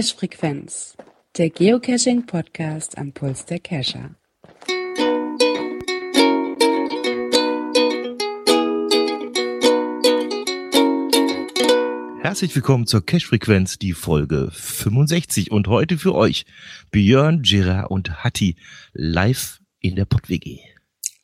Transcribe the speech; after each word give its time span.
Cache 0.00 0.16
Frequenz, 0.16 0.96
der 1.36 1.50
Geocaching 1.50 2.24
Podcast 2.24 2.96
am 2.96 3.12
Puls 3.12 3.44
der 3.44 3.58
Cacher. 3.58 4.14
Herzlich 12.22 12.56
willkommen 12.56 12.86
zur 12.86 13.04
Cache 13.04 13.26
Frequenz, 13.26 13.78
die 13.78 13.92
Folge 13.92 14.48
65 14.52 15.50
und 15.50 15.68
heute 15.68 15.98
für 15.98 16.14
euch 16.14 16.46
Björn, 16.90 17.42
Gerard 17.42 17.90
und 17.90 18.24
Hatti 18.24 18.56
live 18.94 19.60
in 19.80 19.96
der 19.96 20.06
PodWG. 20.06 20.60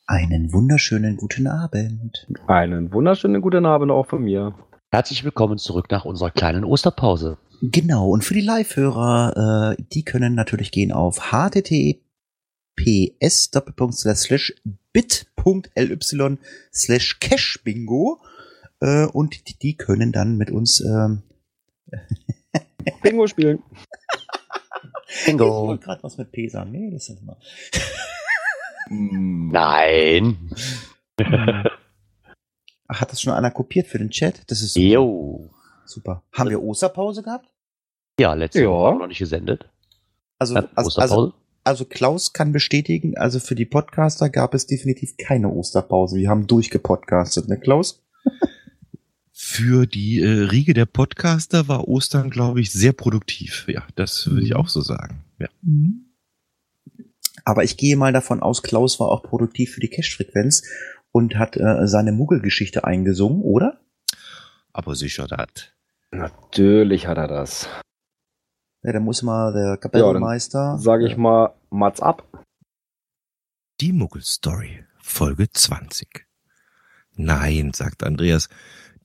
Einen 0.05 0.53
wunderschönen 0.53 1.17
guten 1.17 1.47
Abend. 1.47 2.27
Einen 2.45 2.93
wunderschönen 2.93 3.41
guten 3.41 3.65
Abend 3.65 3.89
auch 3.89 4.05
von 4.05 4.23
mir. 4.23 4.53
Herzlich 4.91 5.23
willkommen 5.23 5.57
zurück 5.57 5.89
nach 5.89 6.05
unserer 6.05 6.29
kleinen 6.29 6.63
Osterpause. 6.63 7.39
Genau, 7.61 8.09
und 8.09 8.23
für 8.23 8.33
die 8.33 8.41
Live-Hörer, 8.41 9.75
äh, 9.77 9.83
die 9.91 10.03
können 10.03 10.35
natürlich 10.35 10.71
gehen 10.71 10.91
auf 10.91 11.31
https 11.31 11.89
bit.ly 14.93 16.37
slash 16.73 17.19
cashbingo 17.19 18.21
äh, 18.79 19.05
und 19.05 19.47
die, 19.47 19.57
die 19.57 19.75
können 19.75 20.11
dann 20.11 20.37
mit 20.37 20.51
uns 20.51 20.81
ähm, 20.81 21.23
Bingo 23.01 23.27
spielen. 23.27 23.63
Ich 25.09 25.25
Bingo. 25.25 25.67
wollte 25.67 25.85
gerade 25.85 26.03
was 26.03 26.17
mit 26.17 26.31
P 26.31 26.47
sagen. 26.49 26.71
Nee, 26.71 26.91
das 26.91 27.09
ist 27.09 27.21
immer. 27.21 27.37
Nein. 28.89 30.51
Ach, 32.87 33.01
hat 33.01 33.11
das 33.11 33.21
schon 33.21 33.33
einer 33.33 33.51
kopiert 33.51 33.87
für 33.87 33.97
den 33.97 34.09
Chat? 34.11 34.41
Das 34.47 34.61
ist. 34.61 34.75
Jo. 34.77 35.49
Super. 35.87 36.23
Haben 36.33 36.49
wir 36.49 36.61
Osterpause 36.61 37.23
gehabt? 37.23 37.49
Ja, 38.19 38.33
letzte 38.33 38.63
Ja. 38.63 38.69
Woche 38.69 38.99
noch 38.99 39.07
nicht 39.07 39.19
gesendet. 39.19 39.69
Also, 40.39 40.55
Ja, 40.55 40.67
also, 40.75 40.99
also, 40.99 41.33
also 41.63 41.85
Klaus 41.85 42.33
kann 42.33 42.51
bestätigen, 42.51 43.17
also 43.17 43.39
für 43.39 43.55
die 43.55 43.65
Podcaster 43.65 44.29
gab 44.29 44.53
es 44.53 44.67
definitiv 44.67 45.17
keine 45.17 45.49
Osterpause. 45.49 46.17
Wir 46.17 46.29
haben 46.29 46.47
durchgepodcastet, 46.47 47.47
ne 47.49 47.59
Klaus? 47.59 48.03
Für 49.39 49.85
die 49.85 50.19
äh, 50.19 50.27
Riege 50.45 50.73
der 50.73 50.87
Podcaster 50.87 51.67
war 51.67 51.87
Ostern, 51.87 52.31
glaube 52.31 52.59
ich, 52.59 52.71
sehr 52.71 52.91
produktiv. 52.91 53.65
Ja, 53.67 53.83
das 53.95 54.25
würde 54.27 54.41
ich 54.43 54.55
auch 54.55 54.67
so 54.67 54.81
sagen. 54.81 55.23
Ja. 55.37 55.47
Aber 57.45 57.63
ich 57.63 57.77
gehe 57.77 57.95
mal 57.97 58.11
davon 58.11 58.41
aus, 58.41 58.63
Klaus 58.63 58.99
war 58.99 59.09
auch 59.09 59.21
produktiv 59.21 59.73
für 59.73 59.79
die 59.79 59.89
Cash-Frequenz 59.89 60.63
und 61.11 61.35
hat 61.35 61.55
äh, 61.55 61.85
seine 61.87 62.13
Muggelgeschichte 62.13 62.83
eingesungen, 62.83 63.43
oder? 63.43 63.79
Aber 64.77 64.93
sicher 64.95 65.25
das. 65.27 65.47
Natürlich 66.11 67.07
hat 67.07 67.17
er 67.17 67.27
das. 67.27 67.67
Ja, 68.83 68.91
da 68.93 68.99
muss 68.99 69.23
mal 69.23 69.51
der 69.51 69.77
Kapellmeister. 69.77 70.77
Sage 70.77 71.07
ich 71.07 71.17
mal, 71.17 71.55
Mats 71.71 71.99
ab. 71.99 72.23
Die 73.81 73.91
Muggel-Story, 73.91 74.85
Folge 75.01 75.49
20. 75.51 76.27
Nein, 77.15 77.73
sagt 77.73 78.03
Andreas, 78.03 78.49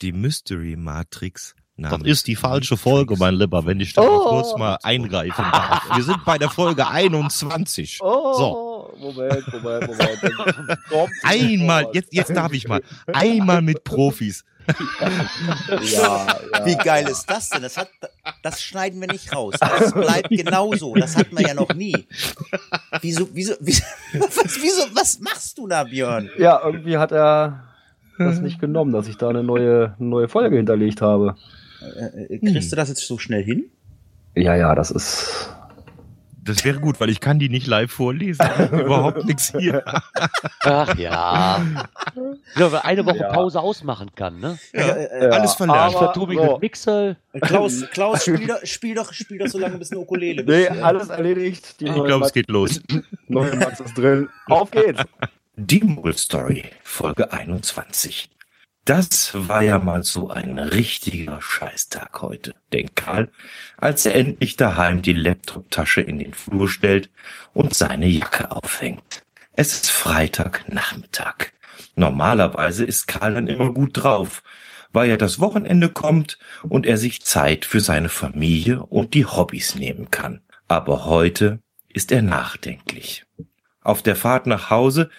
die 0.02 0.12
Mystery 0.12 0.76
Matrix. 0.76 1.54
Das 1.78 2.02
ist 2.02 2.26
die 2.26 2.36
falsche 2.36 2.76
Folge, 2.76 3.16
mein 3.18 3.34
Lieber, 3.34 3.64
wenn 3.64 3.80
ich 3.80 3.94
da 3.94 4.02
Oh. 4.02 4.28
kurz 4.28 4.56
mal 4.58 4.78
eingreifen 4.82 5.42
darf. 5.50 5.96
Wir 5.96 6.04
sind 6.04 6.22
bei 6.26 6.36
der 6.36 6.50
Folge 6.50 6.86
21. 6.86 7.98
Oh, 8.02 8.90
Moment, 8.98 9.50
Moment, 9.52 9.86
Moment. 9.88 10.78
Kommt 10.90 11.12
Einmal, 11.22 11.88
jetzt, 11.94 12.12
jetzt 12.12 12.36
darf 12.36 12.52
ich 12.52 12.68
mal, 12.68 12.82
einmal 13.06 13.62
mit 13.62 13.84
Profis. 13.84 14.44
Ja, 15.82 16.26
ja. 16.52 16.66
Wie 16.66 16.76
geil 16.76 17.08
ist 17.08 17.26
das 17.26 17.50
denn? 17.50 17.62
Das, 17.62 17.76
hat, 17.76 17.88
das 18.42 18.62
schneiden 18.62 19.00
wir 19.00 19.08
nicht 19.08 19.34
raus. 19.34 19.54
Das 19.58 19.92
bleibt 19.92 20.28
genauso. 20.30 20.94
Das 20.94 21.16
hatten 21.16 21.36
wir 21.36 21.46
ja 21.46 21.54
noch 21.54 21.72
nie. 21.74 22.06
Wieso, 23.00 23.28
wieso, 23.32 23.54
wieso, 23.60 23.82
was, 24.14 24.56
wieso, 24.60 24.94
was 24.94 25.20
machst 25.20 25.58
du 25.58 25.66
da, 25.66 25.84
Björn? 25.84 26.30
Ja, 26.38 26.60
irgendwie 26.64 26.98
hat 26.98 27.12
er 27.12 27.64
das 28.18 28.40
nicht 28.40 28.60
genommen, 28.60 28.92
dass 28.92 29.08
ich 29.08 29.16
da 29.16 29.28
eine 29.28 29.42
neue, 29.42 29.94
neue 29.98 30.28
Folge 30.28 30.56
hinterlegt 30.56 31.00
habe. 31.02 31.36
Äh, 31.80 32.34
äh, 32.34 32.38
kriegst 32.38 32.70
du 32.70 32.76
das 32.76 32.88
jetzt 32.88 33.06
so 33.06 33.18
schnell 33.18 33.42
hin? 33.42 33.64
Ja, 34.34 34.54
ja, 34.54 34.74
das 34.74 34.90
ist. 34.90 35.50
Das 36.44 36.64
wäre 36.64 36.80
gut, 36.80 36.98
weil 36.98 37.08
ich 37.08 37.20
kann 37.20 37.38
die 37.38 37.48
nicht 37.48 37.68
live 37.68 37.92
vorlesen. 37.92 38.44
Ich 38.64 38.72
Überhaupt 38.72 39.24
nichts 39.26 39.52
hier. 39.56 39.84
Ach 40.64 40.96
ja. 40.98 41.60
ja 42.56 42.72
wer 42.72 42.84
eine 42.84 43.06
Woche 43.06 43.18
Ja. 43.18 43.32
Pause 43.32 43.60
ausmachen 43.60 44.10
kann, 44.16 44.40
ne? 44.40 44.58
Ja, 44.72 44.80
äh, 44.96 45.28
Alles 45.30 45.54
verlernt. 45.54 45.90
Ich 45.92 45.96
aber- 45.96 46.06
vertue 46.12 46.26
mich 46.28 46.38
so. 46.38 46.52
mit 46.54 46.62
Mixel. 46.62 47.16
Klaus, 47.42 47.84
Klaus, 47.92 48.22
spiel 48.22 48.46
doch, 48.48 48.58
spiel 48.64 48.94
doch, 48.96 49.12
spiel 49.12 49.38
doch 49.38 49.46
so 49.46 49.58
lange 49.58 49.74
ein 49.74 49.78
bisschen 49.78 49.98
Ukulele. 49.98 50.42
Nee, 50.42 50.68
bis, 50.68 50.78
äh, 50.78 50.82
alles 50.82 51.08
erledigt. 51.10 51.80
Die 51.80 51.84
Ich 51.86 51.90
neue 51.92 52.06
glaube, 52.08 52.26
es 52.26 52.32
geht 52.32 52.48
los. 52.50 52.80
neue 53.28 53.54
Mats 53.54 53.78
ist 53.80 53.96
drin. 53.96 54.28
Auf 54.48 54.70
geht's. 54.72 55.00
Die 55.56 55.80
Muggel 55.84 56.16
Story, 56.16 56.64
Folge 56.82 57.32
21. 57.32 58.30
Das 58.84 59.30
war 59.34 59.62
ja 59.62 59.78
mal 59.78 60.02
so 60.02 60.30
ein 60.30 60.58
richtiger 60.58 61.40
Scheißtag 61.40 62.20
heute, 62.20 62.52
denkt 62.72 62.96
Karl, 62.96 63.30
als 63.76 64.06
er 64.06 64.16
endlich 64.16 64.56
daheim 64.56 65.02
die 65.02 65.12
Laptoptasche 65.12 66.00
in 66.00 66.18
den 66.18 66.34
Flur 66.34 66.68
stellt 66.68 67.08
und 67.54 67.74
seine 67.74 68.08
Jacke 68.08 68.50
aufhängt. 68.50 69.22
Es 69.52 69.72
ist 69.74 69.90
Freitagnachmittag. 69.90 71.52
Normalerweise 71.94 72.84
ist 72.84 73.06
Karl 73.06 73.34
dann 73.34 73.46
immer 73.46 73.72
gut 73.72 74.02
drauf, 74.02 74.42
weil 74.92 75.08
ja 75.08 75.16
das 75.16 75.38
Wochenende 75.38 75.88
kommt 75.88 76.40
und 76.68 76.84
er 76.84 76.96
sich 76.96 77.22
Zeit 77.22 77.64
für 77.64 77.80
seine 77.80 78.08
Familie 78.08 78.82
und 78.82 79.14
die 79.14 79.26
Hobbys 79.26 79.76
nehmen 79.76 80.10
kann. 80.10 80.40
Aber 80.66 81.04
heute 81.04 81.60
ist 81.88 82.10
er 82.10 82.22
nachdenklich. 82.22 83.26
Auf 83.84 84.02
der 84.02 84.14
Fahrt 84.14 84.46
nach 84.46 84.70
Hause 84.70 85.10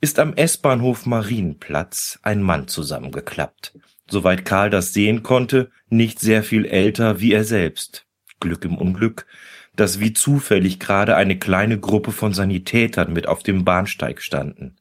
ist 0.00 0.18
am 0.18 0.34
S-Bahnhof 0.34 1.06
Marienplatz 1.06 2.20
ein 2.22 2.40
Mann 2.42 2.68
zusammengeklappt. 2.68 3.76
Soweit 4.08 4.44
Karl 4.44 4.70
das 4.70 4.92
sehen 4.92 5.22
konnte, 5.22 5.70
nicht 5.88 6.20
sehr 6.20 6.42
viel 6.44 6.64
älter 6.64 7.20
wie 7.20 7.32
er 7.32 7.44
selbst. 7.44 8.06
Glück 8.40 8.64
im 8.64 8.76
Unglück, 8.76 9.26
dass 9.74 10.00
wie 10.00 10.12
zufällig 10.12 10.78
gerade 10.78 11.16
eine 11.16 11.38
kleine 11.38 11.80
Gruppe 11.80 12.12
von 12.12 12.32
Sanitätern 12.32 13.12
mit 13.12 13.26
auf 13.26 13.42
dem 13.42 13.64
Bahnsteig 13.64 14.20
standen. 14.20 14.76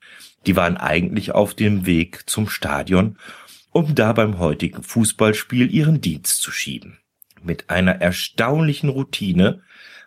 Die 0.45 0.55
waren 0.55 0.77
eigentlich 0.77 1.31
auf 1.31 1.53
dem 1.53 1.85
Weg 1.85 2.29
zum 2.29 2.49
Stadion, 2.49 3.17
um 3.71 3.95
da 3.95 4.13
beim 4.13 4.37
heutigen 4.37 4.83
Fußballspiel 4.83 5.73
ihren 5.73 6.01
Dienst 6.01 6.41
zu 6.41 6.51
schieben. 6.51 6.97
Mit 7.41 7.69
einer 7.69 8.01
erstaunlichen 8.01 8.89
Routine 8.89 9.61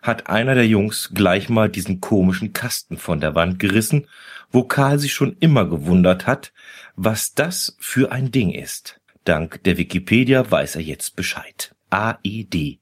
hat 0.05 0.29
einer 0.29 0.55
der 0.55 0.67
Jungs 0.67 1.13
gleich 1.15 1.49
mal 1.49 1.71
diesen 1.71 2.01
komischen 2.03 2.53
Kasten 2.53 2.99
von 2.99 3.21
der 3.21 3.35
Wand 3.35 3.59
gerissen, 3.59 4.07
wo 4.53 4.63
Karl 4.63 4.99
sich 4.99 5.15
schon 5.15 5.35
immer 5.41 5.65
gewundert 5.65 6.27
hat, 6.27 6.53
was 6.95 7.35
das 7.35 7.75
für 7.81 8.13
ein 8.13 8.31
Ding 8.31 8.53
ist. 8.53 9.01
Dank 9.25 9.65
der 9.65 9.79
Wikipedia 9.79 10.49
weiß 10.51 10.77
er 10.77 10.83
jetzt 10.83 11.17
Bescheid. 11.17 11.75
AED 11.89 12.81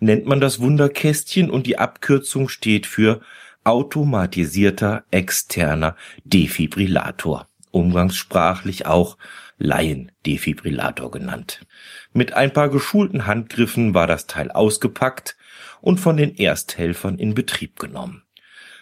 nennt 0.00 0.24
man 0.24 0.40
das 0.40 0.60
Wunderkästchen 0.60 1.50
und 1.50 1.66
die 1.66 1.78
Abkürzung 1.78 2.48
steht 2.48 2.86
für 2.86 3.20
automatisierter 3.64 5.04
externer 5.10 5.94
Defibrillator, 6.24 7.48
umgangssprachlich 7.70 8.86
auch 8.86 9.18
Laiendefibrillator 9.58 11.10
genannt. 11.10 11.66
Mit 12.14 12.32
ein 12.32 12.52
paar 12.54 12.70
geschulten 12.70 13.26
Handgriffen 13.26 13.92
war 13.92 14.06
das 14.06 14.26
Teil 14.26 14.50
ausgepackt 14.50 15.36
und 15.82 16.00
von 16.00 16.16
den 16.16 16.34
Ersthelfern 16.34 17.18
in 17.18 17.34
Betrieb 17.34 17.78
genommen. 17.78 18.22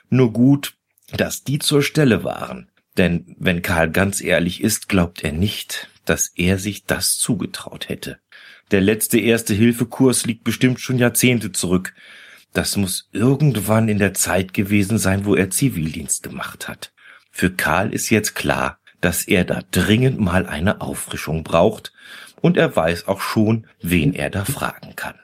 Nur 0.08 0.32
gut, 0.32 0.74
dass 1.16 1.42
die 1.42 1.58
zur 1.58 1.82
Stelle 1.82 2.22
waren, 2.22 2.70
denn 2.96 3.34
wenn 3.38 3.62
Karl 3.62 3.90
ganz 3.90 4.20
ehrlich 4.20 4.62
ist, 4.62 4.88
glaubt 4.88 5.24
er 5.24 5.32
nicht, 5.32 5.88
dass 6.04 6.32
er 6.36 6.58
sich 6.58 6.84
das 6.84 7.16
zugetraut 7.18 7.88
hätte. 7.88 8.18
Der 8.70 8.80
letzte 8.80 9.18
Erste-Hilfe-Kurs 9.18 10.26
liegt 10.26 10.44
bestimmt 10.44 10.80
schon 10.80 10.98
Jahrzehnte 10.98 11.50
zurück. 11.50 11.94
Das 12.52 12.76
muss 12.76 13.08
irgendwann 13.12 13.88
in 13.88 13.98
der 13.98 14.14
Zeit 14.14 14.54
gewesen 14.54 14.98
sein, 14.98 15.24
wo 15.24 15.34
er 15.34 15.50
Zivildienst 15.50 16.22
gemacht 16.22 16.68
hat. 16.68 16.92
Für 17.30 17.50
Karl 17.50 17.92
ist 17.92 18.10
jetzt 18.10 18.34
klar, 18.34 18.78
dass 19.00 19.26
er 19.26 19.44
da 19.44 19.62
dringend 19.70 20.20
mal 20.20 20.46
eine 20.46 20.80
Auffrischung 20.80 21.42
braucht 21.42 21.92
und 22.40 22.56
er 22.56 22.74
weiß 22.74 23.08
auch 23.08 23.20
schon, 23.20 23.66
wen 23.80 24.12
er 24.12 24.30
da 24.30 24.44
fragen 24.44 24.94
kann. 24.96 25.18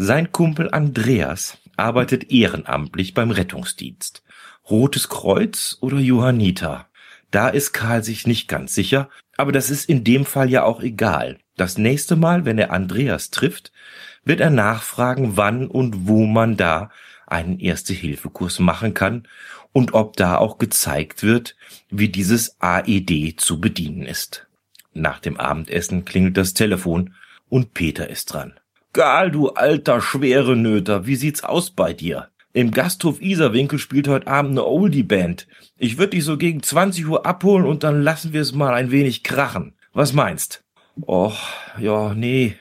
Sein 0.00 0.30
Kumpel 0.30 0.70
Andreas 0.70 1.58
arbeitet 1.76 2.30
ehrenamtlich 2.30 3.14
beim 3.14 3.32
Rettungsdienst. 3.32 4.22
Rotes 4.70 5.08
Kreuz 5.08 5.76
oder 5.80 5.98
Johanniter? 5.98 6.86
Da 7.32 7.48
ist 7.48 7.72
Karl 7.72 8.04
sich 8.04 8.24
nicht 8.24 8.46
ganz 8.46 8.76
sicher, 8.76 9.08
aber 9.36 9.50
das 9.50 9.70
ist 9.70 9.88
in 9.88 10.04
dem 10.04 10.24
Fall 10.24 10.50
ja 10.50 10.62
auch 10.62 10.82
egal. 10.82 11.40
Das 11.56 11.78
nächste 11.78 12.14
Mal, 12.14 12.44
wenn 12.44 12.58
er 12.58 12.70
Andreas 12.70 13.30
trifft, 13.30 13.72
wird 14.24 14.38
er 14.38 14.50
nachfragen, 14.50 15.36
wann 15.36 15.66
und 15.66 16.06
wo 16.06 16.26
man 16.26 16.56
da 16.56 16.90
einen 17.26 17.58
Erste-Hilfe-Kurs 17.58 18.60
machen 18.60 18.94
kann 18.94 19.26
und 19.72 19.94
ob 19.94 20.16
da 20.16 20.38
auch 20.38 20.58
gezeigt 20.58 21.24
wird, 21.24 21.56
wie 21.90 22.08
dieses 22.08 22.60
AED 22.60 23.40
zu 23.40 23.60
bedienen 23.60 24.06
ist. 24.06 24.46
Nach 24.92 25.18
dem 25.18 25.38
Abendessen 25.40 26.04
klingelt 26.04 26.36
das 26.36 26.54
Telefon 26.54 27.14
und 27.48 27.74
Peter 27.74 28.08
ist 28.08 28.32
dran. 28.32 28.60
Karl, 28.92 29.30
du 29.30 29.50
alter 29.50 30.00
schwere 30.00 30.56
Nöter, 30.56 31.06
wie 31.06 31.16
sieht's 31.16 31.44
aus 31.44 31.70
bei 31.70 31.92
dir? 31.92 32.28
Im 32.54 32.70
Gasthof 32.70 33.20
Iserwinkel 33.20 33.78
spielt 33.78 34.08
heute 34.08 34.26
Abend 34.26 34.52
eine 34.52 34.64
Oldie-Band. 34.66 35.46
Ich 35.76 35.98
würde 35.98 36.10
dich 36.10 36.24
so 36.24 36.38
gegen 36.38 36.62
20 36.62 37.06
Uhr 37.06 37.26
abholen 37.26 37.66
und 37.66 37.84
dann 37.84 38.02
lassen 38.02 38.32
wir 38.32 38.40
es 38.40 38.54
mal 38.54 38.72
ein 38.74 38.90
wenig 38.90 39.22
krachen. 39.22 39.74
Was 39.92 40.14
meinst? 40.14 40.64
Och, 41.06 41.38
ja, 41.78 42.14
nee. 42.14 42.56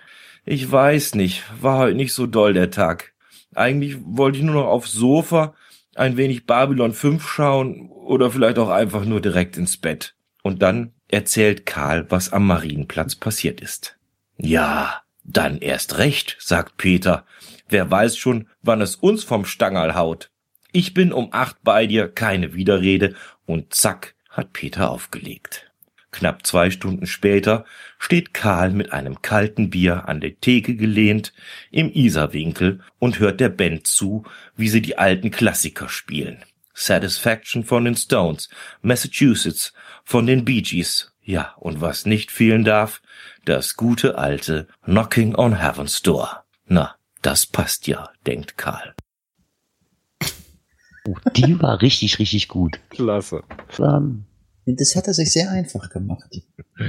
Ich 0.45 0.69
weiß 0.69 1.15
nicht. 1.15 1.43
War 1.61 1.79
heute 1.79 1.95
nicht 1.95 2.13
so 2.13 2.27
doll 2.27 2.53
der 2.53 2.69
Tag. 2.69 3.13
Eigentlich 3.55 3.97
wollte 4.03 4.37
ich 4.37 4.43
nur 4.43 4.55
noch 4.55 4.67
aufs 4.67 4.91
Sofa, 4.91 5.55
ein 5.95 6.17
wenig 6.17 6.45
Babylon 6.45 6.93
5 6.93 7.27
schauen 7.27 7.89
oder 7.89 8.29
vielleicht 8.29 8.59
auch 8.59 8.69
einfach 8.69 9.05
nur 9.05 9.21
direkt 9.21 9.57
ins 9.57 9.77
Bett. 9.77 10.15
Und 10.43 10.61
dann 10.61 10.93
erzählt 11.07 11.65
Karl, 11.65 12.05
was 12.09 12.31
am 12.31 12.45
Marienplatz 12.45 13.15
passiert 13.15 13.61
ist. 13.61 13.97
Ja, 14.37 15.01
dann 15.27 15.59
erst 15.59 15.97
recht, 15.97 16.37
sagt 16.39 16.77
Peter. 16.77 17.25
Wer 17.69 17.91
weiß 17.91 18.17
schon, 18.17 18.47
wann 18.61 18.81
es 18.81 18.95
uns 18.95 19.23
vom 19.23 19.45
Stangerl 19.45 19.93
haut. 19.93 20.31
Ich 20.71 20.93
bin 20.93 21.11
um 21.11 21.29
acht 21.31 21.57
bei 21.63 21.85
dir, 21.85 22.07
keine 22.07 22.53
Widerrede, 22.53 23.15
und 23.45 23.73
zack, 23.73 24.15
hat 24.29 24.53
Peter 24.53 24.89
aufgelegt. 24.89 25.71
Knapp 26.11 26.47
zwei 26.47 26.71
Stunden 26.71 27.05
später 27.05 27.65
steht 27.99 28.33
Karl 28.33 28.71
mit 28.71 28.93
einem 28.93 29.21
kalten 29.21 29.69
Bier 29.69 30.07
an 30.07 30.21
der 30.21 30.39
Theke 30.39 30.75
gelehnt 30.75 31.33
im 31.69 31.91
Isarwinkel 31.91 32.79
und 32.97 33.19
hört 33.19 33.39
der 33.39 33.49
Band 33.49 33.85
zu, 33.85 34.23
wie 34.55 34.69
sie 34.69 34.81
die 34.81 34.97
alten 34.97 35.29
Klassiker 35.29 35.89
spielen. 35.89 36.43
Satisfaction 36.73 37.63
von 37.63 37.85
den 37.85 37.95
Stones, 37.95 38.49
Massachusetts 38.81 39.73
von 40.03 40.25
den 40.25 40.45
Bee 40.45 40.61
Gees, 40.61 41.11
ja, 41.23 41.53
und 41.57 41.81
was 41.81 42.05
nicht 42.05 42.31
fehlen 42.31 42.63
darf, 42.63 43.01
das 43.47 43.75
gute 43.75 44.17
alte 44.17 44.67
Knocking 44.83 45.35
on 45.35 45.59
Heaven's 45.59 46.01
Door. 46.01 46.43
Na, 46.65 46.95
das 47.21 47.45
passt 47.45 47.87
ja, 47.87 48.09
denkt 48.25 48.57
Karl. 48.57 48.93
Oh, 51.07 51.15
die 51.35 51.59
war 51.61 51.81
richtig, 51.81 52.19
richtig 52.19 52.49
gut. 52.49 52.79
Klasse. 52.89 53.43
Ähm, 53.79 54.25
Das 54.65 54.95
hat 54.97 55.07
er 55.07 55.13
sich 55.13 55.31
sehr 55.31 55.49
einfach 55.49 55.89
gemacht. 55.89 56.29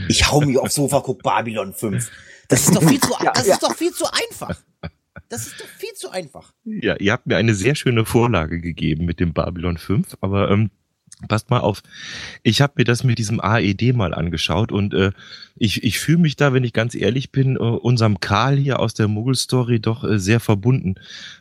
Ich 0.09 0.31
hau 0.31 0.41
mich 0.41 0.59
aufs 0.59 0.75
Sofa, 0.75 1.01
guck 1.01 1.23
Babylon 1.23 1.73
5. 1.73 2.11
Das 2.49 2.67
ist 2.67 2.75
doch 2.75 2.83
viel 2.83 3.01
zu, 3.01 3.15
das 3.35 3.47
ist 3.47 3.63
doch 3.63 3.77
viel 3.77 3.93
zu 3.93 4.07
einfach. 4.07 4.61
Das 5.29 5.47
ist 5.47 5.61
doch 5.61 5.67
viel 5.67 5.93
zu 5.95 6.11
einfach. 6.11 6.53
Ja, 6.65 6.97
ihr 6.97 7.13
habt 7.13 7.27
mir 7.27 7.37
eine 7.37 7.55
sehr 7.55 7.77
schöne 7.77 8.05
Vorlage 8.05 8.61
gegeben 8.61 9.05
mit 9.05 9.21
dem 9.21 9.33
Babylon 9.33 9.79
5, 9.79 10.17
aber 10.21 10.51
ähm, 10.51 10.71
passt 11.27 11.51
mal 11.51 11.61
auf. 11.61 11.83
Ich 12.43 12.61
habe 12.61 12.75
mir 12.77 12.85
das 12.85 13.03
mit 13.03 13.19
diesem 13.19 13.41
AED 13.41 13.95
mal 13.95 14.15
angeschaut 14.15 14.71
und 14.71 14.95
äh, 14.95 15.11
ich, 15.57 15.83
ich 15.83 15.99
fühle 15.99 16.19
mich 16.19 16.37
da, 16.37 16.53
wenn 16.53 16.63
ich 16.63 16.73
ganz 16.73 16.95
ehrlich 16.95 17.33
bin, 17.33 17.57
äh, 17.57 17.59
unserem 17.59 18.21
Karl 18.21 18.57
hier 18.57 18.79
aus 18.79 18.95
der 18.95 19.09
Muggel-Story 19.09 19.81
doch 19.81 20.05
äh, 20.05 20.21
sehr 20.21 20.39
verbunden. 20.39 20.95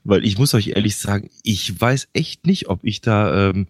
Weil 0.04 0.26
ich 0.26 0.40
muss 0.40 0.56
euch 0.56 0.70
ehrlich 0.70 0.96
sagen, 0.96 1.30
ich 1.44 1.80
weiß 1.80 2.10
echt 2.14 2.48
nicht, 2.48 2.70
ob 2.70 2.80
ich 2.82 3.02
da 3.02 3.50
ähm, 3.50 3.68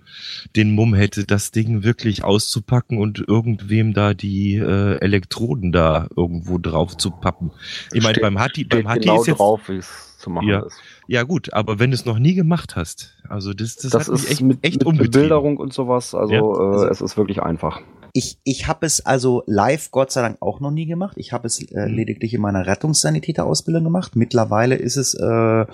den 0.56 0.72
Mumm 0.72 0.94
hätte, 0.94 1.26
das 1.26 1.52
Ding 1.52 1.84
wirklich 1.84 2.24
auszupacken 2.24 2.98
und 3.00 3.20
irgendwem 3.28 3.94
da 3.94 4.14
die 4.14 4.56
äh, 4.56 5.00
Elektroden 5.00 5.74
da 5.74 6.08
irgendwo 6.16 6.58
drauf 6.58 6.96
zu 6.96 7.12
pappen. 7.12 7.52
Ich 7.92 8.02
meine, 8.02 8.20
beim 8.20 8.40
Hatti, 8.40 8.64
beim 8.64 8.88
Hatti 8.88 9.02
genau 9.02 9.22
ist 9.22 9.28
jetzt 9.28 9.40
drauf, 9.40 9.68
es 9.68 10.07
zu 10.28 10.34
machen 10.34 10.48
Ja. 10.48 10.66
ist. 10.66 10.78
ja 11.08 11.24
gut, 11.24 11.54
aber 11.54 11.80
wenn 11.80 11.92
du 11.92 11.96
es 11.96 12.06
noch 12.06 12.20
nie 12.20 12.34
gemacht 12.36 12.76
hast, 12.76 13.16
also 13.30 13.54
das, 13.54 13.76
das, 13.78 13.92
Das, 13.92 14.08
hat 14.08 14.14
mich 14.14 14.24
ist 14.24 14.32
echt, 14.32 14.42
mit, 14.42 14.58
echt 14.62 14.86
mit. 14.86 14.98
Bebilderung 14.98 15.58
und 15.58 15.74
sowas. 15.74 16.14
Also, 16.14 16.34
Ja. 16.34 16.40
äh, 16.42 16.74
Also- 16.74 16.88
es 16.90 17.02
ist 17.02 17.18
wirklich 17.18 17.42
einfach. 17.42 17.82
Ich, 18.14 18.40
ich 18.44 18.68
habe 18.68 18.86
es 18.86 19.06
also 19.06 19.44
live 19.46 19.92
Gott 19.92 20.12
sei 20.12 20.22
Dank 20.22 20.38
auch 20.42 20.60
noch 20.60 20.72
nie 20.72 20.86
gemacht. 20.88 21.18
Ich 21.18 21.34
habe 21.34 21.46
es 21.46 21.62
äh, 21.62 21.88
Mhm. 21.88 21.94
lediglich 21.96 22.34
in 22.34 22.42
meiner 22.42 22.66
Rettungssanitäterausbildung 22.66 23.84
gemacht. 23.84 24.16
Mittlerweile 24.16 24.76
ist 24.76 24.96
es 24.98 25.14
äh, 25.14 25.66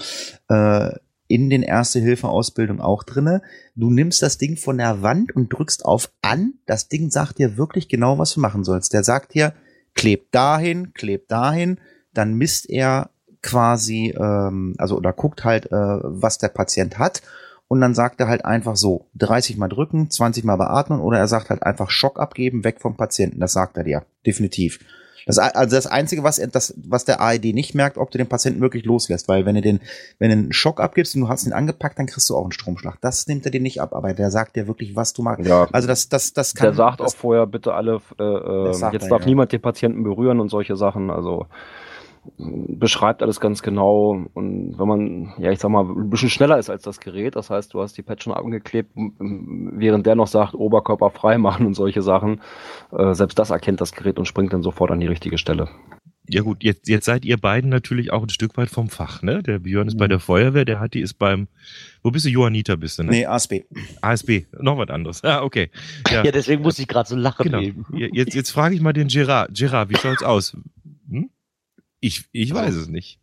äh, 0.49 0.95
in 1.27 1.49
den 1.49 1.63
Erste-Hilfe-Ausbildung 1.63 2.81
auch 2.81 3.03
drinne. 3.03 3.41
Du 3.75 3.89
nimmst 3.89 4.21
das 4.21 4.37
Ding 4.37 4.57
von 4.57 4.77
der 4.77 5.01
Wand 5.01 5.33
und 5.35 5.53
drückst 5.53 5.85
auf 5.85 6.11
an. 6.21 6.55
Das 6.65 6.89
Ding 6.89 7.09
sagt 7.11 7.39
dir 7.39 7.57
wirklich 7.57 7.87
genau, 7.87 8.17
was 8.19 8.33
du 8.33 8.41
machen 8.41 8.63
sollst. 8.63 8.93
Der 8.93 9.03
sagt 9.03 9.33
dir, 9.35 9.53
klebt 9.95 10.35
dahin, 10.35 10.93
klebt 10.93 11.31
dahin. 11.31 11.79
Dann 12.13 12.33
misst 12.33 12.69
er 12.69 13.09
quasi, 13.43 14.15
ähm, 14.17 14.73
also 14.79 14.97
oder 14.97 15.13
guckt 15.13 15.43
halt, 15.43 15.67
äh, 15.67 15.71
was 15.71 16.39
der 16.39 16.47
Patient 16.47 16.97
hat. 16.97 17.21
Und 17.67 17.81
dann 17.81 17.93
sagt 17.95 18.19
er 18.19 18.27
halt 18.27 18.45
einfach 18.45 18.75
so, 18.75 19.07
30 19.15 19.57
mal 19.57 19.67
drücken, 19.67 20.09
20 20.09 20.43
mal 20.43 20.57
beatmen 20.57 20.99
oder 20.99 21.17
er 21.19 21.27
sagt 21.27 21.49
halt 21.49 21.63
einfach 21.63 21.89
Schock 21.89 22.19
abgeben, 22.19 22.63
weg 22.63 22.81
vom 22.81 22.97
Patienten. 22.97 23.39
Das 23.39 23.53
sagt 23.53 23.77
er 23.77 23.83
dir. 23.83 24.03
Definitiv. 24.25 24.79
Das, 25.25 25.37
also 25.37 25.75
das 25.75 25.87
Einzige, 25.87 26.23
was, 26.23 26.41
das, 26.51 26.73
was 26.85 27.05
der 27.05 27.21
AED 27.21 27.53
nicht 27.53 27.75
merkt, 27.75 27.97
ob 27.97 28.11
du 28.11 28.17
den 28.17 28.27
Patienten 28.27 28.61
wirklich 28.61 28.83
loslässt, 28.83 29.27
weil 29.29 29.45
wenn 29.45 29.55
du 29.55 29.61
den, 29.61 29.79
wenn 30.19 30.29
du 30.29 30.33
einen 30.33 30.53
Schock 30.53 30.81
abgibst 30.81 31.15
und 31.15 31.21
du 31.21 31.29
hast 31.29 31.45
ihn 31.45 31.53
angepackt, 31.53 31.97
dann 31.97 32.07
kriegst 32.07 32.29
du 32.29 32.35
auch 32.35 32.43
einen 32.43 32.51
Stromschlag. 32.51 32.99
Das 32.99 33.25
nimmt 33.27 33.45
er 33.45 33.51
dir 33.51 33.61
nicht 33.61 33.81
ab, 33.81 33.93
aber 33.93 34.13
der 34.13 34.31
sagt 34.31 34.55
dir 34.55 34.67
wirklich, 34.67 34.95
was 34.95 35.13
du 35.13 35.21
machst. 35.21 35.45
Ja. 35.45 35.67
Also 35.71 35.87
das, 35.87 36.09
das, 36.09 36.33
das 36.33 36.53
kann. 36.55 36.67
Der 36.67 36.73
sagt 36.73 36.99
auch 36.99 37.05
das, 37.05 37.13
vorher 37.13 37.47
bitte 37.47 37.73
alle, 37.73 38.01
äh, 38.19 38.23
äh, 38.23 38.91
jetzt 38.91 39.09
darf 39.09 39.21
ja. 39.21 39.27
niemand 39.27 39.51
den 39.51 39.61
Patienten 39.61 40.03
berühren 40.03 40.39
und 40.39 40.49
solche 40.49 40.75
Sachen. 40.75 41.09
Also 41.09 41.47
beschreibt 42.37 43.21
alles 43.21 43.39
ganz 43.39 43.61
genau. 43.61 44.25
Und 44.33 44.77
wenn 44.77 44.87
man, 44.87 45.33
ja, 45.37 45.51
ich 45.51 45.59
sag 45.59 45.69
mal, 45.69 45.83
ein 45.83 46.09
bisschen 46.09 46.29
schneller 46.29 46.57
ist 46.57 46.69
als 46.69 46.83
das 46.83 46.99
Gerät, 46.99 47.35
das 47.35 47.49
heißt, 47.49 47.73
du 47.73 47.81
hast 47.81 47.97
die 47.97 48.01
Pad 48.01 48.23
schon 48.23 48.33
abgeklebt, 48.33 48.95
m- 48.95 49.73
während 49.75 50.05
der 50.05 50.15
noch 50.15 50.27
sagt, 50.27 50.53
Oberkörper 50.53 51.09
frei 51.09 51.37
machen 51.37 51.65
und 51.65 51.73
solche 51.73 52.01
Sachen, 52.01 52.41
äh, 52.91 53.13
selbst 53.13 53.37
das 53.39 53.49
erkennt 53.49 53.81
das 53.81 53.91
Gerät 53.93 54.17
und 54.19 54.25
springt 54.25 54.53
dann 54.53 54.63
sofort 54.63 54.91
an 54.91 54.99
die 54.99 55.07
richtige 55.07 55.37
Stelle. 55.37 55.67
Ja 56.29 56.41
gut, 56.41 56.63
jetzt, 56.63 56.87
jetzt 56.87 57.03
seid 57.03 57.25
ihr 57.25 57.35
beiden 57.35 57.69
natürlich 57.69 58.13
auch 58.13 58.23
ein 58.23 58.29
Stück 58.29 58.55
weit 58.55 58.69
vom 58.69 58.87
Fach, 58.87 59.21
ne? 59.23 59.43
Der 59.43 59.59
Björn 59.59 59.89
ist 59.89 59.97
bei 59.97 60.07
der 60.07 60.19
Feuerwehr, 60.21 60.63
der 60.63 60.79
Hatti 60.79 61.01
ist 61.01 61.15
beim, 61.15 61.49
wo 62.01 62.11
bist 62.11 62.25
du? 62.25 62.29
Johanniter 62.29 62.77
bist 62.77 62.97
du, 62.97 63.03
ne? 63.03 63.11
nee, 63.11 63.25
ASB. 63.25 63.63
ASB, 64.01 64.45
noch 64.57 64.77
was 64.77 64.87
anderes. 64.89 65.21
Ah, 65.25 65.43
okay. 65.43 65.69
Ja, 66.09 66.23
ja, 66.23 66.31
deswegen 66.31 66.61
musste 66.61 66.81
ich 66.81 66.87
gerade 66.87 67.09
so 67.09 67.17
lachen. 67.17 67.43
genau. 67.43 67.59
Jetzt, 68.13 68.35
jetzt 68.35 68.51
frage 68.51 68.73
ich 68.73 68.79
mal 68.79 68.93
den 68.93 69.09
Gerard. 69.09 69.49
Gerard, 69.53 69.89
wie 69.89 69.97
schaut's 69.97 70.23
aus? 70.23 70.55
Ich, 72.03 72.25
ich 72.33 72.53
weiß 72.53 72.75
es 72.75 72.89
nicht. 72.89 73.17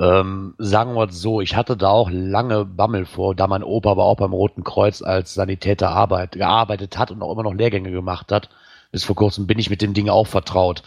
Ähm, 0.00 0.56
sagen 0.58 0.94
wir 0.94 1.08
es 1.08 1.20
so, 1.20 1.40
ich 1.40 1.54
hatte 1.54 1.76
da 1.76 1.90
auch 1.90 2.10
lange 2.10 2.64
Bammel 2.64 3.06
vor, 3.06 3.36
da 3.36 3.46
mein 3.46 3.62
Opa 3.62 3.92
aber 3.92 4.04
auch 4.04 4.16
beim 4.16 4.32
Roten 4.32 4.64
Kreuz 4.64 5.00
als 5.00 5.34
Sanitäter 5.34 5.90
arbeit, 5.90 6.32
gearbeitet 6.32 6.98
hat 6.98 7.12
und 7.12 7.22
auch 7.22 7.30
immer 7.30 7.44
noch 7.44 7.54
Lehrgänge 7.54 7.92
gemacht 7.92 8.32
hat. 8.32 8.50
Bis 8.90 9.04
vor 9.04 9.14
kurzem 9.14 9.46
bin 9.46 9.60
ich 9.60 9.70
mit 9.70 9.80
dem 9.80 9.94
Ding 9.94 10.08
auch 10.08 10.26
vertraut. 10.26 10.82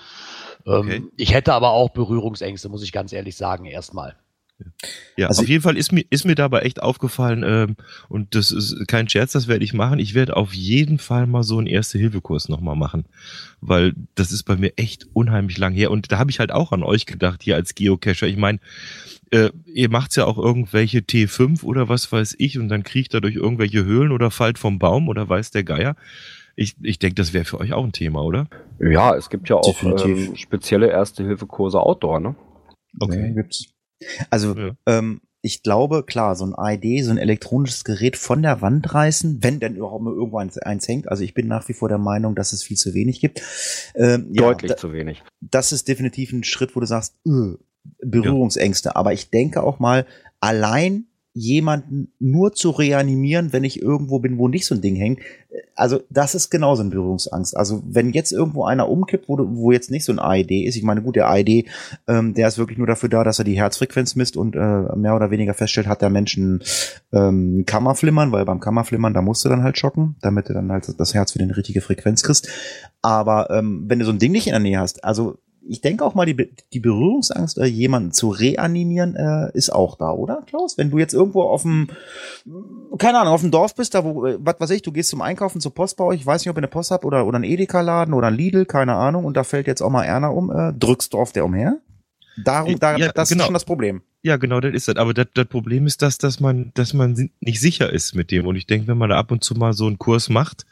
Ähm, 0.66 0.74
Okay. 0.82 1.04
Ich 1.16 1.34
hätte 1.34 1.54
aber 1.54 1.70
auch 1.70 1.92
Berührungsängste, 1.92 2.68
muss 2.68 2.84
ich 2.84 2.92
ganz 2.92 3.14
ehrlich 3.14 3.38
sagen, 3.38 3.66
erstmal. 3.66 4.18
Ja, 5.18 5.28
Also- 5.28 5.42
auf 5.44 5.48
jeden 5.48 5.62
Fall 5.62 5.78
ist 5.78 5.92
mir, 5.92 6.04
ist 6.10 6.26
mir 6.26 6.36
dabei 6.36 6.60
echt 6.62 6.82
aufgefallen, 6.82 7.44
ähm, 7.46 7.76
und 8.10 8.36
das 8.36 8.52
ist 8.52 8.88
kein 8.88 9.08
Scherz, 9.10 9.32
das 9.34 9.48
werde 9.48 9.64
ich 9.64 9.74
machen. 9.74 10.00
Ich 10.00 10.14
werde 10.14 10.36
auf 10.38 10.54
jeden 10.54 10.98
Fall 10.98 11.28
mal 11.28 11.44
so 11.44 11.58
einen 11.58 11.68
Erste-Hilfe-Kurs 11.68 12.50
nochmal 12.50 12.76
machen. 12.76 13.06
Weil 13.62 13.94
das 14.16 14.32
ist 14.32 14.44
bei 14.44 14.56
mir 14.56 14.74
echt 14.78 15.08
unheimlich 15.14 15.58
lang 15.58 15.74
her. 15.74 15.92
Und 15.92 16.12
da 16.12 16.18
habe 16.18 16.32
ich 16.32 16.40
halt 16.40 16.52
auch 16.52 16.72
an 16.72 16.84
euch 16.84 17.06
gedacht, 17.06 17.44
hier 17.44 17.56
als 17.56 17.76
Geocacher. 17.76 18.28
Ich 18.28 18.38
meine, 18.38 18.60
äh, 19.32 19.50
ihr 19.66 19.90
macht's 19.90 20.16
ja 20.16 20.26
auch 20.26 20.38
irgendwelche 20.38 21.00
T5 21.00 21.64
oder 21.64 21.88
was 21.90 22.12
weiß 22.12 22.36
ich, 22.40 22.58
und 22.60 22.70
dann 22.70 22.84
kriecht 22.84 23.14
er 23.14 23.22
durch 23.22 23.36
irgendwelche 23.36 23.86
Höhlen 23.86 24.12
oder 24.12 24.32
fallt 24.32 24.58
vom 24.58 24.80
Baum 24.80 25.08
oder 25.08 25.28
weiß 25.30 25.52
der 25.52 25.64
Geier. 25.64 25.96
Ich, 26.58 26.76
ich 26.82 27.00
denke, 27.00 27.16
das 27.16 27.32
wäre 27.32 27.46
für 27.46 27.60
euch 27.60 27.72
auch 27.74 27.84
ein 27.86 27.94
Thema, 27.94 28.22
oder? 28.24 28.48
Ja, 28.80 29.16
es 29.16 29.30
gibt 29.30 29.48
ja 29.48 29.56
auch 29.56 29.84
ähm, 29.84 30.36
spezielle 30.36 30.88
Erste-Hilfe-Kurse 30.90 31.80
Outdoor, 31.80 32.20
ne? 32.20 32.36
Ja, 33.00 33.08
gibt's. 33.30 33.68
Also, 34.30 34.56
Ja. 34.56 34.72
ähm, 34.86 35.22
ich 35.44 35.64
glaube, 35.64 36.04
klar, 36.04 36.36
so 36.36 36.46
ein 36.46 36.54
ID, 36.56 37.04
so 37.04 37.10
ein 37.10 37.18
elektronisches 37.18 37.84
Gerät 37.84 38.16
von 38.16 38.44
der 38.44 38.62
Wand 38.62 38.94
reißen, 38.94 39.40
wenn 39.42 39.60
denn 39.60 39.76
überhaupt 39.76 40.04
mal 40.04 40.14
irgendwo 40.14 40.38
eins, 40.38 40.58
eins 40.60 40.88
hängt. 40.88 41.10
Also 41.10 41.24
ich 41.24 41.34
bin 41.34 41.48
nach 41.48 41.68
wie 41.68 41.74
vor 41.74 41.90
der 41.90 41.98
Meinung, 41.98 42.36
dass 42.36 42.54
es 42.54 42.62
viel 42.62 42.78
zu 42.78 42.94
wenig 42.94 43.20
gibt. 43.22 43.42
Ähm, 43.96 44.28
ja, 44.32 44.44
Deutlich 44.44 44.72
da, 44.74 44.78
zu 44.78 44.94
wenig. 44.94 45.24
das 45.40 45.72
ist 45.72 45.88
definitiv 45.88 46.32
ein 46.32 46.44
Schritt, 46.44 46.76
wo 46.76 46.80
du 46.80 46.86
sagst, 46.86 47.16
öh, 47.28 47.56
Berührungsängste. 48.06 48.96
Aber 48.96 49.14
ich 49.14 49.32
denke 49.32 49.64
auch 49.64 49.80
mal, 49.80 50.06
allein 50.40 51.06
jemanden 51.34 52.12
nur 52.20 52.54
zu 52.54 52.72
reanimieren, 52.72 53.54
wenn 53.54 53.64
ich 53.64 53.82
irgendwo 53.82 54.20
bin, 54.20 54.38
wo 54.38 54.48
nicht 54.48 54.66
so 54.66 54.76
ein 54.76 54.82
Ding 54.82 54.96
hängt, 54.96 55.20
also 55.76 56.02
das 56.10 56.36
ist 56.36 56.50
genauso 56.50 56.82
eine 56.82 56.92
Berührungsangst. 56.92 57.56
Also 57.56 57.82
wenn 57.86 58.12
jetzt 58.12 58.32
irgendwo 58.32 58.66
einer 58.66 58.90
umkippt, 58.90 59.28
wo, 59.28 59.38
wo 59.38 59.72
jetzt 59.72 59.92
nicht 59.92 60.06
so 60.06 60.12
ein 60.12 60.20
AED 60.20 60.52
ist, 60.52 60.76
ich 60.76 60.84
meine, 60.84 61.02
gut, 61.02 61.16
der 61.16 61.30
AED, 61.30 61.66
ähm, 62.08 62.34
der 62.34 62.48
ist 62.48 62.58
wirklich 62.58 62.78
nur 62.78 62.88
dafür 62.88 63.10
da, 63.10 63.24
dass 63.24 63.40
er 63.40 63.46
die 63.46 63.58
Herzfrequenz 63.58 64.16
misst 64.16 64.38
und 64.38 64.56
äh, 64.56 64.96
mehr 64.96 65.16
oder 65.16 65.32
weniger 65.32 65.54
feststellt, 65.54 65.88
hat 65.88 66.02
der 66.02 66.10
Mensch 66.10 66.38
ein 66.38 66.62
ähm, 67.12 67.64
Kammerflimmern, 67.66 68.32
weil 68.32 68.46
beim 68.46 68.60
Kammerflimmern, 68.60 69.14
da 69.14 69.22
musst 69.22 69.44
du 69.44 69.50
dann 69.50 69.64
halt 69.64 69.78
schocken, 69.78 70.16
damit 70.22 70.50
du 70.50 70.54
dann 70.54 70.72
halt 70.72 70.88
das 70.98 71.14
Herz 71.14 71.34
wieder 71.36 71.46
eine 71.46 71.58
richtige 71.58 71.82
Frequenz 71.82 72.24
kriegst. 72.24 72.48
Aber 73.02 73.50
ähm, 73.50 73.86
wenn 73.88 74.00
du 74.00 74.06
so 74.06 74.12
ein 74.12 74.20
Ding 74.20 74.32
nicht 74.32 74.48
in 74.48 74.54
der 74.54 74.60
Nähe 74.60 74.80
hast, 74.80 75.04
also 75.04 75.38
ich 75.68 75.82
denke 75.82 76.04
auch 76.04 76.16
mal, 76.16 76.26
die, 76.26 76.54
die 76.74 76.80
Berührungsangst, 76.80 77.58
äh, 77.58 77.66
jemanden 77.66 78.12
zu 78.12 78.30
reanimieren, 78.30 79.16
äh, 79.16 79.52
ist 79.54 79.72
auch 79.72 79.98
da, 79.98 80.12
oder, 80.12 80.44
Klaus? 80.48 80.78
Wenn 80.78 80.90
du 80.90 80.98
jetzt 80.98 81.14
irgendwo 81.14 81.44
auf 81.44 81.62
dem, 81.64 81.88
keine 82.98 83.20
Ahnung, 83.20 83.34
auf 83.34 83.42
dem 83.42 83.52
Dorf 83.52 83.76
bist, 83.76 83.94
da 83.94 84.04
wo, 84.04 84.26
äh, 84.26 84.38
was 84.40 84.56
weiß 84.60 84.70
ich, 84.72 84.82
du 84.82 84.92
gehst 84.92 85.10
zum 85.10 85.22
Einkaufen 85.22 85.62
zur 85.62 85.74
Post 85.74 85.98
bei 85.98 86.04
euch, 86.04 86.22
ich 86.22 86.26
weiß 86.26 86.42
nicht, 86.42 86.50
ob 86.50 86.58
ihr 86.58 86.60
eine 86.60 86.68
Post 86.68 86.92
habt 86.92 87.06
oder, 87.06 87.26
oder 87.26 87.36
einen 87.36 87.46
Edeka-Laden 87.46 88.14
oder 88.14 88.28
ein 88.28 88.36
Lidl, 88.36 88.66
keine 88.66 88.96
Ahnung, 88.96 89.26
und 89.26 89.38
da 89.38 89.44
fällt 89.44 89.68
jetzt 89.68 89.82
auch 89.82 89.90
mal 89.90 90.04
Erna 90.04 90.30
um, 90.30 90.52
äh, 90.52 90.74
drückst 90.74 91.14
du 91.14 91.20
auf 91.20 91.32
der 91.32 91.46
umher? 91.46 91.78
Darum, 92.44 92.80
da, 92.80 92.98
Ja, 92.98 93.12
das 93.12 93.30
genau. 93.30 93.42
ist 93.42 93.46
schon 93.46 93.54
das 93.54 93.66
Problem. 93.66 94.02
Ja, 94.24 94.38
genau, 94.38 94.60
das 94.60 94.74
ist 94.74 94.88
das. 94.88 94.96
Aber 94.96 95.14
das, 95.14 95.28
das 95.34 95.48
Problem 95.48 95.86
ist, 95.88 96.02
dass, 96.02 96.18
dass 96.18 96.40
man, 96.40 96.72
dass 96.76 96.94
man 96.94 97.30
nicht 97.40 97.60
sicher 97.60 97.92
ist 97.92 98.16
mit 98.16 98.32
dem. 98.32 98.46
Und 98.48 98.56
ich 98.56 98.68
denke, 98.68 98.88
wenn 98.88 98.98
man 98.98 99.10
da 99.10 99.18
ab 99.18 99.32
und 99.32 99.44
zu 99.44 99.56
mal 99.56 99.74
so 99.74 99.88
einen 99.88 99.98
Kurs 99.98 100.30
macht, 100.30 100.66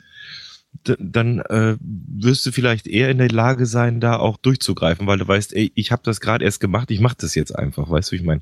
dann 0.83 1.39
äh, 1.39 1.77
wirst 1.81 2.45
du 2.45 2.51
vielleicht 2.51 2.88
eher 2.88 3.09
in 3.09 3.17
der 3.17 3.29
Lage 3.29 3.65
sein, 3.65 3.99
da 3.99 4.17
auch 4.17 4.38
durchzugreifen, 4.38 5.07
weil 5.07 5.17
du 5.17 5.27
weißt, 5.27 5.53
ey, 5.55 5.71
ich 5.75 5.91
habe 5.91 6.01
das 6.03 6.21
gerade 6.21 6.45
erst 6.45 6.59
gemacht, 6.59 6.91
ich 6.91 6.99
mache 6.99 7.17
das 7.19 7.35
jetzt 7.35 7.55
einfach, 7.55 7.89
weißt 7.89 8.09
du, 8.09 8.13
wie 8.13 8.19
ich 8.19 8.25
meine? 8.25 8.41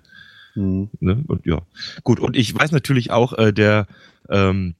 Hm. 0.53 0.89
Ne? 0.99 1.23
Und 1.27 1.45
ja, 1.45 1.61
gut. 2.03 2.19
Und 2.19 2.35
ich 2.35 2.53
weiß 2.53 2.71
natürlich 2.71 3.11
auch, 3.11 3.33
äh, 3.33 3.53
der 3.53 3.87
ähm, 4.29 4.75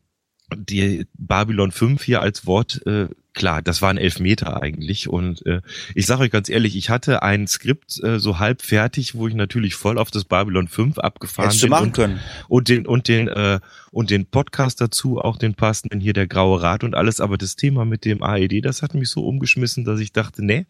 die 0.55 1.05
Babylon 1.17 1.71
5 1.71 2.01
hier 2.03 2.21
als 2.21 2.45
Wort, 2.45 2.81
äh, 2.85 3.07
klar, 3.33 3.61
das 3.61 3.81
waren 3.81 3.97
Elfmeter 3.97 4.61
eigentlich. 4.61 5.09
Und 5.09 5.45
äh, 5.45 5.61
ich 5.93 6.05
sage 6.05 6.23
euch 6.23 6.31
ganz 6.31 6.49
ehrlich, 6.49 6.75
ich 6.75 6.89
hatte 6.89 7.21
ein 7.21 7.47
Skript 7.47 8.01
äh, 8.03 8.19
so 8.19 8.39
halb 8.39 8.61
fertig, 8.61 9.15
wo 9.15 9.27
ich 9.27 9.35
natürlich 9.35 9.75
voll 9.75 9.97
auf 9.97 10.09
das 10.09 10.23
Babylon 10.23 10.67
5 10.67 10.99
abgefahren 10.99 11.49
Hättest 11.49 11.63
du 11.63 11.67
bin. 11.67 11.71
machen 11.71 11.85
und, 11.87 11.93
können. 11.93 12.19
und 12.47 12.69
den 12.69 12.87
und 12.87 13.07
den 13.07 13.27
äh, 13.27 13.59
und 13.91 14.09
den 14.09 14.25
Podcast 14.25 14.79
dazu, 14.79 15.19
auch 15.19 15.37
den 15.37 15.53
passenden 15.53 15.99
hier 15.99 16.13
der 16.13 16.27
graue 16.27 16.61
Rat 16.61 16.83
und 16.83 16.95
alles, 16.95 17.19
aber 17.19 17.37
das 17.37 17.55
Thema 17.55 17.85
mit 17.85 18.05
dem 18.05 18.23
AED, 18.23 18.63
das 18.63 18.81
hat 18.81 18.93
mich 18.93 19.09
so 19.09 19.25
umgeschmissen, 19.25 19.85
dass 19.85 19.99
ich 19.99 20.13
dachte, 20.13 20.43
nee, 20.45 20.65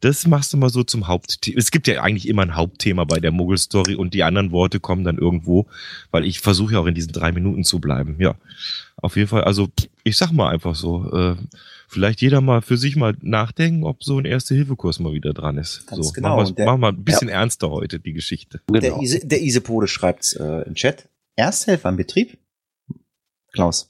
das 0.00 0.26
machst 0.26 0.52
du 0.52 0.56
mal 0.56 0.70
so 0.70 0.82
zum 0.82 1.06
Hauptthema. 1.06 1.58
Es 1.58 1.70
gibt 1.70 1.86
ja 1.86 2.02
eigentlich 2.02 2.28
immer 2.28 2.42
ein 2.42 2.56
Hauptthema 2.56 3.04
bei 3.04 3.20
der 3.20 3.30
Muggel-Story 3.30 3.94
und 3.94 4.14
die 4.14 4.24
anderen 4.24 4.50
Worte 4.50 4.80
kommen 4.80 5.04
dann 5.04 5.18
irgendwo, 5.18 5.66
weil 6.10 6.24
ich 6.24 6.40
versuche 6.40 6.74
ja 6.74 6.80
auch 6.80 6.86
in 6.86 6.94
diesen 6.94 7.12
drei 7.12 7.30
Minuten 7.30 7.62
zu 7.62 7.78
bleiben. 7.78 8.16
Ja, 8.18 8.34
auf 9.02 9.16
jeden 9.16 9.28
Fall. 9.28 9.44
Also 9.44 9.68
ich 10.04 10.16
sag 10.16 10.32
mal 10.32 10.48
einfach 10.50 10.74
so, 10.74 11.10
äh, 11.12 11.36
vielleicht 11.88 12.22
jeder 12.22 12.40
mal 12.40 12.62
für 12.62 12.76
sich 12.78 12.96
mal 12.96 13.14
nachdenken, 13.20 13.84
ob 13.84 14.02
so 14.02 14.18
ein 14.18 14.24
Erste-Hilfe-Kurs 14.24 14.98
mal 15.00 15.12
wieder 15.12 15.34
dran 15.34 15.58
ist. 15.58 15.86
Ganz 15.86 16.06
so, 16.06 16.12
genau. 16.12 16.28
Machen, 16.30 16.38
wir's- 16.38 16.48
Und 16.50 16.58
der- 16.58 16.66
machen 16.66 16.80
wir 16.80 16.88
ein 16.88 17.04
bisschen 17.04 17.28
ernster 17.28 17.70
heute 17.70 18.00
die 18.00 18.14
Geschichte. 18.14 18.60
Der, 18.70 18.80
Genau. 18.80 19.02
Ise, 19.02 19.20
der 19.26 19.42
Isepode 19.42 19.86
schreibt 19.88 20.34
äh, 20.40 20.62
im 20.62 20.74
Chat. 20.74 21.08
Ersthelfer 21.36 21.88
im 21.90 21.96
Betrieb? 21.96 22.38
Klaus. 23.52 23.88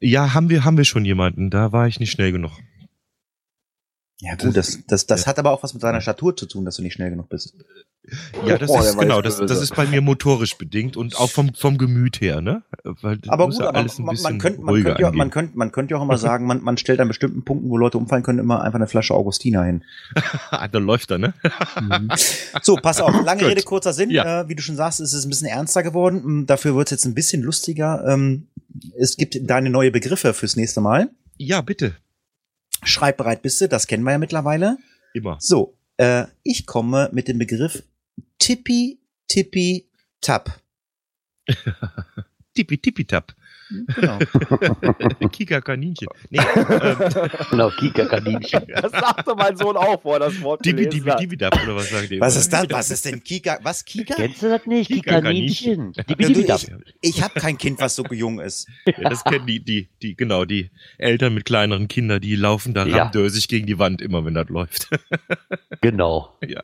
Ja, 0.00 0.34
haben 0.34 0.48
wir, 0.50 0.64
haben 0.64 0.76
wir 0.76 0.84
schon 0.84 1.04
jemanden. 1.04 1.50
Da 1.50 1.72
war 1.72 1.86
ich 1.86 2.00
nicht 2.00 2.10
schnell 2.10 2.32
genug. 2.32 2.52
Ja 4.22 4.34
gut, 4.34 4.56
das, 4.56 4.80
das, 4.86 5.06
das 5.06 5.26
hat 5.26 5.38
aber 5.38 5.50
auch 5.50 5.62
was 5.62 5.72
mit 5.74 5.82
deiner 5.82 6.00
Statur 6.00 6.36
zu 6.36 6.46
tun, 6.46 6.64
dass 6.64 6.76
du 6.76 6.82
nicht 6.82 6.92
schnell 6.94 7.10
genug 7.10 7.28
bist. 7.28 7.54
Ja, 8.46 8.58
das 8.58 8.70
Oh, 8.70 8.80
ist 8.80 8.98
genau, 8.98 9.20
das, 9.20 9.38
das 9.38 9.60
ist 9.60 9.74
bei 9.74 9.86
mir 9.86 10.00
motorisch 10.00 10.56
bedingt 10.56 10.96
und 10.96 11.18
auch 11.18 11.30
vom, 11.30 11.54
vom 11.54 11.78
Gemüt 11.78 12.20
her, 12.20 12.40
ne? 12.40 12.62
Aber 12.84 13.46
gut, 13.46 13.58
ja 13.58 13.68
aber 13.68 13.86
man, 13.98 14.16
man, 14.22 14.38
könnte, 14.38 14.60
man, 14.60 14.82
könnte 14.82 15.02
ja, 15.02 15.12
man, 15.12 15.30
könnte, 15.30 15.58
man 15.58 15.72
könnte 15.72 15.92
ja 15.92 15.98
auch 15.98 16.02
immer 16.02 16.18
sagen, 16.18 16.46
man, 16.46 16.62
man 16.62 16.76
stellt 16.76 17.00
an 17.00 17.08
bestimmten 17.08 17.44
Punkten, 17.44 17.68
wo 17.68 17.76
Leute 17.76 17.98
umfallen 17.98 18.22
können, 18.22 18.38
immer 18.38 18.62
einfach 18.62 18.78
eine 18.78 18.86
Flasche 18.86 19.14
Augustiner 19.14 19.64
hin. 19.64 19.84
Da 20.72 20.78
läuft 20.78 21.10
er, 21.10 21.18
ne? 21.18 21.34
So, 22.62 22.76
pass 22.76 23.00
auf, 23.00 23.24
lange. 23.24 23.46
Rede, 23.46 23.62
kurzer 23.62 23.92
Sinn. 23.92 24.10
Ja. 24.10 24.42
Äh, 24.42 24.48
wie 24.48 24.54
du 24.54 24.62
schon 24.62 24.76
sagst, 24.76 25.00
ist 25.00 25.12
es 25.12 25.24
ein 25.24 25.30
bisschen 25.30 25.48
ernster 25.48 25.82
geworden. 25.82 26.22
Mm, 26.42 26.46
Dafür 26.46 26.76
wird 26.76 26.88
es 26.88 26.90
jetzt 26.90 27.04
ein 27.06 27.14
bisschen 27.14 27.42
lustiger. 27.42 28.04
Ähm, 28.06 28.48
es 28.98 29.16
gibt 29.16 29.38
deine 29.42 29.70
neue 29.70 29.90
Begriffe 29.90 30.34
fürs 30.34 30.56
nächste 30.56 30.80
Mal. 30.80 31.10
Ja, 31.38 31.60
bitte. 31.60 31.96
Schreibbereit 32.84 33.42
bist 33.42 33.60
du, 33.60 33.68
das 33.68 33.86
kennen 33.86 34.04
wir 34.04 34.12
ja 34.12 34.18
mittlerweile. 34.18 34.78
Immer. 35.14 35.36
So, 35.40 35.74
äh, 36.00 36.26
ich 36.42 36.66
komme 36.66 37.10
mit 37.12 37.28
dem 37.28 37.38
Begriff 37.38 37.82
Tippi, 38.38 38.98
Tippi, 39.28 39.86
Tap. 40.20 40.60
Tippi, 42.54 42.78
tippi, 42.78 43.04
tap. 43.04 43.34
Genau. 43.94 44.18
Kika 45.32 45.60
Kaninchen. 45.60 46.08
Nee, 46.30 46.38
ähm, 46.56 46.96
Genau, 47.50 47.70
Kika-Kaninchen. 47.70 48.66
Das 48.80 48.92
sagte 48.92 49.34
mein 49.36 49.56
Sohn 49.56 49.76
auch, 49.76 50.00
vor 50.02 50.18
das 50.18 50.40
Wort 50.42 50.62
tippi, 50.62 50.84
hat. 50.84 51.18
tippi, 51.18 51.36
tap, 51.36 51.54
oder 51.64 51.76
was 51.76 51.90
sagen 51.90 52.08
die? 52.08 52.20
Was 52.20 52.36
ist 52.36 52.52
das? 52.52 52.66
Was 52.70 52.90
ist 52.90 53.04
denn 53.04 53.22
Kika? 53.22 53.58
Was 53.62 53.84
Kika? 53.84 54.14
Kennst 54.14 54.42
du 54.42 54.48
das 54.48 54.66
nicht? 54.66 54.90
Kika-Kaninchen. 54.90 55.92
Kika-Kaninchen. 55.92 55.92
Ja, 55.96 56.02
du, 56.02 56.14
Dibidibidab. 56.14 56.60
ich 57.00 57.16
ich 57.16 57.22
habe 57.22 57.38
kein 57.38 57.58
Kind, 57.58 57.80
was 57.80 57.94
so 57.96 58.04
jung 58.10 58.40
ist. 58.40 58.68
Ja, 58.86 59.08
das 59.08 59.22
kennen 59.24 59.46
die, 59.46 59.60
die, 59.60 59.88
die, 60.02 60.16
genau, 60.16 60.44
die 60.44 60.70
Eltern 60.98 61.34
mit 61.34 61.44
kleineren 61.44 61.88
Kindern, 61.88 62.20
die 62.20 62.34
laufen 62.36 62.74
da 62.74 62.86
Ja. 62.86 63.02
ramdösig 63.04 63.48
gegen 63.48 63.66
die 63.66 63.78
Wand 63.78 64.00
immer, 64.02 64.24
wenn 64.24 64.34
das 64.34 64.48
läuft. 64.48 64.88
Genau. 65.80 66.36
Ja, 66.46 66.62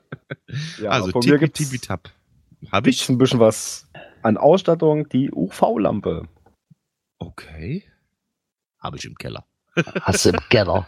also, 0.88 1.10
von 1.10 1.20
mir 1.20 1.32
tippi, 1.32 1.38
gibt's 1.38 1.58
tippi, 1.60 1.78
tap. 1.78 2.10
Hab 2.72 2.86
ich? 2.86 3.08
ein 3.08 3.18
bisschen 3.18 3.38
was 3.40 3.86
an 4.22 4.36
Ausstattung, 4.36 5.08
die 5.08 5.30
UV-Lampe. 5.30 6.26
Okay. 7.18 7.84
Habe 8.80 8.96
ich 8.96 9.04
im 9.04 9.14
Keller. 9.16 9.44
Hast 10.02 10.24
du 10.24 10.30
im 10.30 10.38
Keller. 10.48 10.86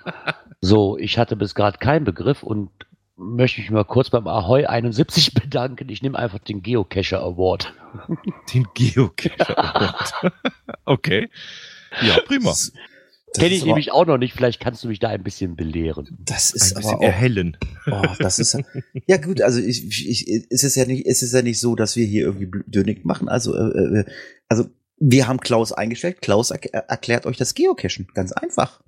So, 0.60 0.98
ich 0.98 1.18
hatte 1.18 1.36
bis 1.36 1.54
gerade 1.54 1.78
keinen 1.78 2.04
Begriff 2.04 2.42
und 2.42 2.70
möchte 3.16 3.60
mich 3.60 3.70
mal 3.70 3.84
kurz 3.84 4.10
beim 4.10 4.26
Ahoy 4.26 4.66
71 4.66 5.34
bedanken. 5.34 5.88
Ich 5.88 6.02
nehme 6.02 6.18
einfach 6.18 6.38
den 6.38 6.62
Geocacher 6.62 7.20
Award. 7.20 7.74
Den 8.54 8.66
Geocacher 8.74 9.58
Award. 9.58 10.32
okay. 10.84 11.28
Ja, 12.02 12.18
prima. 12.26 12.54
Kenne 13.34 13.48
ist 13.48 13.56
ich 13.56 13.60
aber- 13.62 13.66
nämlich 13.68 13.92
auch 13.92 14.06
noch 14.06 14.16
nicht. 14.18 14.32
Vielleicht 14.34 14.60
kannst 14.60 14.84
du 14.84 14.88
mich 14.88 15.00
da 15.00 15.08
ein 15.08 15.22
bisschen 15.22 15.54
belehren. 15.56 16.16
Das 16.20 16.52
Ein 16.52 16.56
ist 16.56 16.74
bisschen 16.74 16.90
aber 16.94 16.98
auch. 16.98 17.02
erhellen. 17.02 17.56
Oh, 17.90 18.02
das 18.18 18.38
ist 18.38 18.56
ja 19.06 19.16
gut. 19.18 19.42
Also 19.42 19.60
ich, 19.60 19.86
ich, 19.86 20.08
ich, 20.28 20.46
es 20.50 20.62
ist 20.64 20.76
ja 20.76 20.86
nicht, 20.86 21.06
es 21.06 21.22
ist 21.22 21.34
ja 21.34 21.42
nicht 21.42 21.60
so, 21.60 21.74
dass 21.74 21.96
wir 21.96 22.06
hier 22.06 22.24
irgendwie 22.26 22.50
Dönig 22.66 23.04
machen. 23.04 23.28
Also, 23.28 23.54
äh, 23.54 24.00
äh, 24.00 24.04
also 24.48 24.68
wir 25.00 25.28
haben 25.28 25.40
Klaus 25.40 25.72
eingestellt. 25.72 26.20
Klaus 26.22 26.50
er 26.50 26.62
erklärt 26.88 27.26
euch 27.26 27.36
das 27.36 27.54
Geocachen. 27.54 28.08
Ganz 28.14 28.32
einfach. 28.32 28.80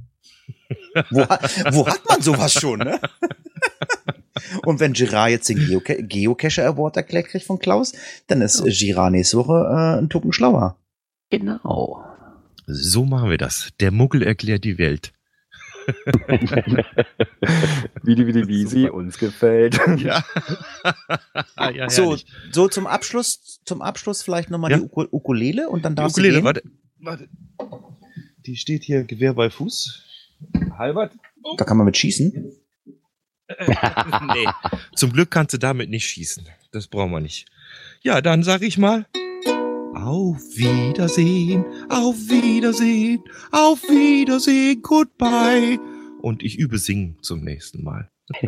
Wo, 1.11 1.21
ha- 1.29 1.40
wo 1.73 1.87
hat 1.87 2.00
man 2.09 2.21
sowas 2.23 2.52
schon, 2.52 2.81
ne? 2.81 3.00
Und 4.64 4.81
wenn 4.81 4.93
Girard 4.95 5.31
jetzt 5.31 5.49
den 5.49 5.59
Geoca 5.59 5.95
Geocacher 5.99 6.67
Award 6.67 6.97
erklärt 6.97 7.26
kriegt 7.26 7.45
von 7.45 7.59
Klaus, 7.59 7.93
dann 8.26 8.40
ist 8.43 8.62
Girard 8.64 9.12
nächste 9.12 9.37
Woche 9.38 9.52
äh, 9.71 10.00
ein 10.00 10.09
Tucken 10.09 10.33
schlauer. 10.33 10.76
Genau. 11.31 12.05
So 12.67 13.05
machen 13.05 13.31
wir 13.31 13.38
das. 13.38 13.69
Der 13.81 13.90
Muggel 13.90 14.23
erklärt 14.23 14.64
die 14.64 14.79
Welt. 14.79 15.12
Wie 18.03 18.15
die, 18.15 18.27
wie 18.27 18.33
die, 18.33 18.49
wie 18.49 18.67
sie 18.67 18.89
uns 18.91 19.19
gefällt. 19.19 19.79
Ja. 19.99 20.25
ja 21.75 21.89
So, 21.91 22.17
so 22.53 22.69
zum 22.69 22.87
Abschluss, 22.87 23.61
zum 23.65 23.83
Abschluss 23.83 24.23
vielleicht 24.23 24.51
nochmal 24.51 24.71
Ja. 24.71 24.79
die 24.79 24.85
Uku 24.85 25.05
Ukulele 25.11 25.69
und 25.69 25.85
dann 25.85 25.95
Die 25.95 25.97
darfst 26.03 26.17
Ukulele, 26.17 26.35
du 26.35 26.41
gehen. 26.41 26.45
warte, 26.47 26.63
warte. 26.99 27.29
Die 28.47 28.57
steht 28.57 28.85
hier 28.85 29.05
Gewehr 29.05 29.35
bei 29.35 29.51
Fuß. 29.51 30.03
Halbert? 30.79 31.13
Da 31.59 31.65
kann 31.65 31.77
man 31.77 31.87
mit 31.87 31.97
schießen. 31.97 32.53
nee. 33.67 34.47
Zum 34.95 35.13
Glück 35.13 35.31
kannst 35.31 35.53
du 35.55 35.59
damit 35.59 35.91
nicht 35.91 36.07
schießen. 36.09 36.47
Das 36.73 36.87
brauchen 36.87 37.11
wir 37.11 37.21
nicht. 37.21 37.47
Ja, 38.03 38.21
dann 38.21 38.43
sag 38.43 38.63
ich 38.63 38.79
mal. 38.79 39.07
Auf 40.02 40.38
Wiedersehen, 40.57 41.64
auf 41.90 42.16
Wiedersehen, 42.16 43.23
auf 43.52 43.83
Wiedersehen, 43.83 44.80
goodbye. 44.80 45.78
Und 46.23 46.42
ich 46.42 46.59
übe 46.59 46.78
singen 46.78 47.19
zum 47.21 47.45
nächsten 47.45 47.85
Mal. 47.85 48.11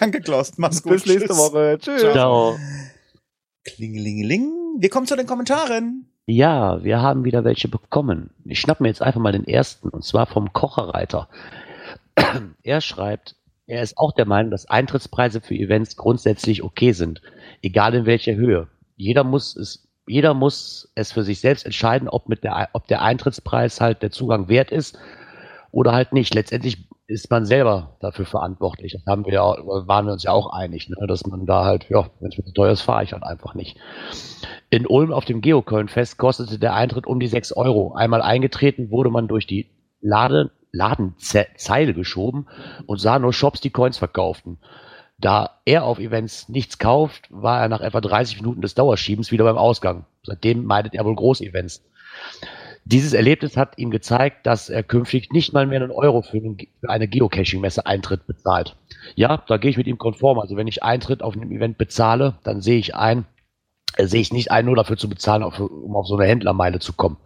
Danke, 0.00 0.20
Klaus. 0.20 0.58
Mach's 0.58 0.82
gut. 0.82 0.92
Bis 0.94 1.06
nächste 1.06 1.28
Tschüss. 1.28 1.38
Woche. 1.38 1.78
Tschüss. 1.80 2.00
Ciao. 2.00 2.56
Klingelingeling. 3.64 4.52
Wir 4.78 4.88
kommen 4.88 5.06
zu 5.06 5.14
den 5.14 5.26
Kommentaren. 5.26 6.10
Ja, 6.26 6.82
wir 6.82 7.00
haben 7.00 7.24
wieder 7.24 7.44
welche 7.44 7.68
bekommen. 7.68 8.30
Ich 8.44 8.60
schnapp 8.60 8.80
mir 8.80 8.88
jetzt 8.88 9.02
einfach 9.02 9.20
mal 9.20 9.32
den 9.32 9.46
ersten, 9.46 9.88
und 9.88 10.04
zwar 10.04 10.26
vom 10.26 10.52
Kocherreiter. 10.52 11.28
Er 12.64 12.80
schreibt, 12.80 13.36
er 13.66 13.82
ist 13.82 13.96
auch 13.96 14.12
der 14.12 14.26
Meinung, 14.26 14.50
dass 14.50 14.68
Eintrittspreise 14.68 15.40
für 15.40 15.54
Events 15.54 15.96
grundsätzlich 15.96 16.62
okay 16.62 16.92
sind, 16.92 17.22
egal 17.62 17.94
in 17.94 18.06
welcher 18.06 18.34
Höhe. 18.34 18.68
Jeder 18.96 19.24
muss 19.24 19.56
es, 19.56 19.87
jeder 20.08 20.34
muss 20.34 20.90
es 20.94 21.12
für 21.12 21.22
sich 21.22 21.40
selbst 21.40 21.64
entscheiden, 21.64 22.08
ob, 22.08 22.28
mit 22.28 22.44
der, 22.44 22.70
ob 22.72 22.86
der 22.88 23.02
Eintrittspreis 23.02 23.80
halt 23.80 24.02
der 24.02 24.10
Zugang 24.10 24.48
wert 24.48 24.70
ist 24.70 24.98
oder 25.70 25.92
halt 25.92 26.12
nicht. 26.12 26.34
Letztendlich 26.34 26.88
ist 27.06 27.30
man 27.30 27.46
selber 27.46 27.96
dafür 28.00 28.26
verantwortlich. 28.26 28.92
Das 28.92 29.06
haben 29.06 29.24
wir 29.24 29.32
ja, 29.32 29.56
waren 29.86 30.06
wir 30.06 30.12
uns 30.12 30.24
ja 30.24 30.32
auch 30.32 30.52
einig, 30.52 30.90
ne? 30.90 31.06
dass 31.06 31.26
man 31.26 31.46
da 31.46 31.64
halt, 31.64 31.88
ja, 31.88 32.06
wenn 32.20 32.30
es 32.30 32.36
mir 32.36 32.44
zu 32.44 32.52
teuer 32.52 32.72
ist, 32.72 32.82
fahre 32.82 33.02
ich 33.02 33.12
halt 33.14 33.22
einfach 33.22 33.54
nicht. 33.54 33.78
In 34.68 34.86
Ulm 34.86 35.12
auf 35.12 35.24
dem 35.24 35.40
Geoköln-Fest 35.40 36.18
kostete 36.18 36.58
der 36.58 36.74
Eintritt 36.74 37.06
um 37.06 37.18
die 37.18 37.26
6 37.26 37.52
Euro. 37.52 37.94
Einmal 37.94 38.20
eingetreten 38.20 38.90
wurde 38.90 39.10
man 39.10 39.26
durch 39.26 39.46
die 39.46 39.70
Lade, 40.02 40.50
Ladenzeile 40.70 41.94
geschoben 41.94 42.46
und 42.86 43.00
sah 43.00 43.18
nur 43.18 43.32
Shops, 43.32 43.62
die 43.62 43.70
Coins 43.70 43.96
verkauften. 43.96 44.58
Da 45.20 45.60
er 45.64 45.84
auf 45.84 45.98
Events 45.98 46.48
nichts 46.48 46.78
kauft, 46.78 47.26
war 47.30 47.60
er 47.60 47.68
nach 47.68 47.80
etwa 47.80 48.00
30 48.00 48.36
Minuten 48.36 48.60
des 48.60 48.74
Dauerschiebens 48.74 49.32
wieder 49.32 49.44
beim 49.44 49.58
Ausgang. 49.58 50.06
Seitdem 50.22 50.64
meidet 50.64 50.94
er 50.94 51.04
wohl 51.04 51.16
Großevents. 51.16 51.84
Dieses 52.84 53.12
Erlebnis 53.12 53.56
hat 53.56 53.76
ihm 53.76 53.90
gezeigt, 53.90 54.46
dass 54.46 54.70
er 54.70 54.82
künftig 54.82 55.30
nicht 55.32 55.52
mal 55.52 55.66
mehr 55.66 55.82
einen 55.82 55.90
Euro 55.90 56.22
für 56.22 56.40
eine 56.86 57.08
Geocaching-Messe 57.08 57.84
Eintritt 57.84 58.26
bezahlt. 58.26 58.76
Ja, 59.14 59.42
da 59.46 59.58
gehe 59.58 59.70
ich 59.70 59.76
mit 59.76 59.88
ihm 59.88 59.98
konform. 59.98 60.38
Also 60.38 60.56
wenn 60.56 60.68
ich 60.68 60.82
Eintritt 60.82 61.22
auf 61.22 61.34
einem 61.34 61.50
Event 61.50 61.76
bezahle, 61.76 62.38
dann 62.44 62.62
sehe 62.62 62.78
ich 62.78 62.94
ein, 62.94 63.26
äh, 63.96 64.06
sehe 64.06 64.20
ich 64.20 64.32
nicht 64.32 64.50
ein, 64.52 64.64
nur 64.64 64.76
dafür 64.76 64.96
zu 64.96 65.08
bezahlen, 65.08 65.42
um 65.42 65.96
auf 65.96 66.06
so 66.06 66.16
eine 66.16 66.26
Händlermeile 66.26 66.78
zu 66.78 66.94
kommen. 66.94 67.18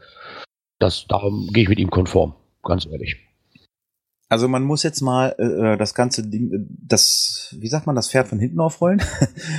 Das, 0.80 1.06
darum 1.06 1.48
gehe 1.52 1.62
ich 1.62 1.68
mit 1.68 1.78
ihm 1.78 1.90
konform, 1.90 2.34
ganz 2.64 2.86
ehrlich. 2.86 3.31
Also 4.32 4.48
man 4.48 4.62
muss 4.62 4.82
jetzt 4.82 5.02
mal 5.02 5.34
äh, 5.38 5.76
das 5.76 5.94
ganze 5.94 6.26
Ding, 6.26 6.50
äh, 6.54 6.64
das, 6.66 7.54
wie 7.58 7.68
sagt 7.68 7.86
man, 7.86 7.94
das 7.94 8.10
Pferd 8.10 8.28
von 8.28 8.38
hinten 8.38 8.60
aufrollen. 8.60 9.02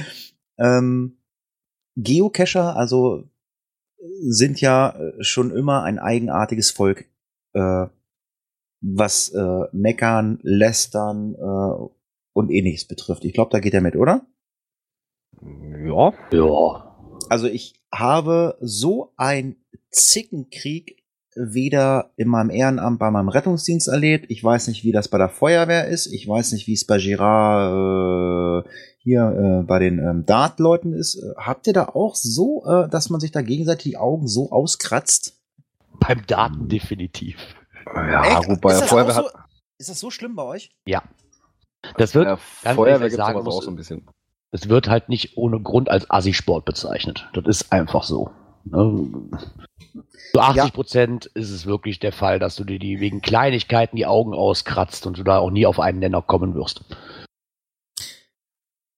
ähm, 0.57 1.19
Geocacher, 1.95 2.75
also 2.75 3.29
sind 4.21 4.61
ja 4.61 4.97
äh, 4.97 5.23
schon 5.23 5.51
immer 5.51 5.83
ein 5.83 5.99
eigenartiges 5.99 6.71
Volk, 6.71 7.05
äh, 7.53 7.85
was 8.81 9.29
äh, 9.29 9.65
Meckern, 9.73 10.39
Lästern 10.41 11.35
äh, 11.35 11.89
und 12.33 12.49
ähnliches 12.49 12.85
betrifft. 12.85 13.25
Ich 13.25 13.33
glaube, 13.33 13.51
da 13.51 13.59
geht 13.59 13.75
er 13.75 13.81
mit, 13.81 13.95
oder? 13.95 14.25
Ja. 15.39 16.13
Ja. 16.31 17.15
Also 17.29 17.45
ich 17.45 17.75
habe 17.93 18.57
so 18.59 19.13
ein 19.17 19.55
Zickenkrieg 19.91 21.02
weder 21.35 22.11
in 22.15 22.27
meinem 22.27 22.49
Ehrenamt 22.49 22.99
bei 22.99 23.11
meinem 23.11 23.29
Rettungsdienst 23.29 23.87
erlebt. 23.87 24.25
Ich 24.29 24.43
weiß 24.43 24.67
nicht, 24.67 24.83
wie 24.83 24.91
das 24.91 25.07
bei 25.07 25.17
der 25.17 25.29
Feuerwehr 25.29 25.87
ist. 25.87 26.07
Ich 26.07 26.27
weiß 26.27 26.51
nicht, 26.53 26.67
wie 26.67 26.73
es 26.73 26.85
bei 26.85 26.97
Girard 26.97 28.65
äh, 28.65 28.69
hier 28.99 29.61
äh, 29.61 29.63
bei 29.63 29.79
den 29.79 29.99
ähm, 29.99 30.25
Dart-Leuten 30.25 30.93
ist. 30.93 31.21
Habt 31.37 31.67
ihr 31.67 31.73
da 31.73 31.85
auch 31.89 32.15
so, 32.15 32.63
äh, 32.65 32.89
dass 32.89 33.09
man 33.09 33.19
sich 33.19 33.31
da 33.31 33.41
gegenseitig 33.41 33.91
die 33.91 33.97
Augen 33.97 34.27
so 34.27 34.51
auskratzt? 34.51 35.39
Beim 35.99 36.25
Daten 36.25 36.69
definitiv. 36.69 37.37
Ja, 37.95 38.39
Echt? 38.39 38.47
gut, 38.47 38.61
bei 38.61 38.73
ist, 38.73 38.83
Feuerwehr 38.85 39.15
hat. 39.15 39.25
so, 39.25 39.39
ist 39.77 39.89
das 39.89 39.99
so 39.99 40.09
schlimm 40.09 40.35
bei 40.35 40.43
euch? 40.43 40.71
Ja. 40.85 41.03
Das 41.97 42.15
wird, 42.15 42.25
ganz 42.25 42.75
Feuerwehr 42.75 43.09
gibt 43.09 43.43
muss, 43.43 43.55
auch 43.55 43.63
so 43.63 43.69
ein 43.69 43.75
bisschen. 43.75 44.07
es 44.51 44.69
wird 44.69 44.87
halt 44.87 45.09
nicht 45.09 45.37
ohne 45.37 45.59
Grund 45.59 45.89
als 45.89 46.09
Assi-Sport 46.09 46.63
bezeichnet. 46.65 47.27
Das 47.33 47.45
ist 47.45 47.73
einfach 47.73 48.03
so. 48.03 48.31
Ne? 48.65 49.09
Zu 50.31 50.39
80 50.39 50.73
Prozent 50.73 51.25
ist 51.33 51.51
es 51.51 51.65
wirklich 51.65 51.99
der 51.99 52.11
Fall, 52.11 52.39
dass 52.39 52.55
du 52.55 52.63
dir 52.63 52.79
die 52.79 52.99
wegen 52.99 53.21
Kleinigkeiten 53.21 53.95
die 53.97 54.05
Augen 54.05 54.33
auskratzt 54.33 55.05
und 55.05 55.17
du 55.17 55.23
da 55.23 55.37
auch 55.39 55.51
nie 55.51 55.65
auf 55.65 55.79
einen 55.79 55.99
Nenner 55.99 56.21
kommen 56.21 56.55
wirst. 56.55 56.83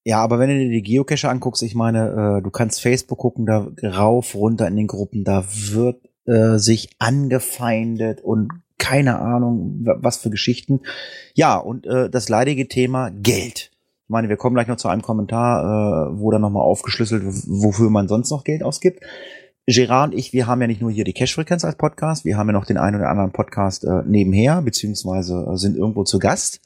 Ja, 0.08 0.22
aber 0.24 0.38
wenn 0.38 0.50
du 0.50 0.58
dir 0.60 0.70
die 0.70 0.84
Geocache 0.84 1.30
anguckst, 1.30 1.64
ich 1.64 1.74
meine, 1.74 2.38
äh, 2.38 2.44
du 2.44 2.52
kannst 2.52 2.80
Facebook 2.82 3.18
gucken, 3.18 3.46
da 3.48 3.68
rauf, 3.84 4.36
runter 4.36 4.68
in 4.68 4.76
den 4.76 4.88
Gruppen, 4.88 5.24
da 5.24 5.44
wird 5.48 5.98
äh, 6.26 6.58
sich 6.58 6.90
angefeindet 7.00 8.22
und 8.22 8.52
keine 8.78 9.20
Ahnung, 9.20 9.80
wa- 9.84 9.98
was 10.00 10.18
für 10.18 10.30
Geschichten. 10.30 10.82
Ja, 11.34 11.58
und 11.58 11.88
äh, 11.88 12.10
das 12.10 12.30
leidige 12.30 12.68
Thema 12.68 13.10
Geld. 13.10 13.72
Ich 14.04 14.10
meine, 14.10 14.30
wir 14.30 14.38
kommen 14.38 14.54
gleich 14.56 14.68
noch 14.68 14.78
zu 14.78 14.90
einem 14.90 15.02
Kommentar, 15.02 16.12
äh, 16.12 16.20
wo 16.20 16.30
dann 16.30 16.42
nochmal 16.42 16.62
aufgeschlüsselt, 16.62 17.24
wofür 17.26 17.90
man 17.90 18.08
sonst 18.08 18.30
noch 18.30 18.44
Geld 18.44 18.62
ausgibt. 18.62 19.00
Gerard 19.68 20.12
und 20.12 20.18
ich, 20.18 20.32
wir 20.32 20.46
haben 20.46 20.62
ja 20.62 20.68
nicht 20.68 20.82
nur 20.82 20.92
hier 20.92 21.06
die 21.06 21.14
Cash-Frequenz 21.14 21.66
als 21.66 21.76
Podcast, 21.76 22.24
wir 22.24 22.38
haben 22.38 22.48
ja 22.48 22.54
noch 22.54 22.66
den 22.66 22.78
einen 22.78 22.98
oder 22.98 23.10
anderen 23.10 23.32
Podcast 23.32 23.84
äh, 23.84 24.04
nebenher, 24.06 24.62
beziehungsweise 24.62 25.48
äh, 25.52 25.58
sind 25.58 25.76
irgendwo 25.76 26.04
zu 26.04 26.20
Gast. 26.20 26.62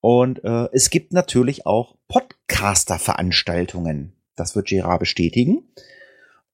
Und 0.00 0.44
äh, 0.44 0.68
es 0.72 0.90
gibt 0.90 1.12
natürlich 1.12 1.66
auch 1.66 1.96
Podcaster-Veranstaltungen. 2.08 4.12
Das 4.36 4.54
wird 4.54 4.68
Gerard 4.68 5.00
bestätigen. 5.00 5.64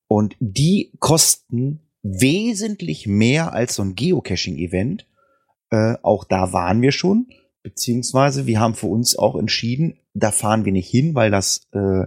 Und 0.06 0.36
die 0.40 0.92
kosten 1.00 1.80
wesentlich 2.02 3.06
mehr 3.06 3.52
als 3.52 3.74
so 3.74 3.82
ein 3.82 3.94
Geocaching-Event. 3.94 5.06
Äh, 5.70 5.96
auch 6.02 6.24
da 6.24 6.52
waren 6.52 6.80
wir 6.80 6.92
schon. 6.92 7.28
Beziehungsweise 7.62 8.46
wir 8.46 8.60
haben 8.60 8.74
für 8.74 8.86
uns 8.86 9.18
auch 9.18 9.36
entschieden, 9.36 9.98
da 10.14 10.30
fahren 10.30 10.64
wir 10.64 10.72
nicht 10.72 10.88
hin, 10.88 11.14
weil 11.14 11.30
das 11.30 11.68
äh, 11.72 12.06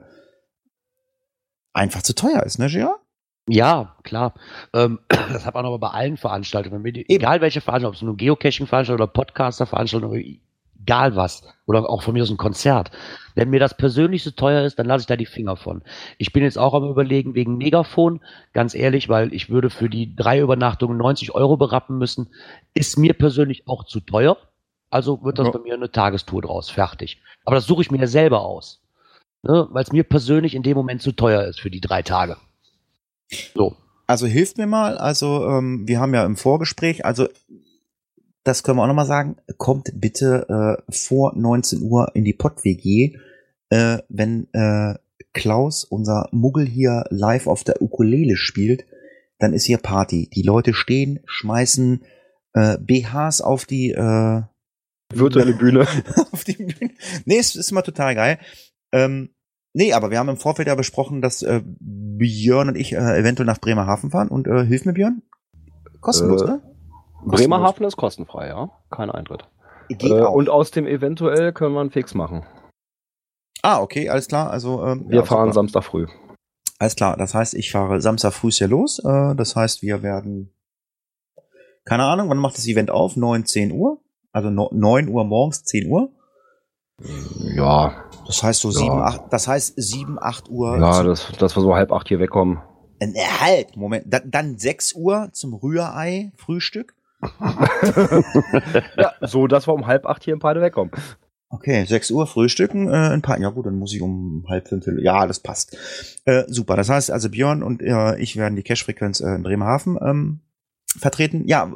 einfach 1.74 2.02
zu 2.02 2.16
teuer 2.16 2.44
ist, 2.44 2.58
ne, 2.58 2.68
Gerard? 2.68 3.01
Ja, 3.52 3.96
klar. 4.04 4.34
Ähm, 4.74 5.00
das 5.10 5.46
hat 5.46 5.56
man 5.56 5.66
aber 5.66 5.78
bei 5.78 5.90
allen 5.90 6.16
Veranstaltungen. 6.16 6.86
Egal 6.86 7.42
welche 7.42 7.60
Veranstaltung, 7.60 7.90
ob 7.90 7.96
es 7.96 8.02
nur 8.02 8.16
Geocaching-Veranstaltung 8.16 9.04
oder 9.04 9.12
Podcaster-Veranstaltung, 9.12 10.14
egal 10.14 11.16
was. 11.18 11.44
Oder 11.66 11.90
auch 11.90 12.02
von 12.02 12.14
mir 12.14 12.24
aus 12.24 12.30
ein 12.30 12.38
Konzert. 12.38 12.92
Wenn 13.36 13.50
mir 13.50 13.60
das 13.60 13.76
persönlich 13.76 14.24
so 14.24 14.32
teuer 14.32 14.64
ist, 14.64 14.80
dann 14.80 14.86
lasse 14.86 15.02
ich 15.04 15.08
da 15.08 15.18
die 15.18 15.26
Finger 15.26 15.58
von. 15.58 15.84
Ich 16.18 16.32
bin 16.32 16.44
jetzt 16.44 16.58
auch 16.58 16.74
am 16.74 16.90
überlegen 16.90 17.36
wegen 17.36 17.58
Megafon, 17.58 18.22
ganz 18.54 18.74
ehrlich, 18.74 19.10
weil 19.10 19.34
ich 19.34 19.50
würde 19.50 19.70
für 19.70 19.90
die 19.90 20.16
drei 20.16 20.40
Übernachtungen 20.40 20.98
90 20.98 21.36
Euro 21.36 21.58
berappen 21.58 21.98
müssen. 21.98 22.30
Ist 22.74 22.98
mir 22.98 23.14
persönlich 23.14 23.68
auch 23.68 23.84
zu 23.84 24.00
teuer. 24.00 24.38
Also 24.90 25.24
wird 25.24 25.40
das 25.40 25.48
Ja. 25.48 25.52
bei 25.52 25.60
mir 25.60 25.74
eine 25.74 25.92
Tagestour 25.92 26.42
draus. 26.42 26.70
Fertig. 26.70 27.22
Aber 27.44 27.56
das 27.56 27.66
suche 27.66 27.82
ich 27.82 27.92
mir 27.92 28.00
ja 28.00 28.08
selber 28.08 28.42
aus. 28.42 28.82
Ne? 29.44 29.68
Weil 29.72 29.84
es 29.84 29.92
mir 29.92 30.04
persönlich 30.06 30.56
in 30.56 30.64
dem 30.64 30.78
Moment 30.78 31.02
zu 31.02 31.12
teuer 31.12 31.44
ist 31.44 31.60
für 31.60 31.72
die 31.72 31.82
drei 31.82 32.02
Tage. 32.02 32.38
So. 33.56 33.76
Also 34.08 34.28
hilft 34.28 34.58
mir 34.58 34.68
mal. 34.68 34.98
Also 34.98 35.48
ähm, 35.48 35.88
wir 35.88 36.00
haben 36.00 36.14
ja 36.14 36.26
im 36.26 36.36
Vorgespräch, 36.36 37.06
also 37.06 37.28
das 38.44 38.64
können 38.64 38.78
wir 38.78 38.84
auch 38.84 38.88
nochmal 38.88 39.06
sagen, 39.06 39.38
kommt 39.58 39.92
bitte 39.94 40.78
äh, 40.88 40.92
vor 40.92 41.34
19 41.36 41.84
Uhr 41.84 42.12
in 42.16 42.26
die 42.26 42.34
Pott-WG, 42.34 43.18
äh, 43.70 44.00
wenn 44.10 44.48
äh, 44.54 44.96
Klaus, 45.34 45.86
unser 45.86 46.28
Muggel 46.32 46.68
hier 46.68 47.06
live 47.10 47.48
auf 47.48 47.64
der 47.64 47.82
Ukulele 47.82 48.36
spielt, 48.36 48.86
dann 49.40 49.54
ist 49.54 49.66
hier 49.66 49.78
Party. 49.78 50.30
Die 50.34 50.42
Leute 50.42 50.74
stehen, 50.74 51.20
schmeißen 51.26 52.04
äh, 52.54 52.78
BHs 52.80 53.42
auf 53.42 53.66
die 53.66 53.92
äh, 53.92 54.42
Virtuelle 55.14 55.54
Bühne. 55.54 55.88
auf 56.32 56.44
die 56.44 56.54
Bühne. 56.54 56.92
Nee, 57.26 57.38
es 57.38 57.56
ist 57.56 57.72
immer 57.72 57.84
total 57.84 58.16
geil. 58.16 58.40
Ähm, 58.92 59.30
nee, 59.74 59.94
aber 59.94 60.12
wir 60.12 60.20
haben 60.20 60.30
im 60.30 60.38
Vorfeld 60.38 60.68
ja 60.68 60.76
besprochen, 60.76 61.22
dass 61.22 61.42
äh, 61.42 61.62
Björn 61.66 62.70
und 62.70 62.76
ich 62.76 62.94
äh, 62.94 63.20
eventuell 63.20 63.46
nach 63.48 63.60
Bremerhaven 63.60 64.12
fahren. 64.12 64.28
Und 64.30 64.48
äh, 64.48 64.66
hilf 64.66 64.86
mir, 64.86 64.94
Björn? 64.94 65.22
Kostenlos, 66.00 66.42
Äh, 66.42 66.46
ne? 66.46 66.62
Bremerhaven 67.26 67.86
ist 67.86 67.98
kostenfrei, 67.98 68.48
ja. 68.48 68.72
Kein 68.90 69.12
Eintritt. 69.12 69.48
Geht 69.90 70.04
Äh, 70.12 70.22
auch. 70.22 70.34
und 70.34 70.50
aus 70.50 70.72
dem 70.72 70.88
eventuell 70.88 71.54
können 71.54 71.74
wir 71.76 71.82
einen 71.82 71.92
Fix 71.92 72.14
machen. 72.16 72.44
ah, 73.64 73.80
okay, 73.82 74.10
alles 74.10 74.28
klar. 74.28 74.50
Also 74.50 74.84
ähm, 74.84 75.06
Wir 75.08 75.18
ja, 75.20 75.26
fahren 75.26 75.50
super. 75.50 75.54
Samstag 75.54 75.84
früh. 75.84 76.08
Alles 76.80 76.96
klar. 76.96 77.16
Das 77.18 77.36
heißt, 77.36 77.54
ich 77.54 77.72
fahre 77.72 78.02
Samstag 78.02 78.34
früh 78.34 78.50
hier 78.52 78.68
los. 78.68 79.00
Äh, 79.06 79.36
das 79.36 79.56
heißt, 79.56 79.82
wir 79.84 80.02
werden 80.02 80.54
keine 81.84 82.04
Ahnung, 82.06 82.30
wann 82.30 82.38
macht 82.38 82.58
das 82.58 82.68
Event 82.68 82.92
auf? 82.92 83.16
9, 83.18 83.46
10 83.46 83.72
Uhr? 83.72 84.02
Also 84.32 84.50
no, 84.52 84.70
9 84.72 85.10
Uhr 85.10 85.24
morgens, 85.26 85.64
10 85.64 85.88
Uhr? 85.90 86.12
Ja, 87.40 87.94
Das 88.28 88.44
heißt 88.44 88.62
so 88.62 88.70
Ja. 88.70 88.76
7, 88.80 88.92
8, 89.02 89.22
das 89.32 89.48
heißt 89.48 89.74
7, 89.78 90.18
8 90.22 90.50
Uhr. 90.50 90.78
ja, 90.78 91.04
dass, 91.04 91.32
dass 91.38 91.56
wir 91.56 91.62
so 91.62 91.76
halb 91.76 91.92
acht 91.92 92.08
hier 92.08 92.20
wegkommen. 92.20 92.60
Äh, 93.00 93.14
halt, 93.40 93.76
Moment. 93.78 94.06
Da, 94.08 94.20
dann 94.24 94.58
6 94.58 94.94
Uhr 94.94 95.30
zum 95.34 95.54
Rührei, 95.54 96.32
Frühstück. 96.38 96.96
Ja, 98.98 99.14
so 99.22 99.48
dass 99.48 99.68
wir 99.68 99.74
um 99.74 99.88
halb 99.88 100.06
acht 100.06 100.24
hier 100.24 100.34
in 100.34 100.40
Peide 100.40 100.62
wegkommen. 100.62 100.92
Okay, 101.50 101.84
6 101.84 102.12
Uhr 102.12 102.28
frühstücken, 102.28 102.88
äh, 102.88 103.10
ein 103.10 103.22
paar, 103.22 103.38
ja 103.40 103.50
gut, 103.50 103.66
dann 103.66 103.76
muss 103.76 103.94
ich 103.94 104.02
um 104.02 104.46
halb 104.48 104.70
fünf, 104.70 104.86
ja, 105.00 105.28
das 105.28 105.42
passt. 105.42 105.76
Äh, 106.26 106.44
super, 106.48 106.78
das 106.78 106.88
heißt 106.90 107.12
also 107.12 107.30
Björn 107.30 107.62
und 107.62 107.82
äh, 107.82 108.18
ich 108.20 108.38
werden 108.38 108.56
die 108.56 108.64
Cash-Frequenz 108.64 109.20
äh, 109.20 109.36
in 109.36 109.44
Bremerhaven 109.44 109.98
ähm, 110.02 110.40
vertreten. 110.98 111.46
Ja, 111.48 111.70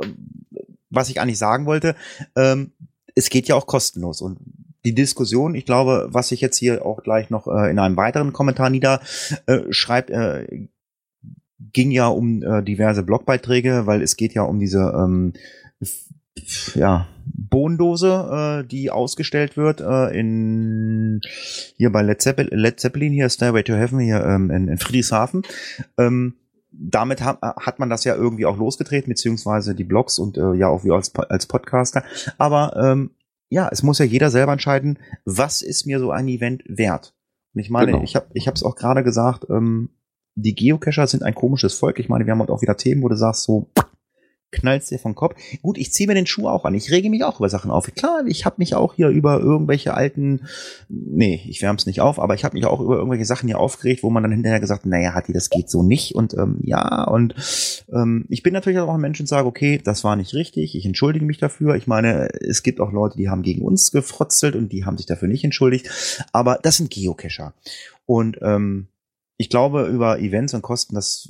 was 0.89 1.09
ich 1.09 1.19
eigentlich 1.19 1.37
sagen 1.39 1.65
wollte, 1.65 1.95
ähm, 2.37 2.71
es 3.15 3.29
geht 3.29 3.47
ja 3.49 3.55
auch 3.55 3.67
kostenlos 3.67 4.21
und 4.21 4.37
die 4.85 4.95
Diskussion, 4.95 5.55
ich 5.55 5.65
glaube, 5.65 6.07
was 6.09 6.29
sich 6.29 6.41
jetzt 6.41 6.57
hier 6.57 6.85
auch 6.85 7.03
gleich 7.03 7.29
noch 7.29 7.47
äh, 7.47 7.69
in 7.69 7.79
einem 7.79 7.97
weiteren 7.97 8.33
Kommentar 8.33 8.69
nieder 8.69 9.01
äh, 9.47 9.61
äh, 9.89 10.67
ging 11.73 11.91
ja 11.91 12.07
um 12.07 12.43
äh, 12.43 12.63
diverse 12.63 13.03
Blogbeiträge, 13.03 13.85
weil 13.85 14.01
es 14.01 14.15
geht 14.15 14.33
ja 14.33 14.43
um 14.43 14.59
diese 14.59 14.93
ähm, 14.95 15.33
ja, 16.75 17.07
Bohndose, 17.25 18.61
äh, 18.63 18.67
die 18.67 18.91
ausgestellt 18.91 19.57
wird 19.57 19.81
äh, 19.81 20.17
in 20.17 21.21
hier 21.77 21.91
bei 21.91 22.01
Led, 22.01 22.21
Zeppel 22.21 22.49
Led 22.51 22.79
Zeppelin, 22.79 23.13
hier 23.13 23.29
Stairway 23.29 23.63
to 23.63 23.73
Heaven, 23.73 23.99
hier 23.99 24.23
ähm, 24.23 24.51
in, 24.51 24.67
in 24.67 24.77
Friedrichshafen. 24.77 25.43
Ähm, 25.97 26.35
damit 26.71 27.23
ha 27.23 27.37
hat 27.41 27.79
man 27.79 27.89
das 27.89 28.03
ja 28.03 28.15
irgendwie 28.15 28.45
auch 28.45 28.57
losgetreten, 28.57 29.09
beziehungsweise 29.09 29.75
die 29.75 29.85
Blogs 29.85 30.19
und 30.19 30.37
äh, 30.37 30.53
ja 30.53 30.67
auch 30.67 30.83
wir 30.83 30.93
als, 30.93 31.15
als 31.15 31.45
Podcaster. 31.45 32.03
Aber 32.37 32.75
ähm, 32.75 33.11
ja, 33.55 33.69
es 33.71 33.83
muss 33.83 33.99
ja 33.99 34.05
jeder 34.05 34.29
selber 34.31 34.51
entscheiden, 34.51 34.99
was 35.23 35.61
ist 35.61 35.85
mir 35.85 35.99
so 35.99 36.11
ein 36.11 36.27
Event 36.27 36.61
wert. 36.67 37.15
Und 37.53 37.61
ich 37.61 37.69
meine, 37.69 37.93
Genau. 37.93 38.03
ich 38.03 38.17
habe 38.17 38.27
ich 38.33 38.47
habe 38.47 38.55
es 38.55 38.63
auch 38.63 38.75
gerade 38.75 39.01
gesagt, 39.01 39.45
ähm, 39.49 39.91
die 40.35 40.53
Geocacher 40.53 41.07
sind 41.07 41.23
ein 41.23 41.33
komisches 41.33 41.73
Volk. 41.79 41.97
Ich 41.99 42.09
meine, 42.09 42.25
wir 42.25 42.33
haben 42.33 42.41
heute 42.41 42.51
auch 42.51 42.61
wieder 42.61 42.75
Themen, 42.75 43.01
wo 43.01 43.07
du 43.07 43.15
sagst, 43.15 43.43
so 43.43 43.71
knallst 44.55 44.91
dir 44.91 44.99
vom 44.99 45.15
Kopf. 45.15 45.35
Gut, 45.61 45.77
ich 45.77 45.91
ziehe 45.91 46.07
mir 46.07 46.15
den 46.15 46.25
Schuh 46.25 46.47
auch 46.47 46.65
an. 46.65 46.73
Ich 46.73 46.91
rege 46.91 47.09
mich 47.09 47.23
auch 47.23 47.39
über 47.39 47.49
Sachen 47.49 47.71
auf. 47.71 47.85
Klar, 47.93 48.23
ich 48.25 48.45
habe 48.45 48.55
mich 48.59 48.75
auch 48.75 48.95
hier 48.95 49.09
über 49.09 49.39
irgendwelche 49.39 49.93
alten, 49.93 50.47
nee, 50.89 51.41
ich 51.47 51.61
wärm's 51.61 51.85
nicht 51.85 52.01
auf, 52.01 52.19
aber 52.19 52.33
ich 52.35 52.43
habe 52.43 52.55
mich 52.55 52.65
auch 52.65 52.79
über 52.79 52.95
irgendwelche 52.95 53.25
Sachen 53.25 53.47
hier 53.47 53.59
aufgeregt, 53.59 54.03
wo 54.03 54.09
man 54.09 54.23
dann 54.23 54.31
hinterher 54.31 54.59
gesagt, 54.59 54.85
naja, 54.85 55.13
Hatti, 55.13 55.33
das 55.33 55.49
geht 55.49 55.69
so 55.69 55.83
nicht. 55.83 56.15
Und 56.15 56.33
ähm, 56.33 56.59
ja, 56.63 57.03
und 57.05 57.35
ähm, 57.93 58.25
ich 58.29 58.43
bin 58.43 58.53
natürlich 58.53 58.79
auch 58.79 58.93
ein 58.93 59.01
Mensch 59.01 59.19
und 59.19 59.27
sage, 59.27 59.47
okay, 59.47 59.79
das 59.83 60.03
war 60.03 60.15
nicht 60.15 60.33
richtig, 60.33 60.75
ich 60.75 60.85
entschuldige 60.85 61.25
mich 61.25 61.37
dafür. 61.37 61.75
Ich 61.75 61.87
meine, 61.87 62.29
es 62.41 62.63
gibt 62.63 62.79
auch 62.79 62.91
Leute, 62.91 63.17
die 63.17 63.29
haben 63.29 63.41
gegen 63.41 63.61
uns 63.61 63.91
gefrotzelt 63.91 64.55
und 64.55 64.71
die 64.71 64.85
haben 64.85 64.97
sich 64.97 65.05
dafür 65.05 65.27
nicht 65.27 65.43
entschuldigt. 65.43 65.89
Aber 66.31 66.59
das 66.61 66.77
sind 66.77 66.89
Geocacher. 66.89 67.53
Und 68.05 68.39
ähm, 68.41 68.87
ich 69.37 69.49
glaube, 69.49 69.87
über 69.87 70.19
Events 70.19 70.53
und 70.53 70.61
Kosten, 70.61 70.95
das 70.95 71.29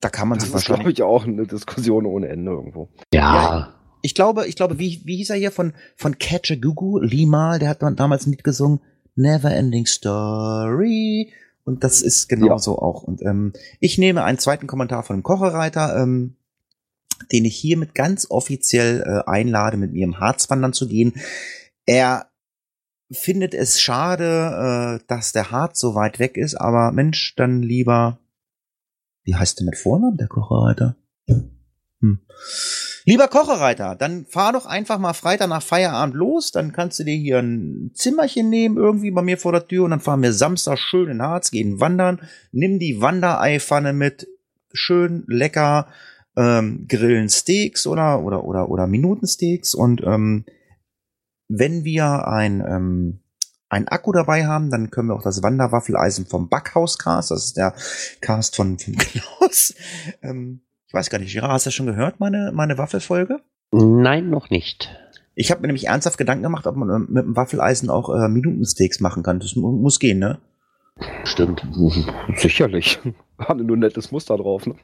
da 0.00 0.08
kann 0.08 0.28
man 0.28 0.38
Das 0.38 0.48
sich 0.48 0.54
ist, 0.54 0.64
glaube 0.66 0.78
wahrscheinlich. 0.80 0.98
ich, 0.98 1.02
auch 1.04 1.24
eine 1.26 1.46
Diskussion 1.46 2.06
ohne 2.06 2.28
Ende 2.28 2.52
irgendwo. 2.52 2.88
Ja, 3.12 3.74
Ich 4.02 4.14
glaube, 4.14 4.46
ich 4.46 4.56
glaube, 4.56 4.78
wie, 4.78 5.02
wie 5.04 5.16
hieß 5.16 5.30
er 5.30 5.36
hier 5.36 5.50
von, 5.52 5.72
von 5.96 6.18
Catch 6.18 6.60
Gugu? 6.60 6.98
Limal, 7.00 7.58
der 7.58 7.70
hat 7.70 7.82
damals 7.82 8.26
ein 8.26 8.30
Lied 8.30 8.44
gesungen. 8.44 8.80
Never 9.14 9.50
Ending 9.50 9.86
Story. 9.86 11.32
Und 11.64 11.82
das 11.82 12.02
ist 12.02 12.28
genauso 12.28 12.72
ja. 12.72 12.78
auch. 12.78 13.02
Und 13.02 13.22
ähm, 13.22 13.52
ich 13.80 13.98
nehme 13.98 14.22
einen 14.22 14.38
zweiten 14.38 14.66
Kommentar 14.66 15.02
von 15.02 15.16
dem 15.16 15.22
Kochereiter, 15.22 15.96
ähm, 16.00 16.36
den 17.32 17.44
ich 17.44 17.56
hiermit 17.56 17.94
ganz 17.94 18.30
offiziell 18.30 19.00
äh, 19.00 19.28
einlade, 19.28 19.76
mit 19.76 19.92
mir 19.92 20.04
im 20.04 20.20
Harz 20.20 20.48
wandern 20.50 20.74
zu 20.74 20.86
gehen. 20.86 21.14
Er 21.86 22.26
findet 23.10 23.54
es 23.54 23.80
schade, 23.80 25.00
äh, 25.00 25.04
dass 25.08 25.32
der 25.32 25.50
Harz 25.50 25.80
so 25.80 25.94
weit 25.94 26.18
weg 26.18 26.36
ist, 26.36 26.54
aber 26.54 26.92
Mensch, 26.92 27.34
dann 27.36 27.62
lieber. 27.62 28.20
Wie 29.26 29.34
heißt 29.34 29.58
der 29.58 29.66
mit 29.66 29.76
Vornamen, 29.76 30.16
der 30.16 30.28
Kochereiter? 30.28 30.96
Hm. 32.00 32.20
Lieber 33.04 33.28
Kochereiter, 33.28 33.96
dann 33.96 34.24
fahr 34.26 34.52
doch 34.52 34.66
einfach 34.66 34.98
mal 34.98 35.14
Freitag 35.14 35.48
nach 35.48 35.62
Feierabend 35.62 36.14
los, 36.14 36.52
dann 36.52 36.72
kannst 36.72 36.98
du 36.98 37.04
dir 37.04 37.16
hier 37.16 37.38
ein 37.38 37.90
Zimmerchen 37.94 38.48
nehmen, 38.48 38.76
irgendwie 38.76 39.10
bei 39.10 39.22
mir 39.22 39.38
vor 39.38 39.52
der 39.52 39.66
Tür. 39.66 39.84
Und 39.84 39.90
dann 39.90 40.00
fahren 40.00 40.22
wir 40.22 40.32
Samstag 40.32 40.78
schön 40.78 41.10
in 41.10 41.22
Harz, 41.22 41.50
gehen 41.50 41.80
wandern, 41.80 42.20
nimm 42.52 42.78
die 42.78 43.00
Wandereipfanne 43.00 43.92
mit, 43.92 44.28
schön 44.72 45.24
lecker, 45.26 45.88
ähm, 46.36 46.86
grillen 46.88 47.28
Steaks 47.28 47.86
oder, 47.86 48.22
oder, 48.22 48.44
oder, 48.44 48.68
oder 48.68 48.86
Minutensteaks. 48.86 49.74
Und 49.74 50.02
ähm, 50.04 50.44
wenn 51.48 51.84
wir 51.84 52.28
ein, 52.28 52.60
ähm, 52.60 53.20
ein 53.76 53.88
Akku 53.88 54.12
dabei 54.12 54.46
haben, 54.46 54.70
dann 54.70 54.90
können 54.90 55.08
wir 55.08 55.14
auch 55.14 55.22
das 55.22 55.42
Wanderwaffeleisen 55.42 56.26
vom 56.26 56.48
Backhauscast, 56.48 57.30
das 57.30 57.44
ist 57.46 57.56
der 57.56 57.74
Cast 58.20 58.56
von, 58.56 58.78
von 58.78 58.96
Klaus, 58.96 59.74
ähm, 60.22 60.60
ich 60.86 60.94
weiß 60.94 61.10
gar 61.10 61.18
nicht, 61.18 61.32
Gerard, 61.32 61.52
hast 61.52 61.66
du 61.66 61.68
das 61.68 61.74
schon 61.74 61.86
gehört, 61.86 62.20
meine, 62.20 62.52
meine 62.54 62.78
Waffelfolge? 62.78 63.40
Nein, 63.72 64.30
noch 64.30 64.50
nicht. 64.50 64.90
Ich 65.34 65.50
habe 65.50 65.60
mir 65.60 65.66
nämlich 65.66 65.88
ernsthaft 65.88 66.16
Gedanken 66.16 66.44
gemacht, 66.44 66.66
ob 66.66 66.76
man 66.76 66.88
äh, 66.88 66.98
mit 66.98 67.24
dem 67.24 67.36
Waffeleisen 67.36 67.90
auch 67.90 68.08
äh, 68.08 68.28
Minutensteaks 68.28 69.00
machen 69.00 69.22
kann. 69.22 69.38
Das 69.38 69.54
mu 69.54 69.70
muss 69.70 69.98
gehen, 69.98 70.18
ne? 70.18 70.38
Stimmt. 71.24 71.66
Sicherlich. 72.36 72.98
Haben 73.38 73.66
nur 73.66 73.76
ein 73.76 73.80
nettes 73.80 74.12
Muster 74.12 74.38
drauf, 74.38 74.66
ne? 74.66 74.76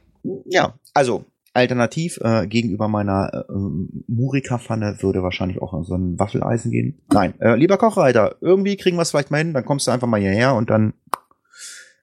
Ja, 0.45 0.75
also 0.93 1.25
alternativ 1.55 2.19
äh, 2.23 2.47
gegenüber 2.47 2.89
meiner 2.89 3.47
äh, 3.49 3.53
Murika-Pfanne 4.09 4.99
würde 5.01 5.23
wahrscheinlich 5.23 5.61
auch 5.61 5.85
so 5.85 5.95
ein 5.95 6.19
Waffeleisen 6.19 6.71
gehen. 6.71 7.03
Nein, 7.13 7.35
äh, 7.41 7.57
lieber 7.57 7.77
Kochreiter, 7.77 8.37
irgendwie 8.41 8.77
kriegen 8.77 8.97
wir 8.97 9.03
es 9.03 9.11
vielleicht 9.11 9.31
mal 9.31 9.39
hin, 9.39 9.53
dann 9.53 9.65
kommst 9.65 9.87
du 9.87 9.91
einfach 9.91 10.09
mal 10.09 10.21
hierher 10.21 10.55
und 10.55 10.71
dann 10.71 10.95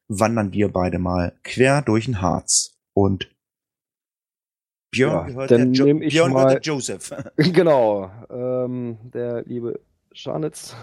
wandern 0.08 0.52
wir 0.54 0.70
beide 0.70 1.00
mal 1.00 1.34
quer 1.44 1.82
durch 1.82 2.06
den 2.06 2.22
Harz. 2.22 2.78
Und 2.94 3.30
Björn 4.92 5.14
ja, 5.14 5.24
gehört 5.24 5.52
dann 5.52 5.74
der, 5.74 5.86
jo 5.86 6.00
ich 6.00 6.14
Björn 6.14 6.34
mal, 6.34 6.54
der 6.54 6.62
Joseph. 6.62 7.14
Genau. 7.38 8.12
Ähm, 8.30 8.98
der 9.04 9.44
liebe 9.44 9.80
Scharnitz, 10.12 10.76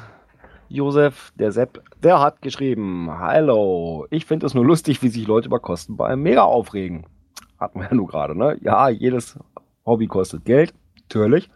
Josef, 0.68 1.32
der 1.36 1.52
Sepp, 1.52 1.82
der 2.02 2.20
hat 2.20 2.42
geschrieben: 2.42 3.08
Hallo, 3.10 4.06
ich 4.10 4.26
finde 4.26 4.46
es 4.46 4.54
nur 4.54 4.64
lustig, 4.64 5.02
wie 5.02 5.08
sich 5.08 5.26
Leute 5.26 5.46
über 5.46 5.60
Kosten 5.60 5.96
bei 5.96 6.08
einem 6.08 6.22
Mega 6.22 6.42
aufregen. 6.42 7.06
Hatten 7.58 7.80
wir 7.80 7.88
ja 7.88 7.94
nur 7.94 8.06
gerade, 8.06 8.36
ne? 8.36 8.58
Ja, 8.60 8.88
jedes 8.88 9.38
Hobby 9.84 10.06
kostet 10.06 10.44
Geld, 10.44 10.74
natürlich. 11.02 11.48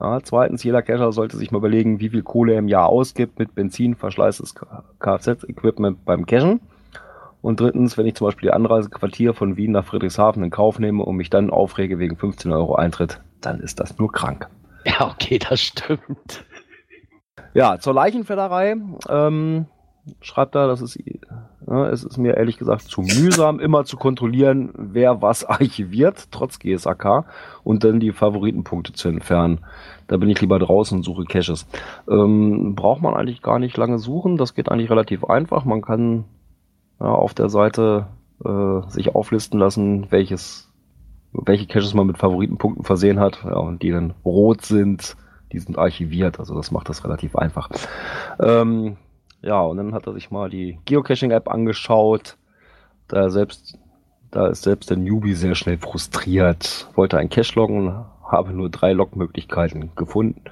Ja, 0.00 0.20
zweitens, 0.22 0.64
jeder 0.64 0.82
Cacher 0.82 1.12
sollte 1.12 1.36
sich 1.36 1.50
mal 1.50 1.58
überlegen, 1.58 2.00
wie 2.00 2.10
viel 2.10 2.22
Kohle 2.22 2.54
er 2.54 2.58
im 2.58 2.68
Jahr 2.68 2.88
ausgibt 2.88 3.38
mit 3.38 3.54
Benzin, 3.54 3.94
Verschleiß 3.94 4.38
des 4.38 4.54
Kfz-Equipment 4.98 6.04
beim 6.04 6.26
Cachen. 6.26 6.60
Und 7.40 7.60
drittens, 7.60 7.96
wenn 7.96 8.06
ich 8.06 8.14
zum 8.14 8.26
Beispiel 8.26 8.48
die 8.48 8.54
Anreisequartier 8.54 9.34
von 9.34 9.56
Wien 9.56 9.72
nach 9.72 9.84
Friedrichshafen 9.84 10.42
in 10.42 10.50
Kauf 10.50 10.78
nehme 10.78 11.04
und 11.04 11.16
mich 11.16 11.30
dann 11.30 11.50
aufrege 11.50 11.98
wegen 11.98 12.16
15 12.16 12.50
Euro 12.52 12.74
Eintritt, 12.74 13.20
dann 13.40 13.60
ist 13.60 13.80
das 13.80 13.98
nur 13.98 14.10
krank. 14.10 14.48
Ja, 14.84 15.10
okay, 15.10 15.38
das 15.38 15.60
stimmt. 15.60 16.44
Ja, 17.54 17.78
zur 17.78 17.94
Leichenfedderei 17.94 18.76
ähm, 19.08 19.66
schreibt 20.20 20.54
er, 20.56 20.66
das 20.66 20.82
ist, 20.82 20.98
es 21.66 22.04
ist 22.04 22.18
mir 22.18 22.36
ehrlich 22.36 22.58
gesagt 22.58 22.82
zu 22.82 23.00
mühsam, 23.00 23.58
immer 23.58 23.84
zu 23.84 23.96
kontrollieren, 23.96 24.70
wer 24.76 25.22
was 25.22 25.44
archiviert, 25.48 26.28
trotz 26.30 26.58
GSAK, 26.58 27.24
und 27.62 27.84
dann 27.84 28.00
die 28.00 28.12
Favoritenpunkte 28.12 28.92
zu 28.92 29.08
entfernen. 29.08 29.60
Da 30.06 30.16
bin 30.18 30.28
ich 30.28 30.40
lieber 30.40 30.58
draußen 30.58 30.98
und 30.98 31.04
suche 31.04 31.24
Caches. 31.24 31.66
Ähm, 32.08 32.74
braucht 32.74 33.00
man 33.00 33.14
eigentlich 33.14 33.42
gar 33.42 33.58
nicht 33.58 33.76
lange 33.76 33.98
suchen, 33.98 34.36
das 34.36 34.54
geht 34.54 34.70
eigentlich 34.70 34.90
relativ 34.90 35.24
einfach. 35.24 35.64
Man 35.64 35.80
kann 35.80 36.24
ja, 37.00 37.06
auf 37.06 37.34
der 37.34 37.48
Seite 37.48 38.06
äh, 38.44 38.88
sich 38.88 39.14
auflisten 39.14 39.58
lassen, 39.58 40.06
welches, 40.10 40.70
welche 41.32 41.66
Caches 41.66 41.94
man 41.94 42.06
mit 42.06 42.18
Favoritenpunkten 42.18 42.84
versehen 42.84 43.20
hat. 43.20 43.42
Ja, 43.44 43.56
und 43.56 43.82
die 43.82 43.90
dann 43.90 44.12
rot 44.24 44.62
sind, 44.62 45.16
die 45.52 45.58
sind 45.58 45.78
archiviert. 45.78 46.38
Also 46.38 46.54
das 46.54 46.70
macht 46.70 46.88
das 46.88 47.04
relativ 47.04 47.36
einfach. 47.36 47.70
Ähm, 48.38 48.96
ja, 49.44 49.60
und 49.60 49.76
dann 49.76 49.92
hat 49.92 50.06
er 50.06 50.14
sich 50.14 50.30
mal 50.30 50.48
die 50.48 50.78
Geocaching-App 50.86 51.48
angeschaut. 51.48 52.38
Da 53.08 53.28
selbst, 53.28 53.78
da 54.30 54.48
ist 54.48 54.62
selbst 54.62 54.88
der 54.88 54.96
Newbie 54.96 55.34
sehr 55.34 55.54
schnell 55.54 55.76
frustriert. 55.76 56.88
Wollte 56.94 57.18
ein 57.18 57.28
Cache 57.28 57.54
loggen, 57.54 58.06
habe 58.26 58.54
nur 58.54 58.70
drei 58.70 58.92
Logmöglichkeiten 58.92 59.94
gefunden. 59.96 60.42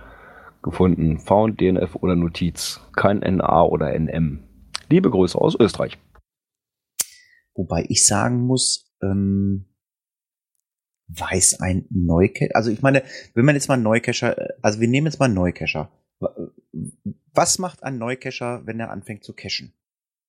Gefunden. 0.63 1.19
Found, 1.19 1.61
DNF 1.61 1.97
oder 1.97 2.15
Notiz. 2.15 2.81
Kein 2.95 3.19
NA 3.19 3.63
oder 3.65 3.99
NM. 3.99 4.45
Liebe 4.91 5.11
Grüße 5.11 5.39
aus 5.39 5.59
Österreich. 5.59 5.99
Wobei 7.55 7.87
ich 7.89 8.07
sagen 8.07 8.43
muss, 8.47 8.93
ähm, 9.03 9.67
weiß 11.09 11.61
ein 11.61 11.87
Neucacher, 11.91 12.55
also 12.55 12.71
ich 12.71 12.83
meine, 12.83 13.03
wenn 13.35 13.45
man 13.45 13.55
jetzt 13.55 13.69
mal 13.69 13.77
Neucacher, 13.77 14.39
äh, 14.39 14.49
also 14.63 14.81
wir 14.81 14.89
nehmen 14.89 15.07
jetzt 15.07 15.19
mal 15.19 15.29
Neucacher. 15.29 15.91
Was 17.35 17.59
macht 17.59 17.83
ein 17.83 17.99
Neucacher, 17.99 18.63
wenn 18.67 18.81
er 18.81 18.91
anfängt 18.91 19.25
zu 19.25 19.33
cachen? 19.33 19.73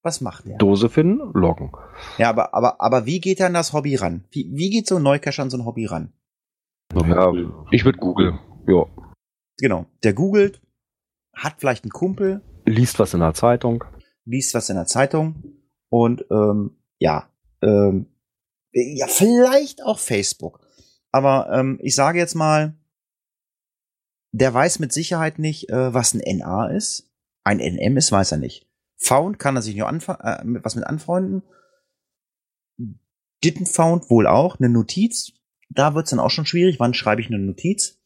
Was 0.02 0.22
macht 0.22 0.46
er? 0.46 0.58
Dose 0.58 0.90
finden, 0.90 1.32
loggen. 1.34 1.72
Ja, 2.18 2.30
aber, 2.30 2.54
aber, 2.54 2.82
aber 2.82 3.06
wie 3.06 3.20
geht 3.20 3.40
er 3.40 3.48
an 3.48 3.54
das 3.54 3.74
Hobby 3.74 3.96
ran? 3.96 4.26
Wie, 4.32 4.50
wie 4.54 4.70
geht 4.70 4.88
so 4.88 4.98
ein 4.98 5.04
Neucacher 5.04 5.44
an 5.44 5.50
so 5.50 5.58
ein 5.58 5.66
Hobby 5.66 5.86
ran? 5.86 6.14
Ja, 6.94 7.32
ich 7.72 7.86
würde 7.86 8.00
googeln. 8.00 8.40
Ja. 8.68 8.86
Genau. 9.58 9.86
Der 10.04 10.14
googelt, 10.14 10.62
hat 11.34 11.56
vielleicht 11.58 11.84
einen 11.84 11.92
Kumpel. 11.92 12.42
Liest 12.66 13.00
was 13.00 13.14
in 13.14 13.22
der 13.22 13.34
Zeitung. 13.34 13.84
Liest 14.26 14.54
was 14.54 14.70
in 14.70 14.76
der 14.76 14.86
Zeitung 14.86 15.44
und 15.90 16.26
ähm, 16.32 16.78
ja, 17.00 17.30
ähm, 17.62 18.08
ja, 18.72 19.08
vielleicht 19.08 19.84
auch 19.84 20.00
Facebook. 20.00 20.60
Aber 21.12 21.50
ähm, 21.54 21.80
ich 21.82 21.96
sage 21.96 22.20
jetzt 22.20 22.36
mal, 22.36 22.76
der 24.34 24.54
weiß 24.54 24.80
mit 24.80 24.92
Sicherheit 24.92 25.40
nicht, 25.40 25.70
äh, 25.70 25.94
was 25.94 26.14
ein 26.14 26.38
NA 26.38 26.68
ist. 26.68 27.10
Ein 27.44 27.60
NM 27.60 27.98
ist, 27.98 28.12
weiß 28.12 28.34
er 28.34 28.40
nicht. 28.40 28.68
Found 28.98 29.38
kann 29.38 29.56
er 29.56 29.62
sich 29.62 29.76
nur 29.76 29.88
äh, 29.88 30.44
mit, 30.44 30.66
was 30.66 30.76
mit 30.76 30.86
anfreunden. 30.86 31.44
Didn't 33.44 33.72
found 33.72 34.10
wohl 34.10 34.28
auch. 34.28 34.60
Eine 34.60 34.70
Notiz. 34.70 35.34
Da 35.70 35.94
wird's 35.94 36.10
dann 36.10 36.20
auch 36.20 36.32
schon 36.32 36.46
schwierig. 36.46 36.80
Wann 36.80 36.94
schreibe 36.94 37.22
ich 37.22 37.28
eine 37.28 37.40
Notiz? 37.40 38.00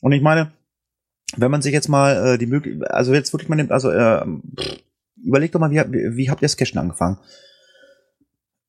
Und 0.00 0.12
ich 0.12 0.22
meine, 0.22 0.52
wenn 1.36 1.50
man 1.50 1.62
sich 1.62 1.72
jetzt 1.72 1.88
mal 1.88 2.34
äh, 2.34 2.38
die 2.38 2.46
Möglichkeit, 2.46 2.90
also 2.90 3.14
jetzt 3.14 3.32
wirklich 3.32 3.48
mal 3.48 3.56
nimmt, 3.56 3.70
also 3.70 3.90
äh, 3.90 4.26
überlegt 5.16 5.54
doch 5.54 5.60
mal, 5.60 5.70
wie, 5.70 5.76
wie, 5.76 6.16
wie 6.16 6.30
habt 6.30 6.42
ihr 6.42 6.46
das 6.46 6.56
Cashen 6.56 6.78
angefangen? 6.78 7.18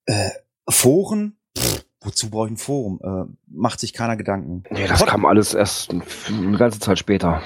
Äh, 0.05 0.29
Foren? 0.67 1.37
Pff, 1.57 1.85
wozu 2.01 2.29
brauche 2.29 2.47
ich 2.47 2.53
ein 2.53 2.57
Forum? 2.57 2.99
Äh, 3.03 3.31
macht 3.47 3.79
sich 3.79 3.93
keiner 3.93 4.17
Gedanken. 4.17 4.63
Nee, 4.69 4.88
das 4.88 4.99
Pod 4.99 5.09
kam 5.09 5.25
alles 5.25 5.53
erst 5.53 5.91
eine 5.91 6.57
ganze 6.57 6.79
Zeit 6.79 6.99
später. 6.99 7.41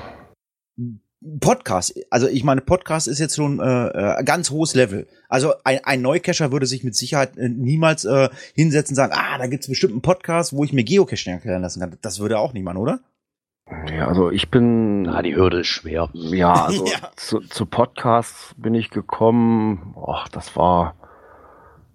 Podcast, 1.40 1.98
also 2.10 2.28
ich 2.28 2.44
meine, 2.44 2.60
Podcast 2.60 3.08
ist 3.08 3.20
jetzt 3.20 3.38
schon 3.38 3.60
äh, 3.62 4.20
äh, 4.20 4.24
ganz 4.26 4.52
hohes 4.52 4.76
Level. 4.76 5.08
Also 5.30 5.54
ein, 5.64 5.80
ein 5.84 6.02
Neucacher 6.02 6.52
würde 6.52 6.66
sich 6.66 6.84
mit 6.84 6.96
Sicherheit 6.96 7.38
äh, 7.38 7.48
niemals 7.48 8.04
äh, 8.04 8.30
hinsetzen 8.56 8.94
und 8.94 8.98
sagen, 8.98 9.14
ah, 9.16 9.38
da 9.38 9.48
gibt's 9.48 9.68
bestimmt 9.68 9.94
einen 9.94 10.02
Podcast, 10.02 10.54
wo 10.54 10.66
ich 10.66 10.74
mir 10.74 10.84
Geocaching 10.84 11.34
erklären 11.34 11.62
lassen 11.62 11.80
kann. 11.80 11.98
Das 12.02 12.20
würde 12.20 12.40
auch 12.40 12.52
niemand, 12.52 12.78
oder? 12.78 13.00
Ja, 13.90 14.08
also 14.08 14.30
ich 14.32 14.52
bin. 14.52 15.04
Na, 15.04 15.22
die 15.22 15.36
Hürde 15.36 15.62
ist 15.62 15.68
schwer. 15.68 16.10
Ja, 16.14 16.54
also 16.66 16.86
ja. 16.86 17.12
Zu, 17.16 17.40
zu 17.40 17.66
Podcasts 17.66 18.54
bin 18.58 18.76
ich 18.76 18.90
gekommen. 18.90 19.96
Ach, 20.06 20.28
das 20.28 20.58
war 20.58 20.96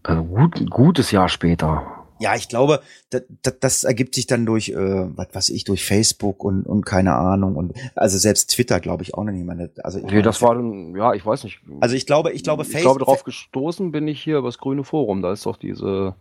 also 0.02 0.24
gut, 0.24 0.58
ein 0.58 0.70
gutes 0.70 1.10
Jahr 1.10 1.28
später. 1.28 1.97
Ja, 2.20 2.34
ich 2.34 2.48
glaube, 2.48 2.80
das, 3.10 3.22
das, 3.42 3.54
das 3.60 3.84
ergibt 3.84 4.14
sich 4.14 4.26
dann 4.26 4.46
durch, 4.46 4.70
äh, 4.70 4.76
was 5.16 5.28
weiß 5.32 5.50
ich, 5.50 5.64
durch 5.64 5.84
Facebook 5.84 6.44
und, 6.44 6.64
und 6.64 6.84
keine 6.84 7.14
Ahnung 7.14 7.56
und 7.56 7.74
also 7.94 8.18
selbst 8.18 8.50
Twitter, 8.50 8.80
glaube 8.80 9.02
ich, 9.02 9.14
auch 9.14 9.24
noch 9.24 9.32
nicht. 9.32 9.44
Meine, 9.44 9.70
also 9.82 9.98
nee, 9.98 10.22
das 10.22 10.42
war 10.42 10.54
dann, 10.54 10.94
ja, 10.96 11.14
ich 11.14 11.24
weiß 11.24 11.44
nicht. 11.44 11.60
Also 11.80 11.94
ich 11.94 12.06
glaube, 12.06 12.32
ich 12.32 12.42
glaube, 12.42 12.64
Facebook. 12.64 12.78
Ich 12.78 12.84
glaube, 12.84 12.98
darauf 13.00 13.24
gestoßen 13.24 13.92
bin 13.92 14.08
ich 14.08 14.22
hier 14.22 14.38
über 14.38 14.48
das 14.48 14.58
grüne 14.58 14.84
Forum. 14.84 15.22
Da 15.22 15.32
ist 15.32 15.46
doch 15.46 15.56
diese 15.56 16.14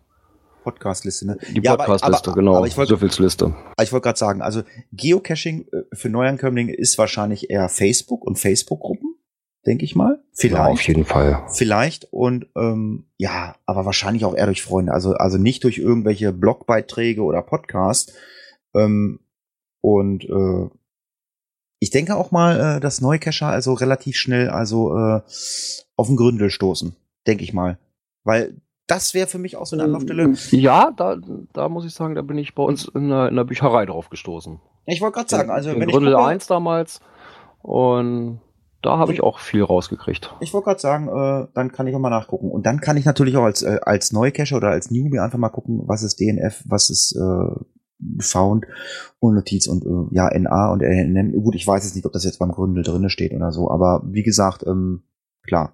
Podcast-Liste, 0.64 1.28
ne? 1.28 1.38
Die 1.50 1.62
ja, 1.62 1.78
Podcast-Liste, 1.78 2.34
genau. 2.34 2.58
Aber 2.58 2.68
ich 2.68 2.76
wollt, 2.76 2.90
Liste. 3.20 3.56
Ich 3.82 3.94
wollte 3.94 4.04
gerade 4.04 4.20
sagen, 4.20 4.42
also 4.42 4.64
Geocaching 4.92 5.66
äh, 5.72 5.84
für 5.94 6.10
Neuankömmlinge 6.10 6.74
ist 6.74 6.98
wahrscheinlich 6.98 7.50
eher 7.50 7.70
Facebook 7.70 8.26
und 8.26 8.38
Facebook-Gruppen 8.38 9.07
denke 9.68 9.86
ich 9.86 9.96
mal. 9.96 10.24
Vielleicht. 10.34 10.64
Ja, 10.64 10.72
auf 10.72 10.82
jeden 10.82 11.06
Fall. 11.06 11.44
Vielleicht 11.50 12.08
und 12.12 12.48
ähm, 12.56 13.06
ja, 13.18 13.56
aber 13.66 13.86
wahrscheinlich 13.86 14.26
auch 14.26 14.34
eher 14.36 14.46
durch 14.46 14.64
Freunde. 14.64 14.94
Also, 14.94 15.14
also 15.14 15.38
nicht 15.38 15.64
durch 15.64 15.78
irgendwelche 15.78 16.32
Blogbeiträge 16.34 17.22
oder 17.22 17.42
Podcasts. 17.42 18.14
Ähm, 18.74 19.20
Und 19.82 20.24
äh, 20.26 20.70
ich 21.80 21.92
denke 21.92 22.16
auch 22.16 22.32
mal, 22.32 22.78
äh, 22.78 22.80
dass 22.80 23.02
Neucacher 23.02 23.48
also 23.48 23.74
relativ 23.74 24.16
schnell 24.16 24.50
also 24.50 24.96
äh, 24.98 25.22
auf 25.96 26.08
den 26.08 26.16
Gründel 26.16 26.50
stoßen, 26.50 26.96
denke 27.28 27.44
ich 27.44 27.54
mal. 27.54 27.78
Weil 28.24 28.56
das 28.88 29.14
wäre 29.14 29.28
für 29.28 29.38
mich 29.38 29.58
auch 29.58 29.66
so 29.66 29.76
eine 29.76 29.84
Anlaufstelle. 29.84 30.34
Ja, 30.52 30.92
da, 30.96 31.18
da 31.54 31.70
muss 31.70 31.86
ich 31.86 31.94
sagen, 31.94 32.16
da 32.16 32.22
bin 32.22 32.38
ich 32.38 32.56
bei 32.56 32.64
uns 32.64 32.86
in 32.86 33.10
der, 33.10 33.30
in 33.30 33.36
der 33.36 33.44
Bücherei 33.44 33.86
drauf 33.86 34.10
gestoßen. 34.10 34.60
Ich 34.86 35.02
wollte 35.02 35.16
gerade 35.16 35.30
sagen, 35.30 35.50
also 35.50 35.70
Den 35.72 35.82
wenn 35.82 35.90
ich 35.90 35.94
Gründel 35.94 36.14
gucke, 36.14 36.26
1 36.26 36.48
damals. 36.48 37.02
Und 37.62 38.40
da 38.88 38.98
habe 38.98 39.12
ich 39.12 39.22
auch 39.22 39.40
viel 39.40 39.64
rausgekriegt. 39.64 40.34
Ich 40.40 40.54
wollte 40.54 40.66
gerade 40.66 40.80
sagen, 40.80 41.10
äh, 41.10 41.48
dann 41.54 41.74
kann 41.74 41.88
ich 41.88 41.96
auch 41.96 42.00
mal 42.00 42.10
nachgucken. 42.10 42.50
Und 42.50 42.66
dann 42.66 42.80
kann 42.80 42.96
ich 42.96 43.04
natürlich 43.04 43.36
auch 43.36 43.44
als, 43.44 43.62
äh, 43.62 43.80
als 43.82 44.14
Neucacher 44.14 44.56
oder 44.56 44.70
als 44.70 44.92
Newbie 44.92 45.20
einfach 45.20 45.38
mal 45.38 45.50
gucken, 45.50 45.82
was 45.88 46.04
ist 46.04 46.22
DNF, 46.22 46.64
was 46.66 46.90
ist 46.90 47.14
äh, 47.14 48.22
Found 48.22 48.66
und 49.20 49.36
Notiz 49.36 49.68
und 49.68 49.84
äh, 49.86 50.16
ja, 50.16 50.30
NA 50.40 50.72
und 50.72 50.82
NM. 50.84 51.34
Gut, 51.34 51.56
ich 51.56 51.68
weiß 51.68 51.84
jetzt 51.84 51.96
nicht, 51.96 52.06
ob 52.06 52.14
das 52.14 52.24
jetzt 52.24 52.40
beim 52.40 52.54
Gründel 52.54 52.84
drinne 52.84 53.10
steht 53.10 53.34
oder 53.34 53.52
so, 53.52 53.70
aber 53.70 54.04
wie 54.06 54.24
gesagt, 54.24 54.66
ähm, 54.66 55.04
klar. 55.44 55.74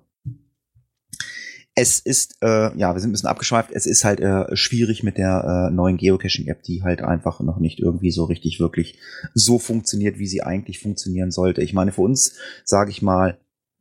Es 1.75 1.99
ist, 1.99 2.37
äh, 2.41 2.77
ja, 2.77 2.93
wir 2.93 2.99
sind 2.99 3.09
ein 3.09 3.13
bisschen 3.13 3.29
abgeschweift, 3.29 3.71
es 3.73 3.87
ist 3.87 4.03
halt 4.03 4.19
äh, 4.19 4.55
schwierig 4.55 5.01
mit 5.01 5.17
der 5.17 5.69
äh, 5.69 5.73
neuen 5.73 5.97
Geocaching-App, 5.97 6.61
die 6.61 6.83
halt 6.83 7.01
einfach 7.01 7.39
noch 7.39 7.57
nicht 7.57 7.79
irgendwie 7.79 8.11
so 8.11 8.25
richtig 8.25 8.59
wirklich 8.59 8.99
so 9.33 9.57
funktioniert, 9.57 10.19
wie 10.19 10.27
sie 10.27 10.43
eigentlich 10.43 10.79
funktionieren 10.79 11.31
sollte. 11.31 11.63
Ich 11.63 11.73
meine, 11.73 11.91
für 11.91 12.01
uns, 12.01 12.35
sage 12.63 12.91
ich 12.91 13.01
mal, 13.01 13.39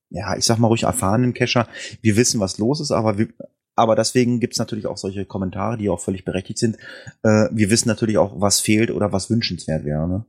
ja, 0.08 0.36
ich 0.36 0.44
sag 0.44 0.58
mal 0.58 0.68
ruhig 0.68 0.84
erfahrenen 0.84 1.34
Cacher, 1.34 1.68
wir 2.00 2.16
wissen, 2.16 2.40
was 2.40 2.58
los 2.58 2.80
ist, 2.80 2.92
aber 2.92 3.18
wir, 3.18 3.28
aber 3.74 3.96
deswegen 3.96 4.40
gibt's 4.40 4.58
natürlich 4.58 4.86
auch 4.86 4.98
solche 4.98 5.24
Kommentare, 5.24 5.78
die 5.78 5.88
auch 5.88 6.00
völlig 6.00 6.24
berechtigt 6.24 6.58
sind. 6.58 6.76
Äh, 7.22 7.48
wir 7.50 7.70
wissen 7.70 7.88
natürlich 7.88 8.18
auch, 8.18 8.40
was 8.40 8.60
fehlt 8.60 8.90
oder 8.90 9.12
was 9.12 9.30
wünschenswert 9.30 9.84
wäre. 9.84 10.08
Ne? 10.08 10.24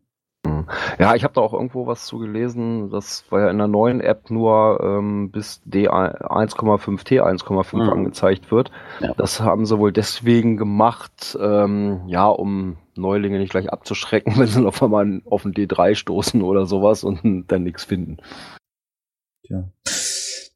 Mhm. 0.46 0.68
Ja, 1.00 1.16
ich 1.16 1.24
habe 1.24 1.34
da 1.34 1.42
auch 1.42 1.54
irgendwo 1.54 1.88
was 1.88 2.06
zu 2.06 2.20
gelesen. 2.20 2.90
Das 2.90 3.24
war 3.32 3.42
ja 3.42 3.50
in 3.50 3.58
der 3.58 3.68
neuen 3.68 4.02
App 4.02 4.30
nur 4.30 4.80
ähm, 4.84 5.32
bis 5.32 5.62
D1,5T 5.70 7.22
1,5 7.22 7.76
Mhm. 7.78 7.90
angezeigt 7.90 8.52
wird. 8.52 8.72
Ja. 9.00 9.14
Das 9.16 9.40
haben 9.40 9.66
sie 9.66 9.80
wohl 9.80 9.92
deswegen 9.92 10.58
gemacht, 10.58 11.38
ähm, 11.42 12.02
ja, 12.08 12.28
um 12.28 12.78
Neulinge 12.96 13.40
nicht 13.40 13.52
gleich 13.52 13.72
abzuschrecken, 13.72 14.34
wenn 14.38 14.48
sie 14.48 14.62
noch 14.62 14.82
einmal 14.82 15.22
auf 15.30 15.44
den 15.44 15.54
D3 15.54 15.96
stoßen 15.96 16.42
oder 16.42 16.66
sowas 16.66 17.04
und 17.04 17.46
dann 17.48 17.64
nichts 17.64 17.86
finden. 17.86 18.18
Tja. 19.46 19.64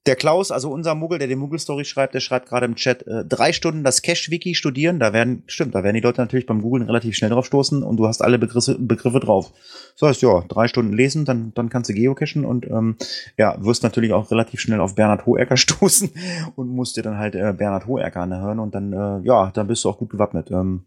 Der 0.08 0.16
Klaus, 0.16 0.52
also 0.52 0.72
unser 0.72 0.96
Muggel, 0.96 1.20
der 1.20 1.28
die 1.28 1.36
Muggel-Story 1.36 1.84
schreibt, 1.84 2.14
der 2.14 2.22
schreibt 2.22 2.48
gerade 2.48 2.66
im 2.66 2.76
Chat, 2.76 3.06
äh, 3.08 3.26
drei 3.26 3.52
Stunden 3.52 3.84
das 3.84 4.02
Cache-Wiki 4.02 4.56
studieren, 4.56 5.00
da 5.00 5.12
werden, 5.12 5.44
stimmt, 5.48 5.76
da 5.76 5.84
werden 5.84 5.96
die 5.96 6.02
Leute 6.02 6.22
natürlich 6.22 6.46
beim 6.46 6.62
Googlen 6.62 6.86
relativ 6.88 7.16
schnell 7.16 7.30
drauf 7.30 7.46
stoßen 7.46 7.84
und 7.84 7.98
du 7.98 8.08
hast 8.08 8.22
alle 8.22 8.40
Begriffe, 8.40 8.78
Begriffe 8.80 9.20
drauf. 9.20 9.52
Das 10.00 10.10
heißt, 10.10 10.22
ja, 10.22 10.46
drei 10.48 10.70
Stunden 10.70 10.94
lesen, 10.94 11.26
dann, 11.26 11.54
dann 11.56 11.68
kannst 11.68 11.90
du 11.90 11.94
geocachen 11.94 12.46
und 12.46 12.66
ähm, 12.68 12.96
ja, 13.38 13.62
wirst 13.62 13.84
natürlich 13.84 14.14
auch 14.14 14.32
relativ 14.32 14.62
schnell 14.62 14.80
auf 14.80 14.96
Bernhard 14.96 15.26
Hohecker 15.26 15.58
stoßen 15.58 16.10
und 16.56 16.70
musst 16.70 16.96
dir 16.96 17.02
dann 17.04 17.18
halt 17.18 17.36
äh, 17.36 17.54
Bernhard 17.54 17.86
Hohecker 17.86 18.22
anhören 18.22 18.60
und 18.60 18.74
dann, 18.76 18.94
äh, 18.94 19.28
ja, 19.28 19.52
dann 19.52 19.68
bist 19.68 19.84
du 19.84 19.90
auch 19.90 19.98
gut 19.98 20.10
gewappnet. 20.10 20.50
Ähm, 20.52 20.86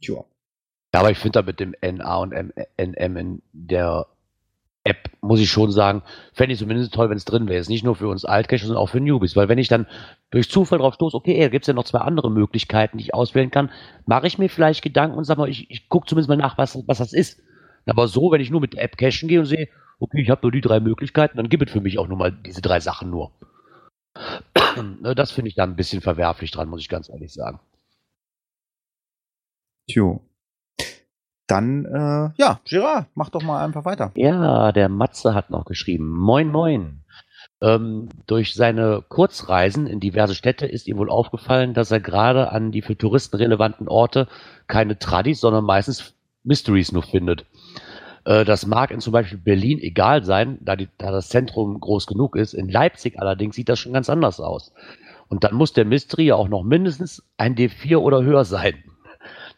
tja. 0.00 0.24
Ja, 0.94 1.00
aber 1.00 1.10
ich 1.10 1.18
finde 1.18 1.40
da 1.40 1.42
mit 1.42 1.58
dem 1.58 1.74
NA 1.82 2.16
und 2.18 2.32
NM 2.32 3.16
in 3.16 3.42
der 3.52 4.06
App, 4.86 5.10
muss 5.20 5.40
ich 5.40 5.50
schon 5.50 5.72
sagen, 5.72 6.02
fände 6.32 6.52
ich 6.52 6.58
zumindest 6.58 6.94
toll, 6.94 7.10
wenn 7.10 7.16
es 7.16 7.24
drin 7.24 7.48
wäre. 7.48 7.60
Ist 7.60 7.68
Nicht 7.68 7.84
nur 7.84 7.96
für 7.96 8.08
uns 8.08 8.24
Altcacher, 8.24 8.66
sondern 8.66 8.82
auch 8.82 8.88
für 8.88 9.00
Newbies. 9.00 9.34
Weil 9.34 9.48
wenn 9.48 9.58
ich 9.58 9.68
dann 9.68 9.86
durch 10.30 10.48
Zufall 10.48 10.78
drauf 10.78 10.94
stoße, 10.94 11.16
okay, 11.16 11.40
da 11.40 11.48
gibt 11.48 11.64
es 11.64 11.66
ja 11.66 11.74
noch 11.74 11.84
zwei 11.84 11.98
andere 11.98 12.30
Möglichkeiten, 12.30 12.98
die 12.98 13.04
ich 13.04 13.14
auswählen 13.14 13.50
kann, 13.50 13.70
mache 14.06 14.26
ich 14.26 14.38
mir 14.38 14.48
vielleicht 14.48 14.82
Gedanken 14.82 15.18
und 15.18 15.24
sag 15.24 15.38
mal, 15.38 15.48
ich, 15.48 15.70
ich 15.70 15.88
gucke 15.88 16.06
zumindest 16.06 16.28
mal 16.28 16.36
nach, 16.36 16.56
was, 16.56 16.78
was 16.86 16.98
das 16.98 17.12
ist. 17.12 17.40
Aber 17.86 18.08
so, 18.08 18.30
wenn 18.30 18.40
ich 18.40 18.50
nur 18.50 18.60
mit 18.60 18.74
der 18.74 18.82
App 18.82 18.96
cachen 18.96 19.28
gehe 19.28 19.40
und 19.40 19.46
sehe, 19.46 19.68
okay, 19.98 20.20
ich 20.22 20.30
habe 20.30 20.42
nur 20.42 20.52
die 20.52 20.60
drei 20.60 20.80
Möglichkeiten, 20.80 21.36
dann 21.36 21.48
gibt 21.48 21.64
es 21.64 21.72
für 21.72 21.80
mich 21.80 21.98
auch 21.98 22.08
nur 22.08 22.18
mal 22.18 22.32
diese 22.32 22.62
drei 22.62 22.80
Sachen 22.80 23.10
nur. 23.10 23.32
Ne, 25.00 25.14
das 25.14 25.30
finde 25.32 25.48
ich 25.48 25.54
da 25.54 25.64
ein 25.64 25.76
bisschen 25.76 26.02
verwerflich 26.02 26.50
dran, 26.50 26.68
muss 26.68 26.80
ich 26.80 26.88
ganz 26.88 27.08
ehrlich 27.08 27.32
sagen. 27.32 27.60
Tjo. 29.88 30.20
Dann, 31.46 31.84
äh, 31.84 32.30
ja, 32.42 32.60
Gerard, 32.64 33.06
mach 33.14 33.30
doch 33.30 33.42
mal 33.42 33.64
einfach 33.64 33.84
weiter. 33.84 34.10
Ja, 34.14 34.72
der 34.72 34.88
Matze 34.88 35.34
hat 35.34 35.50
noch 35.50 35.64
geschrieben. 35.64 36.08
Moin, 36.08 36.48
moin. 36.48 37.02
Ähm, 37.62 38.08
durch 38.26 38.54
seine 38.54 39.02
Kurzreisen 39.08 39.86
in 39.86 40.00
diverse 40.00 40.34
Städte 40.34 40.66
ist 40.66 40.88
ihm 40.88 40.98
wohl 40.98 41.08
aufgefallen, 41.08 41.72
dass 41.72 41.90
er 41.90 42.00
gerade 42.00 42.50
an 42.52 42.70
die 42.70 42.82
für 42.82 42.98
Touristen 42.98 43.36
relevanten 43.36 43.88
Orte 43.88 44.28
keine 44.66 44.98
Tradis, 44.98 45.40
sondern 45.40 45.64
meistens 45.64 46.14
Mysteries 46.44 46.92
nur 46.92 47.02
findet. 47.02 47.46
Äh, 48.24 48.44
das 48.44 48.66
mag 48.66 48.90
in 48.90 49.00
zum 49.00 49.12
Beispiel 49.12 49.38
Berlin 49.38 49.78
egal 49.78 50.24
sein, 50.24 50.58
da, 50.60 50.76
die, 50.76 50.88
da 50.98 51.10
das 51.10 51.28
Zentrum 51.28 51.80
groß 51.80 52.06
genug 52.06 52.36
ist. 52.36 52.52
In 52.52 52.68
Leipzig 52.68 53.18
allerdings 53.18 53.56
sieht 53.56 53.68
das 53.68 53.78
schon 53.78 53.92
ganz 53.92 54.10
anders 54.10 54.40
aus. 54.40 54.72
Und 55.28 55.44
dann 55.44 55.54
muss 55.54 55.72
der 55.72 55.84
Mystery 55.84 56.26
ja 56.26 56.34
auch 56.34 56.48
noch 56.48 56.62
mindestens 56.62 57.22
ein 57.36 57.56
D4 57.56 57.96
oder 57.96 58.22
höher 58.22 58.44
sein, 58.44 58.74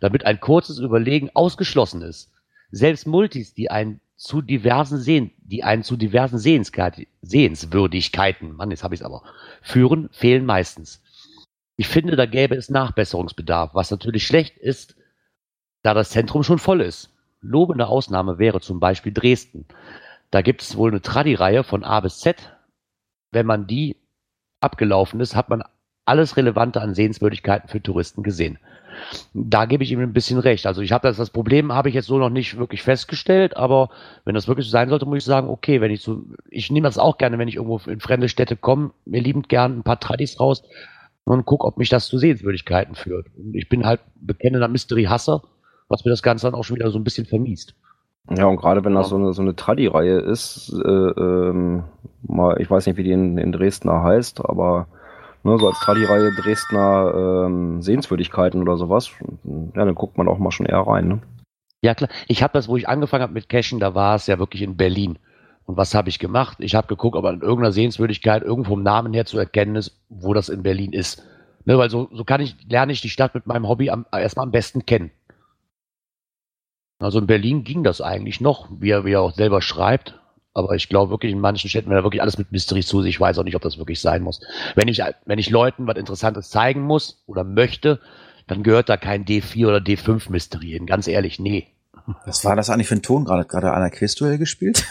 damit 0.01 0.27
ein 0.27 0.41
kurzes 0.41 0.79
Überlegen 0.79 1.31
ausgeschlossen 1.35 2.03
ist. 2.03 2.31
Selbst 2.71 3.07
Multis, 3.07 3.55
die 3.55 3.71
einen 3.71 4.03
zu 4.17 4.43
diversen 4.43 4.99
Sehen, 4.99 5.31
die 5.39 5.65
einen 5.65 5.85
zu 5.85 5.97
diversen 5.97 6.39
Sehenswürdigkeiten, 6.39 8.57
Mann, 8.57 8.71
jetzt 8.71 8.85
habe 8.85 8.95
ich 8.95 9.01
es 9.01 9.07
aber, 9.07 9.23
führen, 9.63 10.11
fehlen 10.13 10.45
meistens. 10.45 11.03
Ich 11.77 11.87
finde, 11.87 12.17
da 12.17 12.27
gäbe 12.27 12.57
es 12.57 12.71
Nachbesserungsbedarf, 12.71 13.75
was 13.75 13.93
natürlich 13.93 14.27
schlecht 14.27 14.59
ist, 14.59 14.97
da 15.83 15.95
das 15.95 16.11
Zentrum 16.11 16.43
schon 16.43 16.59
voll 16.59 16.81
ist. 16.81 17.15
Lobende 17.41 17.87
Ausnahme 17.87 18.39
wäre 18.39 18.61
zum 18.61 18.81
Beispiel 18.81 19.13
Dresden. 19.13 19.67
Da 20.33 20.43
gibt 20.43 20.63
es 20.63 20.77
wohl 20.77 20.91
eine 20.91 21.01
Tradi-Reihe 21.01 21.63
von 21.63 21.85
A 21.85 22.01
bis 22.01 22.19
Z. 22.19 22.57
Wenn 23.31 23.47
man 23.47 23.69
die 23.69 23.97
abgelaufen 24.61 25.21
ist, 25.21 25.37
hat 25.37 25.49
man 25.49 25.63
alles 26.05 26.37
Relevante 26.37 26.81
an 26.81 26.95
Sehenswürdigkeiten 26.95 27.69
für 27.69 27.81
Touristen 27.81 28.25
gesehen. 28.25 28.59
Da 29.35 29.67
gebe 29.67 29.85
ich 29.85 29.93
ihm 29.93 30.01
ein 30.01 30.13
bisschen 30.13 30.39
recht. 30.39 30.67
Also 30.67 30.83
ich 30.83 30.93
habe 30.93 31.07
das, 31.07 31.17
das 31.17 31.31
Problem 31.31 31.73
habe 31.73 31.89
ich 31.89 31.95
jetzt 31.95 32.07
so 32.07 32.19
noch 32.19 32.31
nicht 32.31 32.59
wirklich 32.59 32.83
festgestellt, 32.83 33.57
aber 33.57 33.91
wenn 34.25 34.35
das 34.35 34.49
wirklich 34.49 34.67
so 34.67 34.71
sein 34.71 34.89
sollte, 34.89 35.07
muss 35.07 35.19
ich 35.19 35.25
sagen, 35.25 35.49
okay, 35.49 35.81
wenn 35.81 35.91
ich 35.91 36.03
so, 36.03 36.23
ich 36.51 36.71
nehme 36.71 36.87
das 36.87 36.99
auch 36.99 37.19
gerne, 37.19 37.39
wenn 37.39 37.49
ich 37.49 37.57
irgendwo 37.57 37.81
in 37.91 38.01
fremde 38.01 38.29
Städte 38.29 38.57
komme, 38.57 38.91
mir 39.05 39.21
liebend 39.21 39.49
gern 39.49 39.79
ein 39.79 39.83
paar 39.83 40.01
Tradis 40.01 40.41
raus 40.41 40.63
und 41.25 41.45
gucke, 41.45 41.67
ob 41.67 41.77
mich 41.79 41.89
das 41.89 42.09
zu 42.09 42.19
Sehenswürdigkeiten 42.19 42.95
führt. 42.95 43.27
Und 43.37 43.55
ich 43.55 43.69
bin 43.69 43.87
halt 43.87 44.01
bekennender 44.21 44.69
Mystery-Hasser, 44.69 45.43
was 45.89 46.05
mir 46.05 46.11
das 46.11 46.23
Ganze 46.23 46.47
dann 46.47 46.55
auch 46.55 46.65
schon 46.65 46.77
wieder 46.77 46.91
so 46.91 46.99
ein 46.99 47.05
bisschen 47.05 47.27
vermiest. 47.27 47.75
Ja, 48.31 48.47
und 48.47 48.57
gerade 48.57 48.85
wenn 48.85 48.95
das 48.95 49.09
so 49.09 49.17
eine, 49.17 49.33
so 49.33 49.41
eine 49.41 49.57
Tradi-Reihe 49.57 50.19
ist, 50.19 50.73
äh, 50.85 50.89
ähm, 50.89 51.85
mal, 52.23 52.61
ich 52.61 52.71
weiß 52.71 52.87
nicht, 52.87 52.97
wie 52.99 53.03
die 53.03 53.13
in, 53.13 53.39
in 53.39 53.53
Dresdner 53.53 54.03
heißt, 54.03 54.45
aber 54.45 54.89
ne, 55.45 55.59
so 55.59 55.69
als 55.69 55.79
Tradi-Reihe 55.81 56.33
Dresdner 56.33 57.47
ähm, 57.47 57.83
Sehenswürdigkeiten 57.83 58.63
oder 58.63 58.77
sowas, 58.77 59.11
ja, 59.45 59.85
dann 59.85 59.95
guckt 59.95 60.19
man 60.19 60.29
auch 60.29 60.39
mal 60.39 60.51
schon 60.51 60.67
eher 60.67 60.81
rein. 60.81 61.09
Ne? 61.09 61.21
Ja 61.83 61.95
klar, 61.95 62.11
ich 62.27 62.43
habe 62.43 62.53
das, 62.53 62.69
wo 62.69 62.77
ich 62.77 62.89
angefangen 62.89 63.23
habe 63.23 63.33
mit 63.33 63.49
Cashen, 63.49 63.81
da 63.81 63.95
war 63.95 64.17
es 64.17 64.27
ja 64.27 64.39
wirklich 64.39 64.63
in 64.63 64.77
Berlin. 64.77 65.19
Und 65.65 65.77
was 65.77 65.95
habe 65.95 66.09
ich 66.09 66.19
gemacht? 66.19 66.59
Ich 66.61 66.75
habe 66.75 66.87
geguckt, 66.87 67.15
ob 67.15 67.25
an 67.27 67.43
irgendeiner 67.43 67.73
Sehenswürdigkeit 67.73 68.43
irgendwo 68.43 68.71
vom 68.71 68.83
Namen 68.83 69.13
her 69.13 69.27
zu 69.27 69.39
erkennen 69.39 69.77
ist, 69.77 70.01
wo 70.09 70.33
das 70.33 70.49
in 70.49 70.63
Berlin 70.63 70.93
ist. 70.93 71.23
Ne, 71.67 71.77
weil 71.77 71.91
so, 71.91 72.09
so 72.13 72.25
kann 72.25 72.41
ich, 72.41 72.57
lerne 72.69 72.93
ich 72.93 73.03
die 73.03 73.11
Stadt 73.11 73.35
mit 73.35 73.47
meinem 73.47 73.69
Hobby 73.69 73.91
am, 73.91 74.07
erstmal 74.11 74.47
am 74.47 74.51
besten 74.51 74.87
kennen. 74.87 75.11
Also 76.99 77.19
in 77.19 77.27
Berlin 77.27 77.63
ging 77.65 77.85
das 77.85 78.01
eigentlich 78.01 78.41
noch, 78.41 78.69
wie 78.71 78.91
er, 78.91 79.05
wie 79.05 79.13
er 79.13 79.21
auch 79.21 79.35
selber 79.35 79.61
schreibt. 79.61 80.19
Aber 80.59 80.75
ich 80.75 80.89
glaube 80.89 81.11
wirklich, 81.11 81.33
in 81.33 81.39
manchen 81.39 81.71
Städten, 81.71 81.89
wenn 81.89 81.97
er 81.97 82.03
wirklich 82.03 82.21
alles 82.21 82.37
mit 82.37 82.51
Mystery 82.51 82.83
zu 82.83 83.01
sich, 83.01 83.11
ich 83.15 83.21
weiß 83.21 83.39
auch 83.39 83.45
nicht, 83.45 83.55
ob 83.55 83.63
das 83.63 83.79
wirklich 83.79 84.01
sein 84.01 84.23
muss. 84.23 84.41
Wenn 84.75 84.89
ich, 84.89 85.01
wenn 85.25 85.39
ich 85.39 85.51
Leuten 85.51 85.87
was 85.87 85.97
Interessantes 85.97 86.51
zeigen 86.51 86.83
muss 86.83 87.23
oder 87.27 87.45
möchte, 87.45 88.01
dann 88.49 88.65
gehört 88.65 88.89
da 88.89 88.97
kein 88.97 89.25
D4 89.25 89.69
oder 89.69 89.79
D5 89.79 90.33
Mystery 90.33 90.71
hin. 90.71 90.87
Ganz 90.87 91.07
ehrlich, 91.07 91.39
nee. 91.39 91.69
Was 92.27 92.45
war 92.45 92.57
das 92.57 92.71
eigentlich 92.71 92.89
für 92.89 92.97
ein 92.97 93.03
Ton 93.03 93.25
gerade? 93.25 93.45
Gerade 93.45 93.73
einer 93.73 93.91
Quizduell 93.91 94.37
gespielt? 94.39 94.85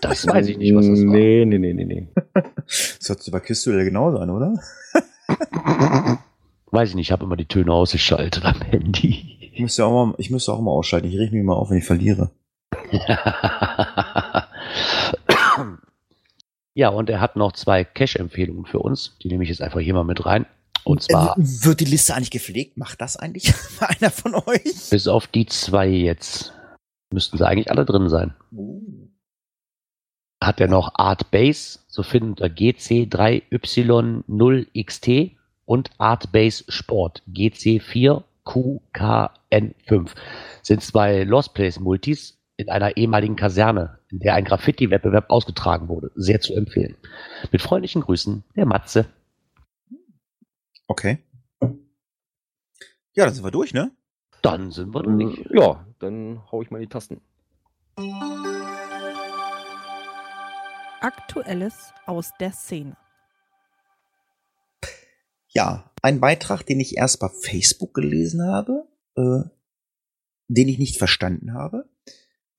Das 0.00 0.26
weiß 0.26 0.48
ich 0.48 0.56
nicht, 0.56 0.74
was 0.74 0.86
das 0.86 1.00
war. 1.00 1.12
Nee, 1.12 1.44
nee, 1.44 1.58
nee, 1.58 1.74
nee, 1.74 1.84
nee. 1.84 2.08
Das 2.32 3.10
hört 3.10 3.22
sich 3.22 3.30
bei 3.30 3.40
Quizduell 3.40 3.84
genauso 3.84 4.20
an, 4.20 4.30
oder? 4.30 4.54
Weiß 6.70 6.88
ich 6.88 6.94
nicht, 6.94 7.08
ich 7.08 7.12
habe 7.12 7.24
immer 7.24 7.36
die 7.36 7.44
Töne 7.44 7.74
ausgeschaltet 7.74 8.46
am 8.46 8.62
Handy. 8.62 9.50
Ich 9.52 9.60
müsste 9.60 9.84
auch 9.84 10.06
mal, 10.06 10.14
ich 10.16 10.30
müsste 10.30 10.54
auch 10.54 10.62
mal 10.62 10.70
ausschalten. 10.70 11.08
Ich 11.08 11.18
reg 11.18 11.30
mich 11.30 11.42
mal 11.42 11.52
auf, 11.52 11.68
wenn 11.68 11.76
ich 11.76 11.84
verliere. 11.84 12.30
ja, 16.74 16.88
und 16.88 17.10
er 17.10 17.20
hat 17.20 17.36
noch 17.36 17.52
zwei 17.52 17.84
Cash-Empfehlungen 17.84 18.64
für 18.66 18.78
uns. 18.80 19.16
Die 19.22 19.28
nehme 19.28 19.44
ich 19.44 19.50
jetzt 19.50 19.60
einfach 19.62 19.80
hier 19.80 19.94
mal 19.94 20.04
mit 20.04 20.24
rein. 20.24 20.46
Und 20.84 21.02
zwar 21.02 21.36
Äh, 21.38 21.42
wird 21.64 21.80
die 21.80 21.84
Liste 21.84 22.14
eigentlich 22.14 22.30
gepflegt? 22.30 22.76
Macht 22.76 23.00
das 23.00 23.16
eigentlich 23.16 23.52
einer 23.80 24.10
von 24.10 24.34
euch? 24.34 24.90
bis 24.90 25.06
auf 25.08 25.26
die 25.28 25.46
zwei 25.46 25.86
jetzt. 25.88 26.52
Müssten 27.12 27.38
sie 27.38 27.46
eigentlich 27.46 27.70
alle 27.70 27.84
drin 27.84 28.08
sein. 28.08 28.34
Hat 30.42 30.60
er 30.60 30.68
noch 30.68 30.94
Art 30.96 31.30
Base, 31.30 31.78
so 31.88 32.02
findet 32.02 32.40
er 32.40 32.48
GC3Y0XT 32.48 35.32
und 35.66 35.90
Art 35.98 36.32
Base 36.32 36.64
Sport 36.68 37.22
GC4 37.32 38.24
QKN5 38.44 40.10
sind 40.62 40.82
zwei 40.82 41.22
Lost 41.22 41.54
Place 41.54 41.78
Multis 41.78 42.41
in 42.62 42.70
einer 42.70 42.96
ehemaligen 42.96 43.36
Kaserne, 43.36 43.98
in 44.10 44.20
der 44.20 44.34
ein 44.34 44.44
Graffiti-Wettbewerb 44.44 45.30
ausgetragen 45.30 45.88
wurde. 45.88 46.10
Sehr 46.14 46.40
zu 46.40 46.54
empfehlen. 46.54 46.96
Mit 47.50 47.60
freundlichen 47.62 48.02
Grüßen, 48.02 48.44
der 48.56 48.66
Matze. 48.66 49.06
Okay. 50.86 51.18
Ja, 53.14 53.26
dann 53.26 53.34
sind 53.34 53.44
wir 53.44 53.50
durch, 53.50 53.74
ne? 53.74 53.90
Dann 54.40 54.70
sind 54.70 54.94
wir 54.94 55.02
durch. 55.02 55.38
Äh, 55.38 55.58
Ja, 55.58 55.86
dann 55.98 56.42
hau 56.50 56.62
ich 56.62 56.70
mal 56.70 56.80
die 56.80 56.88
Tasten. 56.88 57.20
Aktuelles 61.00 61.92
aus 62.06 62.30
der 62.40 62.52
Szene. 62.52 62.96
Ja, 65.48 65.90
ein 66.00 66.20
Beitrag, 66.20 66.64
den 66.64 66.80
ich 66.80 66.96
erst 66.96 67.20
bei 67.20 67.28
Facebook 67.28 67.92
gelesen 67.92 68.42
habe, 68.46 68.88
äh, 69.16 69.42
den 70.48 70.68
ich 70.68 70.78
nicht 70.78 70.96
verstanden 70.98 71.52
habe. 71.54 71.88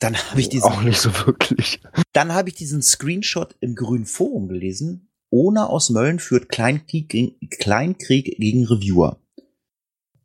Dann 0.04 0.18
habe 0.18 0.40
ich 0.42 0.50
diesen, 0.50 0.70
Auch 0.70 0.82
nicht 0.84 1.00
so 1.00 1.10
wirklich. 1.26 1.82
dann 2.12 2.34
habe 2.34 2.50
ich 2.50 2.56
diesen 2.56 2.82
Screenshot 2.82 3.56
im 3.62 3.74
Grünen 3.76 4.06
Forum 4.06 4.50
gelesen. 4.50 5.10
Ohne 5.30 5.70
aus 5.70 5.90
Mölln 5.90 6.20
führt 6.20 6.50
Kleinkrieg, 6.50 7.10
gegen- 7.10 7.50
Kleinkrieg 7.50 8.36
gegen 8.38 8.66
Reviewer. 8.66 9.20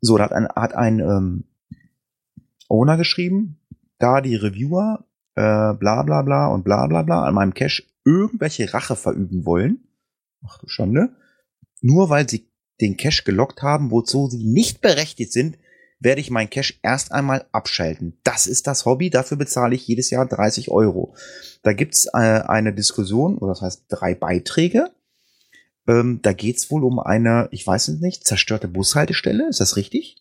So, 0.01 0.17
da 0.17 0.25
hat 0.25 0.33
ein, 0.33 0.47
hat 0.49 0.73
ein 0.75 0.99
ähm, 0.99 1.43
Owner 2.67 2.97
geschrieben, 2.97 3.57
da 3.97 4.21
die 4.21 4.35
Reviewer 4.35 5.05
äh, 5.35 5.73
bla 5.73 6.03
bla 6.03 6.21
bla 6.21 6.47
und 6.47 6.63
bla 6.63 6.85
bla 6.87 7.01
bla 7.03 7.23
an 7.23 7.33
meinem 7.33 7.53
Cache 7.53 7.83
irgendwelche 8.05 8.73
Rache 8.73 8.95
verüben 8.95 9.45
wollen. 9.45 9.87
Ach 10.45 10.57
du 10.59 10.67
Schande. 10.67 11.15
Nur 11.81 12.09
weil 12.09 12.29
sie 12.29 12.49
den 12.81 12.97
Cache 12.97 13.23
gelockt 13.23 13.61
haben, 13.61 13.91
wozu 13.91 14.29
sie 14.29 14.43
nicht 14.43 14.81
berechtigt 14.81 15.31
sind, 15.33 15.57
werde 15.99 16.21
ich 16.21 16.31
meinen 16.31 16.49
Cache 16.49 16.75
erst 16.81 17.11
einmal 17.11 17.45
abschalten. 17.51 18.17
Das 18.23 18.47
ist 18.47 18.67
das 18.67 18.85
Hobby, 18.85 19.09
dafür 19.09 19.37
bezahle 19.37 19.75
ich 19.75 19.87
jedes 19.87 20.09
Jahr 20.09 20.25
30 20.25 20.71
Euro. 20.71 21.13
Da 21.63 21.73
gibt's 21.73 22.05
äh, 22.13 22.17
eine 22.17 22.73
Diskussion, 22.73 23.37
oder 23.37 23.51
das 23.51 23.61
heißt 23.61 23.85
drei 23.89 24.15
Beiträge. 24.15 24.91
Ähm, 25.87 26.19
da 26.21 26.33
geht's 26.33 26.71
wohl 26.71 26.83
um 26.83 26.99
eine, 26.99 27.49
ich 27.51 27.65
weiß 27.65 27.89
es 27.89 27.99
nicht, 27.99 28.25
zerstörte 28.25 28.67
Bushaltestelle, 28.67 29.47
ist 29.49 29.59
das 29.59 29.75
richtig? 29.75 30.17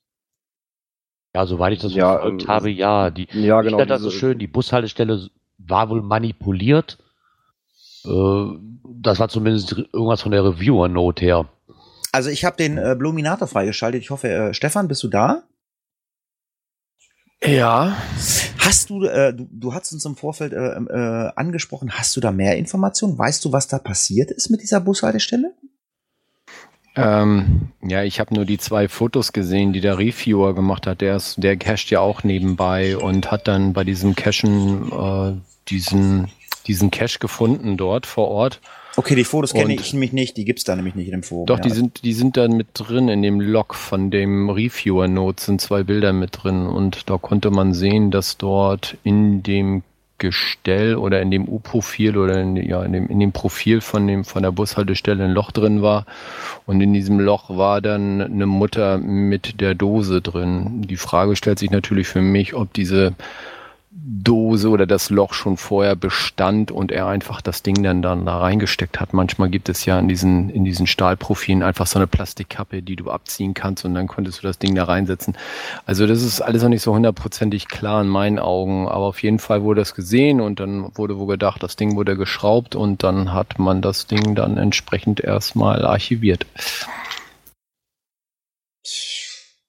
Ja, 1.35 1.47
soweit 1.47 1.75
ich 1.75 1.81
das 1.81 1.95
Ja, 1.95 2.13
verfolgt 2.13 2.43
ähm, 2.43 2.49
habe, 2.49 2.71
ja. 2.71 3.11
Die, 3.11 3.29
Ja, 3.33 3.61
ich 3.61 3.67
genau. 3.67 3.79
fand 3.79 3.91
das 3.91 4.03
so 4.03 4.11
schön, 4.11 4.39
die 4.39 4.47
Bushaltestelle 4.47 5.31
war 5.59 5.91
wohl 5.91 6.03
manipuliert. 6.03 6.99
Äh, 8.05 8.45
das 9.01 9.21
war 9.21 9.29
zumindest 9.29 9.73
irgendwas 9.93 10.23
von 10.23 10.33
der 10.33 10.45
Reviewer-Note 10.45 11.25
her. 11.25 11.49
Also 12.11 12.31
ich 12.31 12.45
habe 12.45 12.57
den 12.57 12.79
äh, 12.79 12.97
Bluminator 12.99 13.47
freigeschaltet. 13.47 14.03
Ich 14.03 14.11
hoffe, 14.11 14.29
äh, 14.29 14.55
Stefan, 14.55 14.89
bist 14.89 15.03
du 15.03 15.09
da? 15.09 15.45
Ja. 17.45 17.97
Hast 18.59 18.91
du, 18.91 19.05
äh, 19.05 19.33
du, 19.33 19.49
du 19.51 19.75
hast 19.75 19.93
uns 19.93 20.05
im 20.05 20.17
Vorfeld 20.17 20.53
äh, 20.53 20.57
äh, 20.57 21.31
angesprochen, 21.37 21.93
hast 21.93 22.17
du 22.17 22.21
da 22.21 22.33
mehr 22.33 22.57
Informationen? 22.57 23.17
Weißt 23.17 23.45
du, 23.45 23.53
was 23.53 23.69
da 23.69 23.79
passiert 23.79 24.31
ist 24.31 24.51
mit 24.51 24.63
dieser 24.63 24.81
Bushaltestelle? 24.81 25.55
Ähm, 26.97 27.69
ja, 27.81 28.03
ich 28.03 28.19
habe 28.19 28.35
nur 28.35 28.45
die 28.45 28.59
zwei 28.59 28.89
Fotos 28.89 29.33
gesehen, 29.33 29.73
die 29.73 29.81
der 29.81 29.99
Reviewer 29.99 30.53
gemacht 30.55 30.87
hat. 30.87 31.01
Der, 31.01 31.15
ist, 31.17 31.37
der 31.39 31.57
cached 31.57 31.91
ja 31.91 32.01
auch 32.01 32.25
nebenbei 32.25 32.97
und 32.97 33.31
hat 33.31 33.47
dann 33.47 33.73
bei 33.73 33.85
diesem 33.85 34.17
Cachen 34.17 34.91
äh, 34.91 35.41
diesen, 35.69 36.29
diesen 36.67 36.91
Cache 36.91 37.21
gefunden 37.21 37.77
dort 37.77 38.05
vor 38.05 38.29
Ort. 38.29 38.61
Okay, 38.99 39.15
die 39.15 39.23
Fotos 39.23 39.53
kenne 39.53 39.75
ich 39.75 39.93
nämlich 39.93 40.13
nicht, 40.13 40.37
die 40.37 40.45
gibt's 40.45 40.65
da 40.65 40.75
nämlich 40.75 40.97
nicht 40.97 41.07
in 41.07 41.13
dem 41.13 41.23
Forum. 41.23 41.47
Doch, 41.47 41.59
ja. 41.59 41.63
die 41.63 41.71
sind, 41.71 42.03
die 42.03 42.13
sind 42.13 42.37
dann 42.37 42.57
mit 42.57 42.67
drin 42.75 43.09
in 43.09 43.23
dem 43.23 43.41
Log 43.41 43.77
von 43.77 44.11
dem 44.11 44.51
Reviewer-Note 44.51 45.41
sind 45.41 45.61
zwei 45.61 45.85
Bilder 45.85 46.13
mit 46.13 46.43
drin 46.43 46.67
und 46.67 47.09
da 47.09 47.17
konnte 47.17 47.53
man 47.53 47.75
sehen, 47.75 48.11
dass 48.11 48.39
dort 48.39 48.97
in 49.05 49.45
dem 49.45 49.85
Gestell 50.19 50.97
oder 50.97 51.23
in 51.23 51.31
dem 51.31 51.49
U-Profil 51.49 52.19
oder 52.19 52.41
in, 52.41 52.57
ja, 52.57 52.83
in, 52.83 52.93
dem, 52.93 53.07
in 53.07 53.21
dem 53.21 53.31
Profil 53.31 53.81
von, 53.81 54.09
dem, 54.09 54.25
von 54.25 54.43
der 54.43 54.51
Bushaltestelle 54.51 55.25
ein 55.25 55.31
Loch 55.31 55.53
drin 55.53 55.81
war. 55.81 56.05
Und 56.67 56.81
in 56.81 56.93
diesem 56.93 57.21
Loch 57.21 57.57
war 57.57 57.81
dann 57.81 58.21
eine 58.21 58.47
Mutter 58.47 58.99
mit 58.99 59.61
der 59.61 59.77
Dose 59.77 60.21
drin. 60.21 60.83
Die 60.83 60.97
Frage 60.97 61.37
stellt 61.37 61.61
sich 61.61 61.71
natürlich 61.71 62.09
für 62.09 62.21
mich, 62.21 62.55
ob 62.55 62.73
diese 62.73 63.15
Dose 64.01 64.69
oder 64.69 64.87
das 64.87 65.11
Loch 65.11 65.35
schon 65.35 65.57
vorher 65.57 65.97
bestand 65.97 66.71
und 66.71 66.93
er 66.93 67.09
einfach 67.09 67.41
das 67.41 67.63
Ding 67.63 67.83
dann, 67.83 68.01
dann 68.01 68.27
da 68.27 68.39
reingesteckt 68.39 69.01
hat. 69.01 69.13
Manchmal 69.13 69.49
gibt 69.49 69.69
es 69.69 69.85
ja 69.85 69.99
in 69.99 70.09
diesen, 70.09 70.51
in 70.51 70.65
diesen 70.65 70.87
Stahlprofilen 70.87 71.63
einfach 71.63 71.87
so 71.87 71.99
eine 71.99 72.07
Plastikkappe, 72.07 72.83
die 72.83 72.97
du 72.97 73.11
abziehen 73.11 73.55
kannst 73.55 73.85
und 73.85 73.95
dann 73.95 74.07
konntest 74.07 74.39
du 74.39 74.47
das 74.47 74.59
Ding 74.59 74.75
da 74.75 74.85
reinsetzen. 74.85 75.37
Also 75.85 76.07
das 76.07 76.23
ist 76.23 76.41
alles 76.41 76.63
noch 76.63 76.69
nicht 76.69 76.83
so 76.83 76.95
hundertprozentig 76.95 77.69
klar 77.69 78.03
in 78.03 78.09
meinen 78.09 78.39
Augen, 78.39 78.87
aber 78.87 79.07
auf 79.07 79.23
jeden 79.23 79.41
Fall 79.41 79.63
wurde 79.63 79.81
das 79.81 79.95
gesehen 79.95 80.41
und 80.41 80.61
dann 80.61 80.97
wurde 80.97 81.19
wohl 81.19 81.27
gedacht, 81.27 81.63
das 81.63 81.77
Ding 81.77 81.97
wurde 81.97 82.17
geschraubt 82.17 82.77
und 82.77 83.03
dann 83.03 83.33
hat 83.33 83.59
man 83.59 83.83
das 83.83 84.07
Ding 84.07 84.35
dann 84.35 84.59
entsprechend 84.59 85.21
erstmal 85.21 85.85
archiviert. 85.85 86.47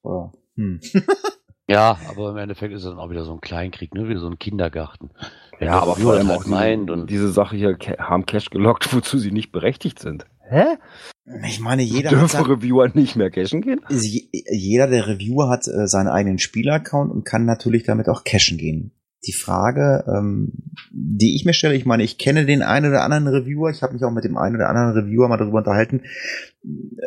Oh. 0.04 0.30
Hm. 0.56 0.82
Ja, 1.70 2.00
aber 2.08 2.32
im 2.32 2.38
Endeffekt 2.38 2.74
ist 2.74 2.84
es 2.84 2.90
dann 2.90 3.00
auch 3.00 3.10
wieder 3.10 3.24
so 3.26 3.34
ein 3.34 3.42
Kleinkrieg, 3.42 3.94
ne? 3.94 4.10
wie 4.10 4.18
so 4.18 4.28
ein 4.28 4.40
Kindergarten. 4.40 5.12
Wenn 5.60 5.68
Ja, 5.68 5.80
aber 5.82 5.96
vor 5.96 6.14
das 6.14 6.20
allem 6.22 6.30
halt 6.30 6.40
auch 6.40 6.44
diese, 6.44 6.56
meint 6.56 6.90
und 6.90 7.10
diese 7.10 7.30
Sache 7.32 7.56
hier 7.56 7.78
haben 8.00 8.26
Cache 8.26 8.50
gelockt, 8.50 8.94
wozu 8.96 9.18
sie 9.20 9.32
nicht 9.32 9.52
berechtigt 9.52 10.00
sind. 10.00 10.26
Hä? 10.50 10.64
Ich 11.48 11.60
meine, 11.60 11.84
jeder 11.84 12.10
hat 12.10 12.20
Dürfen 12.34 12.46
Reviewer 12.46 12.90
nicht 12.96 13.16
mehr 13.16 13.30
cashen 13.30 13.62
gehen? 13.62 13.82
je- 13.90 14.30
jeder 14.52 14.88
der 14.88 15.06
Reviewer 15.08 15.48
hat 15.48 15.68
äh, 15.68 15.86
seinen 15.88 16.08
eigenen 16.08 16.40
Spielaccount 16.40 17.12
und 17.12 17.24
kann 17.24 17.46
natürlich 17.46 17.84
damit 17.84 18.10
auch 18.10 18.24
cashen 18.24 18.58
gehen. 18.58 18.92
Die 19.28 19.34
Frage, 19.34 20.06
ähm, 20.08 20.54
die 20.92 21.36
ich 21.36 21.46
mir 21.46 21.54
stelle, 21.54 21.76
ich 21.76 21.86
meine, 21.86 22.02
ich 22.04 22.18
kenne 22.18 22.46
den 22.48 22.64
einen 22.64 22.90
oder 22.90 23.04
anderen 23.04 23.28
Reviewer, 23.28 23.70
ich 23.70 23.84
habe 23.84 23.94
mich 23.94 24.04
auch 24.04 24.12
mit 24.12 24.24
dem 24.24 24.38
einen 24.38 24.56
oder 24.56 24.70
anderen 24.70 24.94
Reviewer 24.94 25.28
mal 25.28 25.38
darüber 25.38 25.60
unterhalten. 25.60 26.02
Äh, 26.64 27.06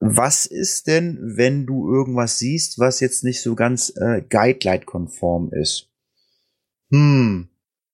Was 0.00 0.46
ist 0.46 0.86
denn, 0.86 1.18
wenn 1.36 1.66
du 1.66 1.92
irgendwas 1.92 2.38
siehst, 2.38 2.78
was 2.78 3.00
jetzt 3.00 3.24
nicht 3.24 3.42
so 3.42 3.54
ganz 3.54 3.92
äh, 3.96 4.22
Guideline-konform 4.22 5.52
ist? 5.52 5.90
Hm, 6.90 7.48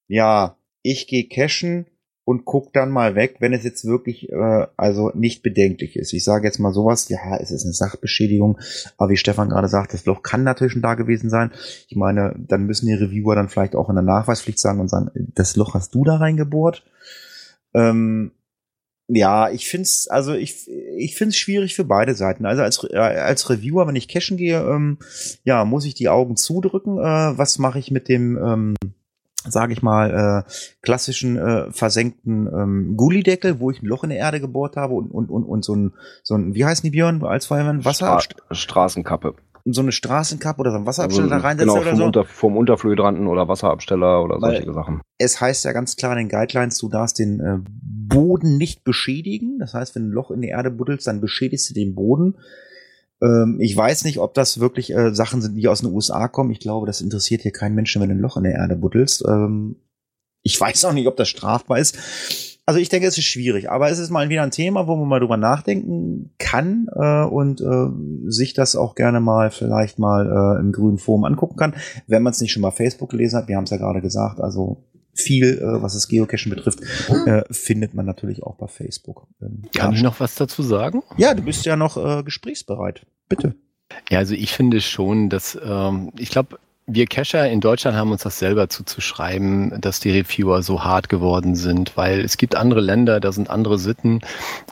ja, 0.07 0.57
ich 0.83 1.07
gehe 1.07 1.29
cashen 1.29 1.87
und 2.25 2.45
guck 2.45 2.73
dann 2.73 2.90
mal 2.90 3.14
weg, 3.14 3.37
wenn 3.40 3.53
es 3.53 3.64
jetzt 3.64 3.85
wirklich 3.85 4.31
äh, 4.31 4.67
also 4.77 5.11
nicht 5.14 5.43
bedenklich 5.43 5.97
ist. 5.97 6.12
Ich 6.12 6.25
sage 6.25 6.47
jetzt 6.47 6.59
mal 6.59 6.73
sowas, 6.73 7.09
ja, 7.09 7.37
es 7.38 7.51
ist 7.51 7.64
eine 7.64 7.73
Sachbeschädigung, 7.73 8.59
aber 8.97 9.11
wie 9.11 9.17
Stefan 9.17 9.51
gerade 9.51 9.69
sagt, 9.69 9.93
das 9.93 10.07
Loch 10.07 10.23
kann 10.23 10.43
natürlich 10.43 10.73
schon 10.73 10.83
da 10.83 10.95
gewesen 10.95 11.29
sein. 11.29 11.53
Ich 11.88 11.97
meine, 11.97 12.35
dann 12.38 12.64
müssen 12.64 12.87
die 12.87 12.95
Reviewer 12.95 13.35
dann 13.35 13.49
vielleicht 13.49 13.77
auch 13.77 13.88
in 13.88 13.97
der 13.97 14.05
Nachweispflicht 14.05 14.59
sagen 14.59 14.81
und 14.81 14.88
sagen, 14.88 15.11
das 15.35 15.57
Loch 15.57 15.75
hast 15.75 15.95
du 15.95 16.05
da 16.05 16.17
reingebohrt. 16.17 16.85
Ähm, 17.75 18.33
ja, 19.09 19.51
ich 19.51 19.69
find's, 19.69 20.09
also 20.09 20.33
ich, 20.33 20.69
ich 20.97 21.17
find's 21.17 21.37
schwierig 21.37 21.75
für 21.75 21.85
beide 21.85 22.14
Seiten. 22.14 22.47
Also 22.47 22.62
als, 22.62 22.83
äh, 22.85 22.97
als 22.97 23.51
Reviewer, 23.51 23.87
wenn 23.87 23.97
ich 23.97 24.09
cashen 24.09 24.37
gehe, 24.37 24.61
ähm, 24.61 24.99
ja, 25.45 25.64
muss 25.64 25.85
ich 25.85 25.95
die 25.95 26.09
Augen 26.09 26.37
zudrücken. 26.37 26.99
Äh, 26.99 27.38
was 27.38 27.59
mache 27.59 27.79
ich 27.79 27.90
mit 27.90 28.09
dem, 28.09 28.38
ähm, 28.38 28.75
sage 29.47 29.75
ich 29.75 29.83
mal, 29.83 30.45
äh, 30.47 30.51
klassischen 30.81 31.37
äh, 31.37 31.71
versenkten 31.71 32.47
ähm, 32.47 32.97
Gullideckel, 32.97 33.61
wo 33.61 33.71
ich 33.71 33.83
ein 33.83 33.87
Loch 33.87 34.05
in 34.05 34.11
der 34.11 34.19
Erde 34.19 34.40
gebohrt 34.40 34.77
habe 34.77 34.95
und, 34.95 35.11
und, 35.11 35.29
und, 35.29 35.45
und 35.45 35.64
so 35.64 35.75
ein, 35.77 35.93
so 36.23 36.35
ein, 36.35 36.55
wie 36.55 36.64
heißen 36.64 36.83
die 36.83 36.90
Björn 36.90 37.23
als 37.25 37.47
Feuerwehrmann? 37.47 37.85
Wasser, 37.85 38.21
Stra 38.21 38.55
Straßenkappe. 38.55 39.35
So 39.66 39.81
eine 39.81 39.92
Straßenkappe 39.92 40.61
oder 40.61 40.72
so 40.72 40.77
ein 40.77 40.87
Wasserabsteller 40.87 41.29
da 41.29 41.35
Also, 41.37 41.46
reinsetzen 41.46 41.74
genau, 41.74 41.81
oder 41.81 41.90
vom, 41.90 41.98
so. 41.98 42.05
Unter, 42.05 42.24
vom 42.27 42.57
Unterflöhydranten 42.57 43.27
oder 43.27 43.48
Wasserabsteller 43.48 44.22
oder 44.22 44.40
Weil- 44.40 44.57
solche 44.57 44.72
Sachen. 44.74 45.00
es 45.18 45.40
heißt 45.40 45.64
ja 45.64 45.72
ganz 45.72 45.96
klar 45.96 46.12
in 46.12 46.18
den 46.18 46.29
Guidelines, 46.29 46.78
du 46.78 46.89
darfst 46.89 47.18
den 47.18 47.41
äh, 47.41 47.59
Boden 47.64 48.59
nicht 48.59 48.84
beschädigen. 48.84 49.59
Das 49.59 49.72
heißt, 49.72 49.95
wenn 49.95 50.03
du 50.03 50.09
ein 50.11 50.12
Loch 50.12 50.30
in 50.30 50.43
die 50.43 50.49
Erde 50.49 50.70
buddelst, 50.70 51.07
dann 51.07 51.20
beschädigst 51.22 51.70
du 51.70 51.74
den 51.74 51.95
Boden. 51.95 52.36
Ähm, 53.22 53.59
ich 53.61 53.74
weiß 53.74 54.05
nicht, 54.05 54.18
ob 54.18 54.34
das 54.34 54.61
wirklich 54.61 54.93
äh, 54.93 55.14
Sachen 55.14 55.41
sind, 55.41 55.55
die 55.57 55.66
aus 55.68 55.80
den 55.80 55.93
USA 55.93 56.28
kommen. 56.28 56.51
Ich 56.51 56.61
glaube, 56.61 56.86
das 56.86 57.01
interessiert 57.01 57.41
hier 57.41 57.53
keinen 57.53 57.74
Menschen, 57.74 58.03
wenn 58.03 58.11
du 58.11 58.14
ein 58.16 58.20
Loch 58.20 58.36
in 58.36 58.43
der 58.45 58.53
Erde 58.55 58.76
buddelst. 58.76 59.24
Ähm, 59.26 59.76
ich 60.43 60.61
weiß 60.61 60.84
auch 60.84 60.93
nicht, 60.93 61.07
ob 61.09 61.16
das 61.16 61.28
strafbar 61.28 61.78
ist. 61.78 62.53
Also 62.67 62.81
ich 62.81 62.89
denke, 62.89 63.07
es 63.07 63.19
ist 63.19 63.25
schwierig, 63.25 63.71
aber 63.71 63.91
es 63.91 63.99
ist 63.99 64.09
mal 64.11 64.31
wieder 64.31 64.43
ein 64.43 64.51
Thema, 64.51 64.87
wo 64.87 64.97
man 64.97 65.07
mal 65.07 65.21
drüber 65.21 65.37
nachdenken 65.37 66.31
kann 66.39 66.87
äh, 66.95 67.25
und 67.25 67.61
äh, 67.61 68.31
sich 68.31 68.55
das 68.55 68.75
auch 68.75 68.95
gerne 68.95 69.21
mal 69.21 69.51
vielleicht 69.51 69.99
mal 69.99 70.57
äh, 70.57 70.61
im 70.61 70.73
grünen 70.73 70.97
Forum 70.97 71.25
angucken 71.25 71.57
kann, 71.57 71.75
wenn 72.07 72.23
man 72.23 72.31
es 72.31 72.41
nicht 72.41 72.53
schon 72.53 72.62
bei 72.62 72.71
Facebook 72.71 73.11
gelesen 73.11 73.37
hat. 73.37 73.49
Wir 73.49 73.57
haben 73.57 73.65
es 73.65 73.71
ja 73.71 73.77
gerade 73.77 74.01
gesagt, 74.01 74.41
also 74.41 74.83
viel, 75.12 75.59
äh, 75.59 75.83
was 75.83 75.93
das 75.93 76.09
Geocachen 76.09 76.51
betrifft, 76.51 76.81
äh, 77.27 77.43
findet 77.51 77.93
man 77.93 78.07
natürlich 78.07 78.43
auch 78.43 78.57
bei 78.57 78.67
Facebook. 78.67 79.27
Ähm, 79.43 79.62
Kann 79.77 79.93
ich 79.93 80.03
noch 80.03 80.19
was 80.21 80.35
dazu 80.35 80.62
sagen? 80.62 81.03
ja, 81.19 81.35
du 81.35 81.43
bist 81.43 81.67
ja 81.67 81.77
noch 81.77 81.97
äh, 81.97 82.23
gesprächsbereit. 82.23 83.07
Bitte. 83.29 83.55
Ja, 84.11 84.19
also 84.19 84.35
ich 84.35 84.53
finde 84.53 84.81
schon, 84.81 85.29
dass 85.29 85.59
ähm, 85.62 86.12
ich 86.19 86.31
glaube, 86.31 86.59
wir 86.87 87.07
Cacher 87.07 87.49
in 87.49 87.61
Deutschland 87.61 87.97
haben 87.97 88.12
uns 88.12 88.24
das 88.24 88.39
selber 88.39 88.68
zuzuschreiben, 88.68 89.80
dass 89.80 90.01
die 90.01 90.11
Reviewer 90.11 90.62
so 90.62 90.85
hart 90.85 91.09
geworden 91.09 91.55
sind, 91.55 91.97
weil 91.97 92.20
es 92.20 92.37
gibt 92.37 92.57
andere 92.57 92.82
Länder, 92.82 93.20
da 93.20 93.32
sind 93.32 93.49
andere 93.49 93.78
Sitten. 93.78 94.20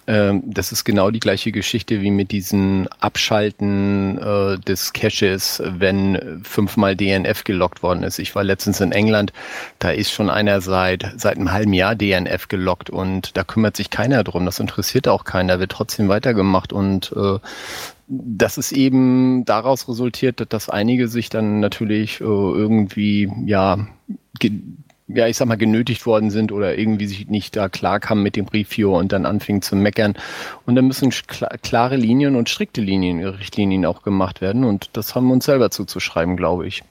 Ähm, 0.06 0.42
das 0.44 0.72
ist 0.72 0.84
genau 0.84 1.10
die 1.10 1.20
gleiche 1.20 1.52
Geschichte 1.52 2.02
wie 2.02 2.10
mit 2.10 2.30
diesen 2.30 2.86
Abschalten 3.00 4.18
äh, 4.18 4.58
des 4.58 4.92
Caches, 4.92 5.62
wenn 5.64 6.42
fünfmal 6.44 6.96
DNF 6.96 7.44
gelockt 7.44 7.82
worden 7.82 8.02
ist. 8.02 8.18
Ich 8.18 8.34
war 8.34 8.44
letztens 8.44 8.82
in 8.82 8.92
England, 8.92 9.32
da 9.78 9.90
ist 9.90 10.12
schon 10.12 10.28
einer 10.28 10.60
seit, 10.60 11.14
seit 11.16 11.36
einem 11.36 11.50
halben 11.50 11.72
Jahr 11.72 11.94
DNF 11.94 12.48
gelockt 12.48 12.90
und 12.90 13.38
da 13.38 13.42
kümmert 13.42 13.74
sich 13.74 13.88
keiner 13.88 14.22
drum. 14.22 14.44
Das 14.44 14.60
interessiert 14.60 15.08
auch 15.08 15.24
keiner, 15.24 15.60
wird 15.60 15.72
trotzdem 15.72 16.08
weitergemacht 16.08 16.74
und 16.74 17.10
äh, 17.16 17.38
das 18.14 18.58
ist 18.58 18.72
eben 18.72 19.46
daraus 19.46 19.88
resultiert, 19.88 20.52
dass 20.52 20.68
einige 20.68 21.08
sich 21.08 21.30
dann 21.30 21.60
natürlich 21.60 22.20
äh, 22.20 22.24
irgendwie, 22.24 23.32
ja, 23.46 23.86
ja, 25.08 25.26
ich 25.26 25.36
sag 25.36 25.48
mal, 25.48 25.56
genötigt 25.56 26.04
worden 26.04 26.30
sind 26.30 26.52
oder 26.52 26.76
irgendwie 26.76 27.06
sich 27.06 27.28
nicht 27.28 27.56
da 27.56 27.68
klar 27.70 28.00
kamen 28.00 28.22
mit 28.22 28.36
dem 28.36 28.48
Review 28.48 28.96
und 28.96 29.12
dann 29.12 29.24
anfingen 29.24 29.62
zu 29.62 29.76
meckern. 29.76 30.14
Und 30.66 30.74
dann 30.74 30.86
müssen 30.86 31.10
klare 31.10 31.96
Linien 31.96 32.36
und 32.36 32.50
strikte 32.50 32.82
Linien, 32.82 33.24
Richtlinien 33.24 33.86
auch 33.86 34.02
gemacht 34.02 34.40
werden. 34.42 34.64
Und 34.64 34.90
das 34.92 35.14
haben 35.14 35.26
wir 35.28 35.32
uns 35.32 35.46
selber 35.46 35.70
zuzuschreiben, 35.70 36.36
glaube 36.36 36.66
ich. 36.66 36.84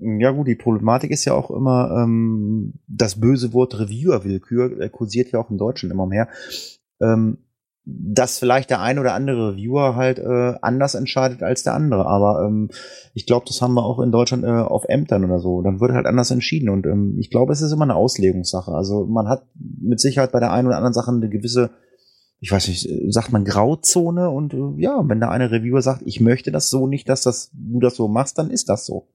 Ja 0.00 0.32
gut, 0.32 0.48
die 0.48 0.56
Problematik 0.56 1.10
ist 1.12 1.24
ja 1.24 1.34
auch 1.34 1.50
immer, 1.50 2.02
ähm, 2.02 2.74
das 2.88 3.20
böse 3.20 3.52
Wort 3.52 3.78
Reviewer-Willkür 3.78 4.80
äh, 4.80 4.88
kursiert 4.88 5.30
ja 5.32 5.38
auch 5.38 5.50
in 5.50 5.58
Deutschland 5.58 5.92
immer 5.92 6.06
mehr. 6.06 6.28
Ähm, 7.00 7.38
dass 7.86 8.38
vielleicht 8.38 8.70
der 8.70 8.80
ein 8.80 8.98
oder 8.98 9.12
andere 9.12 9.52
Reviewer 9.52 9.94
halt 9.94 10.18
äh, 10.18 10.54
anders 10.62 10.94
entscheidet 10.94 11.42
als 11.42 11.64
der 11.64 11.74
andere. 11.74 12.06
Aber 12.06 12.44
ähm, 12.46 12.70
ich 13.12 13.26
glaube, 13.26 13.44
das 13.46 13.60
haben 13.60 13.74
wir 13.74 13.84
auch 13.84 14.00
in 14.00 14.10
Deutschland 14.10 14.44
äh, 14.44 14.48
auf 14.48 14.84
Ämtern 14.88 15.24
oder 15.24 15.38
so. 15.38 15.60
Dann 15.60 15.80
wird 15.80 15.92
halt 15.92 16.06
anders 16.06 16.30
entschieden. 16.30 16.70
Und 16.70 16.86
ähm, 16.86 17.16
ich 17.18 17.30
glaube, 17.30 17.52
es 17.52 17.60
ist 17.60 17.72
immer 17.72 17.84
eine 17.84 17.94
Auslegungssache. 17.94 18.72
Also 18.72 19.04
man 19.04 19.28
hat 19.28 19.46
mit 19.54 20.00
Sicherheit 20.00 20.32
bei 20.32 20.40
der 20.40 20.52
einen 20.52 20.66
oder 20.66 20.76
anderen 20.76 20.94
Sache 20.94 21.10
eine 21.10 21.28
gewisse, 21.28 21.70
ich 22.40 22.50
weiß 22.50 22.68
nicht, 22.68 22.88
sagt 23.12 23.32
man 23.32 23.44
Grauzone. 23.44 24.30
Und 24.30 24.54
äh, 24.54 24.82
ja, 24.82 25.02
wenn 25.06 25.20
da 25.20 25.28
eine 25.28 25.50
Reviewer 25.50 25.82
sagt, 25.82 26.02
ich 26.06 26.20
möchte 26.20 26.52
das 26.52 26.70
so 26.70 26.86
nicht, 26.86 27.08
dass 27.10 27.22
das, 27.22 27.50
du 27.52 27.80
das 27.80 27.96
so 27.96 28.08
machst, 28.08 28.38
dann 28.38 28.50
ist 28.50 28.70
das 28.70 28.86
so. 28.86 29.08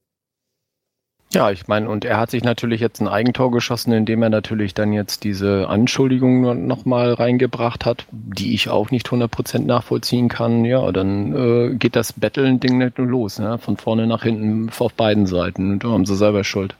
Ja, 1.32 1.52
ich 1.52 1.68
meine, 1.68 1.88
und 1.88 2.04
er 2.04 2.18
hat 2.18 2.32
sich 2.32 2.42
natürlich 2.42 2.80
jetzt 2.80 3.00
ein 3.00 3.06
Eigentor 3.06 3.52
geschossen, 3.52 3.92
indem 3.92 4.20
er 4.22 4.30
natürlich 4.30 4.74
dann 4.74 4.92
jetzt 4.92 5.22
diese 5.22 5.68
Anschuldigung 5.68 6.66
nochmal 6.66 7.12
reingebracht 7.12 7.86
hat, 7.86 8.06
die 8.10 8.52
ich 8.52 8.68
auch 8.68 8.90
nicht 8.90 9.08
100% 9.08 9.60
nachvollziehen 9.60 10.28
kann. 10.28 10.64
Ja, 10.64 10.90
dann 10.90 11.32
äh, 11.72 11.74
geht 11.76 11.94
das 11.94 12.14
Betteln-Ding 12.14 12.78
nicht 12.78 12.98
nur 12.98 13.06
los, 13.06 13.38
ne? 13.38 13.58
von 13.58 13.76
vorne 13.76 14.08
nach 14.08 14.24
hinten 14.24 14.70
auf 14.76 14.92
beiden 14.94 15.26
Seiten. 15.26 15.74
Und 15.74 15.84
da 15.84 15.90
haben 15.90 16.04
sie 16.04 16.16
selber 16.16 16.42
Schuld. 16.42 16.74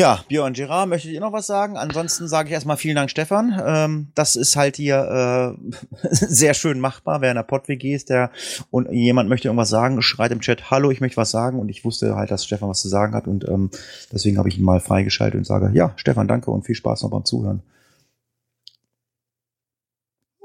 Ja, 0.00 0.20
Björn 0.28 0.52
Gerard, 0.52 0.88
möchtet 0.88 1.10
ihr 1.10 1.18
noch 1.18 1.32
was 1.32 1.48
sagen? 1.48 1.76
Ansonsten 1.76 2.28
sage 2.28 2.48
ich 2.48 2.52
erstmal 2.52 2.76
vielen 2.76 2.94
Dank, 2.94 3.10
Stefan. 3.10 3.60
Ähm, 3.66 4.12
das 4.14 4.36
ist 4.36 4.54
halt 4.54 4.76
hier 4.76 5.56
äh, 5.58 5.76
sehr 6.12 6.54
schön 6.54 6.78
machbar. 6.78 7.20
Wer 7.20 7.32
in 7.32 7.34
der 7.34 7.42
Pott-WG 7.42 7.96
ist, 7.96 8.08
der 8.08 8.30
und 8.70 8.92
jemand 8.92 9.28
möchte 9.28 9.48
irgendwas 9.48 9.70
sagen, 9.70 10.00
schreit 10.00 10.30
im 10.30 10.40
Chat, 10.40 10.70
hallo, 10.70 10.92
ich 10.92 11.00
möchte 11.00 11.16
was 11.16 11.32
sagen. 11.32 11.58
Und 11.58 11.68
ich 11.68 11.84
wusste 11.84 12.14
halt, 12.14 12.30
dass 12.30 12.44
Stefan 12.44 12.68
was 12.68 12.80
zu 12.80 12.86
sagen 12.86 13.12
hat. 13.12 13.26
Und 13.26 13.48
ähm, 13.48 13.72
deswegen 14.12 14.38
habe 14.38 14.48
ich 14.48 14.56
ihn 14.56 14.64
mal 14.64 14.78
freigeschaltet 14.78 15.36
und 15.36 15.44
sage, 15.44 15.72
ja, 15.74 15.94
Stefan, 15.96 16.28
danke 16.28 16.52
und 16.52 16.64
viel 16.64 16.76
Spaß 16.76 17.02
noch 17.02 17.10
beim 17.10 17.24
Zuhören. 17.24 17.64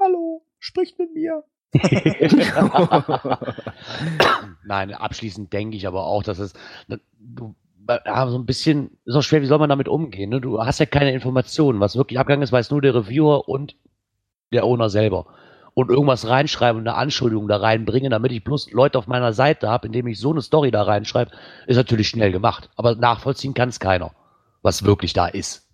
Hallo, 0.00 0.44
spricht 0.58 0.98
mit 0.98 1.14
mir. 1.14 1.44
Nein, 4.64 4.92
abschließend 4.92 5.52
denke 5.52 5.76
ich 5.76 5.86
aber 5.86 6.06
auch, 6.06 6.24
dass 6.24 6.40
es, 6.40 6.54
du 7.20 7.54
ja, 7.88 8.28
so 8.28 8.38
ein 8.38 8.46
bisschen, 8.46 8.98
ist 9.04 9.14
auch 9.14 9.22
schwer, 9.22 9.42
wie 9.42 9.46
soll 9.46 9.58
man 9.58 9.68
damit 9.68 9.88
umgehen? 9.88 10.30
Ne? 10.30 10.40
Du 10.40 10.60
hast 10.60 10.80
ja 10.80 10.86
keine 10.86 11.12
Informationen. 11.12 11.80
Was 11.80 11.96
wirklich 11.96 12.18
abgegangen 12.18 12.42
ist, 12.42 12.52
weiß 12.52 12.70
nur 12.70 12.80
der 12.80 12.94
Reviewer 12.94 13.48
und 13.48 13.76
der 14.52 14.64
Owner 14.64 14.90
selber. 14.90 15.26
Und 15.74 15.90
irgendwas 15.90 16.28
reinschreiben 16.28 16.80
und 16.80 16.88
eine 16.88 16.96
Anschuldigung 16.96 17.48
da 17.48 17.56
reinbringen, 17.56 18.10
damit 18.10 18.30
ich 18.30 18.44
bloß 18.44 18.70
Leute 18.72 18.96
auf 18.98 19.08
meiner 19.08 19.32
Seite 19.32 19.68
habe, 19.68 19.88
indem 19.88 20.06
ich 20.06 20.20
so 20.20 20.30
eine 20.30 20.40
Story 20.40 20.70
da 20.70 20.82
reinschreibe, 20.82 21.32
ist 21.66 21.76
natürlich 21.76 22.08
schnell 22.08 22.30
gemacht. 22.30 22.70
Aber 22.76 22.94
nachvollziehen 22.94 23.54
kann 23.54 23.70
es 23.70 23.80
keiner, 23.80 24.12
was 24.62 24.84
wirklich 24.84 25.12
da 25.12 25.26
ist. 25.26 25.64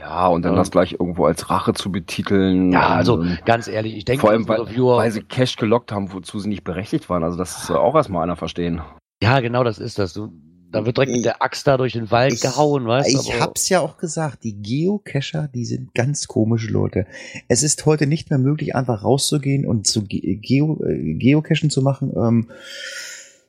Ja, 0.00 0.28
und 0.28 0.42
dann 0.42 0.52
ja. 0.52 0.58
das 0.58 0.70
gleich 0.70 0.92
irgendwo 0.92 1.24
als 1.24 1.48
Rache 1.48 1.72
zu 1.72 1.90
betiteln. 1.90 2.72
Ja, 2.72 2.88
also 2.88 3.24
ganz 3.46 3.66
ehrlich, 3.66 3.96
ich 3.96 4.04
denke, 4.04 4.20
vor 4.20 4.30
allem, 4.30 4.46
weil, 4.46 4.60
Reviewer, 4.60 4.98
weil 4.98 5.10
sie 5.10 5.22
Cash 5.22 5.56
gelockt 5.56 5.90
haben, 5.90 6.12
wozu 6.12 6.38
sie 6.38 6.50
nicht 6.50 6.64
berechtigt 6.64 7.08
waren. 7.08 7.24
Also 7.24 7.38
das 7.38 7.66
soll 7.66 7.78
auch 7.78 7.94
erstmal 7.94 8.22
einer 8.22 8.36
verstehen. 8.36 8.82
Ja, 9.22 9.40
genau, 9.40 9.64
das 9.64 9.78
ist 9.78 9.98
das. 9.98 10.12
Du, 10.12 10.32
da 10.72 10.86
wird 10.86 10.96
direkt 10.96 11.12
mit 11.12 11.24
der 11.24 11.42
Axt 11.42 11.66
da 11.66 11.76
durch 11.76 11.94
den 11.94 12.10
Wald 12.10 12.34
ich, 12.34 12.40
gehauen, 12.40 12.86
weißt 12.86 13.12
du? 13.12 13.18
Ich 13.18 13.40
hab's 13.40 13.68
ja 13.68 13.80
auch 13.80 13.96
gesagt, 13.96 14.44
die 14.44 14.54
Geocacher, 14.54 15.48
die 15.48 15.64
sind 15.64 15.94
ganz 15.94 16.28
komische 16.28 16.68
Leute. 16.68 17.06
Es 17.48 17.62
ist 17.62 17.86
heute 17.86 18.06
nicht 18.06 18.30
mehr 18.30 18.38
möglich, 18.38 18.74
einfach 18.74 19.02
rauszugehen 19.02 19.66
und 19.66 19.86
zu 19.86 20.04
Geo, 20.04 20.82
äh, 20.84 21.14
Geocachen 21.14 21.70
zu 21.70 21.82
machen. 21.82 22.12
Ähm, 22.16 22.50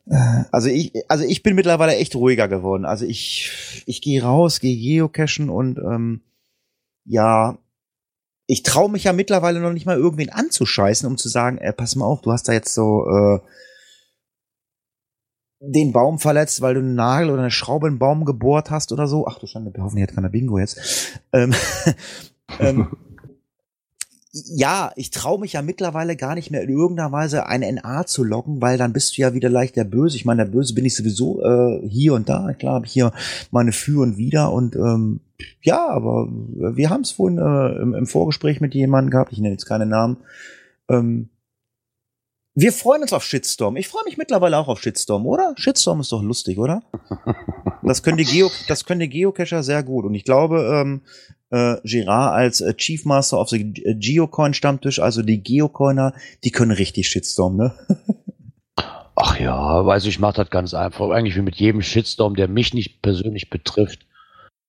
äh, 0.10 0.44
also 0.52 0.70
ich, 0.70 0.94
also 1.08 1.24
ich 1.24 1.44
bin 1.44 1.56
mittlerweile 1.56 1.96
echt 1.96 2.16
ruhiger 2.16 2.48
geworden. 2.48 2.86
Also 2.86 3.06
ich, 3.06 3.84
ich 3.86 4.02
gehe 4.02 4.24
raus, 4.24 4.60
gehe 4.60 4.78
Geocachen 4.78 5.50
und 5.50 5.78
ähm, 5.78 6.22
ja, 7.06 7.58
ich 8.48 8.64
traue 8.64 8.92
mich 8.92 9.06
ja 9.06 9.14
mittlerweile 9.14 9.60
noch 9.60 9.74
nicht 9.74 9.86
mal 9.86 9.98
irgendwen 9.98 10.30
anzuscheißen, 10.30 11.08
um 11.08 11.18
zu 11.18 11.30
sagen, 11.30 11.58
äh, 11.60 11.72
pass 11.72 11.96
mal 11.96 12.06
auf, 12.06 12.22
du 12.22 12.32
hast 12.32 12.48
da 12.48 12.54
jetzt 12.54 12.74
so 12.74 13.06
äh, 13.08 13.40
den 15.62 15.94
Baum 15.94 16.18
verletzt, 16.18 16.62
weil 16.62 16.74
du 16.74 16.80
einen 16.80 16.96
Nagel 16.96 17.30
oder 17.30 17.44
eine 17.44 17.52
Schraube 17.52 17.88
in 17.88 17.94
den 17.94 18.00
Baum 18.00 18.26
gebohrt 18.26 18.72
hast 18.72 18.92
oder 18.92 19.08
so. 19.08 19.28
Ach 19.28 19.38
du 19.38 19.46
Schande, 19.46 19.72
wir 19.74 19.84
hoffen, 19.84 19.98
jetzt 19.98 20.16
keiner 20.16 20.30
Bingo 20.30 20.58
jetzt. 20.58 21.22
Ähm, 21.32 21.54
ähm, 22.60 22.88
ja, 24.34 24.92
ich 24.96 25.12
traue 25.12 25.40
mich 25.40 25.54
ja 25.54 25.62
mittlerweile 25.62 26.16
gar 26.16 26.36
nicht 26.36 26.52
mehr 26.52 26.64
in 26.64 26.70
irgendeiner 26.70 27.12
Weise 27.12 27.48
ein 27.48 27.62
NA 27.62 28.06
zu 28.06 28.24
locken, 28.24 28.62
weil 28.62 28.78
dann 28.78 28.94
bist 28.94 29.18
du 29.18 29.22
ja 29.22 29.34
wieder 29.34 29.50
leicht 29.50 29.76
der 29.76 29.84
Böse. 29.84 30.16
Ich 30.16 30.26
meine, 30.26 30.46
der 30.46 30.52
Böse 30.52 30.74
bin 30.74 30.86
ich 30.86 30.96
sowieso 30.96 31.44
äh, 31.44 31.88
hier 31.88 32.14
und 32.14 32.30
da. 32.30 32.54
Klar 32.54 32.76
habe 32.76 32.86
ich 32.86 32.94
hier 32.94 33.12
meine 33.52 33.72
Für 33.74 34.02
und 34.02 34.18
Wider 34.18 34.52
und 34.52 34.76
ähm, 34.76 35.20
ja, 35.62 35.88
aber 35.90 36.28
wir 36.30 36.90
haben 36.90 37.02
es 37.02 37.12
vorhin 37.12 37.40
äh, 37.40 37.82
im, 37.82 37.94
im, 37.94 38.08
Vorgespräch 38.08 38.62
mit 38.62 38.74
jemandem 38.74 39.12
gehabt, 39.12 39.34
ich 39.34 39.40
nenne 39.40 39.54
jetzt 39.54 39.66
keine 39.66 39.86
Namen, 39.86 40.18
ähm, 40.88 41.30
wir 42.54 42.74
freuen 42.74 43.02
uns 43.02 43.14
auf 43.14 43.24
Shitstorm. 43.24 43.78
Ich 43.78 43.88
freue 43.88 44.04
mich 44.06 44.18
mittlerweile 44.18 44.58
auch 44.58 44.68
auf 44.68 44.82
Shitstorm, 44.82 45.26
oder? 45.26 45.54
Shitstorm 45.58 46.02
ist 46.02 46.12
doch 46.12 46.22
lustig, 46.22 46.58
oder? 46.58 46.84
Das 47.84 48.04
können 48.04 48.18
die, 48.18 48.26
Geo 48.26 48.52
das 48.68 48.86
können 48.86 49.00
die 49.00 49.10
Geocacher 49.10 49.64
sehr 49.64 49.82
gut. 49.82 50.06
Und 50.06 50.14
ich 50.14 50.24
glaube, 50.24 50.82
ähm, 50.82 51.02
äh, 51.50 51.78
Girard 51.84 52.36
als 52.36 52.62
äh, 52.62 52.76
Chief 52.76 53.06
Master 53.06 53.40
of 53.40 53.50
the 53.50 53.74
Geocoin 53.74 54.54
Stammtisch, 54.54 55.00
also 55.00 55.24
die 55.24 55.42
Geocoiner, 55.42 56.14
die 56.44 56.52
können 56.52 56.72
richtig 56.72 57.10
Shitstorm, 57.10 57.58
ne? 57.58 57.74
Ach 59.16 59.40
ja, 59.40 59.84
also 59.84 60.10
ich 60.10 60.20
mache 60.20 60.36
das 60.38 60.50
ganz 60.52 60.74
einfach. 60.74 61.10
Eigentlich 61.10 61.36
wie 61.36 61.42
mit 61.42 61.56
jedem 61.56 61.82
Shitstorm, 61.82 62.36
der 62.36 62.48
mich 62.48 62.74
nicht 62.74 63.02
persönlich 63.02 63.50
betrifft. 63.50 64.06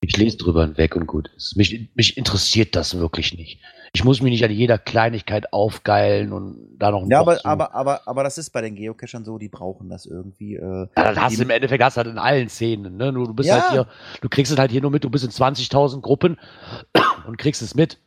Ich 0.00 0.16
lese 0.16 0.36
drüber 0.36 0.64
hinweg 0.66 0.96
und 0.96 1.06
gut 1.06 1.30
ist. 1.36 1.56
Mich, 1.56 1.90
mich 1.94 2.16
interessiert 2.16 2.74
das 2.74 2.98
wirklich 2.98 3.36
nicht. 3.36 3.60
Ich 3.94 4.04
muss 4.04 4.22
mich 4.22 4.30
nicht 4.30 4.44
an 4.44 4.50
jeder 4.50 4.78
Kleinigkeit 4.78 5.52
aufgeilen 5.52 6.32
und 6.32 6.78
da 6.78 6.90
noch 6.90 7.02
ein 7.02 7.10
Ja, 7.10 7.20
aber, 7.20 7.44
aber, 7.44 7.74
aber, 7.74 8.08
aber 8.08 8.24
das 8.24 8.38
ist 8.38 8.50
bei 8.50 8.62
den 8.62 8.74
Geocachern 8.74 9.22
so, 9.22 9.36
die 9.36 9.50
brauchen 9.50 9.90
das 9.90 10.06
irgendwie. 10.06 10.56
Äh, 10.56 10.88
ja, 10.96 11.12
das 11.12 11.18
hast 11.18 11.38
du 11.38 11.42
im 11.42 11.50
Endeffekt 11.50 11.84
hast 11.84 11.96
du 11.96 11.98
halt 11.98 12.08
in 12.08 12.18
allen 12.18 12.48
Szenen. 12.48 12.96
Ne? 12.96 13.12
Du, 13.12 13.26
du 13.26 13.34
bist 13.34 13.50
ja. 13.50 13.60
halt 13.60 13.70
hier, 13.70 13.86
du 14.22 14.30
kriegst 14.30 14.50
es 14.50 14.58
halt 14.58 14.70
hier 14.70 14.80
nur 14.80 14.90
mit, 14.90 15.04
du 15.04 15.10
bist 15.10 15.24
in 15.24 15.30
20.000 15.30 16.00
Gruppen 16.00 16.38
und 17.26 17.36
kriegst 17.36 17.60
es 17.60 17.74
mit. 17.74 17.98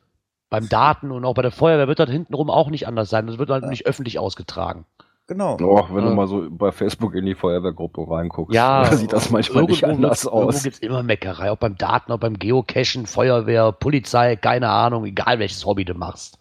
Beim 0.50 0.70
Daten 0.70 1.12
und 1.12 1.24
auch 1.24 1.34
bei 1.34 1.42
der 1.42 1.52
Feuerwehr 1.52 1.88
wird 1.88 2.00
das 2.00 2.10
hintenrum 2.10 2.50
auch 2.50 2.70
nicht 2.70 2.88
anders 2.88 3.10
sein. 3.10 3.28
Das 3.28 3.38
wird 3.38 3.50
halt 3.50 3.64
ja. 3.64 3.70
nicht 3.70 3.86
öffentlich 3.86 4.18
ausgetragen. 4.18 4.86
Genau. 5.28 5.58
Doch, 5.58 5.90
wenn 5.90 6.04
ja. 6.04 6.10
du 6.10 6.16
mal 6.16 6.28
so 6.28 6.48
bei 6.52 6.72
Facebook 6.72 7.16
in 7.16 7.26
die 7.26 7.34
Feuerwehrgruppe 7.34 8.06
reinguckst, 8.08 8.54
ja, 8.54 8.86
sieht 8.94 9.12
das 9.12 9.32
manchmal 9.32 9.64
nicht 9.64 9.84
anders 9.84 10.28
aus. 10.28 10.44
Irgendwo 10.44 10.64
gibt's 10.64 10.80
immer 10.80 11.04
Meckerei, 11.04 11.52
auch 11.52 11.58
beim 11.58 11.78
Daten, 11.78 12.12
auch 12.12 12.20
beim 12.20 12.38
Geocachen, 12.38 13.08
Feuerwehr, 13.08 13.72
Polizei, 13.72 14.36
keine 14.36 14.70
Ahnung, 14.70 15.06
egal 15.06 15.40
welches 15.40 15.66
Hobby 15.66 15.84
du 15.84 15.96
machst. 15.96 16.38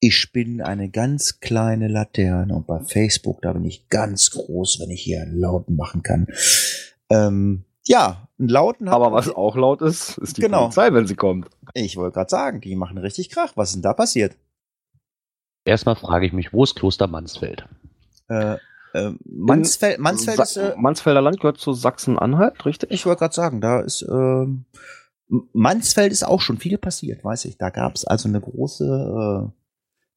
Ich 0.00 0.32
bin 0.32 0.60
eine 0.60 0.90
ganz 0.90 1.40
kleine 1.40 1.88
Laterne 1.88 2.54
und 2.54 2.66
bei 2.66 2.80
Facebook, 2.80 3.42
da 3.42 3.52
bin 3.52 3.64
ich 3.64 3.88
ganz 3.88 4.30
groß, 4.30 4.80
wenn 4.80 4.90
ich 4.90 5.02
hier 5.02 5.22
einen 5.22 5.38
Lauten 5.38 5.76
machen 5.76 6.02
kann. 6.02 6.26
Ähm, 7.10 7.64
ja, 7.86 8.28
einen 8.38 8.48
Lauten. 8.48 8.88
Aber 8.88 9.12
was 9.12 9.28
auch 9.28 9.56
laut 9.56 9.82
ist, 9.82 10.18
ist 10.18 10.36
die 10.36 10.42
genau. 10.42 10.62
Polizei, 10.62 10.92
wenn 10.92 11.06
sie 11.06 11.16
kommt. 11.16 11.50
Ich 11.74 11.96
wollte 11.96 12.14
gerade 12.14 12.30
sagen, 12.30 12.60
die 12.60 12.76
machen 12.76 12.98
richtig 12.98 13.30
Krach. 13.30 13.52
Was 13.56 13.70
ist 13.70 13.76
denn 13.76 13.82
da 13.82 13.92
passiert? 13.92 14.36
Erstmal 15.64 15.96
frage 15.96 16.26
ich 16.26 16.32
mich, 16.32 16.52
wo 16.52 16.64
ist 16.64 16.76
Kloster 16.76 17.06
Mansfeld? 17.06 17.66
Äh, 18.30 18.56
äh, 18.92 19.12
Mansfeld, 19.24 19.98
Mansfeld 19.98 20.36
Sa 20.38 20.42
ist, 20.42 20.56
äh, 20.56 20.74
Mansfelder 20.76 21.20
Land 21.20 21.40
gehört 21.40 21.58
zu 21.58 21.72
Sachsen-Anhalt, 21.72 22.64
richtig? 22.64 22.90
Ich 22.90 23.06
wollte 23.06 23.20
gerade 23.20 23.34
sagen, 23.34 23.60
da 23.60 23.80
ist 23.80 24.02
äh, 24.02 24.46
Mansfeld 25.52 26.12
ist 26.12 26.24
auch 26.24 26.40
schon 26.40 26.58
viel 26.58 26.78
passiert, 26.78 27.24
weiß 27.24 27.44
ich. 27.44 27.56
Da 27.56 27.70
gab 27.70 27.94
es 27.94 28.04
also 28.04 28.28
eine 28.28 28.40
große, 28.40 29.46
äh, 29.46 29.60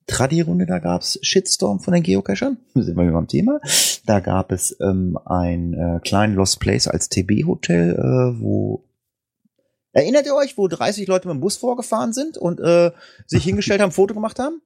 Tradi-Runde, 0.07 0.66
da 0.66 0.80
gab's 0.80 1.20
Shitstorm 1.22 1.80
von 1.80 1.93
den 1.93 2.03
Geocachern. 2.03 2.57
Sind 2.74 2.97
wir 2.97 3.11
beim 3.11 3.28
Thema. 3.28 3.59
Da 4.05 4.20
gab 4.20 4.51
es 4.51 4.76
ähm, 4.82 5.18
ein 5.26 5.74
äh, 5.74 5.99
kleinen 6.01 6.36
Lost 6.36 6.59
Place 6.59 6.88
als 6.88 7.09
TB-Hotel, 7.09 7.93
äh, 7.93 8.41
wo 8.41 8.84
Erinnert 9.95 10.26
ihr 10.26 10.34
euch, 10.34 10.57
wo 10.57 10.68
30 10.68 11.07
Leute 11.07 11.28
mit 11.28 11.36
dem 11.36 11.41
Bus 11.41 11.57
vorgefahren 11.57 12.14
sind 12.14 12.36
und 12.36 12.59
äh, 12.59 12.91
sich 13.28 13.43
hingestellt 13.43 13.80
haben, 13.80 13.91
Foto 13.91 14.16
gemacht 14.16 14.39
haben? 14.39 14.59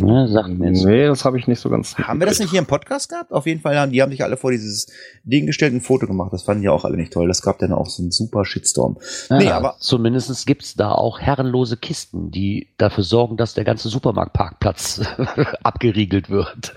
Ne, 0.00 0.28
sagt 0.28 0.50
mir 0.50 0.68
jetzt. 0.68 0.84
Nee, 0.84 1.06
das 1.06 1.24
habe 1.24 1.38
ich 1.38 1.48
nicht 1.48 1.58
so 1.58 1.70
ganz. 1.70 1.98
Haben 1.98 2.20
wir 2.20 2.26
das 2.26 2.38
nicht 2.38 2.50
hier 2.50 2.60
im 2.60 2.66
Podcast 2.66 3.08
gehabt? 3.08 3.32
Auf 3.32 3.46
jeden 3.46 3.60
Fall 3.60 3.76
haben 3.76 3.90
die 3.90 4.00
haben 4.00 4.12
sich 4.12 4.22
alle 4.22 4.36
vor 4.36 4.52
dieses 4.52 4.86
Ding 5.24 5.46
gestellt 5.46 5.72
und 5.72 5.78
ein 5.78 5.82
Foto 5.82 6.06
gemacht. 6.06 6.32
Das 6.32 6.44
fanden 6.44 6.62
die 6.62 6.68
auch 6.68 6.84
alle 6.84 6.96
nicht 6.96 7.12
toll. 7.12 7.26
Das 7.26 7.42
gab 7.42 7.58
dann 7.58 7.72
auch 7.72 7.86
so 7.86 8.02
einen 8.02 8.12
super 8.12 8.44
Shitstorm. 8.44 8.98
Ja, 9.28 9.38
nee, 9.38 9.50
aber 9.50 9.76
zumindest 9.80 10.46
gibt's 10.46 10.74
da 10.74 10.92
auch 10.92 11.18
herrenlose 11.18 11.76
Kisten, 11.76 12.30
die 12.30 12.68
dafür 12.78 13.02
sorgen, 13.02 13.36
dass 13.36 13.54
der 13.54 13.64
ganze 13.64 13.88
Supermarktparkplatz 13.88 15.00
abgeriegelt 15.64 16.30
wird. 16.30 16.76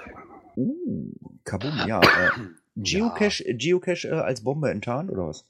uh, 0.57 0.73
Kabum, 1.43 1.73
ja. 1.87 1.99
Äh, 2.01 2.05
Geocache, 2.75 3.43
Geocache 3.53 4.07
äh, 4.07 4.11
als 4.13 4.43
Bombe 4.43 4.71
enttarnt 4.71 5.11
oder 5.11 5.27
was? 5.27 5.45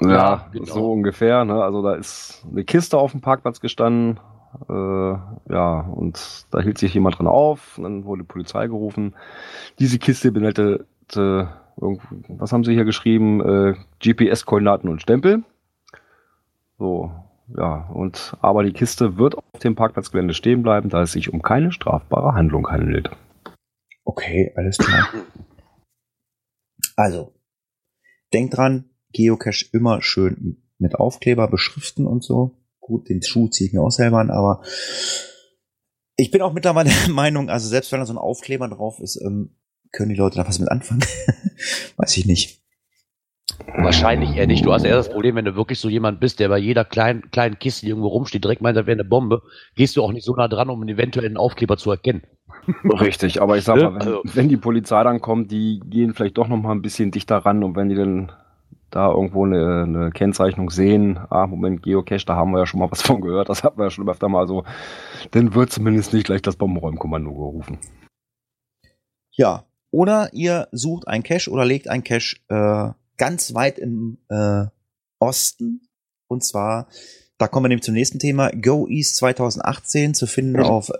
Ja, 0.00 0.08
Ja, 0.08 0.50
genau. 0.52 0.66
so 0.66 0.92
ungefähr. 0.92 1.44
Ne? 1.44 1.62
Also 1.64 1.82
da 1.82 1.96
ist 1.96 2.44
eine 2.48 2.62
Kiste 2.62 2.96
auf 2.96 3.10
dem 3.10 3.20
Parkplatz 3.22 3.58
gestanden. 3.58 4.20
Äh, 4.68 4.72
ja, 5.52 5.80
und 5.80 6.46
da 6.50 6.60
hielt 6.60 6.78
sich 6.78 6.94
jemand 6.94 7.18
dran 7.18 7.26
auf. 7.26 7.78
Dann 7.82 8.04
wurde 8.04 8.22
die 8.22 8.28
Polizei 8.28 8.66
gerufen. 8.66 9.14
Diese 9.78 9.98
Kiste 9.98 10.32
beinhaltete, 10.32 10.86
irgend- 11.80 12.00
was 12.28 12.52
haben 12.52 12.64
sie 12.64 12.74
hier 12.74 12.84
geschrieben? 12.84 13.40
Äh, 13.40 13.74
GPS-Koordinaten 14.00 14.88
und 14.88 15.00
Stempel. 15.02 15.42
So, 16.78 17.12
ja, 17.56 17.88
und 17.92 18.36
aber 18.40 18.62
die 18.64 18.72
Kiste 18.72 19.16
wird 19.16 19.36
auf 19.36 19.60
dem 19.62 19.74
Parkplatzgelände 19.74 20.34
stehen 20.34 20.62
bleiben, 20.62 20.88
da 20.88 21.02
es 21.02 21.12
sich 21.12 21.32
um 21.32 21.42
keine 21.42 21.72
strafbare 21.72 22.34
Handlung 22.34 22.68
handelt. 22.68 23.10
Okay, 24.04 24.52
alles 24.56 24.78
klar. 24.78 25.08
Also, 26.96 27.32
denkt 28.32 28.56
dran, 28.56 28.90
Geocache 29.12 29.66
immer 29.72 30.02
schön 30.02 30.62
mit 30.78 30.96
Aufkleber 30.96 31.48
beschriften 31.48 32.06
und 32.06 32.24
so. 32.24 32.56
Gut, 32.82 33.08
den 33.08 33.22
Schuh 33.22 33.48
ziehe 33.48 33.68
ich 33.68 33.72
mir 33.72 33.80
auch 33.80 33.90
selber 33.90 34.18
an, 34.18 34.30
aber 34.30 34.60
ich 36.16 36.30
bin 36.30 36.42
auch 36.42 36.52
mittlerweile 36.52 36.90
der 37.06 37.14
Meinung, 37.14 37.48
also 37.48 37.68
selbst 37.68 37.92
wenn 37.92 38.00
da 38.00 38.06
so 38.06 38.12
ein 38.12 38.18
Aufkleber 38.18 38.68
drauf 38.68 38.98
ist, 39.00 39.16
ähm, 39.24 39.56
können 39.92 40.10
die 40.10 40.16
Leute 40.16 40.36
da 40.36 40.46
was 40.46 40.58
mit 40.58 40.68
anfangen? 40.70 41.04
Weiß 41.96 42.16
ich 42.16 42.26
nicht. 42.26 42.60
Wahrscheinlich 43.76 44.34
eher 44.36 44.46
nicht. 44.46 44.64
Du 44.64 44.72
hast 44.72 44.84
eher 44.84 44.96
das 44.96 45.10
Problem, 45.10 45.36
wenn 45.36 45.44
du 45.44 45.54
wirklich 45.54 45.78
so 45.78 45.88
jemand 45.88 46.20
bist, 46.20 46.40
der 46.40 46.48
bei 46.48 46.58
jeder 46.58 46.84
kleinen, 46.84 47.30
kleinen 47.30 47.58
Kiste, 47.58 47.82
die 47.86 47.90
irgendwo 47.90 48.08
rumsteht, 48.08 48.42
direkt 48.42 48.62
meint, 48.62 48.76
da 48.76 48.86
wäre 48.86 48.94
eine 48.98 49.04
Bombe, 49.08 49.42
gehst 49.76 49.96
du 49.96 50.02
auch 50.02 50.12
nicht 50.12 50.24
so 50.24 50.34
nah 50.34 50.48
dran, 50.48 50.70
um 50.70 50.80
einen 50.80 50.88
eventuellen 50.96 51.36
Aufkleber 51.36 51.76
zu 51.76 51.90
erkennen. 51.90 52.22
Richtig, 52.84 53.40
aber 53.42 53.56
ich 53.58 53.64
sag 53.64 53.76
Ne? 53.76 53.82
mal, 53.84 53.94
wenn, 53.94 54.00
Also- 54.02 54.22
wenn 54.24 54.48
die 54.48 54.56
Polizei 54.56 55.02
dann 55.04 55.20
kommt, 55.20 55.50
die 55.52 55.80
gehen 55.84 56.14
vielleicht 56.14 56.38
doch 56.38 56.48
noch 56.48 56.56
mal 56.56 56.72
ein 56.72 56.82
bisschen 56.82 57.10
dichter 57.10 57.36
ran 57.38 57.62
und 57.62 57.76
wenn 57.76 57.88
die 57.88 57.94
dann 57.94 58.32
da 58.92 59.10
irgendwo 59.10 59.44
eine, 59.44 59.82
eine 59.82 60.10
Kennzeichnung 60.10 60.70
sehen, 60.70 61.18
ah, 61.30 61.46
Moment, 61.46 61.82
Geocache, 61.82 62.26
da 62.26 62.36
haben 62.36 62.52
wir 62.52 62.60
ja 62.60 62.66
schon 62.66 62.80
mal 62.80 62.90
was 62.90 63.02
von 63.02 63.20
gehört, 63.20 63.48
das 63.48 63.64
hatten 63.64 63.78
wir 63.78 63.84
ja 63.84 63.90
schon 63.90 64.08
öfter 64.08 64.28
mal 64.28 64.46
so, 64.46 64.64
dann 65.32 65.54
wird 65.54 65.70
zumindest 65.70 66.12
nicht 66.12 66.26
gleich 66.26 66.42
das 66.42 66.56
Bombenräumkommando 66.56 67.32
gerufen. 67.32 67.78
Ja, 69.34 69.64
oder 69.90 70.30
ihr 70.32 70.68
sucht 70.72 71.08
ein 71.08 71.22
Cache 71.22 71.50
oder 71.50 71.64
legt 71.64 71.88
ein 71.88 72.04
Cache 72.04 72.36
äh, 72.48 72.90
ganz 73.16 73.54
weit 73.54 73.78
im 73.78 74.18
äh, 74.28 74.66
Osten. 75.18 75.88
Und 76.28 76.44
zwar, 76.44 76.88
da 77.38 77.48
kommen 77.48 77.64
wir 77.64 77.68
nämlich 77.68 77.84
zum 77.84 77.94
nächsten 77.94 78.18
Thema, 78.18 78.50
Go 78.50 78.86
East 78.88 79.16
2018 79.16 80.12
zu 80.14 80.26
finden 80.26 80.60
auf 80.60 80.90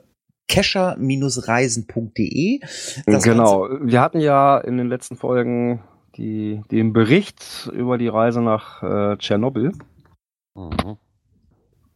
cacher-reisen.de. 0.49 2.61
Das 3.07 3.25
genau, 3.25 3.69
wir 3.81 4.01
hatten 4.01 4.21
ja 4.21 4.59
in 4.59 4.77
den 4.77 4.89
letzten 4.89 5.17
Folgen 5.17 5.83
die, 6.17 6.63
den 6.71 6.93
Bericht 6.93 7.71
über 7.73 7.99
die 7.99 8.09
Reise 8.09 8.41
nach 8.43 8.83
äh, 8.83 9.17
Tschernobyl. 9.17 9.73
Mhm. 10.55 10.97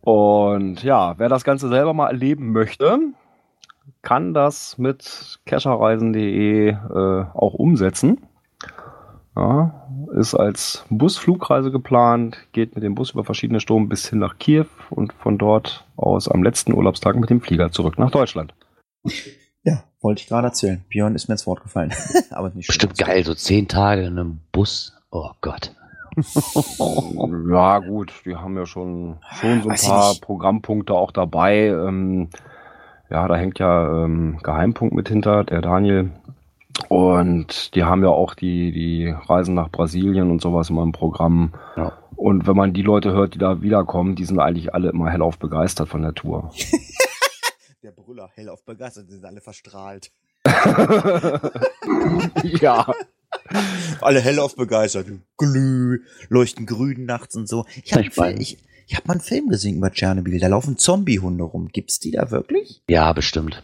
Und 0.01 0.83
ja, 0.83 1.19
wer 1.19 1.29
das 1.29 1.45
Ganze 1.45 1.69
selber 1.69 1.93
mal 1.93 2.09
erleben 2.09 2.53
möchte, 2.53 2.99
kann 4.03 4.35
das 4.35 4.79
mit 4.79 5.41
cacherreisen.de 5.47 6.69
äh, 6.69 7.25
auch 7.35 7.55
umsetzen. 7.55 8.27
Ja, 9.35 9.87
ist 10.15 10.35
als 10.35 10.87
Busflugreise 10.89 11.71
geplant, 11.71 12.39
geht 12.53 12.75
mit 12.75 12.85
dem 12.85 12.95
Bus 12.95 13.11
über 13.11 13.25
verschiedene 13.25 13.61
Stunden 13.61 13.89
bis 13.89 14.09
hin 14.09 14.21
nach 14.21 14.39
Kiew 14.39 14.67
und 14.89 15.13
von 15.13 15.37
dort 15.37 15.85
aus 15.97 16.29
am 16.29 16.43
letzten 16.43 16.73
Urlaubstag 16.73 17.17
mit 17.17 17.29
dem 17.29 17.43
Flieger 17.43 17.71
zurück 17.71 17.99
nach 17.99 18.11
Deutschland. 18.11 18.55
Wollte 20.07 20.23
ich 20.23 20.29
gerade 20.29 20.47
erzählen. 20.47 20.85
Björn 20.89 21.17
ist 21.17 21.27
mir 21.27 21.35
ins 21.35 21.49
Wort 21.49 21.65
gefallen. 21.65 21.93
Aber 22.31 22.51
nicht 22.51 22.69
Bestimmt 22.69 22.97
geil, 22.97 23.25
so 23.25 23.35
zehn 23.35 23.67
Tage 23.67 24.03
in 24.03 24.17
einem 24.17 24.39
Bus. 24.53 24.97
Oh 25.11 25.31
Gott. 25.41 25.73
Ja, 27.51 27.81
gut, 27.81 28.13
die 28.25 28.37
haben 28.37 28.57
ja 28.57 28.67
schon, 28.67 29.17
schon 29.41 29.63
so 29.63 29.69
ein 29.69 29.73
Weiß 29.73 29.87
paar. 29.87 30.15
Programmpunkte 30.21 30.95
auch 30.95 31.11
dabei. 31.11 31.67
Ähm, 31.67 32.29
ja, 33.11 33.27
da 33.27 33.35
hängt 33.35 33.59
ja 33.59 34.05
ähm, 34.05 34.39
Geheimpunkt 34.45 34.95
mit 34.95 35.09
hinter, 35.09 35.43
der 35.43 35.61
Daniel. 35.61 36.13
Und 36.89 37.75
die 37.75 37.83
haben 37.83 38.03
ja 38.03 38.11
auch 38.11 38.35
die, 38.35 38.71
die 38.71 39.13
Reisen 39.29 39.55
nach 39.55 39.71
Brasilien 39.71 40.31
und 40.31 40.41
sowas 40.41 40.71
immer 40.71 40.85
im 40.85 40.93
Programm. 40.93 41.53
Ja. 41.77 41.93
Und 42.15 42.47
wenn 42.47 42.57
man 42.57 42.73
die 42.73 42.83
Leute 42.83 43.11
hört, 43.13 43.35
die 43.35 43.39
da 43.39 43.61
wiederkommen, 43.61 44.15
die 44.15 44.25
sind 44.25 44.39
eigentlich 44.39 44.73
alle 44.73 44.91
immer 44.91 45.11
hellauf 45.11 45.39
begeistert 45.39 45.89
von 45.89 46.03
der 46.03 46.15
Tour. 46.15 46.53
Der 47.87 47.93
Brüller 47.93 48.29
hell 48.35 48.49
auf 48.49 48.65
begeistert, 48.65 49.09
sind 49.09 49.25
alle 49.25 49.41
verstrahlt. 49.41 50.11
ja. 52.43 52.93
Alle 54.01 54.21
hell 54.21 54.41
auf 54.41 54.57
begeistert. 54.57 55.07
Glüh, 55.37 56.03
leuchten 56.29 56.67
grün 56.67 57.05
nachts 57.05 57.37
und 57.37 57.49
so. 57.49 57.65
Ich 57.85 57.93
habe 57.93 58.03
Ich 58.03 58.17
ich, 58.41 58.59
ich 58.89 58.97
hab 58.97 59.07
mal 59.07 59.13
einen 59.13 59.21
Film 59.21 59.51
gesehen 59.51 59.77
über 59.77 59.93
Tschernobyl. 59.93 60.41
Da 60.41 60.49
laufen 60.49 60.79
Zombiehunde 60.79 61.45
rum. 61.45 61.69
Gibt's 61.69 62.01
die 62.01 62.11
da 62.11 62.33
wirklich? 62.33 62.83
Ja, 62.91 63.13
bestimmt. 63.13 63.63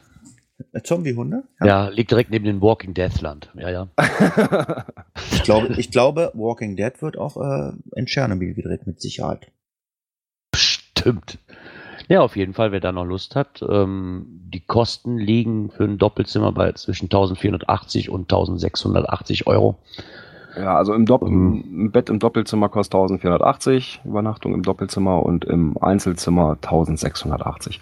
Äh, 0.73 0.83
Zombiehunde? 0.83 1.43
Ja. 1.61 1.89
liegt 1.89 2.12
direkt 2.12 2.31
neben 2.31 2.45
dem 2.45 2.62
Walking 2.62 2.95
Death 2.95 3.20
Land. 3.23 3.51
Ja, 3.57 3.70
ja. 3.70 3.89
Ich 5.33 5.43
glaube, 5.43 5.75
ich 5.79 5.91
glaube, 5.91 6.31
Walking 6.35 6.77
Dead 6.77 7.03
wird 7.03 7.18
auch 7.18 7.37
äh, 7.37 7.73
in 7.97 8.07
Tschernobyl 8.07 8.55
gedreht, 8.55 8.87
mit 8.87 9.01
Sicherheit. 9.01 9.51
Bestimmt. 10.53 11.41
Ja, 12.09 12.20
auf 12.20 12.36
jeden 12.36 12.53
Fall, 12.53 12.72
wer 12.72 12.80
da 12.80 12.92
noch 12.92 13.05
Lust 13.05 13.36
hat. 13.36 13.64
Ähm, 13.68 14.26
die 14.28 14.61
Kosten 14.61 15.18
liegen 15.18 15.70
für 15.70 15.84
ein 15.84 15.98
Doppelzimmer 15.98 16.53
bei 16.53 16.72
zwischen 16.72 17.07
1480 17.07 18.11
und 18.11 18.22
1680 18.22 19.46
Euro. 19.46 19.78
Ja, 20.57 20.76
also 20.76 20.92
im, 20.92 21.07
Dopp 21.07 21.22
Ähm. 21.22 21.64
im 21.66 21.90
Bett 21.92 22.11
im 22.11 22.18
Doppelzimmer 22.18 22.68
kostet 22.68 22.94
1480, 22.94 24.03
Übernachtung 24.05 24.53
im 24.55 24.62
Doppelzimmer 24.62 25.22
und 25.22 25.44
im 25.44 25.78
Einzelzimmer 25.78 26.59
1680. 26.62 27.80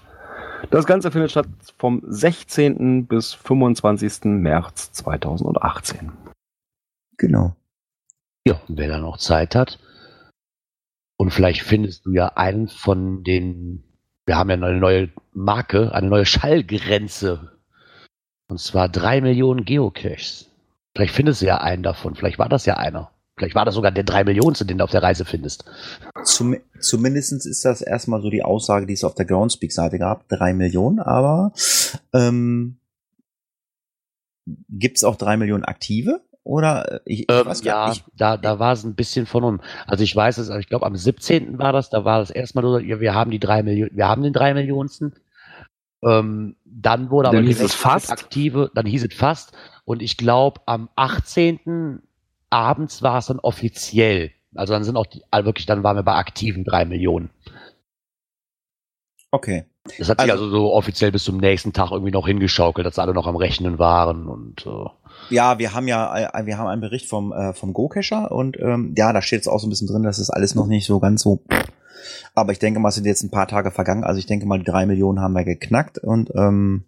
Das 0.70 0.86
Ganze 0.86 1.10
findet 1.10 1.30
statt 1.30 1.48
vom 1.78 2.02
16. 2.06 3.06
bis 3.06 3.32
25. 3.32 4.24
März 4.24 4.92
2018. 4.92 6.12
Genau. 7.16 7.56
Ja, 8.46 8.60
wer 8.68 8.88
da 8.88 8.98
noch 8.98 9.18
Zeit 9.18 9.54
hat. 9.54 9.78
Und 11.16 11.30
vielleicht 11.30 11.62
findest 11.62 12.06
du 12.06 12.12
ja 12.12 12.28
einen 12.36 12.68
von 12.68 13.24
den, 13.24 13.84
wir 14.30 14.36
haben 14.36 14.48
ja 14.48 14.54
eine 14.54 14.78
neue 14.78 15.08
Marke, 15.32 15.92
eine 15.92 16.06
neue 16.06 16.24
Schallgrenze. 16.24 17.50
Und 18.46 18.60
zwar 18.60 18.88
drei 18.88 19.20
Millionen 19.20 19.64
Geocaches. 19.64 20.46
Vielleicht 20.94 21.16
findest 21.16 21.42
du 21.42 21.46
ja 21.46 21.58
einen 21.58 21.82
davon. 21.82 22.14
Vielleicht 22.14 22.38
war 22.38 22.48
das 22.48 22.64
ja 22.64 22.76
einer. 22.76 23.10
Vielleicht 23.36 23.56
war 23.56 23.64
das 23.64 23.74
sogar 23.74 23.90
der 23.90 24.04
drei 24.04 24.22
Millionste, 24.22 24.64
den 24.64 24.78
du 24.78 24.84
auf 24.84 24.92
der 24.92 25.02
Reise 25.02 25.24
findest. 25.24 25.64
Zum, 26.22 26.54
zumindestens 26.78 27.44
ist 27.44 27.64
das 27.64 27.82
erstmal 27.82 28.22
so 28.22 28.30
die 28.30 28.44
Aussage, 28.44 28.86
die 28.86 28.92
es 28.92 29.02
auf 29.02 29.16
der 29.16 29.26
Groundspeak-Seite 29.26 29.98
gab. 29.98 30.28
Drei 30.28 30.54
Millionen, 30.54 31.00
aber 31.00 31.52
ähm, 32.12 32.78
gibt's 34.68 35.02
auch 35.02 35.16
drei 35.16 35.38
Millionen 35.38 35.64
aktive? 35.64 36.20
Oder 36.42 36.92
äh, 36.92 37.00
ich, 37.04 37.20
ich 37.20 37.26
Ähm, 37.30 37.46
weiß 37.46 37.62
ja, 37.64 37.72
gar 37.74 37.88
nicht. 37.90 38.04
da, 38.16 38.36
da 38.36 38.58
war 38.58 38.72
es 38.72 38.82
ein 38.84 38.94
bisschen 38.94 39.26
von 39.26 39.44
um. 39.44 39.60
Also 39.86 40.04
ich 40.04 40.14
weiß 40.16 40.38
es, 40.38 40.48
ich 40.50 40.68
glaube 40.68 40.86
am 40.86 40.96
17. 40.96 41.58
war 41.58 41.72
das, 41.72 41.90
da 41.90 42.04
war 42.04 42.18
das 42.20 42.30
erstmal 42.30 42.64
so, 42.64 42.78
ja, 42.78 42.98
wir 43.00 43.14
haben 43.14 43.30
die 43.30 43.38
drei 43.38 43.62
Millionen, 43.62 43.94
wir 43.96 44.08
haben 44.08 44.22
den 44.22 44.32
drei 44.32 44.54
Millionensten. 44.54 45.14
Ähm, 46.02 46.56
dann 46.64 47.10
wurde 47.10 47.28
aber 47.28 47.36
Dann 47.38 47.46
hieß 47.46 47.58
gerechnet 47.58 47.74
es 47.76 47.80
fast. 47.80 48.10
aktive, 48.10 48.70
dann 48.74 48.86
hieß 48.86 49.04
es 49.04 49.14
fast. 49.14 49.52
Und 49.84 50.00
ich 50.02 50.16
glaube 50.16 50.62
am 50.66 50.88
18. 50.96 52.00
abends 52.48 53.02
war 53.02 53.18
es 53.18 53.26
dann 53.26 53.38
offiziell. 53.38 54.30
Also 54.54 54.72
dann 54.72 54.82
sind 54.82 54.96
auch 54.96 55.06
die, 55.06 55.22
also 55.30 55.44
wirklich, 55.46 55.66
dann 55.66 55.82
waren 55.84 55.96
wir 55.96 56.02
bei 56.02 56.14
aktiven 56.14 56.64
drei 56.64 56.84
Millionen. 56.86 57.30
Okay. 59.30 59.64
Das 59.98 60.08
hat 60.08 60.20
sich 60.20 60.30
Also- 60.32 60.44
also 60.44 60.56
so 60.56 60.72
offiziell 60.74 61.12
bis 61.12 61.24
zum 61.24 61.36
nächsten 61.36 61.72
Tag 61.72 61.90
irgendwie 61.90 62.10
noch 62.12 62.26
hingeschaukelt, 62.26 62.86
dass 62.86 62.98
alle 62.98 63.14
noch 63.14 63.26
am 63.26 63.36
Rechnen 63.36 63.78
waren 63.78 64.26
und 64.26 64.66
äh, 64.66 64.70
Ja, 65.30 65.58
wir 65.58 65.74
haben 65.74 65.88
ja, 65.88 66.30
äh, 66.34 66.46
wir 66.46 66.58
haben 66.58 66.66
einen 66.66 66.80
Bericht 66.80 67.06
vom, 67.06 67.32
äh, 67.32 67.54
vom 67.54 67.72
Go-Cacher 67.72 68.32
und 68.32 68.58
ähm, 68.58 68.94
ja, 68.96 69.12
da 69.12 69.22
steht 69.22 69.38
jetzt 69.38 69.48
auch 69.48 69.58
so 69.58 69.66
ein 69.66 69.70
bisschen 69.70 69.88
drin, 69.88 70.02
dass 70.02 70.18
das 70.18 70.30
alles 70.30 70.54
noch 70.54 70.66
nicht 70.66 70.86
so 70.86 71.00
ganz 71.00 71.22
so 71.22 71.42
Aber 72.34 72.52
ich 72.52 72.58
denke 72.58 72.80
mal, 72.80 72.88
es 72.88 72.96
sind 72.96 73.06
jetzt 73.06 73.22
ein 73.22 73.30
paar 73.30 73.48
Tage 73.48 73.70
vergangen. 73.70 74.04
Also 74.04 74.18
ich 74.18 74.26
denke 74.26 74.44
mal, 74.46 74.58
die 74.58 74.64
drei 74.64 74.84
Millionen 74.86 75.20
haben 75.20 75.34
wir 75.34 75.44
geknackt 75.44 75.98
und 75.98 76.30
ähm, 76.34 76.84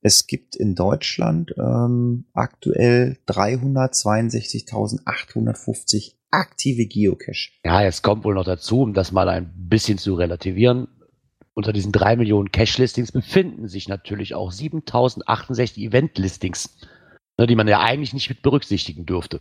es 0.00 0.26
gibt 0.26 0.56
in 0.56 0.74
Deutschland 0.74 1.54
ähm, 1.58 2.24
aktuell 2.32 3.18
362.850 3.28 6.14
aktive 6.32 6.86
Geocache. 6.86 7.50
Ja, 7.64 7.84
es 7.84 8.02
kommt 8.02 8.24
wohl 8.24 8.34
noch 8.34 8.44
dazu, 8.44 8.80
um 8.80 8.94
das 8.94 9.12
mal 9.12 9.28
ein 9.28 9.52
bisschen 9.68 9.98
zu 9.98 10.14
relativieren. 10.14 10.88
Unter 11.54 11.72
diesen 11.72 11.92
drei 11.92 12.16
Millionen 12.16 12.50
Cache-Listings 12.50 13.12
befinden 13.12 13.68
sich 13.68 13.86
natürlich 13.86 14.34
auch 14.34 14.50
7068 14.50 15.84
Event-Listings, 15.84 16.78
ne, 17.38 17.46
die 17.46 17.56
man 17.56 17.68
ja 17.68 17.80
eigentlich 17.80 18.12
nicht 18.14 18.28
mit 18.28 18.42
berücksichtigen 18.42 19.06
dürfte. 19.06 19.40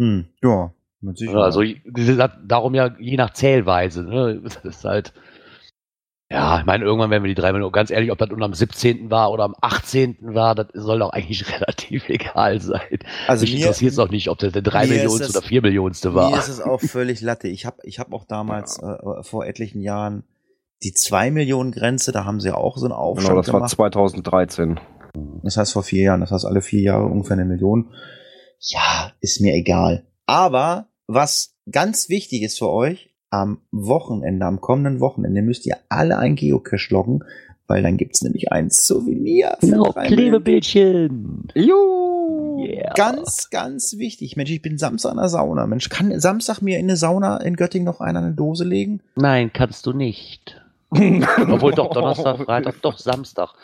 Hm, 0.00 0.26
ja, 0.42 0.72
mit 1.00 1.18
Sicherheit. 1.18 1.42
Also 1.42 1.62
darum 2.46 2.74
ja 2.74 2.94
je 2.98 3.16
nach 3.16 3.32
Zählweise. 3.32 4.02
Ne? 4.04 4.40
Das 4.44 4.56
ist 4.64 4.84
halt. 4.84 5.12
Ja, 6.32 6.58
ich 6.58 6.64
meine, 6.64 6.84
irgendwann 6.84 7.10
werden 7.10 7.22
wir 7.22 7.28
die 7.28 7.40
drei 7.40 7.52
Millionen, 7.52 7.70
ganz 7.70 7.90
ehrlich, 7.90 8.10
ob 8.10 8.18
das 8.18 8.30
nun 8.30 8.42
am 8.42 8.54
17. 8.54 9.10
war 9.10 9.30
oder 9.30 9.44
am 9.44 9.54
18. 9.60 10.16
war, 10.34 10.54
das 10.54 10.68
soll 10.72 10.98
doch 10.98 11.10
eigentlich 11.10 11.44
relativ 11.60 12.08
egal 12.08 12.60
sein. 12.60 12.98
Also 13.28 13.42
Mich 13.42 13.52
mir- 13.52 13.58
interessiert 13.60 13.92
es 13.92 13.98
auch 13.98 14.08
nicht, 14.08 14.28
ob 14.30 14.38
das 14.38 14.52
der 14.52 14.62
drei 14.62 14.86
mir 14.86 14.94
ist 14.94 15.02
Millionste 15.02 15.24
es- 15.24 15.36
oder 15.36 15.46
vier 15.46 15.60
Millionste 15.62 16.14
war. 16.14 16.30
Mir 16.30 16.38
ist 16.38 16.48
es 16.48 16.60
auch 16.60 16.80
völlig 16.80 17.20
Latte. 17.20 17.46
Ich 17.48 17.66
habe 17.66 17.76
ich 17.84 17.98
hab 18.00 18.12
auch 18.12 18.24
damals 18.24 18.78
äh, 18.82 19.22
vor 19.22 19.44
etlichen 19.44 19.80
Jahren 19.82 20.24
die 20.82 20.92
2 20.94 21.30
Millionen 21.30 21.70
Grenze, 21.72 22.10
da 22.10 22.24
haben 22.24 22.40
sie 22.40 22.50
auch 22.52 22.78
so 22.78 22.86
einen 22.86 22.92
Aufstand 22.94 23.28
Genau, 23.28 23.40
das 23.42 23.52
war 23.52 23.60
gemacht. 23.60 23.70
2013. 23.72 24.80
Das 25.42 25.56
heißt 25.56 25.72
vor 25.72 25.82
vier 25.82 26.02
Jahren, 26.04 26.20
das 26.20 26.30
heißt 26.30 26.44
alle 26.44 26.62
vier 26.62 26.80
Jahre 26.80 27.06
ungefähr 27.06 27.36
eine 27.36 27.44
Million. 27.44 27.90
Ja, 28.60 29.12
ist 29.20 29.40
mir 29.40 29.54
egal. 29.54 30.04
Aber 30.26 30.88
was 31.06 31.54
ganz 31.70 32.08
wichtig 32.08 32.42
ist 32.42 32.58
für 32.58 32.70
euch, 32.70 33.10
am 33.30 33.58
Wochenende, 33.72 34.46
am 34.46 34.60
kommenden 34.60 35.00
Wochenende 35.00 35.42
müsst 35.42 35.66
ihr 35.66 35.76
alle 35.88 36.18
ein 36.18 36.36
Geocache 36.36 36.92
loggen, 36.92 37.24
weil 37.66 37.82
dann 37.82 37.96
gibt's 37.96 38.22
nämlich 38.22 38.52
ein 38.52 38.70
Souvenir. 38.70 39.56
für 39.60 39.66
Genau. 39.66 39.92
Klebebildchen. 39.92 41.48
Juhu! 41.54 42.64
Yeah. 42.64 42.94
Ganz, 42.94 43.50
ganz 43.50 43.98
wichtig. 43.98 44.36
Mensch, 44.36 44.50
ich 44.50 44.62
bin 44.62 44.78
Samstag 44.78 45.12
in 45.12 45.18
der 45.18 45.28
Sauna. 45.28 45.66
Mensch, 45.66 45.88
kann 45.88 46.18
Samstag 46.20 46.60
mir 46.60 46.78
in 46.78 46.86
eine 46.86 46.96
Sauna 46.96 47.38
in 47.38 47.56
Göttingen 47.56 47.86
noch 47.86 48.00
einer 48.00 48.20
eine 48.20 48.32
Dose 48.32 48.64
legen? 48.64 49.00
Nein, 49.16 49.52
kannst 49.52 49.86
du 49.86 49.92
nicht. 49.92 50.60
Obwohl 50.90 51.72
doch 51.72 51.90
Donnerstag, 51.90 52.44
Freitag, 52.44 52.80
doch 52.82 52.98
Samstag. 52.98 53.54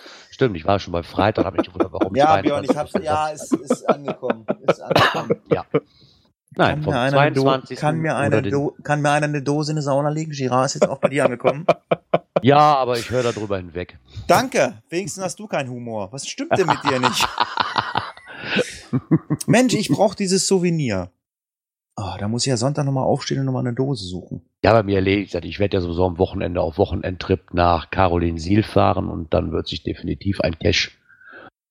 Stimmt, 0.41 0.57
ich 0.57 0.65
war 0.65 0.79
schon 0.79 0.95
bei 0.95 1.03
Freitag, 1.03 1.45
habe 1.45 1.59
mich 1.59 1.67
gewundert, 1.67 1.93
warum 1.93 2.15
Ja, 2.17 2.41
22 2.41 2.49
Björn, 2.49 2.65
ich 2.65 2.75
hab's, 2.75 2.93
ja, 3.05 3.31
es 3.31 3.53
ist 3.53 3.87
angekommen. 3.87 4.47
Ist 4.67 4.81
angekommen. 4.81 5.43
ja. 5.53 5.67
Nein, 6.57 6.77
Kann 6.77 6.83
vom 6.83 6.95
mir, 6.95 7.01
einer 7.01 7.21
eine 7.21 7.35
Do 7.35 7.43
22. 7.43 7.79
kann, 7.79 7.99
mir 7.99 8.43
Do 8.51 8.75
kann 8.83 9.03
mir 9.03 9.11
einer 9.11 9.27
eine 9.27 9.43
Dose 9.43 9.73
in 9.73 9.77
eine 9.77 9.83
Sauna 9.83 10.09
legen? 10.09 10.31
Girard 10.31 10.65
ist 10.65 10.75
jetzt 10.77 10.89
auch 10.89 10.97
bei 10.97 11.11
dir 11.11 11.27
angekommen. 11.27 11.67
Ja, 12.43 12.77
aber 12.77 12.97
ich 12.97 13.11
höre 13.11 13.23
darüber 13.23 13.59
hinweg. 13.59 13.99
Danke. 14.27 14.81
Wenigstens 14.89 15.23
hast 15.23 15.39
du 15.39 15.47
keinen 15.47 15.69
Humor. 15.69 16.11
Was 16.11 16.27
stimmt 16.27 16.57
denn 16.57 16.69
mit 16.69 16.83
dir 16.85 16.99
nicht? 16.99 17.29
Mensch, 19.47 19.75
ich 19.75 19.91
brauche 19.91 20.17
dieses 20.17 20.47
Souvenir. 20.47 21.11
Ah, 22.01 22.17
da 22.19 22.29
muss 22.29 22.47
ich 22.47 22.51
ja 22.51 22.57
Sonntag 22.57 22.87
nochmal 22.87 23.05
aufstehen 23.05 23.41
und 23.41 23.45
nochmal 23.45 23.67
eine 23.67 23.75
Dose 23.75 24.07
suchen. 24.07 24.41
Ja, 24.65 24.73
bei 24.73 24.83
mir 24.83 24.97
erledigt 24.97 25.35
hat. 25.35 25.45
Ich 25.45 25.59
werde 25.59 25.77
ja 25.77 25.81
sowieso 25.83 26.07
am 26.07 26.17
Wochenende 26.17 26.63
auf 26.63 26.79
Wochenendtrip 26.79 27.53
nach 27.53 27.91
Carolinsiel 27.91 28.63
fahren 28.63 29.09
und 29.11 29.35
dann 29.35 29.53
wird 29.53 29.69
sich 29.69 29.83
definitiv 29.83 30.41
ein 30.41 30.59
Cache 30.59 30.93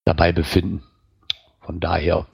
dabei 0.05 0.31
befinden. 0.31 0.83
Von 1.61 1.79
daher, 1.79 2.27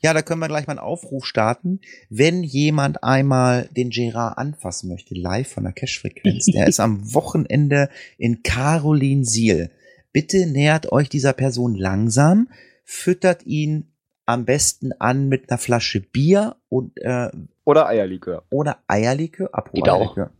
Ja, 0.00 0.14
da 0.14 0.22
können 0.22 0.40
wir 0.40 0.48
gleich 0.48 0.66
mal 0.66 0.72
einen 0.72 0.80
Aufruf 0.80 1.26
starten. 1.26 1.80
Wenn 2.08 2.42
jemand 2.42 3.04
einmal 3.04 3.68
den 3.76 3.90
Gerard 3.90 4.38
anfassen 4.38 4.88
möchte, 4.88 5.14
live 5.14 5.52
von 5.52 5.64
der 5.64 5.74
Cash-Frequenz, 5.74 6.46
der 6.46 6.66
ist 6.66 6.80
am 6.80 7.12
Wochenende 7.12 7.90
in 8.16 8.42
Carolinsiel. 8.42 9.70
Bitte 10.10 10.46
nähert 10.46 10.90
euch 10.90 11.10
dieser 11.10 11.34
Person 11.34 11.74
langsam, 11.74 12.48
füttert 12.84 13.44
ihn 13.44 13.91
am 14.26 14.44
besten 14.44 14.92
an 14.98 15.28
mit 15.28 15.50
einer 15.50 15.58
Flasche 15.58 16.00
Bier 16.00 16.56
und 16.68 16.96
äh, 16.98 17.30
Oder 17.64 17.86
Eierlikör. 17.86 18.44
oder 18.50 18.78
Eierlikör. 18.86 19.50
Apropos. 19.52 19.88
Eierlikör. 19.88 20.30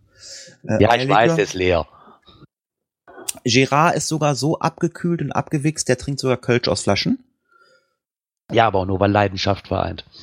Äh, 0.68 0.82
ja, 0.82 0.94
ich 0.94 1.08
weiß, 1.08 1.10
Eierlikör. 1.10 1.36
der 1.36 1.44
ist 1.44 1.54
leer. 1.54 1.86
Gerard 3.44 3.96
ist 3.96 4.08
sogar 4.08 4.34
so 4.34 4.58
abgekühlt 4.58 5.20
und 5.22 5.32
abgewichst, 5.32 5.88
der 5.88 5.98
trinkt 5.98 6.20
sogar 6.20 6.36
Kölsch 6.36 6.68
aus 6.68 6.82
Flaschen. 6.82 7.24
Ja, 8.52 8.66
aber 8.66 8.80
auch 8.80 8.86
nur, 8.86 9.00
weil 9.00 9.10
Leidenschaft 9.10 9.68
vereint. 9.68 10.04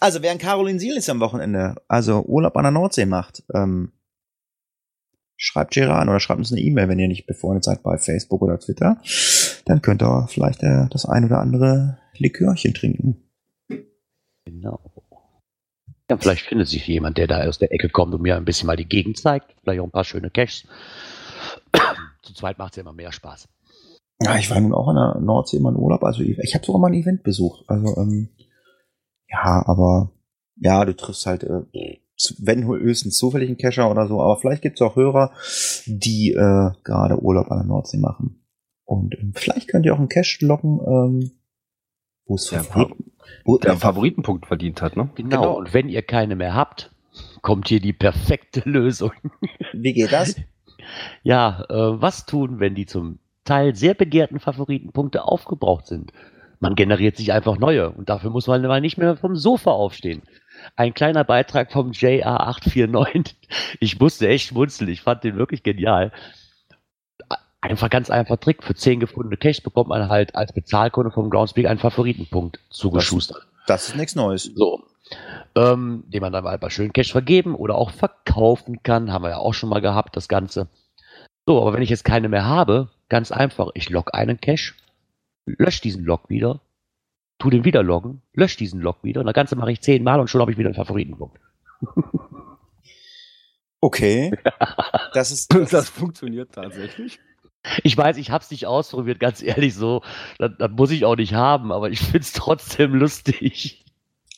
Also, 0.00 0.22
wer 0.22 0.32
in 0.32 0.38
Carolinsiel 0.38 0.96
ist 0.96 1.08
am 1.08 1.20
Wochenende, 1.20 1.76
also 1.86 2.22
Urlaub 2.24 2.56
an 2.56 2.64
der 2.64 2.72
Nordsee 2.72 3.06
macht, 3.06 3.44
ähm, 3.54 3.92
schreibt 5.36 5.72
Gerard 5.72 6.02
an 6.02 6.08
oder 6.08 6.18
schreibt 6.18 6.38
uns 6.40 6.50
eine 6.50 6.60
E-Mail, 6.60 6.88
wenn 6.88 6.98
ihr 6.98 7.06
nicht 7.06 7.26
befreundet 7.26 7.62
seid 7.64 7.82
bei 7.84 7.96
Facebook 7.96 8.42
oder 8.42 8.58
Twitter. 8.58 8.98
Dann 9.68 9.82
könnt 9.82 10.02
ihr 10.02 10.26
vielleicht 10.28 10.62
äh, 10.62 10.86
das 10.90 11.04
ein 11.04 11.26
oder 11.26 11.40
andere 11.40 11.98
Likörchen 12.16 12.72
trinken. 12.72 13.22
Genau. 14.46 14.80
Ja, 16.10 16.16
vielleicht 16.16 16.46
findet 16.46 16.68
sich 16.68 16.86
jemand, 16.86 17.18
der 17.18 17.26
da 17.26 17.46
aus 17.46 17.58
der 17.58 17.70
Ecke 17.70 17.90
kommt 17.90 18.14
und 18.14 18.22
mir 18.22 18.36
ein 18.36 18.46
bisschen 18.46 18.66
mal 18.66 18.76
die 18.76 18.88
Gegend 18.88 19.18
zeigt. 19.18 19.54
Vielleicht 19.62 19.80
auch 19.80 19.84
ein 19.84 19.90
paar 19.90 20.04
schöne 20.04 20.30
Caches. 20.30 20.66
Zu 22.22 22.32
zweit 22.32 22.58
macht 22.58 22.72
es 22.72 22.76
ja 22.76 22.80
immer 22.80 22.94
mehr 22.94 23.12
Spaß. 23.12 23.46
Ja, 24.22 24.38
ich 24.38 24.50
war 24.50 24.58
nun 24.58 24.72
auch 24.72 24.88
an 24.88 24.96
der 24.96 25.20
Nordsee 25.20 25.58
immer 25.58 25.68
in 25.68 25.76
Urlaub. 25.76 26.02
Also 26.02 26.22
ich, 26.22 26.38
ich 26.38 26.54
habe 26.54 26.64
sogar 26.64 26.80
mal 26.80 26.88
ein 26.88 26.94
Event 26.94 27.22
besucht. 27.22 27.64
Also 27.68 27.94
ähm, 27.98 28.30
ja, 29.28 29.62
aber 29.66 30.12
ja, 30.56 30.82
du 30.86 30.96
triffst 30.96 31.26
halt, 31.26 31.44
äh, 31.44 31.98
wenn 32.38 32.66
höchstens 32.66 33.18
zufällig 33.18 33.48
einen 33.50 33.58
Kescher 33.58 33.90
oder 33.90 34.08
so. 34.08 34.22
Aber 34.22 34.38
vielleicht 34.38 34.62
gibt 34.62 34.80
es 34.80 34.86
auch 34.86 34.96
Hörer, 34.96 35.32
die 35.84 36.30
äh, 36.32 36.70
gerade 36.84 37.22
Urlaub 37.22 37.50
an 37.50 37.58
der 37.58 37.66
Nordsee 37.66 37.98
machen. 37.98 38.42
Und 38.88 39.14
ähm, 39.18 39.32
vielleicht 39.34 39.68
könnt 39.68 39.84
ihr 39.84 39.92
auch 39.92 39.98
einen 39.98 40.08
Cache 40.08 40.46
locken, 40.46 40.80
ähm, 40.80 41.30
wo 42.24 42.36
es 42.36 42.46
Der 42.46 42.64
Favoriten, 42.64 43.12
wo, 43.44 43.58
Der 43.58 43.72
einen 43.72 43.80
Favoritenpunkt 43.80 44.46
verdient 44.46 44.80
hat, 44.80 44.96
ne? 44.96 45.10
Genau. 45.14 45.28
Genau. 45.28 45.58
Und 45.58 45.74
wenn 45.74 45.90
ihr 45.90 46.00
keine 46.00 46.36
mehr 46.36 46.54
habt, 46.54 46.90
kommt 47.42 47.68
hier 47.68 47.80
die 47.80 47.92
perfekte 47.92 48.60
Lösung. 48.64 49.12
Wie 49.72 49.92
geht 49.92 50.12
das? 50.12 50.36
Ja, 51.22 51.66
äh, 51.68 52.00
was 52.00 52.24
tun, 52.24 52.60
wenn 52.60 52.74
die 52.74 52.86
zum 52.86 53.18
Teil 53.44 53.74
sehr 53.74 53.92
begehrten 53.92 54.40
Favoritenpunkte 54.40 55.22
aufgebraucht 55.22 55.86
sind? 55.86 56.14
Man 56.60 56.76
generiert 56.76 57.18
sich 57.18 57.30
einfach 57.30 57.58
neue 57.58 57.90
und 57.90 58.08
dafür 58.08 58.30
muss 58.30 58.46
man 58.46 58.62
mal 58.62 58.80
nicht 58.80 58.96
mehr 58.96 59.16
vom 59.16 59.36
Sofa 59.36 59.70
aufstehen. 59.70 60.22
Ein 60.76 60.94
kleiner 60.94 61.24
Beitrag 61.24 61.72
vom 61.72 61.90
JA849. 61.90 63.34
Ich 63.80 64.00
musste 64.00 64.28
echt 64.28 64.48
schmunzeln, 64.48 64.88
ich 64.88 65.02
fand 65.02 65.24
den 65.24 65.36
wirklich 65.36 65.62
genial. 65.62 66.10
Einfach 67.60 67.90
ganz 67.90 68.10
einfach 68.10 68.36
Trick. 68.36 68.62
Für 68.62 68.74
10 68.74 69.00
gefundene 69.00 69.36
Cash 69.36 69.62
bekommt 69.62 69.88
man 69.88 70.08
halt 70.08 70.34
als 70.34 70.52
Bezahlkunde 70.52 71.10
vom 71.10 71.30
Groundspeak 71.30 71.66
einen 71.66 71.80
Favoritenpunkt 71.80 72.60
zugeschustert. 72.70 73.46
Das 73.66 73.88
ist 73.88 73.96
nichts 73.96 74.14
Neues. 74.14 74.44
So. 74.54 74.84
Ähm, 75.54 76.04
den 76.06 76.20
man 76.20 76.32
dann 76.32 76.44
halt 76.44 76.60
bei 76.60 76.70
schönen 76.70 76.92
Cash 76.92 77.12
vergeben 77.12 77.54
oder 77.54 77.74
auch 77.76 77.90
verkaufen 77.90 78.82
kann. 78.82 79.12
Haben 79.12 79.24
wir 79.24 79.30
ja 79.30 79.38
auch 79.38 79.54
schon 79.54 79.70
mal 79.70 79.80
gehabt, 79.80 80.16
das 80.16 80.28
Ganze. 80.28 80.68
So, 81.46 81.60
aber 81.60 81.72
wenn 81.72 81.82
ich 81.82 81.90
jetzt 81.90 82.04
keine 82.04 82.28
mehr 82.28 82.44
habe, 82.44 82.90
ganz 83.08 83.32
einfach, 83.32 83.70
ich 83.74 83.88
log 83.90 84.14
einen 84.14 84.40
Cache, 84.40 84.74
lösche 85.46 85.82
diesen 85.82 86.04
Log 86.04 86.28
wieder, 86.28 86.60
tu 87.38 87.50
den 87.50 87.64
wieder 87.64 87.82
loggen, 87.82 88.22
lösche 88.34 88.58
diesen 88.58 88.80
Log 88.80 89.02
wieder 89.02 89.20
und 89.20 89.26
das 89.26 89.34
Ganze 89.34 89.56
mache 89.56 89.72
ich 89.72 89.80
zehnmal 89.80 90.20
und 90.20 90.28
schon 90.28 90.40
habe 90.40 90.52
ich 90.52 90.58
wieder 90.58 90.68
einen 90.68 90.74
Favoritenpunkt. 90.76 91.38
Okay. 93.80 94.32
Das 95.14 95.30
ist, 95.32 95.52
das, 95.54 95.70
Das 95.70 95.88
funktioniert 95.88 96.52
tatsächlich. 96.52 97.18
Ich 97.82 97.96
weiß, 97.96 98.16
ich 98.16 98.30
habe 98.30 98.42
es 98.42 98.50
nicht 98.50 98.66
ausprobiert, 98.66 99.20
ganz 99.20 99.42
ehrlich 99.42 99.74
so. 99.74 100.02
Das, 100.38 100.52
das 100.58 100.70
muss 100.70 100.90
ich 100.90 101.04
auch 101.04 101.16
nicht 101.16 101.34
haben, 101.34 101.72
aber 101.72 101.90
ich 101.90 102.00
find's 102.00 102.32
trotzdem 102.32 102.94
lustig. 102.94 103.84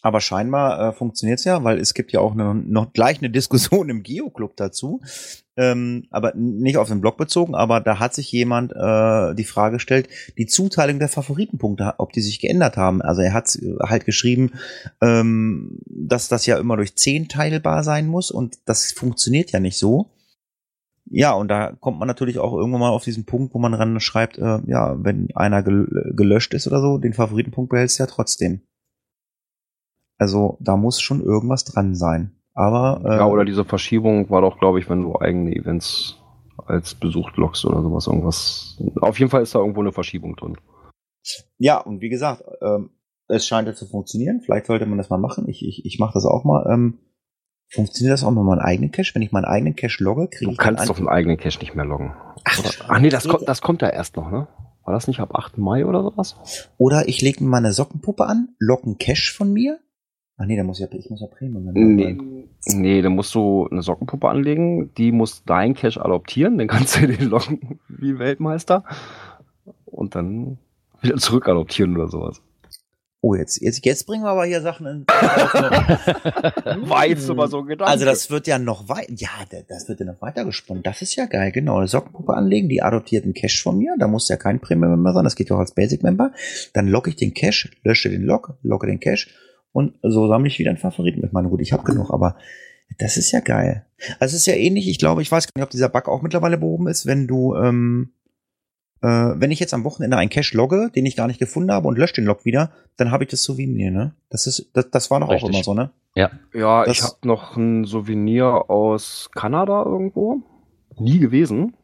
Aber 0.03 0.20
scheinbar 0.20 0.89
äh, 0.89 0.93
funktioniert's 0.93 1.45
ja, 1.45 1.62
weil 1.62 1.78
es 1.78 1.93
gibt 1.93 2.12
ja 2.12 2.20
auch 2.20 2.33
eine, 2.33 2.55
noch 2.55 2.93
gleich 2.93 3.18
eine 3.18 3.31
Diskussion 3.31 3.89
im 3.91 4.03
Geoclub 4.03 4.57
dazu. 4.57 5.03
Ähm, 5.57 6.07
aber 6.11 6.33
nicht 6.35 6.78
auf 6.78 6.89
den 6.89 7.03
Blog 7.03 7.18
bezogen, 7.18 7.55
aber 7.55 7.81
da 7.81 7.99
hat 7.99 8.14
sich 8.14 8.33
jemand 8.33 8.72
äh, 8.72 9.35
die 9.35 9.45
Frage 9.45 9.76
gestellt, 9.76 10.09
die 10.39 10.47
Zuteilung 10.47 10.99
der 10.99 11.09
Favoritenpunkte, 11.09 11.97
ob 11.99 12.12
die 12.12 12.22
sich 12.22 12.41
geändert 12.41 12.78
haben. 12.78 13.03
Also 13.03 13.20
er 13.20 13.35
hat 13.35 13.59
halt 13.83 14.07
geschrieben, 14.07 14.53
ähm, 15.03 15.81
dass 15.85 16.28
das 16.28 16.47
ja 16.47 16.57
immer 16.57 16.76
durch 16.76 16.97
10 16.97 17.28
teilbar 17.28 17.85
sein 17.85 18.07
muss 18.07 18.31
und 18.31 18.59
das 18.64 18.93
funktioniert 18.93 19.53
ja 19.53 19.61
nicht 19.61 19.76
so. 19.76 20.09
Ja, 21.13 21.33
und 21.33 21.49
da 21.49 21.73
kommt 21.73 21.99
man 21.99 22.07
natürlich 22.07 22.39
auch 22.39 22.53
irgendwann 22.53 22.81
mal 22.81 22.91
auf 22.91 23.03
diesen 23.03 23.27
Punkt, 23.27 23.53
wo 23.53 23.59
man 23.59 23.75
ran 23.75 23.99
schreibt, 23.99 24.39
äh, 24.39 24.61
ja, 24.67 24.97
wenn 25.05 25.29
einer 25.35 25.63
gel 25.63 26.13
gelöscht 26.15 26.55
ist 26.55 26.69
oder 26.69 26.81
so, 26.81 26.99
den 26.99 27.15
Favoritenpunkt 27.15 27.71
behältst 27.71 27.99
du 27.99 28.05
ja 28.05 28.07
trotzdem. 28.07 28.63
Also 30.19 30.57
da 30.61 30.77
muss 30.77 31.01
schon 31.01 31.21
irgendwas 31.21 31.65
dran 31.65 31.97
sein. 31.97 32.37
Aber 32.55 33.03
äh, 33.05 33.17
Ja, 33.17 33.27
oder 33.27 33.45
diese 33.45 33.65
Verschiebung 33.65 34.31
war 34.31 34.41
doch, 34.41 34.59
glaube 34.59 34.79
ich, 34.79 34.89
wenn 34.89 35.03
du 35.03 35.19
eigene 35.19 35.55
Events 35.55 36.17
als 36.67 36.95
besucht 36.95 37.37
loggst 37.37 37.65
oder 37.65 37.83
sowas, 37.83 38.07
irgendwas. 38.07 38.79
Auf 39.01 39.19
jeden 39.19 39.31
Fall 39.31 39.43
ist 39.43 39.55
da 39.55 39.59
irgendwo 39.59 39.81
eine 39.81 39.93
Verschiebung 39.93 40.37
drin. 40.37 40.57
ja, 41.59 41.79
und 41.79 42.01
wie 42.01 42.09
gesagt, 42.09 42.45
ähm, 42.63 42.91
es 43.29 43.47
scheint 43.47 43.67
ja 43.67 43.75
zu 43.75 43.87
funktionieren. 43.87 44.41
Vielleicht 44.41 44.67
sollte 44.67 44.87
man 44.87 44.99
das 44.99 45.11
mal 45.11 45.19
machen. 45.19 45.49
Ich, 45.49 45.67
ich, 45.67 45.85
ich 45.85 45.99
mache 45.99 46.15
das 46.15 46.27
auch 46.27 46.45
mal. 46.45 46.67
Ähm, 46.73 46.99
funktioniert 47.71 48.12
das 48.12 48.25
auch 48.25 48.31
mit 48.31 48.45
meinem 48.45 48.59
eigenen 48.59 48.91
Cache? 48.91 49.14
Wenn 49.14 49.23
ich 49.23 49.33
meinen 49.33 49.45
eigenen 49.45 49.77
Cache 49.77 50.03
logge, 50.03 50.29
kriege 50.29 50.47
Du 50.47 50.51
ich 50.53 50.57
dann 50.59 50.77
kannst 50.77 50.91
doch 50.91 50.99
einen 50.99 51.09
eigenen 51.09 51.37
Cache 51.37 51.59
nicht 51.61 51.75
mehr 51.75 51.85
loggen. 51.85 52.12
Ach, 52.45 52.59
Oder? 52.59 52.71
Ach 52.89 53.01
nee, 53.01 53.09
das 53.09 53.29
kommt, 53.29 53.43
ja. 53.43 53.47
das 53.47 53.61
kommt 53.61 53.83
ja 53.83 53.89
erst 53.89 54.16
noch, 54.16 54.31
ne? 54.31 54.49
War 54.85 54.95
das 54.95 55.07
nicht 55.07 55.21
ab 55.21 55.35
8. 55.35 55.59
Mai 55.59 55.87
oder 55.87 56.03
sowas? 56.03 56.68
Oder 56.79 57.09
ich 57.09 57.21
lege 57.23 57.45
mir 57.45 57.51
meine 57.51 57.73
Sockenpuppe 57.73 58.27
an, 58.27 58.49
logge 58.59 58.85
einen 58.85 58.99
Cache 58.99 59.33
von 59.33 59.53
mir. 59.53 59.79
Ach 60.37 60.47
nee, 60.47 60.57
da 60.57 60.64
muss 60.64 60.81
ich 60.81 60.91
ja, 60.91 60.99
ich 60.99 61.11
muss 61.11 61.21
ja 61.21 61.27
Premium. 61.27 61.71
Nee, 61.75 62.16
nee, 62.64 63.03
da 63.03 63.11
musst 63.11 63.35
du 63.35 63.68
eine 63.71 63.83
Sockenpuppe 63.83 64.27
anlegen, 64.29 64.93
die 64.95 65.12
muss 65.12 65.45
dein 65.45 65.75
Cache 65.75 66.03
adoptieren, 66.03 66.57
dann 66.57 66.66
kannst 66.66 66.97
du 66.97 67.07
den 67.07 67.29
loggen 67.29 67.79
wie 67.89 68.18
Weltmeister 68.18 68.85
und 69.85 70.14
dann 70.14 70.59
wieder 71.03 71.18
zurück 71.18 71.47
adoptieren 71.47 71.95
oder 71.95 72.09
sowas. 72.09 72.43
Oh, 73.23 73.35
jetzt, 73.35 73.61
jetzt, 73.61 73.85
jetzt 73.85 74.07
bringen 74.07 74.23
wir 74.25 74.31
aber 74.31 74.47
hier 74.47 74.62
Sachen 74.62 74.87
in. 74.87 75.07
War 76.89 77.07
jetzt 77.07 77.29
aber 77.29 77.49
so 77.49 77.62
gedacht. 77.64 77.89
Also 77.91 78.05
das 78.07 78.31
wird 78.31 78.47
ja 78.47 78.59
noch 78.59 78.89
weiter, 78.89 79.12
ja, 79.14 79.29
da- 79.51 79.59
das 79.68 79.89
wird 79.89 80.01
ja 80.01 80.07
noch 80.07 80.21
weiter 80.23 80.45
gesponnen. 80.45 80.83
Das 80.83 81.03
ist 81.03 81.16
ja 81.16 81.27
geil, 81.27 81.53
genau. 81.53 81.77
Eine 81.79 81.89
Sockenpuppe 81.89 82.33
anlegen, 82.35 82.68
die 82.68 82.83
adoptiert 82.83 83.25
einen 83.25 83.35
Cache 83.35 83.62
von 83.62 83.77
mir. 83.79 83.95
Da 83.99 84.09
muss 84.09 84.29
ja 84.29 84.37
kein 84.37 84.61
Premium-Member 84.61 85.12
sein, 85.12 85.25
das 85.25 85.37
geht 85.37 85.51
ja 85.51 85.57
auch 85.57 85.61
als 85.61 85.75
Basic-Member. 85.75 86.33
Dann 86.73 86.89
logge 86.89 87.11
ich 87.11 87.16
den 87.16 87.35
Cache, 87.35 87.68
lösche 87.85 88.09
den 88.09 88.23
Log, 88.23 88.55
logge 88.62 88.87
den 88.87 89.01
Cache 89.01 89.29
und 89.73 89.95
so 90.03 90.27
sammle 90.29 90.49
ich 90.49 90.59
wieder 90.59 90.71
einen 90.71 90.79
Favoriten 90.79 91.21
mit. 91.21 91.33
Meine 91.33 91.49
gut, 91.49 91.61
ich 91.61 91.73
habe 91.73 91.85
genug, 91.85 92.11
aber 92.12 92.37
das 92.99 93.16
ist 93.16 93.31
ja 93.33 93.41
geil. 93.41 93.85
Also 94.18 94.35
es 94.35 94.41
ist 94.43 94.47
ja 94.47 94.55
ähnlich, 94.55 94.89
ich 94.89 94.99
glaube, 94.99 95.23
ich 95.23 95.31
weiß 95.31 95.47
gar 95.47 95.53
nicht, 95.61 95.64
ob 95.64 95.71
dieser 95.71 95.89
Bug 95.91 96.09
auch 96.09 96.23
mittlerweile 96.23 96.57
behoben 96.59 96.89
ist, 96.89 97.07
wenn 97.07 97.27
du, 97.27 97.55
ähm, 97.55 98.12
äh, 99.03 99.07
wenn 99.09 99.51
ich 99.51 99.61
jetzt 99.61 99.74
am 99.74 99.84
Wochenende 99.84 100.16
einen 100.16 100.30
Cache 100.30 100.57
logge, 100.57 100.90
den 100.94 101.07
ich 101.07 101.16
gar 101.16 101.26
nicht 101.26 101.38
gefunden 101.38 101.72
habe 101.72 101.88
und 101.88 101.98
lösche 101.98 102.14
den 102.14 102.24
Log 102.26 102.44
wieder, 102.44 102.70
dann 102.96 103.11
habe 103.11 103.24
ich 103.24 103.30
das 103.30 103.42
Souvenir, 103.42 103.90
ne? 103.90 104.14
Das 104.28 104.46
ist, 104.46 104.70
das, 104.74 104.90
das 104.90 105.11
war 105.11 105.22
auch 105.22 105.30
Richtig. 105.30 105.51
immer 105.55 105.62
so, 105.64 105.74
ne? 105.74 105.90
Ja. 106.14 106.30
Ja, 106.53 106.84
Das- 106.84 106.96
ich 106.98 107.03
habe 107.03 107.16
noch 107.24 107.57
ein 107.57 107.84
Souvenir 107.84 108.70
aus 108.70 109.30
Kanada 109.34 109.82
irgendwo. 109.84 110.40
Nie 110.98 111.18
gewesen. 111.18 111.74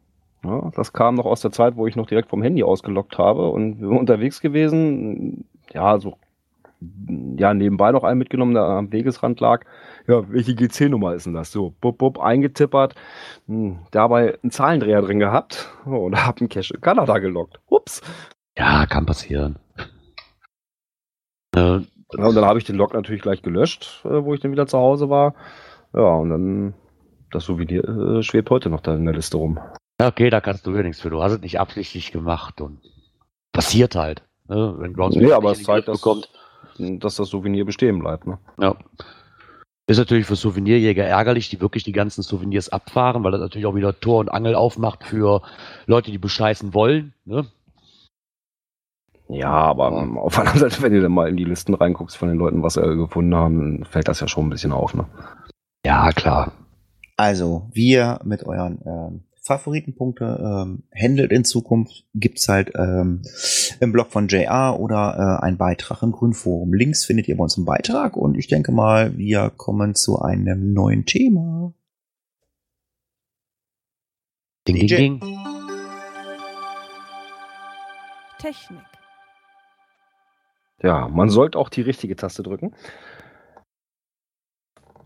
Ja, 0.43 0.69
das 0.75 0.93
kam 0.93 1.15
noch 1.15 1.25
aus 1.25 1.41
der 1.41 1.51
Zeit, 1.51 1.75
wo 1.75 1.87
ich 1.87 1.95
noch 1.95 2.05
direkt 2.07 2.29
vom 2.29 2.41
Handy 2.43 2.61
ausgelockt 2.63 3.17
habe 3.17 3.49
und 3.49 3.79
wir 3.81 3.89
waren 3.89 3.97
unterwegs 3.97 4.39
gewesen. 4.41 5.45
Ja, 5.73 5.99
so 5.99 6.17
ja, 7.37 7.53
nebenbei 7.53 7.91
noch 7.91 8.03
einen 8.03 8.19
mitgenommen, 8.19 8.53
der 8.53 8.63
am 8.63 8.91
Wegesrand 8.91 9.39
lag. 9.39 9.65
Ja, 10.07 10.29
welche 10.31 10.55
GC-Nummer 10.55 11.15
ist 11.15 11.25
denn 11.25 11.33
das? 11.33 11.51
So, 11.51 11.73
bub, 11.81 11.97
bub, 11.97 12.19
eingetippert. 12.19 12.95
Hm, 13.47 13.79
dabei 13.91 14.37
einen 14.41 14.51
Zahlendreher 14.51 15.01
drin 15.01 15.19
gehabt 15.19 15.69
oh, 15.85 16.05
und 16.05 16.15
hab 16.25 16.39
einen 16.39 16.49
Cache 16.49 16.73
in 16.75 16.81
Kanada 16.81 17.17
gelockt. 17.19 17.59
Ups. 17.67 18.01
Ja, 18.57 18.85
kann 18.85 19.05
passieren. 19.05 19.57
Äh, 21.55 21.79
Ja, 22.13 22.25
und 22.25 22.35
dann 22.35 22.45
habe 22.45 22.59
ich 22.59 22.65
den 22.65 22.77
Log 22.77 22.93
natürlich 22.93 23.21
gleich 23.21 23.41
gelöscht, 23.41 24.01
äh, 24.05 24.23
wo 24.23 24.33
ich 24.33 24.39
dann 24.39 24.51
wieder 24.51 24.67
zu 24.67 24.77
Hause 24.77 25.09
war. 25.09 25.33
Ja, 25.93 26.15
und 26.15 26.29
dann 26.29 26.73
das 27.31 27.45
Souvenir 27.45 27.83
äh, 27.83 28.23
schwebt 28.23 28.49
heute 28.49 28.69
noch 28.69 28.81
da 28.81 28.95
in 28.95 29.05
der 29.05 29.13
Liste 29.15 29.37
rum. 29.37 29.59
ja, 29.99 30.07
okay, 30.07 30.29
da 30.29 30.39
kannst 30.39 30.65
du 30.65 30.75
ja 30.75 30.83
nichts 30.83 31.01
für. 31.01 31.09
Du 31.09 31.21
hast 31.21 31.33
es 31.33 31.41
nicht 31.41 31.59
absichtlich 31.59 32.11
gemacht 32.11 32.61
und 32.61 32.79
passiert 33.51 33.95
halt. 33.95 34.23
Ne? 34.47 34.75
Wenn 34.77 34.93
Groundspeak 34.93 35.27
Nee, 35.27 35.33
aber 35.33 35.51
es 35.51 35.63
zeigt, 35.63 35.87
dass, 35.89 35.99
bekommt. 35.99 36.29
Dass 36.79 37.15
das 37.15 37.29
Souvenir 37.29 37.65
bestehen 37.65 37.99
bleibt. 37.99 38.27
Ne? 38.27 38.37
Ja. 38.59 38.75
Ist 39.89 39.97
natürlich 39.97 40.25
für 40.25 40.35
Souvenirjäger 40.35 41.05
ärgerlich, 41.05 41.49
die 41.49 41.61
wirklich 41.61 41.83
die 41.83 41.93
ganzen 41.93 42.21
Souvenirs 42.21 42.69
abfahren, 42.69 43.23
weil 43.23 43.31
das 43.31 43.39
natürlich 43.39 43.65
auch 43.65 43.75
wieder 43.75 43.97
Tor 43.99 44.19
und 44.19 44.29
Angel 44.29 44.53
aufmacht 44.53 45.05
für 45.05 45.41
Leute, 45.85 46.11
die 46.11 46.17
bescheißen 46.17 46.73
wollen. 46.73 47.13
Ne? 47.23 47.45
Ja, 49.29 49.49
aber 49.49 49.91
auf 50.17 50.35
der 50.35 50.41
anderen 50.43 50.69
Seite, 50.69 50.81
wenn 50.81 50.93
du 50.93 51.01
dann 51.01 51.13
mal 51.13 51.29
in 51.29 51.37
die 51.37 51.45
Listen 51.45 51.73
reinguckst 51.73 52.17
von 52.17 52.27
den 52.27 52.37
Leuten, 52.37 52.63
was 52.63 52.73
sie 52.73 52.81
gefunden 52.81 53.35
haben, 53.35 53.85
fällt 53.85 54.07
das 54.09 54.19
ja 54.19 54.27
schon 54.27 54.47
ein 54.47 54.49
bisschen 54.49 54.73
auf. 54.73 54.93
Ne? 54.93 55.05
Ja, 55.85 56.11
klar. 56.11 56.51
Also, 57.15 57.69
wie 57.71 57.91
ihr 57.91 58.19
mit 58.23 58.45
euren 58.45 58.79
ähm, 58.85 59.23
Favoritenpunkte 59.47 60.39
ähm, 60.39 60.83
handelt 60.93 61.31
in 61.31 61.45
Zukunft, 61.45 62.05
gibt's 62.13 62.49
halt 62.49 62.73
ähm, 62.75 63.21
im 63.79 63.91
Blog 63.93 64.11
von 64.11 64.27
JR 64.27 64.77
oder 64.79 65.39
äh, 65.41 65.45
ein 65.45 65.57
Beitrag 65.57 66.03
im 66.03 66.11
Grünforum. 66.11 66.73
Links 66.73 67.05
findet 67.05 67.27
ihr 67.27 67.37
bei 67.37 67.43
uns 67.43 67.57
im 67.57 67.65
Beitrag 67.65 68.17
und 68.17 68.37
ich 68.37 68.47
denke 68.47 68.71
mal, 68.71 69.17
wir 69.17 69.49
kommen 69.55 69.95
zu 69.95 70.21
einem 70.21 70.73
neuen 70.73 71.05
Thema. 71.05 71.73
Ding, 74.67 74.75
ding, 74.75 74.87
ding. 74.87 75.19
Technik. 78.39 78.77
Ja, 80.83 81.07
man 81.07 81.29
sollte 81.29 81.57
auch 81.57 81.69
die 81.69 81.81
richtige 81.81 82.15
Taste 82.15 82.43
drücken. 82.43 82.75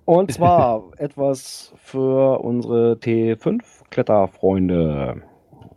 Und 0.06 0.32
zwar 0.32 0.84
etwas 0.98 1.74
für 1.78 2.40
unsere 2.42 2.94
T5-Kletterfreunde. 2.94 5.22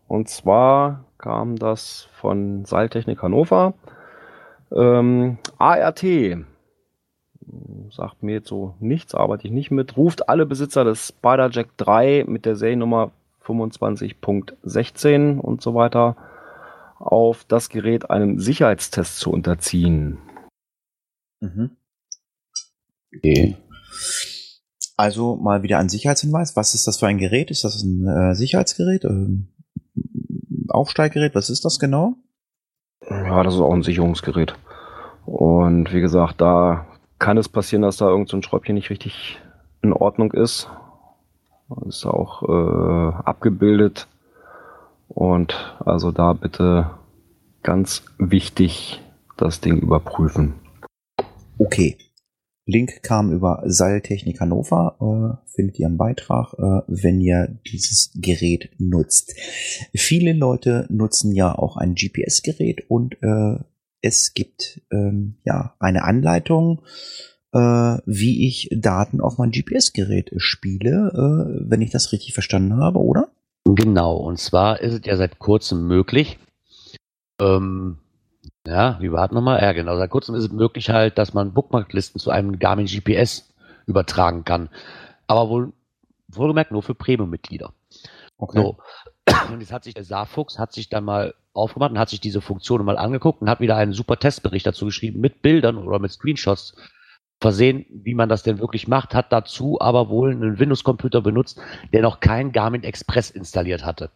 Und 0.09 0.29
zwar 0.29 1.05
kam 1.19 1.57
das 1.57 2.09
von 2.13 2.65
Seiltechnik 2.65 3.23
Hannover. 3.23 3.75
Ähm, 4.73 5.39
ART 5.59 6.05
sagt 7.91 8.23
mir 8.23 8.35
jetzt 8.35 8.49
so 8.49 8.75
nichts, 8.81 9.15
arbeite 9.15 9.47
ich 9.47 9.53
nicht 9.53 9.71
mit. 9.71 9.97
Ruft 9.97 10.29
alle 10.29 10.47
Besitzer 10.47 10.85
des 10.85 11.09
Spider-Jack 11.09 11.77
3 11.77 12.25
mit 12.27 12.45
der 12.45 12.57
Seriennummer 12.57 13.13
25.16 13.45 15.39
und 15.39 15.63
so 15.63 15.75
weiter 15.75 16.17
auf, 16.99 17.45
das 17.45 17.69
Gerät 17.69 18.11
einem 18.11 18.39
Sicherheitstest 18.39 19.19
zu 19.19 19.31
unterziehen. 19.31 20.19
Mhm. 21.41 21.77
Okay. 23.17 23.57
Also 24.97 25.37
mal 25.37 25.63
wieder 25.63 25.79
ein 25.79 25.89
Sicherheitshinweis. 25.89 26.57
Was 26.57 26.75
ist 26.75 26.87
das 26.87 26.99
für 26.99 27.07
ein 27.07 27.19
Gerät? 27.19 27.51
Ist 27.51 27.65
das 27.65 27.83
ein 27.83 28.07
äh, 28.07 28.35
Sicherheitsgerät? 28.35 29.05
Ähm, 29.05 29.49
Aufsteiggerät? 30.69 31.35
Was 31.35 31.51
ist 31.51 31.65
das 31.65 31.79
genau? 31.79 32.15
Ja, 33.09 33.43
das 33.43 33.55
ist 33.55 33.61
auch 33.61 33.73
ein 33.73 33.83
Sicherungsgerät. 33.83 34.55
Und 35.27 35.93
wie 35.93 36.01
gesagt, 36.01 36.41
da 36.41 36.87
kann 37.19 37.39
es 37.39 37.49
passieren, 37.49 37.83
dass 37.83 37.97
da 37.97 38.09
irgend 38.09 38.29
so 38.29 38.37
ein 38.37 38.43
Schräubchen 38.43 38.75
nicht 38.75 38.91
richtig 38.91 39.39
in 39.83 39.93
Ordnung 39.93 40.33
ist. 40.33 40.69
Das 41.69 41.97
ist 41.97 42.07
auch 42.07 42.43
äh, 42.43 43.15
abgebildet. 43.25 44.07
Und 45.09 45.77
also 45.85 46.13
da 46.13 46.33
bitte 46.33 46.91
ganz 47.63 48.03
wichtig 48.19 49.01
das 49.37 49.61
Ding 49.61 49.79
überprüfen. 49.79 50.55
Okay. 51.59 51.97
Link 52.67 53.03
kam 53.03 53.31
über 53.31 53.63
Seiltechnik 53.67 54.41
Hannover, 54.41 54.97
äh, 55.01 55.51
findet 55.55 55.79
ihr 55.79 55.87
im 55.87 55.99
Beitrag, 55.99 56.55
äh, 56.55 56.83
wenn 56.87 57.21
ihr 57.21 57.59
dieses 57.67 58.13
Gerät 58.15 58.71
nutzt. 58.79 59.35
Viele 59.95 60.33
Leute 60.33 60.87
nutzen 60.89 61.35
ja 61.35 61.55
auch 61.55 61.77
ein 61.77 61.95
GPS-Gerät 61.95 62.89
und 62.89 63.17
äh, 63.23 63.59
es 64.01 64.35
gibt 64.35 64.83
ähm, 64.91 65.37
ja 65.45 65.75
eine 65.79 66.05
Anleitung, 66.05 66.83
äh, 67.53 67.99
wie 68.07 68.47
ich 68.47 68.69
Daten 68.73 69.21
auf 69.21 69.39
mein 69.39 69.51
GPS-Gerät 69.51 70.33
spiele, 70.37 71.11
äh, 71.15 71.71
wenn 71.71 71.83
ich 71.83 71.91
das 71.91 72.13
richtig 72.13 72.35
verstanden 72.35 72.77
habe, 72.77 72.99
oder? 72.99 73.29
Genau, 73.65 74.17
und 74.17 74.39
zwar 74.39 74.81
ist 74.81 74.93
es 74.93 75.01
ja 75.05 75.17
seit 75.17 75.39
kurzem 75.39 75.87
möglich, 75.87 76.39
ähm, 77.41 77.99
ja, 78.67 78.99
wie 79.01 79.13
war 79.13 79.33
nochmal? 79.33 79.61
Ja, 79.63 79.73
genau, 79.73 79.97
seit 79.97 80.11
kurzem 80.11 80.35
ist 80.35 80.45
es 80.45 80.53
möglich 80.53 80.91
halt, 80.91 81.19
dass 81.19 81.35
man 81.35 81.53
Bookmarklisten 81.53 82.21
zu 82.21 82.31
einem 82.31 82.59
Garmin 82.59 82.87
GPS 82.87 83.53
übertragen 83.87 84.45
kann. 84.45 84.71
Aber 85.27 85.49
wohl, 85.49 85.73
wohlgemerkt 86.29 86.71
nur 86.71 86.83
für 86.83 86.95
Premium-Mitglieder. 86.95 87.73
Okay. 88.39 88.59
So. 88.59 88.79
Und 89.53 89.61
jetzt 89.61 89.73
hat 89.73 89.85
sich 89.85 89.95
der 89.95 90.05
Saarfuchs 90.05 90.59
hat 90.59 90.73
sich 90.73 90.89
dann 90.89 91.05
mal 91.05 91.35
aufgemacht 91.55 91.93
und 91.93 91.99
hat 91.99 92.11
sich 92.11 92.21
diese 92.21 92.41
Funktion 92.41 92.85
mal 92.85 92.99
angeguckt 92.99 93.41
und 93.41 93.49
hat 93.49 93.61
wieder 93.61 93.77
einen 93.77 93.93
super 93.93 94.19
Testbericht 94.19 94.67
dazu 94.67 94.87
geschrieben 94.87 95.21
mit 95.21 95.41
Bildern 95.41 95.79
oder 95.79 96.01
mit 96.01 96.11
Screenshots 96.11 96.75
versehen, 97.41 97.87
wie 97.91 98.15
man 98.15 98.29
das 98.29 98.43
denn 98.43 98.59
wirklich 98.59 98.89
macht, 98.89 99.15
hat 99.15 99.33
dazu 99.33 99.81
aber 99.81 100.09
wohl 100.09 100.33
einen 100.33 100.59
Windows-Computer 100.59 101.21
benutzt, 101.21 101.61
der 101.93 102.03
noch 102.03 102.21
kein 102.21 102.53
Garmin 102.53 102.83
Express 102.83 103.31
installiert 103.31 103.85
hatte. 103.85 104.11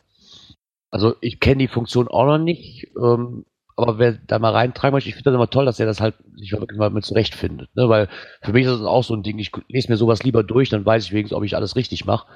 Also 0.91 1.15
ich 1.21 1.39
kenne 1.39 1.59
die 1.59 1.69
Funktion 1.69 2.09
auch 2.09 2.25
noch 2.25 2.39
nicht, 2.39 2.91
ähm, 3.01 3.45
aber 3.79 3.99
wer 3.99 4.13
da 4.27 4.41
mal 4.41 4.53
reintragen 4.53 4.93
möchte, 4.93 5.09
ich 5.09 5.15
finde 5.15 5.31
das 5.31 5.35
immer 5.37 5.51
toll, 5.51 5.65
dass 5.65 5.79
er 5.79 5.87
das 5.87 6.01
halt 6.01 6.17
sich 6.37 6.53
wirklich 6.53 6.79
mal 6.79 6.91
mit 6.91 7.05
zurechtfindet. 7.05 7.71
Ne? 7.77 7.89
Weil 7.89 8.09
für 8.43 8.53
mich 8.53 8.67
ist 8.67 8.73
das 8.73 8.83
auch 8.83 9.05
so 9.05 9.15
ein 9.15 9.23
Ding, 9.23 9.39
ich 9.39 9.53
lese 9.69 9.89
mir 9.89 9.97
sowas 9.97 10.25
lieber 10.25 10.43
durch, 10.43 10.69
dann 10.69 10.85
weiß 10.85 11.05
ich 11.05 11.13
wenigstens, 11.13 11.37
ob 11.37 11.45
ich 11.45 11.55
alles 11.55 11.77
richtig 11.77 12.05
mache, 12.05 12.27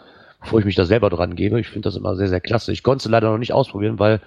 bevor 0.41 0.61
ich 0.61 0.65
mich 0.65 0.77
da 0.77 0.85
selber 0.85 1.11
dran 1.11 1.35
gebe. 1.35 1.59
Ich 1.59 1.67
finde 1.67 1.89
das 1.89 1.97
immer 1.97 2.15
sehr, 2.15 2.29
sehr 2.29 2.41
klasse. 2.41 2.71
Ich 2.71 2.85
konnte 2.85 3.03
es 3.03 3.11
leider 3.11 3.29
noch 3.29 3.39
nicht 3.39 3.53
ausprobieren, 3.53 3.99
weil 3.99 4.21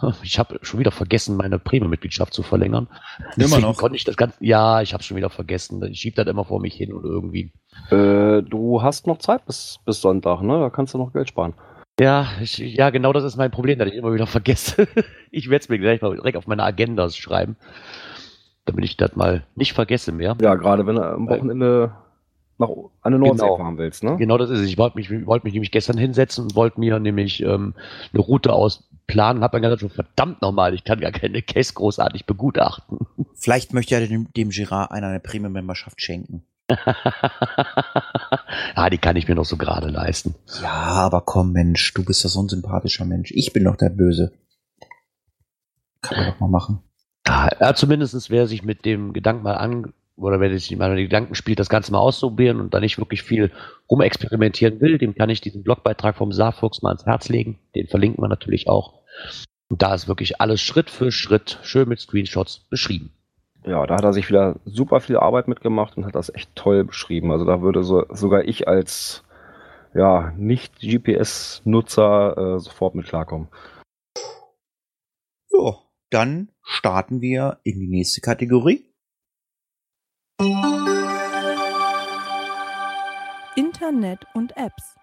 ich 0.22 0.38
habe 0.38 0.58
schon 0.62 0.80
wieder 0.80 0.92
vergessen, 0.92 1.36
meine 1.36 1.58
Premium-Mitgliedschaft 1.58 2.32
zu 2.32 2.42
verlängern. 2.42 2.88
Deswegen 3.36 3.60
noch? 3.60 3.76
konnte 3.76 3.96
ich 3.96 4.04
das 4.04 4.16
Ganze. 4.16 4.36
Ja, 4.40 4.80
ich 4.80 4.94
habe 4.94 5.02
schon 5.02 5.18
wieder 5.18 5.30
vergessen. 5.30 5.82
Ich 5.90 6.00
schiebe 6.00 6.16
das 6.16 6.26
immer 6.26 6.46
vor 6.46 6.60
mich 6.60 6.74
hin 6.74 6.94
und 6.94 7.04
irgendwie. 7.04 7.52
Äh, 7.90 8.42
du 8.42 8.80
hast 8.82 9.06
noch 9.06 9.18
Zeit 9.18 9.44
bis, 9.44 9.78
bis 9.84 10.00
Sonntag, 10.00 10.40
ne? 10.40 10.58
Da 10.58 10.70
kannst 10.70 10.94
du 10.94 10.98
noch 10.98 11.12
Geld 11.12 11.28
sparen. 11.28 11.52
Ja, 12.02 12.26
ich, 12.40 12.58
ja, 12.58 12.90
genau 12.90 13.12
das 13.12 13.24
ist 13.24 13.36
mein 13.36 13.50
Problem, 13.50 13.78
dass 13.78 13.88
ich 13.88 13.94
immer 13.94 14.12
wieder 14.12 14.26
vergesse. 14.26 14.88
ich 15.30 15.48
werde 15.50 15.62
es 15.62 15.68
mir 15.68 15.78
gleich 15.78 16.02
mal 16.02 16.14
direkt 16.14 16.36
auf 16.36 16.46
meine 16.46 16.64
Agendas 16.64 17.16
schreiben. 17.16 17.56
damit 18.64 18.84
ich 18.84 18.96
das 18.96 19.14
mal 19.16 19.44
nicht 19.54 19.72
vergesse 19.72 20.12
mehr. 20.12 20.36
Ja, 20.40 20.54
gerade 20.54 20.86
wenn 20.86 20.96
du 20.96 21.02
am 21.02 21.28
Wochenende 21.28 21.92
nach 22.58 22.68
an 23.02 23.12
der 23.12 23.18
Nordsee 23.18 23.42
Genau. 23.44 23.56
fahren 23.56 23.78
willst, 23.78 24.04
ne? 24.04 24.16
Genau 24.18 24.38
das 24.38 24.50
ist 24.50 24.60
es. 24.60 24.66
Ich 24.66 24.78
wollte 24.78 24.96
mich, 24.96 25.10
wollte 25.26 25.44
mich 25.46 25.52
nämlich 25.54 25.70
gestern 25.72 25.98
hinsetzen 25.98 26.44
und 26.44 26.54
wollte 26.54 26.78
mir 26.78 26.98
nämlich 26.98 27.42
ähm, 27.42 27.74
eine 28.12 28.22
Route 28.22 28.52
ausplanen 28.52 29.38
und 29.38 29.42
habe 29.44 29.60
dann 29.60 29.70
gedacht, 29.70 29.92
verdammt 29.92 30.42
nochmal, 30.42 30.74
ich 30.74 30.84
kann 30.84 31.00
gar 31.00 31.10
keine 31.12 31.42
Case 31.42 31.72
großartig 31.74 32.26
begutachten. 32.26 32.98
Vielleicht 33.34 33.72
möchte 33.74 33.94
ja 33.98 34.06
dem, 34.06 34.32
dem 34.36 34.50
Girard 34.50 34.92
einer 34.92 35.08
eine 35.08 35.20
Premium-Memberschaft 35.20 36.00
schenken. 36.00 36.44
ah, 38.74 38.90
die 38.90 38.98
kann 38.98 39.16
ich 39.16 39.28
mir 39.28 39.34
noch 39.34 39.44
so 39.44 39.56
gerade 39.56 39.88
leisten. 39.88 40.34
Ja, 40.62 40.70
aber 40.70 41.22
komm, 41.22 41.52
Mensch, 41.52 41.92
du 41.94 42.04
bist 42.04 42.24
doch 42.24 42.28
so 42.28 42.42
ein 42.42 42.48
sympathischer 42.48 43.04
Mensch. 43.04 43.32
Ich 43.32 43.52
bin 43.52 43.64
doch 43.64 43.76
der 43.76 43.90
Böse. 43.90 44.32
Kann 46.00 46.18
man 46.18 46.32
doch 46.32 46.40
mal 46.40 46.48
machen. 46.48 46.82
Ja, 47.26 47.48
ja, 47.60 47.74
zumindest 47.74 48.30
wer 48.30 48.46
sich 48.46 48.62
mit 48.62 48.84
dem 48.84 49.12
Gedanken 49.12 49.44
mal 49.44 49.54
an, 49.54 49.92
oder 50.16 50.40
wer 50.40 50.56
sich 50.58 50.76
mal 50.76 50.90
mit 50.90 50.98
den 50.98 51.06
Gedanken 51.06 51.34
spielt, 51.34 51.58
das 51.58 51.68
Ganze 51.68 51.92
mal 51.92 51.98
ausprobieren 51.98 52.60
und 52.60 52.74
da 52.74 52.80
nicht 52.80 52.98
wirklich 52.98 53.22
viel 53.22 53.50
rumexperimentieren 53.90 54.80
will, 54.80 54.98
dem 54.98 55.14
kann 55.14 55.30
ich 55.30 55.40
diesen 55.40 55.62
Blogbeitrag 55.62 56.16
vom 56.16 56.32
Saarfuchs 56.32 56.82
mal 56.82 56.90
ans 56.90 57.06
Herz 57.06 57.28
legen. 57.28 57.58
Den 57.74 57.88
verlinken 57.88 58.22
wir 58.22 58.28
natürlich 58.28 58.68
auch. 58.68 59.02
Und 59.68 59.82
da 59.82 59.94
ist 59.94 60.08
wirklich 60.08 60.40
alles 60.40 60.60
Schritt 60.60 60.90
für 60.90 61.10
Schritt 61.10 61.58
schön 61.62 61.88
mit 61.88 62.00
Screenshots 62.00 62.68
beschrieben. 62.68 63.12
Ja, 63.64 63.86
da 63.86 63.94
hat 63.94 64.04
er 64.04 64.12
sich 64.12 64.28
wieder 64.28 64.56
super 64.64 65.00
viel 65.00 65.16
Arbeit 65.16 65.46
mitgemacht 65.48 65.96
und 65.96 66.04
hat 66.04 66.14
das 66.16 66.34
echt 66.34 66.54
toll 66.56 66.84
beschrieben. 66.84 67.30
Also 67.30 67.44
da 67.44 67.62
würde 67.62 67.84
so, 67.84 68.04
sogar 68.10 68.44
ich 68.44 68.66
als 68.66 69.22
ja, 69.94 70.32
Nicht-GPS-Nutzer 70.36 72.56
äh, 72.56 72.60
sofort 72.60 72.94
mit 72.94 73.06
klarkommen. 73.06 73.48
So, 75.48 75.76
dann 76.10 76.48
starten 76.62 77.20
wir 77.20 77.58
in 77.62 77.78
die 77.78 77.88
nächste 77.88 78.20
Kategorie. 78.20 78.86
Internet 83.54 84.20
und 84.34 84.56
Apps. 84.56 84.96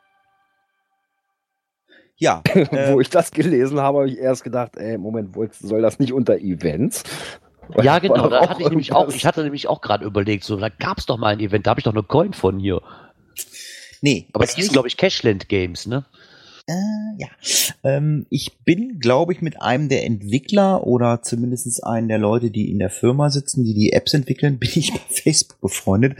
Ja, 2.17 2.41
äh, 2.53 2.91
Wo 2.93 2.99
ich 2.99 3.09
das 3.09 3.31
gelesen 3.31 3.79
habe, 3.79 3.99
habe 3.99 4.09
ich 4.09 4.17
erst 4.17 4.43
gedacht, 4.43 4.75
ey, 4.75 4.97
Moment, 4.97 5.35
wo- 5.35 5.47
soll 5.51 5.81
das 5.81 5.99
nicht 5.99 6.11
unter 6.13 6.37
Events? 6.39 7.03
Ja, 7.81 7.99
genau, 7.99 8.29
da 8.29 8.49
hatte 8.49 8.63
ich 8.63 8.69
nämlich 8.69 8.93
auch, 8.93 9.09
ich 9.09 9.25
hatte 9.25 9.43
nämlich 9.43 9.67
auch 9.67 9.81
gerade 9.81 10.05
überlegt, 10.05 10.43
so, 10.43 10.57
da 10.57 10.69
gab's 10.69 11.05
doch 11.05 11.17
mal 11.17 11.33
ein 11.33 11.39
Event, 11.39 11.67
da 11.67 11.71
habe 11.71 11.79
ich 11.79 11.83
doch 11.83 11.93
eine 11.93 12.03
Coin 12.03 12.33
von 12.33 12.59
hier. 12.59 12.81
nee, 14.01 14.27
Aber 14.33 14.43
ist 14.43 14.57
die 14.57 14.61
hieß, 14.61 14.71
glaube 14.71 14.87
ich, 14.87 14.97
Cashland 14.97 15.49
Games, 15.49 15.85
ne? 15.85 16.05
Äh, 16.69 16.73
ja. 17.17 17.27
Ähm, 17.83 18.27
ich 18.29 18.59
bin, 18.63 18.99
glaube 18.99 19.33
ich, 19.33 19.41
mit 19.41 19.59
einem 19.59 19.89
der 19.89 20.05
Entwickler 20.05 20.85
oder 20.85 21.23
zumindest 21.23 21.83
einen 21.83 22.07
der 22.07 22.19
Leute, 22.19 22.51
die 22.51 22.69
in 22.69 22.77
der 22.77 22.91
Firma 22.91 23.31
sitzen, 23.31 23.63
die 23.63 23.73
die 23.73 23.91
Apps 23.93 24.13
entwickeln, 24.13 24.59
bin 24.59 24.69
ich 24.75 24.93
bei 24.93 24.99
Facebook 25.09 25.59
befreundet. 25.61 26.17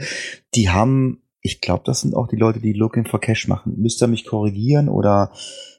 Die 0.54 0.68
haben, 0.70 1.22
ich 1.42 1.60
glaube, 1.60 1.82
das 1.86 2.00
sind 2.00 2.14
auch 2.14 2.28
die 2.28 2.36
Leute, 2.36 2.60
die 2.60 2.72
Looking 2.72 3.06
for 3.06 3.20
Cash 3.20 3.48
machen. 3.48 3.74
Müsst 3.78 4.02
ihr 4.02 4.08
mich 4.08 4.26
korrigieren 4.26 4.88
oder 4.88 5.32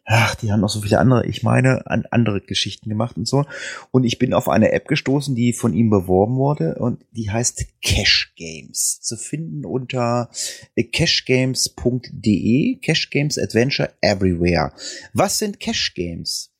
ach, 0.06 0.36
die 0.36 0.52
haben 0.52 0.62
noch 0.62 0.70
so 0.70 0.82
viele 0.82 1.00
andere, 1.00 1.26
ich 1.26 1.44
meine, 1.44 1.86
an 1.88 2.06
andere 2.10 2.42
Geschichten 2.42 2.90
gemacht 2.90 3.18
und 3.18 3.28
so. 3.28 3.46
Und 3.92 4.04
ich 4.04 4.18
bin 4.18 4.34
auf 4.34 4.50
eine 4.50 4.72
App 4.72 4.88
gestoßen, 4.88 5.36
die 5.36 5.54
von 5.54 5.74
ihm 5.74 5.90
beworben 5.90 6.36
wurde 6.36 6.76
und 6.80 7.06
die 7.12 7.30
heißt 7.30 7.66
Cash 7.82 8.34
Games. 8.36 9.00
Zu 9.02 9.18
finden 9.18 9.66
unter 9.66 10.30
äh, 10.76 10.84
cashgames.de, 10.84 12.78
Cash 12.78 13.10
Games 13.10 13.38
Adventure 13.38 13.94
Everywhere. 14.02 14.74
Was 15.14 15.38
sind 15.38 15.60
Cash 15.60 15.94
Games? 15.94 16.51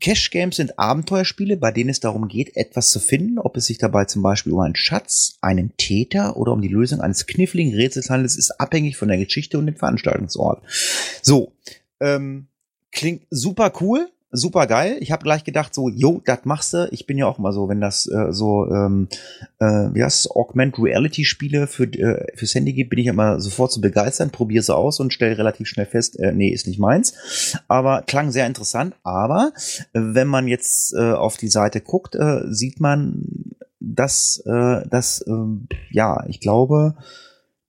Cash 0.00 0.30
Games 0.30 0.56
sind 0.56 0.78
Abenteuerspiele, 0.78 1.56
bei 1.56 1.70
denen 1.70 1.90
es 1.90 2.00
darum 2.00 2.28
geht, 2.28 2.56
etwas 2.56 2.90
zu 2.90 3.00
finden, 3.00 3.38
ob 3.38 3.56
es 3.56 3.66
sich 3.66 3.78
dabei 3.78 4.04
zum 4.04 4.22
Beispiel 4.22 4.52
um 4.52 4.60
einen 4.60 4.76
Schatz, 4.76 5.36
einen 5.40 5.76
Täter 5.76 6.36
oder 6.36 6.52
um 6.52 6.62
die 6.62 6.68
Lösung 6.68 7.00
eines 7.00 7.26
kniffligen 7.26 7.74
Rätsels 7.74 8.10
handelt, 8.10 8.34
ist 8.34 8.60
abhängig 8.60 8.96
von 8.96 9.08
der 9.08 9.18
Geschichte 9.18 9.58
und 9.58 9.66
dem 9.66 9.76
Veranstaltungsort. 9.76 10.62
So, 11.22 11.52
ähm, 12.00 12.48
klingt 12.92 13.26
super 13.30 13.72
cool, 13.80 14.08
super 14.34 14.66
geil. 14.66 14.96
Ich 15.00 15.12
habe 15.12 15.22
gleich 15.22 15.44
gedacht, 15.44 15.72
so, 15.74 15.88
jo, 15.88 16.20
das 16.24 16.40
machst 16.44 16.74
du. 16.74 16.88
Ich 16.90 17.06
bin 17.06 17.16
ja 17.16 17.26
auch 17.26 17.38
mal 17.38 17.52
so, 17.52 17.68
wenn 17.68 17.80
das 17.80 18.06
äh, 18.06 18.32
so, 18.32 18.66
ähm, 18.66 19.08
äh, 19.60 19.64
wie 19.64 20.02
heißt 20.02 20.32
Augment 20.32 20.78
Reality 20.78 21.24
Spiele 21.24 21.66
für, 21.66 21.84
äh, 21.84 22.36
fürs 22.36 22.54
Handy 22.54 22.72
gibt, 22.72 22.90
bin 22.90 22.98
ich 22.98 23.06
immer 23.06 23.40
sofort 23.40 23.72
zu 23.72 23.80
begeistern, 23.80 24.30
probiere 24.30 24.62
sie 24.62 24.74
aus 24.74 25.00
und 25.00 25.12
stelle 25.12 25.38
relativ 25.38 25.68
schnell 25.68 25.86
fest, 25.86 26.18
äh, 26.18 26.32
nee, 26.32 26.48
ist 26.48 26.66
nicht 26.66 26.80
meins. 26.80 27.14
Aber 27.68 28.02
klang 28.02 28.32
sehr 28.32 28.46
interessant. 28.46 28.94
Aber 29.04 29.52
äh, 29.92 30.00
wenn 30.00 30.28
man 30.28 30.48
jetzt 30.48 30.94
äh, 30.94 31.12
auf 31.12 31.36
die 31.36 31.48
Seite 31.48 31.80
guckt, 31.80 32.16
äh, 32.16 32.40
sieht 32.48 32.80
man, 32.80 33.24
dass, 33.78 34.42
äh, 34.46 34.86
dass 34.88 35.24
ähm, 35.28 35.68
ja, 35.90 36.24
ich 36.28 36.40
glaube, 36.40 36.96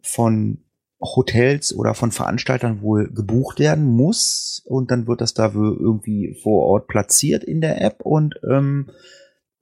von 0.02 0.65
Hotels 1.06 1.76
oder 1.76 1.94
von 1.94 2.12
Veranstaltern 2.12 2.82
wohl 2.82 3.12
gebucht 3.12 3.60
werden 3.60 3.86
muss 3.86 4.62
und 4.66 4.92
dann 4.92 5.08
wird 5.08 5.22
das 5.22 5.34
da 5.34 5.52
irgendwie 5.54 6.38
vor 6.42 6.64
Ort 6.64 6.88
platziert 6.88 7.44
in 7.44 7.62
der 7.62 7.82
App 7.82 8.02
und 8.04 8.36
ähm, 8.50 8.90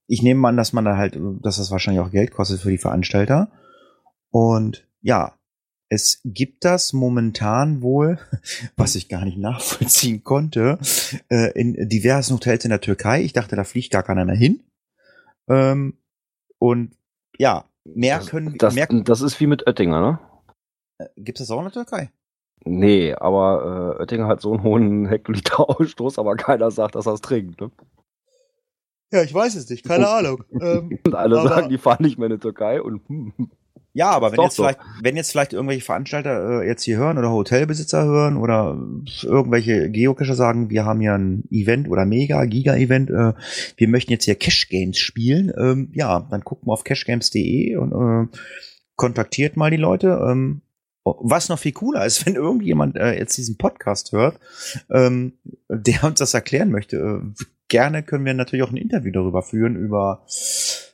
ich 0.07 0.21
nehme 0.21 0.47
an, 0.47 0.57
dass 0.57 0.73
man 0.73 0.85
da 0.85 0.97
halt, 0.97 1.17
dass 1.41 1.57
das 1.57 1.71
wahrscheinlich 1.71 2.03
auch 2.03 2.11
Geld 2.11 2.31
kostet 2.31 2.61
für 2.61 2.71
die 2.71 2.77
Veranstalter 2.77 3.51
und 4.29 4.87
ja, 5.01 5.33
es 5.89 6.21
gibt 6.25 6.65
das 6.65 6.91
momentan 6.91 7.81
wohl, 7.81 8.17
was 8.75 8.95
ich 8.95 9.09
gar 9.09 9.25
nicht 9.25 9.37
nachvollziehen 9.37 10.23
konnte, 10.23 10.79
äh, 11.29 11.51
in 11.59 11.87
diversen 11.87 12.33
Hotels 12.33 12.63
in 12.65 12.71
der 12.71 12.81
Türkei. 12.81 13.21
Ich 13.21 13.33
dachte, 13.33 13.55
da 13.55 13.63
fliegt 13.63 13.91
gar 13.91 14.03
keiner 14.03 14.25
mehr 14.25 14.35
hin. 14.35 14.63
Ähm, 15.47 15.97
und 16.57 16.95
ja, 17.37 17.65
mehr 17.83 18.19
können 18.19 18.57
Das, 18.57 18.73
mehr 18.73 18.87
das 18.87 19.21
ist 19.21 19.39
wie 19.39 19.47
mit 19.47 19.67
Oettinger, 19.67 20.01
ne? 20.01 20.19
Gibt 21.17 21.39
es 21.39 21.47
das 21.47 21.51
auch 21.55 21.59
in 21.59 21.65
der 21.65 21.73
Türkei? 21.73 22.11
Nee, 22.65 23.13
aber 23.13 23.95
äh, 23.97 24.01
Oettinger 24.01 24.27
hat 24.27 24.41
so 24.41 24.53
einen 24.53 24.63
hohen 24.63 25.05
Hektoliter-Ausstoß, 25.07 26.17
aber 26.19 26.35
keiner 26.35 26.71
sagt, 26.71 26.95
dass 26.95 27.05
er 27.07 27.13
es 27.13 27.21
trinkt. 27.21 27.59
Ne? 27.59 27.71
Ja, 29.11 29.21
ich 29.21 29.33
weiß 29.33 29.55
es 29.55 29.69
nicht, 29.69 29.85
keine 29.85 30.07
Ahnung. 30.07 30.43
ähm, 30.59 30.97
Und 31.05 31.15
alle 31.15 31.39
Aber- 31.39 31.49
sagen, 31.49 31.69
die 31.69 31.77
fahren 31.77 32.03
nicht 32.03 32.17
mehr 32.17 32.27
in 32.29 32.35
die 32.35 32.39
Türkei 32.39 32.81
und 32.81 33.01
hm, 33.07 33.33
ja, 33.95 34.09
aber 34.09 34.31
wenn 34.31 34.39
jetzt, 34.41 34.55
so. 34.55 34.63
vielleicht, 34.63 34.79
wenn 35.03 35.15
jetzt 35.15 35.29
vielleicht 35.29 35.53
irgendwelche 35.53 35.83
Veranstalter 35.85 36.61
äh, 36.63 36.67
jetzt 36.67 36.81
hier 36.81 36.97
hören 36.97 37.19
oder 37.19 37.31
Hotelbesitzer 37.31 38.03
hören 38.03 38.37
oder 38.37 38.75
irgendwelche 39.21 39.91
Geocacher 39.91 40.33
sagen, 40.33 40.71
wir 40.71 40.83
haben 40.83 40.99
hier 40.99 41.13
ein 41.13 41.43
Event 41.51 41.87
oder 41.87 42.03
Mega, 42.03 42.43
Giga-Event, 42.45 43.11
äh, 43.11 43.33
wir 43.77 43.87
möchten 43.87 44.11
jetzt 44.11 44.25
hier 44.25 44.33
Cash 44.33 44.67
Games 44.69 44.97
spielen, 44.97 45.51
ähm, 45.55 45.91
ja, 45.93 46.27
dann 46.31 46.41
guckt 46.41 46.65
mal 46.65 46.73
auf 46.73 46.83
cashgames.de 46.83 47.75
und 47.75 47.91
äh, 47.91 48.37
kontaktiert 48.95 49.57
mal 49.57 49.69
die 49.69 49.77
Leute. 49.77 50.19
Ähm, 50.27 50.61
was 51.03 51.49
noch 51.49 51.59
viel 51.59 51.73
cooler 51.73 52.05
ist, 52.05 52.25
wenn 52.25 52.35
irgendjemand 52.35 52.95
äh, 52.95 53.17
jetzt 53.17 53.37
diesen 53.37 53.57
Podcast 53.57 54.11
hört, 54.11 54.39
ähm, 54.89 55.33
der 55.69 56.03
uns 56.03 56.19
das 56.19 56.33
erklären 56.33 56.71
möchte, 56.71 56.97
äh, 56.97 57.43
gerne 57.67 58.03
können 58.03 58.25
wir 58.25 58.33
natürlich 58.33 58.63
auch 58.63 58.71
ein 58.71 58.77
Interview 58.77 59.11
darüber 59.11 59.41
führen, 59.41 59.75
über 59.75 60.23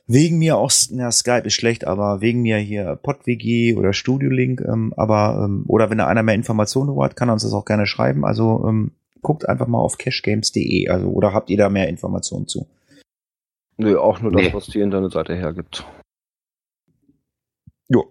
wegen 0.06 0.38
mir 0.38 0.56
auch, 0.56 0.72
na, 0.90 1.12
Skype 1.12 1.46
ist 1.46 1.54
schlecht, 1.54 1.86
aber 1.86 2.20
wegen 2.20 2.42
mir 2.42 2.56
hier 2.58 2.96
PodWG 2.96 3.76
oder 3.76 3.92
Studiolink, 3.92 4.60
ähm, 4.62 4.92
aber, 4.96 5.44
ähm, 5.44 5.64
oder 5.68 5.90
wenn 5.90 5.98
da 5.98 6.06
einer 6.06 6.22
mehr 6.24 6.34
Informationen 6.34 6.88
darüber 6.88 7.04
hat, 7.04 7.16
kann 7.16 7.28
er 7.28 7.34
uns 7.34 7.42
das 7.42 7.52
auch 7.52 7.64
gerne 7.64 7.86
schreiben. 7.86 8.24
Also 8.24 8.64
ähm, 8.66 8.92
guckt 9.22 9.48
einfach 9.48 9.66
mal 9.68 9.78
auf 9.78 9.98
cashgames.de, 9.98 10.88
also 10.88 11.08
oder 11.08 11.32
habt 11.32 11.50
ihr 11.50 11.58
da 11.58 11.68
mehr 11.68 11.88
Informationen 11.88 12.48
zu? 12.48 12.66
nö, 13.76 13.96
auch 13.98 14.20
nur 14.20 14.32
das, 14.32 14.42
Nee. 14.42 14.52
was 14.52 14.66
die 14.66 14.80
Internetseite 14.80 15.34
hergibt. 15.34 15.86
Jo. 17.88 18.10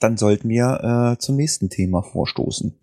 Dann 0.00 0.16
sollten 0.16 0.48
wir 0.48 1.14
äh, 1.14 1.18
zum 1.18 1.36
nächsten 1.36 1.70
Thema 1.70 2.02
vorstoßen. 2.02 2.74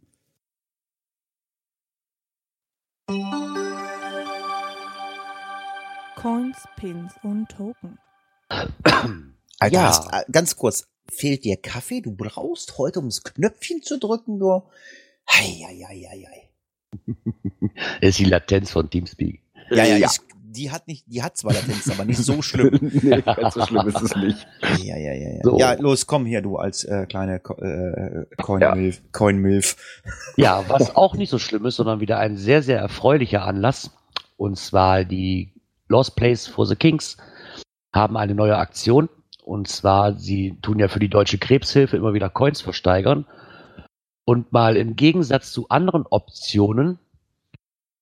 Coins, 6.16 6.58
Pins 6.78 7.14
und 7.24 7.50
Token. 7.50 7.98
Alter, 9.60 9.74
Ja. 9.74 9.84
hast, 9.88 10.12
äh, 10.14 10.24
ganz 10.32 10.56
kurz, 10.56 10.88
fehlt 11.12 11.44
dir 11.44 11.58
Kaffee? 11.58 12.02
Du 12.02 12.12
brauchst 12.16 12.78
heute, 12.78 13.00
um 13.00 13.06
das 13.06 13.24
Knöpfchen 13.24 13.82
zu 13.82 14.00
drücken, 14.00 14.40
du. 14.40 14.64
Hei, 15.30 15.44
hei, 15.68 15.86
hei, 15.88 16.08
hei, 16.10 16.28
hei. 16.30 16.50
Das 18.02 18.10
ist 18.12 18.20
die 18.20 18.26
Latenz 18.26 18.72
von 18.72 18.90
Teamspeak. 18.90 19.42
Ja, 19.70 19.84
ja, 19.86 19.98
Ja. 19.98 20.08
Ich, 20.12 20.20
die 20.56 20.72
hat 20.72 20.88
nicht, 20.88 21.06
die 21.08 21.22
hat 21.22 21.38
zwar 21.38 21.54
Latenz, 21.54 21.90
aber 21.90 22.06
nicht 22.06 22.18
so 22.20 22.42
schlimm. 22.44 22.80
nee, 22.82 23.22
ganz 23.22 23.54
so 23.54 23.66
schlimm 23.66 23.88
ist 23.88 24.02
es 24.02 24.16
nicht. 24.16 24.48
Ja, 24.84 24.98
ja, 24.98 25.14
ja, 25.14 25.30
ja. 25.36 25.40
So. 25.44 25.58
Ja, 25.58 25.74
los, 25.74 26.08
komm 26.08 26.26
hier, 26.26 26.42
du 26.42 26.58
als 26.58 26.84
äh, 26.84 27.06
kleine 27.06 27.36
äh, 27.36 28.20
Ja. 28.20 28.26
Coin-Milf. 28.44 29.02
Coin-Milf. 29.12 29.76
Ja, 30.38 30.64
was 30.68 30.96
auch 30.96 31.16
nicht 31.16 31.30
so 31.30 31.40
schlimm 31.40 31.66
ist, 31.66 31.78
sondern 31.78 32.00
wieder 32.00 32.20
ein 32.20 32.38
sehr, 32.38 32.62
sehr 32.62 32.80
erfreulicher 32.80 33.44
Anlass. 33.46 33.92
Und 34.38 34.58
zwar 34.58 35.06
die 35.06 35.54
Lost 35.88 36.16
Place 36.16 36.48
for 36.48 36.66
the 36.66 36.76
Kings 36.76 37.18
haben 37.94 38.18
eine 38.18 38.36
neue 38.36 38.58
Aktion. 38.58 39.10
Und 39.44 39.68
zwar, 39.68 40.14
sie 40.16 40.58
tun 40.62 40.80
ja 40.80 40.88
für 40.88 41.00
die 41.00 41.10
Deutsche 41.10 41.38
Krebshilfe 41.38 41.96
immer 41.96 42.14
wieder 42.14 42.30
Coins 42.30 42.62
versteigern. 42.62 43.26
Und 44.26 44.52
mal 44.52 44.76
im 44.76 44.96
Gegensatz 44.96 45.52
zu 45.52 45.70
anderen 45.70 46.06
Optionen, 46.10 47.00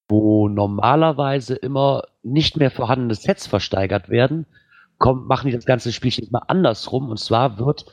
wo 0.07 0.47
normalerweise 0.47 1.55
immer 1.55 2.03
nicht 2.23 2.57
mehr 2.57 2.71
vorhandene 2.71 3.15
Sets 3.15 3.47
versteigert 3.47 4.09
werden, 4.09 4.45
kommen, 4.97 5.27
machen 5.27 5.47
die 5.47 5.55
das 5.55 5.65
ganze 5.65 5.91
Spielchen 5.91 6.27
mal 6.31 6.43
andersrum. 6.47 7.09
Und 7.09 7.19
zwar 7.19 7.59
wird 7.59 7.85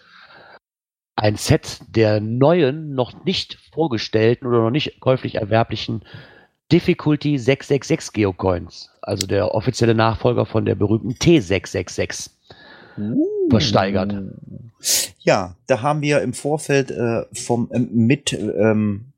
ein 1.16 1.36
Set 1.36 1.80
der 1.88 2.20
neuen, 2.20 2.94
noch 2.94 3.24
nicht 3.24 3.58
vorgestellten 3.72 4.46
oder 4.46 4.62
noch 4.62 4.70
nicht 4.70 5.00
käuflich 5.00 5.36
erwerblichen 5.36 6.02
Difficulty 6.72 7.36
666 7.36 8.12
Geocoins, 8.12 8.90
also 9.02 9.26
der 9.26 9.54
offizielle 9.54 9.94
Nachfolger 9.94 10.46
von 10.46 10.64
der 10.64 10.76
berühmten 10.76 11.12
T666, 11.12 12.30
versteigert. 13.50 14.14
Ja, 15.18 15.56
da 15.66 15.82
haben 15.82 16.00
wir 16.00 16.22
im 16.22 16.32
Vorfeld 16.32 16.90
äh, 16.92 17.24
vom 17.32 17.68
ähm, 17.72 17.90
mit 17.92 18.32
ähm, 18.32 19.12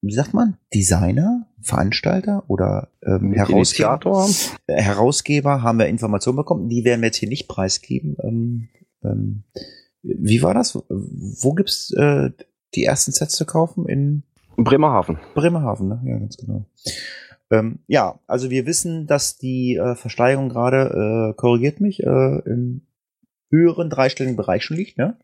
wie 0.00 0.12
sagt 0.12 0.34
man 0.34 0.56
Designer, 0.74 1.46
Veranstalter 1.64 2.44
oder 2.48 2.88
ähm, 3.02 3.32
Herausgeber, 3.32 4.28
äh, 4.66 4.80
Herausgeber 4.80 5.62
haben 5.62 5.78
wir 5.78 5.86
Informationen 5.86 6.36
bekommen. 6.36 6.68
Die 6.68 6.84
werden 6.84 7.00
wir 7.00 7.06
jetzt 7.06 7.16
hier 7.16 7.28
nicht 7.28 7.48
preisgeben. 7.48 8.16
Ähm, 8.22 8.68
ähm, 9.02 9.44
wie 10.02 10.42
war 10.42 10.54
das? 10.54 10.76
Wo 10.88 11.54
gibt's 11.54 11.90
äh, 11.92 12.30
die 12.74 12.84
ersten 12.84 13.12
Sets 13.12 13.34
zu 13.34 13.46
kaufen? 13.46 13.86
In 13.88 14.22
Bremerhaven. 14.56 15.18
Bremerhaven, 15.34 15.88
ne? 15.88 16.02
Ja, 16.04 16.18
ganz 16.18 16.36
genau. 16.36 16.66
Ähm, 17.50 17.80
ja, 17.86 18.18
also 18.26 18.50
wir 18.50 18.66
wissen, 18.66 19.06
dass 19.06 19.36
die 19.38 19.76
äh, 19.76 19.94
Versteigerung 19.94 20.48
gerade, 20.48 21.32
äh, 21.32 21.34
korrigiert 21.34 21.80
mich, 21.80 22.02
äh, 22.02 22.38
im 22.46 22.82
höheren 23.50 23.90
dreistelligen 23.90 24.36
Bereich 24.36 24.64
schon 24.64 24.76
liegt, 24.76 24.98
ne? 24.98 25.16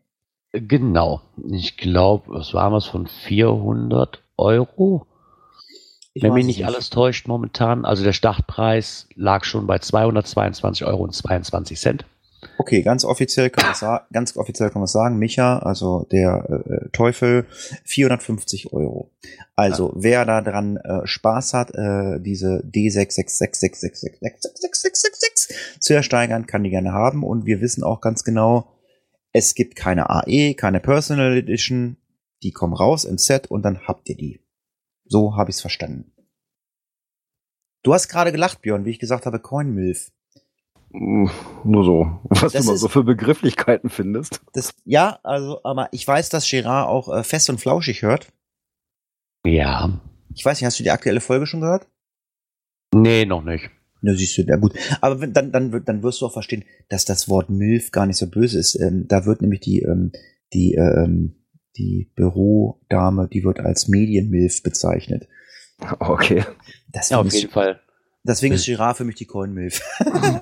Genau. 0.53 1.21
Ich 1.49 1.77
glaube, 1.77 2.25
was 2.27 2.53
war 2.53 2.73
es 2.73 2.85
von 2.85 3.07
400 3.07 4.21
Euro? 4.37 5.07
Ich 6.13 6.23
Wenn 6.23 6.33
mich 6.33 6.43
es 6.43 6.47
nicht 6.47 6.65
alles 6.65 6.89
täuscht 6.89 7.27
momentan. 7.27 7.85
Also 7.85 8.03
der 8.03 8.13
Startpreis 8.13 9.07
lag 9.15 9.45
schon 9.45 9.65
bei 9.65 9.79
222 9.79 10.85
Euro 10.85 11.03
und 11.03 11.15
22 11.15 11.79
Cent. 11.79 12.05
Okay, 12.57 12.81
ganz 12.81 13.05
offiziell 13.05 13.51
kann 13.51 13.67
man 13.67 13.75
sagen, 13.75 14.03
ganz 14.11 14.35
offiziell 14.35 14.71
kann 14.71 14.81
man 14.81 14.87
sagen, 14.87 15.19
Micha, 15.19 15.59
also 15.59 16.07
der 16.11 16.49
äh, 16.49 16.89
Teufel, 16.89 17.45
450 17.85 18.73
Euro. 18.73 19.11
Also 19.55 19.93
wer 19.95 20.25
da 20.25 20.41
dran 20.41 20.77
äh, 20.77 21.05
Spaß 21.05 21.53
hat, 21.53 21.75
äh, 21.75 22.19
diese 22.19 22.63
D66666666666 22.65 25.53
zu 25.79 25.93
ersteigern, 25.93 26.47
kann 26.47 26.63
die 26.63 26.71
gerne 26.71 26.93
haben. 26.93 27.23
Und 27.23 27.45
wir 27.45 27.61
wissen 27.61 27.83
auch 27.83 28.01
ganz 28.01 28.23
genau, 28.23 28.71
es 29.33 29.53
gibt 29.53 29.75
keine 29.75 30.09
AE, 30.09 30.55
keine 30.55 30.79
Personal 30.79 31.37
Edition. 31.37 31.97
Die 32.43 32.51
kommen 32.51 32.73
raus 32.73 33.05
im 33.05 33.19
Set 33.19 33.45
und 33.47 33.63
dann 33.63 33.87
habt 33.87 34.09
ihr 34.09 34.17
die. 34.17 34.40
So 35.11 35.35
habe 35.35 35.49
ich 35.49 35.57
es 35.57 35.61
verstanden. 35.61 36.13
Du 37.83 37.93
hast 37.93 38.07
gerade 38.07 38.31
gelacht, 38.31 38.61
Björn, 38.61 38.85
wie 38.85 38.91
ich 38.91 38.99
gesagt 38.99 39.25
habe, 39.25 39.39
Coin 39.39 39.73
Milf. 39.73 40.09
Mm, 40.91 41.27
Nur 41.65 41.83
so. 41.83 42.19
Was 42.29 42.53
Das 42.53 42.61
du 42.63 42.67
mal 42.69 42.75
ist- 42.75 42.81
so 42.81 42.87
für 42.87 43.03
Begrifflichkeiten 43.03 43.89
findest. 43.89 44.39
Das, 44.53 44.73
ja, 44.85 45.19
also, 45.23 45.59
aber 45.65 45.89
ich 45.91 46.07
weiß, 46.07 46.29
dass 46.29 46.49
Gerard 46.49 46.87
auch 46.87 47.13
äh, 47.13 47.23
fest 47.25 47.49
und 47.49 47.59
flauschig 47.59 48.03
hört. 48.03 48.31
Ja. 49.45 49.99
Ich 50.33 50.45
weiß 50.45 50.59
nicht, 50.61 50.65
hast 50.65 50.79
du 50.79 50.83
die 50.83 50.91
aktuelle 50.91 51.19
Folge 51.19 51.45
schon 51.45 51.59
gehört? 51.61 51.87
Nee, 52.95 53.25
noch 53.25 53.43
nicht. 53.43 53.69
Na, 54.01 54.13
siehst 54.13 54.37
du, 54.37 54.43
ja 54.43 54.55
gut. 54.55 54.73
Aber 55.01 55.19
wenn, 55.19 55.33
dann, 55.33 55.51
dann, 55.51 55.83
dann 55.83 56.03
wirst 56.03 56.21
du 56.21 56.25
auch 56.25 56.33
verstehen, 56.33 56.63
dass 56.87 57.03
das 57.03 57.27
Wort 57.27 57.49
MILF 57.49 57.91
gar 57.91 58.05
nicht 58.05 58.17
so 58.17 58.27
böse 58.29 58.59
ist. 58.59 58.75
Ähm, 58.75 59.07
da 59.09 59.25
wird 59.25 59.41
nämlich 59.41 59.59
die, 59.59 59.81
ähm, 59.81 60.11
die, 60.53 60.75
ähm, 60.75 61.35
die 61.77 62.11
Bürodame, 62.15 63.27
die 63.27 63.43
wird 63.43 63.59
als 63.59 63.87
Medien-MILF 63.87 64.63
bezeichnet. 64.63 65.27
Okay. 65.99 66.43
Deswegen, 66.93 67.13
Ja, 67.15 67.19
auf 67.21 67.27
ist, 67.27 67.33
jeden 67.33 67.51
Fall. 67.51 67.81
deswegen 68.23 68.53
ist 68.55 68.65
Girard 68.65 68.97
für 68.97 69.03
mich 69.05 69.15
die 69.15 69.25
Coin-MILF. 69.25 69.81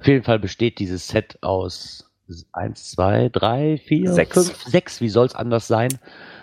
Auf 0.00 0.06
jeden 0.06 0.22
Fall 0.24 0.38
besteht 0.38 0.78
dieses 0.78 1.08
Set 1.08 1.38
aus 1.42 2.08
eins, 2.52 2.90
zwei, 2.92 3.28
drei, 3.30 3.78
vier, 3.84 4.12
Sechs. 4.12 4.32
fünf, 4.34 4.62
sechs. 4.62 5.00
Wie 5.00 5.08
soll 5.08 5.26
es 5.26 5.34
anders 5.34 5.66
sein? 5.66 5.98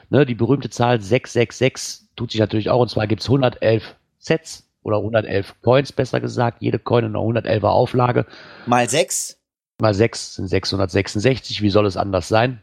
Ne, 0.10 0.26
die 0.26 0.36
berühmte 0.36 0.70
Zahl 0.70 1.00
666 1.02 2.10
tut 2.18 2.32
sich 2.32 2.40
natürlich 2.42 2.70
auch. 2.70 2.82
Und 2.82 2.90
zwar 2.90 3.08
gibt 3.08 3.22
es 3.22 3.28
111 3.30 3.96
Sets 4.20 4.70
oder 4.84 4.98
111 4.98 5.56
Coins, 5.62 5.94
besser 5.94 6.20
gesagt. 6.20 6.62
Jede 6.62 6.80
Coin 6.80 7.06
in 7.06 7.16
einer 7.16 7.24
111er 7.24 7.68
Auflage. 7.70 8.26
Mal 8.66 8.90
sechs. 8.90 9.38
Mal 9.80 9.94
6 9.94 10.36
sind 10.36 10.48
666. 10.48 11.62
Wie 11.62 11.70
soll 11.70 11.86
es 11.86 11.96
anders 11.98 12.28
sein? 12.28 12.62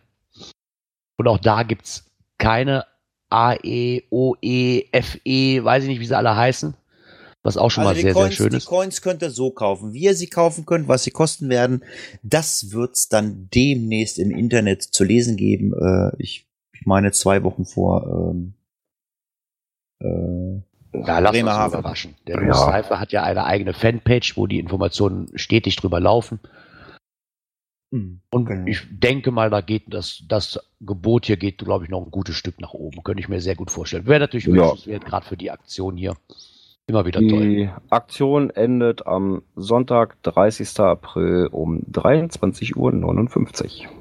Und 1.17 1.29
auch 1.29 1.39
da 1.39 1.63
gibt 1.63 1.87
es 1.87 2.05
keine 2.39 2.85
AE, 3.31 4.03
OE, 4.11 4.83
FE, 4.93 5.65
weiß 5.65 5.85
ich 5.85 5.89
nicht, 5.89 6.01
wie 6.01 6.07
sie 6.07 6.17
alle 6.17 6.37
heißen. 6.37 6.75
Was 7.45 7.57
auch 7.57 7.71
schon 7.71 7.83
Also 7.83 7.91
mal 7.91 7.95
die 7.97 8.03
sehr, 8.03 8.13
Coins, 8.13 8.29
sehr 8.37 8.45
schön 8.45 8.51
die 8.51 8.57
ist. 8.59 8.67
Coins 8.67 9.03
könnt 9.03 9.23
ihr 9.23 9.31
so 9.31 9.51
kaufen. 9.51 9.93
Wie 9.93 10.03
ihr 10.05 10.15
sie 10.15 10.29
kaufen 10.29 10.65
könnt, 10.65 10.87
was 10.87 11.03
sie 11.05 11.11
kosten 11.11 11.49
werden, 11.49 11.83
das 12.23 12.71
wird's 12.73 13.09
dann 13.09 13.49
demnächst 13.53 14.19
im 14.19 14.31
Internet 14.31 14.83
zu 14.83 15.03
lesen 15.03 15.37
geben. 15.37 15.73
Äh, 15.75 16.13
ich, 16.23 16.47
ich 16.73 16.87
meine 16.87 17.11
zwei 17.11 17.43
Wochen 17.43 17.65
vor 17.65 18.07
ähm, 18.07 18.55
äh, 20.01 20.63
Da 20.93 21.19
lassen 21.19 21.35
wir 21.35 21.43
uns 21.43 21.51
Bremerhaven. 21.51 21.79
überraschen. 21.81 22.15
Der 22.29 22.43
Ja. 22.47 22.55
Cypher 22.55 23.01
hat 23.01 23.11
ja 23.13 23.23
eine 23.25 23.45
eigene 23.45 23.73
Fanpage, 23.75 24.37
wo 24.37 24.47
die 24.47 24.61
Informationen 24.61 25.29
stetig 25.35 25.75
drüber 25.77 25.99
laufen. 26.01 26.39
Und 27.93 28.47
Genau. 28.47 28.67
ich 28.67 28.87
denke 28.91 29.31
mal, 29.31 29.51
da 29.51 29.61
geht 29.61 29.93
das, 29.93 30.23
das 30.27 30.59
Gebot 30.81 31.27
hier 31.27 31.37
geht, 31.37 31.59
glaube 31.59 31.85
ich, 31.85 31.91
noch 31.91 32.03
ein 32.03 32.11
gutes 32.11 32.35
Stück 32.37 32.59
nach 32.59 32.73
oben. 32.73 33.03
Könnte 33.03 33.21
ich 33.21 33.29
mir 33.29 33.41
sehr 33.41 33.55
gut 33.55 33.71
vorstellen. 33.71 34.07
Wäre 34.07 34.21
natürlich 34.21 34.47
Ja. 34.47 34.53
wünschenswert, 34.55 35.05
gerade 35.05 35.27
für 35.27 35.37
die 35.37 35.51
Aktion 35.51 35.97
hier. 35.99 36.17
Immer 36.87 37.05
wieder 37.05 37.21
toll. 37.21 37.49
Die 37.49 37.71
Aktion 37.91 38.49
endet 38.51 39.07
am 39.07 39.43
Sonntag, 39.55 40.21
30. 40.23 40.81
April 40.81 41.49
um 41.53 41.81
23.59 41.91 42.77
Uhr. 42.77 43.93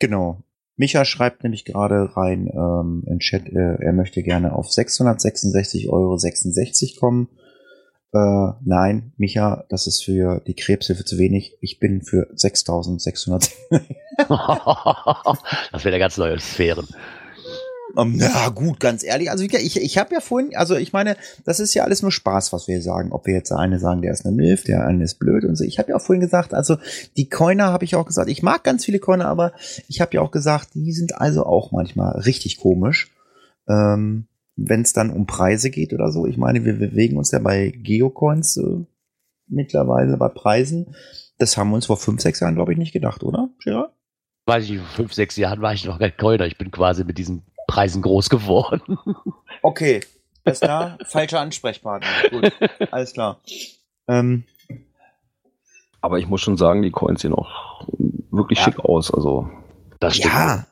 Genau. 0.00 0.42
Micha 0.76 1.04
schreibt 1.04 1.44
nämlich 1.44 1.64
gerade 1.64 2.16
rein 2.16 2.48
ähm, 2.52 3.04
in 3.06 3.20
Chat, 3.20 3.46
äh, 3.46 3.76
er 3.80 3.92
möchte 3.92 4.24
gerne 4.24 4.52
auf 4.52 4.66
666,66 4.66 5.88
Euro 5.88 6.18
kommen. 6.98 7.28
Äh, 8.14 8.52
nein, 8.64 9.12
Micha, 9.16 9.64
das 9.68 9.88
ist 9.88 10.04
für 10.04 10.40
die 10.46 10.54
Krebshilfe 10.54 11.04
zu 11.04 11.18
wenig. 11.18 11.58
Ich 11.60 11.80
bin 11.80 12.00
für 12.00 12.32
6.600. 12.34 13.50
das 15.72 15.84
wäre 15.84 15.94
eine 15.94 15.98
ganz 15.98 16.16
neue 16.16 16.38
Sphären. 16.38 16.86
Ähm, 17.98 18.14
Na 18.16 18.50
gut, 18.50 18.78
ganz 18.78 19.02
ehrlich, 19.02 19.32
also 19.32 19.42
ich, 19.42 19.76
ich, 19.76 19.98
habe 19.98 20.14
ja 20.14 20.20
vorhin, 20.20 20.54
also 20.54 20.76
ich 20.76 20.92
meine, 20.92 21.16
das 21.44 21.58
ist 21.58 21.74
ja 21.74 21.82
alles 21.82 22.02
nur 22.02 22.12
Spaß, 22.12 22.52
was 22.52 22.68
wir 22.68 22.80
sagen. 22.82 23.10
Ob 23.10 23.26
wir 23.26 23.34
jetzt 23.34 23.50
der 23.50 23.58
eine 23.58 23.80
sagen, 23.80 24.02
der 24.02 24.12
ist 24.12 24.24
eine 24.24 24.34
Milf, 24.34 24.62
der 24.62 24.86
eine 24.86 25.02
ist 25.02 25.18
blöd 25.18 25.44
und 25.44 25.56
so. 25.56 25.64
Ich 25.64 25.80
habe 25.80 25.90
ja 25.90 25.96
auch 25.96 26.02
vorhin 26.02 26.20
gesagt, 26.20 26.54
also 26.54 26.76
die 27.16 27.28
Coiner 27.28 27.72
habe 27.72 27.84
ich 27.84 27.96
auch 27.96 28.06
gesagt, 28.06 28.28
ich 28.28 28.44
mag 28.44 28.62
ganz 28.62 28.84
viele 28.84 29.00
Coiner, 29.00 29.26
aber 29.26 29.52
ich 29.88 30.00
habe 30.00 30.14
ja 30.14 30.20
auch 30.20 30.30
gesagt, 30.30 30.74
die 30.74 30.92
sind 30.92 31.20
also 31.20 31.44
auch 31.46 31.72
manchmal 31.72 32.20
richtig 32.20 32.58
komisch. 32.58 33.10
Ähm, 33.68 34.26
Wenn 34.56 34.82
es 34.82 34.92
dann 34.92 35.10
um 35.10 35.26
Preise 35.26 35.70
geht 35.70 35.92
oder 35.92 36.12
so. 36.12 36.26
Ich 36.26 36.36
meine, 36.36 36.64
wir 36.64 36.74
bewegen 36.78 37.16
uns 37.16 37.30
ja 37.32 37.38
bei 37.40 37.70
Geocoins 37.70 38.56
äh, 38.56 38.84
mittlerweile 39.48 40.16
bei 40.16 40.28
Preisen. 40.28 40.94
Das 41.38 41.56
haben 41.56 41.70
wir 41.70 41.74
uns 41.76 41.86
vor 41.86 41.96
fünf, 41.96 42.20
sechs 42.20 42.38
Jahren, 42.40 42.54
glaube 42.54 42.72
ich, 42.72 42.78
nicht 42.78 42.92
gedacht, 42.92 43.24
oder, 43.24 43.48
Gerard? 43.62 43.92
Weiß 44.46 44.64
ich, 44.64 44.70
nicht, 44.72 44.82
vor 44.84 44.94
fünf, 44.96 45.12
sechs 45.14 45.36
Jahren 45.36 45.60
war 45.62 45.72
ich 45.72 45.84
noch 45.84 45.98
kein 45.98 46.16
Coiner. 46.16 46.46
Ich 46.46 46.56
bin 46.58 46.70
quasi 46.70 47.02
mit 47.04 47.18
diesen 47.18 47.42
Preisen 47.66 48.02
groß 48.02 48.28
geworden. 48.30 48.98
Okay, 49.62 50.00
alles 50.44 50.60
klar. 50.60 50.98
Falscher 51.06 51.40
Ansprechpartner. 51.40 52.08
Gut, 52.30 52.52
alles 52.92 53.14
klar. 53.14 53.40
Ähm, 54.08 54.44
Aber 56.02 56.18
ich 56.18 56.28
muss 56.28 56.42
schon 56.42 56.58
sagen, 56.58 56.82
die 56.82 56.90
Coins 56.90 57.22
sehen 57.22 57.32
auch 57.32 57.88
wirklich 58.30 58.58
Ja. 58.58 58.64
schick 58.66 58.78
aus. 58.80 59.10
Also 59.12 59.48
Das 60.00 60.16
stimmt. 60.16 60.34
ja, 60.34 60.66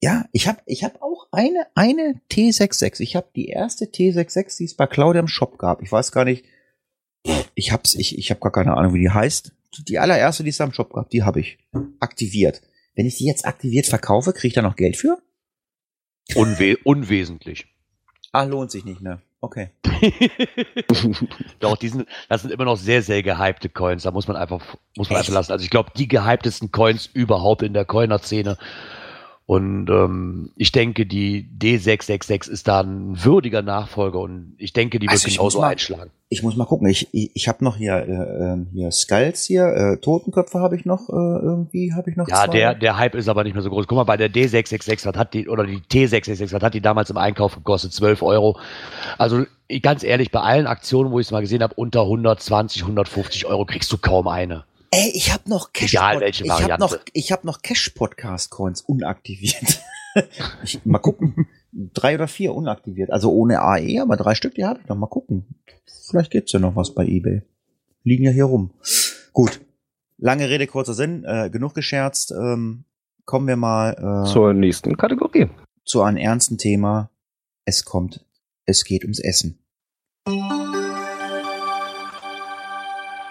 ja, 0.00 0.26
ich 0.32 0.46
habe 0.46 0.60
ich 0.66 0.84
hab 0.84 1.02
auch 1.02 1.26
eine, 1.32 1.66
eine 1.74 2.20
T66. 2.30 3.00
Ich 3.00 3.16
habe 3.16 3.28
die 3.34 3.48
erste 3.48 3.86
T66, 3.86 4.56
die 4.58 4.64
es 4.64 4.76
bei 4.76 4.86
Claudia 4.86 5.20
im 5.20 5.28
Shop 5.28 5.58
gab. 5.58 5.82
Ich 5.82 5.90
weiß 5.90 6.12
gar 6.12 6.24
nicht. 6.24 6.44
Ich 7.54 7.72
hab's, 7.72 7.94
ich, 7.94 8.16
ich 8.16 8.30
habe 8.30 8.40
gar 8.40 8.52
keine 8.52 8.76
Ahnung, 8.76 8.94
wie 8.94 9.00
die 9.00 9.10
heißt. 9.10 9.52
Die 9.86 9.98
allererste, 9.98 10.44
die 10.44 10.50
es 10.50 10.56
da 10.56 10.64
im 10.64 10.72
Shop 10.72 10.92
gab, 10.92 11.10
die 11.10 11.24
habe 11.24 11.40
ich 11.40 11.58
aktiviert. 12.00 12.62
Wenn 12.94 13.06
ich 13.06 13.16
die 13.16 13.26
jetzt 13.26 13.44
aktiviert 13.44 13.86
verkaufe, 13.86 14.32
kriege 14.32 14.48
ich 14.48 14.54
da 14.54 14.62
noch 14.62 14.76
Geld 14.76 14.96
für? 14.96 15.18
Unwe 16.34 16.76
unwesentlich. 16.84 17.66
Ah, 18.32 18.44
lohnt 18.44 18.70
sich 18.70 18.84
nicht, 18.84 19.00
ne? 19.00 19.20
Okay. 19.40 19.70
Doch, 21.60 21.76
die 21.76 21.88
sind, 21.88 22.08
das 22.28 22.42
sind 22.42 22.50
immer 22.50 22.64
noch 22.64 22.76
sehr, 22.76 23.02
sehr 23.02 23.22
gehypte 23.22 23.68
Coins. 23.68 24.02
Da 24.02 24.10
muss 24.10 24.26
man 24.26 24.36
einfach, 24.36 24.60
muss 24.96 25.10
man 25.10 25.20
Echt? 25.20 25.28
einfach 25.28 25.34
lassen. 25.34 25.52
Also 25.52 25.64
ich 25.64 25.70
glaube, 25.70 25.92
die 25.96 26.08
gehyptesten 26.08 26.72
Coins 26.72 27.06
überhaupt 27.06 27.62
in 27.62 27.72
der 27.72 27.84
Coiner-Szene. 27.84 28.58
Und 29.50 29.88
ähm, 29.88 30.50
ich 30.56 30.72
denke, 30.72 31.06
die 31.06 31.48
D666 31.58 32.50
ist 32.50 32.68
da 32.68 32.80
ein 32.82 33.24
würdiger 33.24 33.62
Nachfolger 33.62 34.20
und 34.20 34.52
ich 34.58 34.74
denke, 34.74 34.98
die 34.98 35.06
wird 35.06 35.12
Also 35.12 35.28
genauso 35.30 35.60
mal- 35.62 35.68
einschlagen. 35.68 36.10
Ich 36.28 36.42
muss 36.42 36.54
mal 36.54 36.66
gucken. 36.66 36.86
Ich, 36.88 37.08
ich, 37.12 37.30
ich 37.32 37.48
habe 37.48 37.64
noch 37.64 37.78
hier, 37.78 37.94
äh, 37.96 38.52
ähm, 38.52 38.66
hier 38.74 38.90
Skulls 38.92 39.44
hier, 39.44 39.64
äh, 39.68 39.96
Totenköpfe 39.96 40.58
habe 40.60 40.76
ich 40.76 40.84
noch, 40.84 41.08
äh, 41.08 41.12
irgendwie 41.14 41.94
habe 41.94 42.10
ich 42.10 42.16
noch 42.18 42.28
Ja, 42.28 42.44
zwei. 42.44 42.48
der, 42.58 42.74
der 42.74 42.98
Hype 42.98 43.14
ist 43.14 43.26
aber 43.30 43.42
nicht 43.44 43.54
mehr 43.54 43.62
so 43.62 43.70
groß. 43.70 43.86
Guck 43.86 43.96
mal, 43.96 44.04
bei 44.04 44.18
der 44.18 44.30
D666, 44.30 45.06
was 45.06 45.16
hat 45.16 45.32
die, 45.32 45.48
oder 45.48 45.64
die 45.64 45.78
T666, 45.78 46.52
was 46.52 46.62
hat 46.62 46.74
die 46.74 46.82
damals 46.82 47.08
im 47.08 47.16
Einkauf 47.16 47.54
gekostet? 47.54 47.94
12 47.94 48.20
Euro. 48.22 48.58
Also 49.16 49.46
ganz 49.80 50.04
ehrlich, 50.04 50.30
bei 50.30 50.40
allen 50.40 50.66
Aktionen, 50.66 51.10
wo 51.10 51.20
ich 51.20 51.26
es 51.28 51.30
mal 51.30 51.40
gesehen 51.40 51.62
habe, 51.62 51.72
unter 51.74 52.02
120, 52.02 52.82
150 52.82 53.46
Euro 53.46 53.64
kriegst 53.64 53.90
du 53.90 53.96
kaum 53.96 54.28
eine. 54.28 54.64
Ey, 54.90 55.10
ich 55.14 55.32
habe 55.32 55.48
noch 55.50 55.72
Cash. 55.72 55.92
Egal 55.92 56.20
welche 56.20 56.44
ich 56.44 56.50
habe 56.50 56.62
Variante. 56.62 56.80
noch, 56.84 56.98
ich 57.12 57.30
habe 57.32 57.46
noch 57.46 57.60
Cash 57.60 57.90
Podcast 57.90 58.50
Coins 58.50 58.80
unaktiviert. 58.80 59.82
ich, 60.64 60.84
mal 60.86 60.98
gucken. 60.98 61.46
Drei 61.72 62.14
oder 62.14 62.26
vier 62.26 62.54
unaktiviert. 62.54 63.10
Also 63.10 63.30
ohne 63.30 63.60
AE, 63.60 64.00
aber 64.00 64.16
drei 64.16 64.34
Stück, 64.34 64.54
die 64.54 64.64
habe 64.64 64.80
ich 64.80 64.88
noch. 64.88 64.96
Mal 64.96 65.06
gucken. 65.08 65.46
Vielleicht 66.08 66.30
gibt's 66.30 66.52
ja 66.52 66.58
noch 66.58 66.74
was 66.74 66.94
bei 66.94 67.04
eBay. 67.06 67.42
Liegen 68.02 68.24
ja 68.24 68.30
hier 68.30 68.46
rum. 68.46 68.72
Gut. 69.32 69.60
Lange 70.16 70.48
Rede, 70.48 70.66
kurzer 70.66 70.94
Sinn. 70.94 71.22
Äh, 71.24 71.50
genug 71.50 71.74
gescherzt. 71.74 72.30
Ähm, 72.32 72.84
kommen 73.26 73.46
wir 73.46 73.56
mal 73.56 74.24
äh, 74.24 74.32
Zur 74.32 74.54
nächsten 74.54 74.96
Kategorie. 74.96 75.48
zu 75.84 76.00
einem 76.02 76.16
ernsten 76.16 76.56
Thema. 76.56 77.10
Es 77.66 77.84
kommt, 77.84 78.24
es 78.64 78.84
geht 78.84 79.02
ums 79.04 79.20
Essen. 79.20 79.58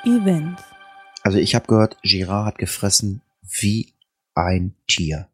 Events. 0.05 0.61
Also 1.27 1.39
ich 1.39 1.55
habe 1.55 1.67
gehört, 1.67 1.97
Girard 2.03 2.45
hat 2.45 2.57
gefressen 2.57 3.21
wie 3.41 3.91
ein 4.33 4.75
Tier. 4.87 5.27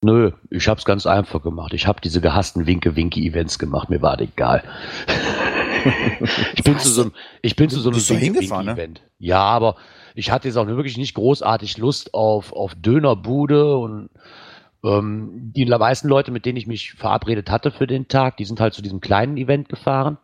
Nö, 0.00 0.30
ich 0.48 0.68
hab's 0.68 0.84
ganz 0.84 1.06
einfach 1.06 1.42
gemacht. 1.42 1.74
Ich 1.74 1.88
habe 1.88 2.00
diese 2.00 2.20
gehassten 2.20 2.66
Winke-Winke-Events 2.66 3.58
gemacht. 3.58 3.90
Mir 3.90 4.00
war 4.00 4.16
das 4.16 4.28
egal. 4.28 4.62
ich 6.54 6.62
bin 6.62 6.78
zu 6.78 6.88
so 6.88 7.02
einem, 7.02 7.12
ich 7.42 7.56
bin 7.56 7.68
zu 7.68 7.80
so 7.80 7.90
einem 7.90 7.98
du 7.98 8.14
hingefahren, 8.14 8.66
ne? 8.66 8.76
Winke-Winke-Event. 8.76 9.02
Ja, 9.18 9.40
aber 9.40 9.74
ich 10.14 10.30
hatte 10.30 10.46
jetzt 10.46 10.56
auch 10.56 10.68
wirklich 10.68 10.98
nicht 10.98 11.14
großartig 11.14 11.78
Lust 11.78 12.14
auf, 12.14 12.52
auf 12.52 12.76
Dönerbude 12.76 13.76
und 13.76 14.10
ähm, 14.84 15.50
die 15.52 15.64
meisten 15.64 16.06
Leute, 16.06 16.30
mit 16.30 16.46
denen 16.46 16.58
ich 16.58 16.68
mich 16.68 16.92
verabredet 16.92 17.50
hatte 17.50 17.72
für 17.72 17.88
den 17.88 18.06
Tag, 18.06 18.36
die 18.36 18.44
sind 18.44 18.60
halt 18.60 18.74
zu 18.74 18.82
diesem 18.82 19.00
kleinen 19.00 19.36
Event 19.36 19.68
gefahren. 19.68 20.16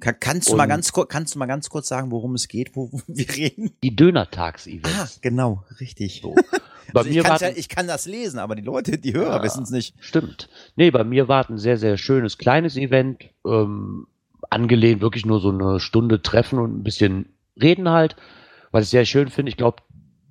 Kann, 0.00 0.16
kannst 0.18 0.48
du 0.50 0.56
mal 0.56 0.64
Und- 0.64 0.68
ganz 0.70 0.92
kurz, 0.92 1.08
kannst 1.10 1.34
du 1.34 1.38
mal 1.38 1.46
ganz 1.46 1.68
kurz 1.68 1.88
sagen, 1.88 2.10
worum 2.10 2.34
es 2.34 2.48
geht, 2.48 2.74
wo 2.76 2.90
wo 2.92 3.00
wir 3.06 3.28
reden? 3.28 3.70
Die 3.82 3.94
Dönertags-Events. 3.94 5.16
Ah, 5.16 5.18
genau, 5.20 5.64
richtig. 5.80 6.20
So. 6.22 6.34
Bei 6.92 7.00
Also 7.00 7.10
ich, 7.10 7.16
mir 7.16 7.22
kann's 7.22 7.42
war 7.42 7.50
ja, 7.50 7.56
ich 7.56 7.68
kann 7.68 7.86
das 7.86 8.06
lesen, 8.06 8.38
aber 8.40 8.56
die 8.56 8.62
Leute, 8.62 8.98
die 8.98 9.12
Hörer 9.14 9.36
Ja. 9.36 9.42
wissen 9.42 9.62
es 9.62 9.70
nicht. 9.70 9.94
Stimmt. 10.00 10.48
Nee, 10.74 10.90
bei 10.90 11.04
mir 11.04 11.28
war 11.28 11.42
es 11.44 11.48
ein 11.48 11.58
sehr, 11.58 11.76
sehr 11.76 11.96
schönes 11.96 12.36
kleines 12.38 12.76
Event. 12.76 13.30
Ähm, 13.46 14.06
angelehnt 14.48 15.00
wirklich 15.00 15.24
nur 15.24 15.38
so 15.40 15.50
eine 15.50 15.78
Stunde 15.78 16.20
treffen 16.22 16.58
und 16.58 16.78
ein 16.78 16.82
bisschen 16.82 17.28
reden 17.60 17.88
halt. 17.90 18.16
Was 18.72 18.84
ich 18.84 18.90
sehr 18.90 19.04
schön 19.04 19.28
finde, 19.28 19.50
ich 19.50 19.56
glaube, 19.56 19.82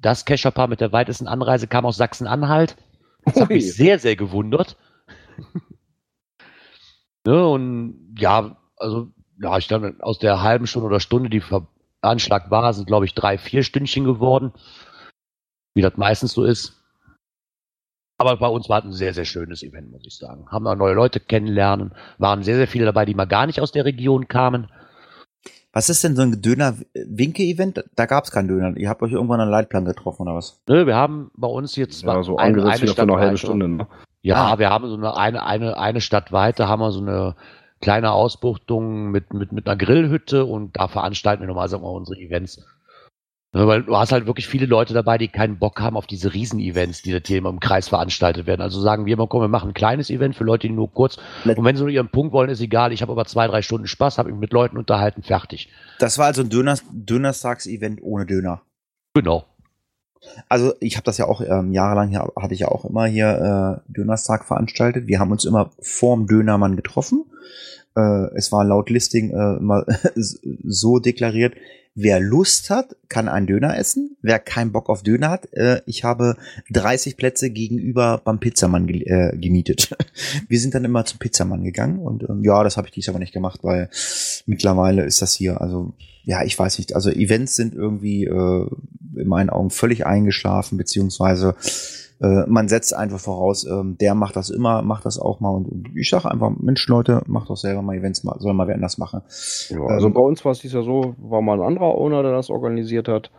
das 0.01 0.25
Kescherpaar 0.25 0.67
mit 0.67 0.81
der 0.81 0.91
weitesten 0.91 1.27
Anreise 1.27 1.67
kam 1.67 1.85
aus 1.85 1.95
Sachsen-Anhalt. 1.97 2.75
Das 3.25 3.35
hat 3.39 3.49
mich 3.49 3.73
sehr, 3.73 3.99
sehr 3.99 4.15
gewundert. 4.17 4.75
ne, 7.25 7.47
und 7.47 8.15
ja, 8.17 8.57
also, 8.77 9.09
ja, 9.41 9.57
ich 9.57 9.67
glaube, 9.67 9.95
aus 9.99 10.19
der 10.19 10.41
halben 10.41 10.67
Stunde 10.67 10.87
oder 10.87 10.99
Stunde, 10.99 11.29
die 11.29 11.41
veranschlagt 11.41 12.51
war, 12.51 12.73
sind, 12.73 12.87
glaube 12.87 13.05
ich, 13.05 13.13
drei, 13.13 13.37
vier 13.37 13.63
Stündchen 13.63 14.03
geworden. 14.05 14.51
Wie 15.75 15.81
das 15.81 15.97
meistens 15.97 16.33
so 16.33 16.43
ist. 16.43 16.75
Aber 18.17 18.35
bei 18.37 18.47
uns 18.47 18.67
war 18.67 18.79
es 18.79 18.85
ein 18.85 18.91
sehr, 18.91 19.13
sehr 19.13 19.23
schönes 19.25 19.63
Event, 19.63 19.91
muss 19.91 20.05
ich 20.05 20.17
sagen. 20.17 20.45
Haben 20.49 20.63
wir 20.65 20.75
neue 20.75 20.93
Leute 20.93 21.21
kennenlernen, 21.21 21.93
waren 22.17 22.43
sehr, 22.43 22.57
sehr 22.57 22.67
viele 22.67 22.85
dabei, 22.85 23.05
die 23.05 23.13
mal 23.13 23.25
gar 23.25 23.45
nicht 23.45 23.61
aus 23.61 23.71
der 23.71 23.85
Region 23.85 24.27
kamen. 24.27 24.67
Was 25.71 25.87
ist 25.87 26.03
denn 26.03 26.15
so 26.15 26.23
ein 26.23 26.41
Döner-Winke-Event? 26.41 27.85
Da 27.95 28.05
gab 28.07 28.25
es 28.25 28.31
keinen 28.31 28.47
Döner. 28.47 28.75
Ihr 28.75 28.89
habt 28.89 29.01
euch 29.03 29.11
irgendwann 29.13 29.39
an 29.39 29.49
Leitplan 29.49 29.85
getroffen 29.85 30.23
oder 30.23 30.35
was? 30.35 30.59
Ne, 30.67 30.85
wir 30.87 30.95
haben 30.95 31.31
bei 31.35 31.47
uns 31.47 31.75
jetzt 31.75 32.01
Ja, 32.01 32.21
so 32.23 32.37
eine, 32.37 32.47
angesetzt 32.57 32.71
eine 32.73 32.81
wieder 32.81 32.87
für 32.87 32.93
Stadt 32.93 33.09
eine 33.09 33.17
halbe. 33.19 33.37
Stunde. 33.37 33.67
Ne? 33.69 33.87
Ja, 34.21 34.35
Ah. 34.53 34.59
wir 34.59 34.69
haben 34.69 34.89
so 34.89 34.95
eine, 34.95 35.15
eine, 35.15 35.45
eine, 35.45 35.77
eine 35.77 36.01
Stadt 36.01 36.31
weiter, 36.33 36.67
haben 36.67 36.79
wir 36.81 36.91
so 36.91 36.99
eine 37.01 37.35
kleine 37.81 38.11
Ausbuchtung 38.11 39.11
mit, 39.11 39.33
mit, 39.33 39.51
mit 39.51 39.67
einer 39.67 39.77
Grillhütte 39.77 40.45
und 40.45 40.77
da 40.77 40.87
veranstalten 40.87 41.41
wir 41.41 41.47
normalerweise 41.47 41.77
immer 41.77 41.91
unsere 41.91 42.19
Events. 42.19 42.65
Ne, 43.51 43.65
weil 43.65 43.81
du 43.81 43.97
hast 43.97 44.11
halt 44.11 44.27
wirklich 44.27 44.47
viele 44.47 44.67
Leute 44.67 44.93
dabei, 44.93 45.17
die 45.17 45.27
keinen 45.27 45.57
Bock 45.57 45.81
haben 45.81 45.97
auf 45.97 46.05
diese 46.05 46.35
Riesen-Events, 46.35 47.01
die 47.01 47.11
da 47.11 47.19
hier 47.25 47.39
immer 47.39 47.49
im 47.49 47.59
Kreis 47.59 47.89
veranstaltet 47.89 48.45
werden. 48.45 48.61
Also 48.61 48.79
sagen 48.79 49.07
wir 49.07 49.13
immer, 49.13 49.25
komm, 49.25 49.41
wir 49.41 49.47
machen 49.47 49.71
ein 49.71 49.73
kleines 49.73 50.11
Event 50.11 50.35
für 50.35 50.43
Leute, 50.43 50.67
die 50.67 50.73
nur 50.73 50.93
kurz. 50.93 51.17
Und 51.45 51.65
wenn 51.65 51.75
sie 51.75 51.81
nur 51.81 51.89
ihren 51.89 52.09
Punkt 52.09 52.31
wollen, 52.31 52.51
ist 52.51 52.61
egal. 52.61 52.93
Ich 52.93 53.01
habe 53.01 53.11
aber 53.11 53.25
zwei, 53.25 53.47
drei 53.47 53.63
Stunden 53.63 53.87
Spaß, 53.87 54.19
habe 54.19 54.29
mich 54.29 54.39
mit 54.39 54.53
Leuten 54.53 54.77
unterhalten, 54.77 55.23
fertig. 55.23 55.69
Das 55.97 56.19
war 56.19 56.27
also 56.27 56.43
ein 56.43 56.49
Döner 56.49 56.77
Dönerstags-Event 56.91 58.03
ohne 58.03 58.27
Döner. 58.27 58.61
Genau. 59.15 59.45
Also 60.47 60.73
ich 60.79 60.95
habe 60.95 61.05
das 61.05 61.17
ja 61.17 61.25
auch 61.25 61.41
ähm, 61.41 61.71
jahrelang 61.71 62.09
hier, 62.09 62.31
hatte 62.35 62.53
ich 62.53 62.61
ja 62.61 62.67
auch 62.67 62.85
immer 62.85 63.05
hier 63.05 63.81
äh, 63.87 63.91
Dönerstag 63.91 64.45
veranstaltet. 64.45 65.07
Wir 65.07 65.19
haben 65.19 65.31
uns 65.31 65.45
immer 65.45 65.71
vorm 65.79 66.27
Dönermann 66.27 66.75
getroffen. 66.75 67.25
Äh, 67.95 68.35
es 68.35 68.51
war 68.51 68.63
laut 68.65 68.89
Listing 68.89 69.31
äh, 69.31 69.57
immer 69.57 69.85
so 70.15 70.99
deklariert, 70.99 71.55
wer 71.95 72.19
Lust 72.19 72.69
hat, 72.69 72.95
kann 73.09 73.27
einen 73.27 73.47
Döner 73.47 73.77
essen. 73.77 74.17
Wer 74.21 74.39
keinen 74.39 74.71
Bock 74.71 74.89
auf 74.89 75.03
Döner 75.03 75.29
hat, 75.29 75.51
äh, 75.53 75.81
ich 75.85 76.03
habe 76.03 76.35
30 76.69 77.17
Plätze 77.17 77.49
gegenüber 77.49 78.21
beim 78.23 78.39
Pizzamann 78.39 78.87
ge 78.87 79.03
äh, 79.03 79.37
gemietet. 79.37 79.95
Wir 80.47 80.59
sind 80.59 80.75
dann 80.75 80.85
immer 80.85 81.05
zum 81.05 81.19
Pizzamann 81.19 81.63
gegangen 81.63 81.99
und 81.99 82.23
ähm, 82.23 82.43
ja, 82.43 82.63
das 82.63 82.77
habe 82.77 82.87
ich 82.87 82.93
dies 82.93 83.09
aber 83.09 83.19
nicht 83.19 83.33
gemacht, 83.33 83.59
weil 83.63 83.89
mittlerweile 84.45 85.03
ist 85.03 85.21
das 85.21 85.33
hier, 85.33 85.61
also 85.61 85.93
ja, 86.23 86.43
ich 86.43 86.57
weiß 86.57 86.77
nicht, 86.77 86.95
also 86.95 87.09
Events 87.09 87.55
sind 87.55 87.73
irgendwie 87.73 88.25
äh, 88.25 88.67
in 89.15 89.27
meinen 89.27 89.49
Augen 89.49 89.69
völlig 89.69 90.05
eingeschlafen, 90.05 90.77
beziehungsweise 90.77 91.55
äh, 92.21 92.45
man 92.47 92.67
setzt 92.67 92.93
einfach 92.93 93.19
voraus, 93.19 93.65
ähm, 93.65 93.97
der 93.97 94.13
macht 94.13 94.35
das 94.35 94.49
immer, 94.49 94.81
macht 94.81 95.05
das 95.05 95.17
auch 95.19 95.39
mal 95.39 95.49
und 95.49 95.89
ich 95.95 96.09
sage 96.09 96.29
einfach, 96.29 96.51
Mensch 96.59 96.87
Leute, 96.87 97.21
macht 97.27 97.49
doch 97.49 97.57
selber 97.57 97.81
mal 97.81 97.95
Events, 97.95 98.23
mal, 98.23 98.35
soll 98.39 98.53
mal 98.53 98.67
wer 98.67 98.75
anders 98.75 98.97
machen. 98.97 99.21
Ja, 99.69 99.81
also 99.85 100.07
Ähm, 100.07 100.13
bei 100.13 100.21
uns 100.21 100.43
war 100.43 100.51
es 100.51 100.59
dies 100.59 100.73
ja 100.73 100.81
so, 100.81 101.15
war 101.17 101.41
mal 101.41 101.59
ein 101.59 101.65
anderer 101.65 101.95
Owner, 101.95 102.21
der 102.21 102.33
das 102.33 102.49
organisiert 102.49 103.07
hat. 103.07 103.31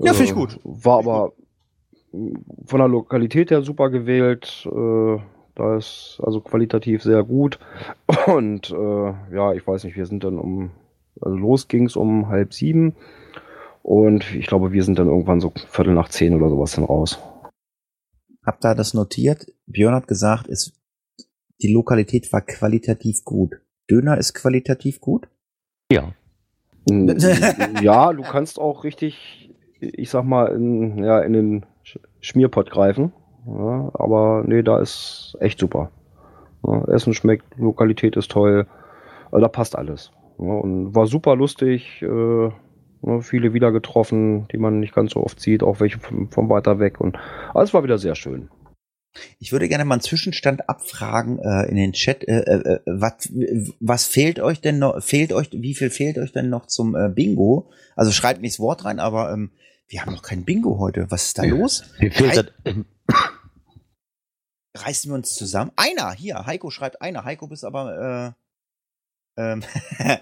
Ja, 0.00 0.12
finde 0.12 0.24
ich 0.24 0.30
Äh, 0.30 0.34
gut. 0.34 0.60
War 0.64 0.98
aber 0.98 1.32
von 2.66 2.78
der 2.78 2.88
Lokalität 2.88 3.50
her 3.50 3.62
super 3.62 3.90
gewählt. 3.90 4.66
Äh, 4.66 5.18
da 5.54 5.76
ist 5.76 6.20
also 6.22 6.40
qualitativ 6.40 7.02
sehr 7.02 7.22
gut. 7.24 7.58
Und 8.26 8.70
äh, 8.70 9.34
ja, 9.34 9.52
ich 9.52 9.66
weiß 9.66 9.84
nicht, 9.84 9.96
wir 9.96 10.06
sind 10.06 10.24
dann 10.24 10.38
um, 10.38 10.70
also 11.20 11.36
los 11.36 11.68
ging's 11.68 11.96
um 11.96 12.28
halb 12.28 12.52
sieben. 12.54 12.94
Und 13.82 14.34
ich 14.34 14.46
glaube, 14.46 14.72
wir 14.72 14.84
sind 14.84 14.98
dann 14.98 15.06
irgendwann 15.08 15.40
so 15.40 15.52
Viertel 15.68 15.94
nach 15.94 16.08
zehn 16.08 16.34
oder 16.34 16.48
sowas 16.50 16.72
dann 16.72 16.84
raus. 16.84 17.18
Hab 18.44 18.60
da 18.60 18.74
das 18.74 18.94
notiert. 18.94 19.46
Björn 19.66 19.94
hat 19.94 20.08
gesagt, 20.08 20.48
es, 20.48 20.72
die 21.62 21.72
Lokalität 21.72 22.32
war 22.32 22.40
qualitativ 22.42 23.24
gut. 23.24 23.60
Döner 23.90 24.18
ist 24.18 24.34
qualitativ 24.34 25.00
gut? 25.00 25.28
Ja. 25.90 26.12
Mm, 26.88 27.08
ja, 27.82 28.12
du 28.12 28.22
kannst 28.22 28.58
auch 28.58 28.84
richtig, 28.84 29.54
ich 29.80 30.10
sag 30.10 30.24
mal, 30.24 30.46
in, 30.48 31.02
ja, 31.02 31.20
in 31.20 31.32
den 31.32 31.66
Sch- 31.84 32.00
Schmierpott 32.20 32.70
greifen. 32.70 33.12
Ja, 33.46 33.90
aber 33.94 34.44
nee, 34.46 34.62
da 34.62 34.78
ist 34.80 35.36
echt 35.40 35.58
super. 35.58 35.90
Ja, 36.66 36.84
Essen 36.88 37.14
schmeckt, 37.14 37.56
Lokalität 37.56 38.16
ist 38.16 38.30
toll. 38.30 38.66
Also 39.30 39.40
da 39.42 39.48
passt 39.48 39.76
alles. 39.76 40.10
Ja, 40.38 40.52
und 40.54 40.94
war 40.94 41.06
super 41.06 41.36
lustig. 41.36 42.02
Äh, 42.02 42.06
ne, 42.06 43.22
viele 43.22 43.52
wieder 43.54 43.72
getroffen, 43.72 44.48
die 44.48 44.58
man 44.58 44.80
nicht 44.80 44.94
ganz 44.94 45.12
so 45.12 45.20
oft 45.22 45.40
sieht, 45.40 45.62
auch 45.62 45.80
welche 45.80 45.98
von, 45.98 46.30
von 46.30 46.48
weiter 46.48 46.78
weg. 46.78 47.00
Und 47.00 47.16
alles 47.54 47.74
war 47.74 47.82
wieder 47.82 47.98
sehr 47.98 48.14
schön. 48.14 48.50
Ich 49.40 49.52
würde 49.52 49.68
gerne 49.68 49.84
mal 49.84 49.94
einen 49.96 50.02
Zwischenstand 50.02 50.68
abfragen 50.68 51.38
äh, 51.40 51.68
in 51.68 51.76
den 51.76 51.92
Chat. 51.92 52.28
Äh, 52.28 52.38
äh, 52.40 52.80
was, 52.86 53.32
was 53.80 54.06
fehlt 54.06 54.38
euch 54.38 54.60
denn 54.60 54.78
noch? 54.78 55.02
Fehlt 55.02 55.32
euch, 55.32 55.48
wie 55.50 55.74
viel 55.74 55.90
fehlt 55.90 56.18
euch 56.18 56.32
denn 56.32 56.50
noch 56.50 56.66
zum 56.66 56.94
äh, 56.94 57.08
Bingo? 57.08 57.70
Also 57.96 58.12
schreibt 58.12 58.42
nicht 58.42 58.54
das 58.54 58.60
Wort 58.60 58.84
rein, 58.84 59.00
aber 59.00 59.32
ähm, 59.32 59.50
wir 59.88 60.02
haben 60.02 60.12
noch 60.12 60.22
kein 60.22 60.44
Bingo 60.44 60.78
heute. 60.78 61.10
Was 61.10 61.28
ist 61.28 61.38
da 61.38 61.44
los? 61.44 61.84
Mir 61.98 62.12
fehlt 62.12 62.36
Rei- 62.36 62.42
das, 62.64 62.74
Reißen 64.76 65.10
wir 65.10 65.16
uns 65.16 65.34
zusammen? 65.34 65.72
Einer, 65.74 66.12
hier, 66.12 66.46
Heiko 66.46 66.70
schreibt 66.70 67.02
einer. 67.02 67.24
Heiko 67.24 67.48
bist 67.48 67.64
aber 67.64 68.34
äh, 68.36 68.47
ähm, 69.38 69.62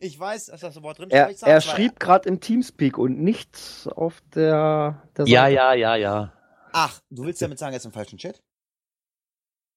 ich 0.00 0.18
weiß, 0.18 0.46
dass 0.46 0.60
das 0.60 0.82
Wort 0.82 0.98
drin 0.98 1.10
Er, 1.10 1.30
er 1.42 1.60
schrieb 1.60 2.00
gerade 2.00 2.28
in 2.28 2.40
Teamspeak 2.40 2.98
und 2.98 3.20
nicht 3.22 3.88
auf 3.94 4.20
der, 4.34 5.02
der 5.16 5.26
ja, 5.26 5.42
Seite. 5.44 5.54
ja, 5.54 5.74
ja, 5.74 5.96
ja. 5.96 6.32
Ach, 6.72 7.00
du 7.10 7.24
willst 7.24 7.40
damit 7.40 7.58
sagen, 7.58 7.72
er 7.72 7.78
ist 7.78 7.86
im 7.86 7.92
falschen 7.92 8.18
Chat? 8.18 8.42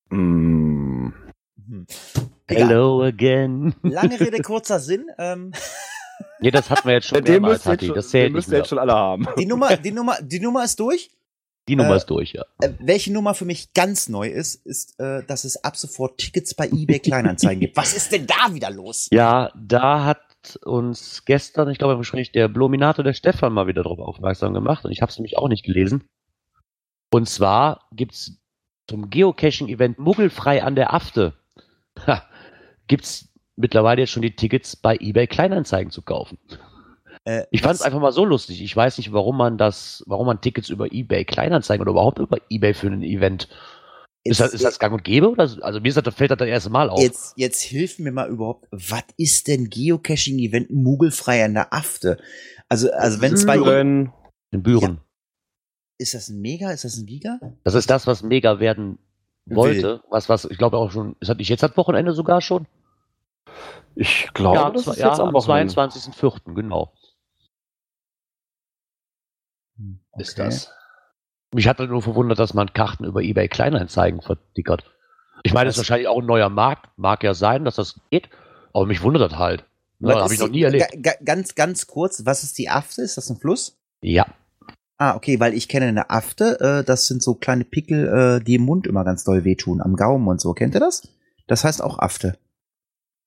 Mm. 0.10 1.10
Hm. 1.68 1.86
Hello 2.48 3.04
again. 3.04 3.76
Lange 3.84 4.20
Rede, 4.20 4.42
kurzer 4.44 4.80
Sinn. 4.80 5.06
Ähm, 5.18 5.54
Nee, 6.42 6.52
das 6.52 6.70
hatten 6.70 6.88
wir 6.88 6.96
jetzt 6.96 7.08
schon 7.08 7.24
Den 7.24 7.42
mehrmals, 7.42 7.66
müsst 7.66 7.68
ihr 7.68 7.72
jetzt 7.72 7.80
Hatti. 7.80 7.86
schon, 7.88 7.96
Das 7.96 8.10
den 8.10 8.34
müsst 8.34 8.50
ihr 8.52 8.58
jetzt 8.58 8.68
schon 8.70 8.80
alle 8.80 8.94
haben. 8.94 9.26
die, 9.38 9.46
Nummer, 9.46 9.78
die, 9.78 9.92
Nummer, 9.94 10.18
die 10.22 10.40
Nummer 10.40 10.64
ist 10.66 10.80
durch. 10.80 11.10
Die 11.70 11.76
Nummer 11.76 11.94
äh, 11.94 11.98
ist 11.98 12.08
durch, 12.08 12.34
ja. 12.34 12.44
Äh, 12.62 12.72
welche 12.80 13.14
Nummer 13.14 13.34
für 13.34 13.46
mich 13.46 13.74
ganz 13.74 14.10
neu 14.10 14.28
ist, 14.28 14.66
ist, 14.66 15.00
äh, 15.00 15.24
dass 15.26 15.46
es 15.46 15.64
ab 15.64 15.78
sofort 15.78 16.18
Tickets 16.18 16.54
bei 16.54 16.68
eBay 16.68 17.00
Kleinanzeigen 17.00 17.62
gibt. 17.62 17.78
Was 17.78 17.94
ist 17.94 18.12
denn 18.12 18.28
da 18.28 18.54
wieder 18.54 18.72
los? 18.72 19.08
Ja, 19.12 19.52
da 19.56 20.04
hat 20.04 20.58
uns 20.66 21.24
gestern, 21.26 21.70
ich 21.70 21.78
glaube 21.78 21.98
Gespräch, 21.98 22.32
der 22.32 22.48
Blominator, 22.48 23.04
der 23.04 23.14
Stefan 23.14 23.54
mal 23.54 23.68
wieder 23.68 23.84
darauf 23.84 24.00
aufmerksam 24.00 24.54
gemacht 24.54 24.84
und 24.84 24.92
ich 24.92 25.02
habe 25.02 25.12
es 25.12 25.18
nämlich 25.18 25.38
auch 25.38 25.48
nicht 25.48 25.64
gelesen. 25.64 26.04
Und 27.12 27.30
zwar 27.30 27.88
gibt's 27.92 28.42
zum 28.88 29.10
Geocaching-Event 29.10 30.00
Muggelfrei 30.00 30.64
an 30.64 30.76
der 30.76 30.94
Afte 30.94 31.34
ha, 32.08 32.24
gibt's 32.88 33.30
mittlerweile 33.56 34.02
jetzt 34.02 34.12
schon 34.12 34.22
die 34.22 34.36
Tickets 34.36 34.76
bei 34.76 34.98
eBay 35.00 35.28
Kleinanzeigen 35.28 35.92
zu 35.92 36.02
kaufen. 36.02 36.38
Äh, 37.26 37.46
Ich 37.52 37.62
fand 37.62 37.76
es 37.76 37.82
einfach 37.82 38.00
mal 38.00 38.12
so 38.12 38.26
lustig. 38.26 38.62
Ich 38.62 38.76
weiß 38.76 38.98
nicht, 38.98 39.12
warum 39.12 39.38
man 39.38 39.58
das, 39.58 40.04
warum 40.08 40.28
man 40.28 40.42
Tickets 40.42 40.70
über 40.70 40.92
eBay 40.92 41.26
Kleinanzeigen 41.26 41.82
oder 41.82 41.92
überhaupt 41.92 42.20
über 42.20 42.38
eBay 42.50 42.74
für 42.74 42.88
ein 42.88 43.04
Event. 43.04 43.48
Ist 44.24 44.42
das, 44.42 44.54
ist 44.54 44.66
das 44.66 44.80
gang 44.80 44.94
und 44.94 45.04
gäbe? 45.04 45.30
Oder? 45.30 45.50
Also 45.62 45.80
mir 45.80 45.88
ist 45.88 45.96
das, 45.96 46.14
fällt 46.14 46.32
das 46.32 46.38
das 46.38 46.48
erste 46.48 46.70
Mal 46.70 46.90
auf. 46.90 47.02
Jetzt, 47.02 47.34
jetzt 47.38 47.62
hilf 47.62 48.00
mir 48.00 48.12
mal 48.12 48.30
überhaupt, 48.30 48.68
was 48.72 49.04
ist 49.18 49.48
denn 49.48 49.70
Geocaching-Event 49.70 50.72
mugelfrei 50.72 51.46
an 51.46 51.54
der 51.54 51.74
Afte? 51.74 52.18
Also, 52.68 52.92
also 52.92 53.22
wenn 53.22 53.38
zwei, 53.38 53.58
Büren, 53.58 54.12
in 54.52 54.62
Büren. 54.62 55.02
ist 55.98 56.14
das 56.14 56.28
ein 56.30 56.42
Mega, 56.42 56.72
ist 56.72 56.84
das 56.84 56.98
ein 56.98 57.06
Giga? 57.06 57.40
Das 57.64 57.76
ist 57.76 57.90
das, 57.90 58.08
was 58.08 58.22
mega 58.22 58.60
werden 58.60 59.00
wollte. 59.46 60.04
Was, 60.10 60.28
was, 60.30 60.46
ich 60.46 60.58
glaube 60.58 60.78
auch 60.78 60.92
schon, 60.92 61.16
ist 61.22 61.30
das 61.30 61.38
nicht 61.38 61.50
jetzt 61.50 61.64
das 61.64 61.76
Wochenende 61.78 62.12
sogar 62.14 62.42
schon? 62.42 62.68
Ich 63.96 64.30
glaube, 64.34 64.58
ja, 64.58 64.70
das 64.70 64.88
ist 64.88 64.98
ja, 64.98 65.10
jetzt 65.10 65.20
am 65.20 65.30
am 65.30 65.34
Wochenende. 65.34 65.74
22.04. 65.74 66.54
genau. 66.54 66.94
Ist 70.18 70.40
Okay. 70.40 70.50
das. 70.50 70.72
Mich 71.54 71.68
hat 71.68 71.80
halt 71.80 71.90
nur 71.90 72.02
verwundert, 72.02 72.38
dass 72.40 72.54
man 72.54 72.74
Karten 72.74 73.06
über 73.06 73.22
eBay 73.22 73.48
Kleinanzeigen 73.48 74.22
verdickert. 74.22 74.84
Ich 75.44 75.54
meine, 75.54 75.66
das 75.68 75.76
ist 75.76 75.80
wahrscheinlich 75.80 76.08
auch 76.08 76.20
ein 76.20 76.26
neuer 76.28 76.50
Markt. 76.50 76.88
Mag 76.98 77.24
ja 77.24 77.34
sein, 77.34 77.66
dass 77.66 77.76
das 77.76 78.00
geht. 78.12 78.30
Aber 78.74 78.86
mich 78.86 79.02
wundert 79.02 79.32
das 79.32 79.40
halt. 79.40 79.66
Ja, 80.00 80.16
Habe 80.16 80.26
ist 80.26 80.34
ich 80.34 80.40
noch 80.40 80.50
nie 80.50 80.62
erlebt. 80.64 80.92
ga- 80.92 81.12
ga- 81.14 81.24
Ganz, 81.24 81.56
ganz 81.56 81.88
kurz, 81.88 82.26
was 82.26 82.44
ist 82.44 82.58
die 82.58 82.70
Afte? 82.70 83.02
Ist 83.02 83.18
das 83.18 83.30
ein 83.30 83.38
Fluss? 83.38 83.78
Ja. 84.02 84.28
Ah, 84.98 85.16
okay, 85.16 85.40
weil 85.40 85.54
ich 85.54 85.68
kenne 85.70 85.88
eine 85.88 86.10
Afte, 86.10 86.60
äh, 86.60 86.84
das 86.84 87.08
sind 87.08 87.24
so 87.24 87.34
kleine 87.36 87.64
Pickel, 87.66 88.40
äh, 88.42 88.44
die 88.44 88.56
im 88.56 88.64
Mund 88.64 88.86
immer 88.86 89.04
ganz 89.06 89.24
doll 89.24 89.44
wehtun, 89.46 89.82
am 89.82 89.96
Gaumen 89.96 90.28
und 90.28 90.40
so. 90.42 90.54
Kennt 90.54 90.76
ihr 90.76 90.80
das? 90.82 91.08
Das 91.48 91.64
heißt 91.64 91.82
auch 91.82 92.00
Afte. 92.00 92.38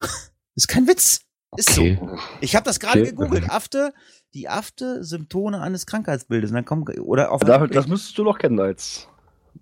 ist 0.54 0.68
kein 0.68 0.86
Witz. 0.86 1.22
Ist 1.56 1.78
Okay. 1.78 1.98
so. 2.00 2.18
Ich 2.40 2.54
habe 2.56 2.64
das 2.64 2.78
gerade 2.80 3.00
Okay. 3.00 3.10
gegoogelt. 3.10 3.50
Afte, 3.50 3.92
die 4.34 4.48
Afte, 4.48 5.04
Symptome 5.04 5.60
eines 5.60 5.86
Krankheitsbildes. 5.86 6.50
Und 6.50 6.56
dann 6.56 6.64
kommen, 6.64 6.84
oder 7.00 7.32
auf 7.32 7.42
Da, 7.42 7.66
das 7.66 7.88
müsstest 7.88 8.16
du 8.18 8.24
doch 8.24 8.38
kennen 8.38 8.60
als. 8.60 9.08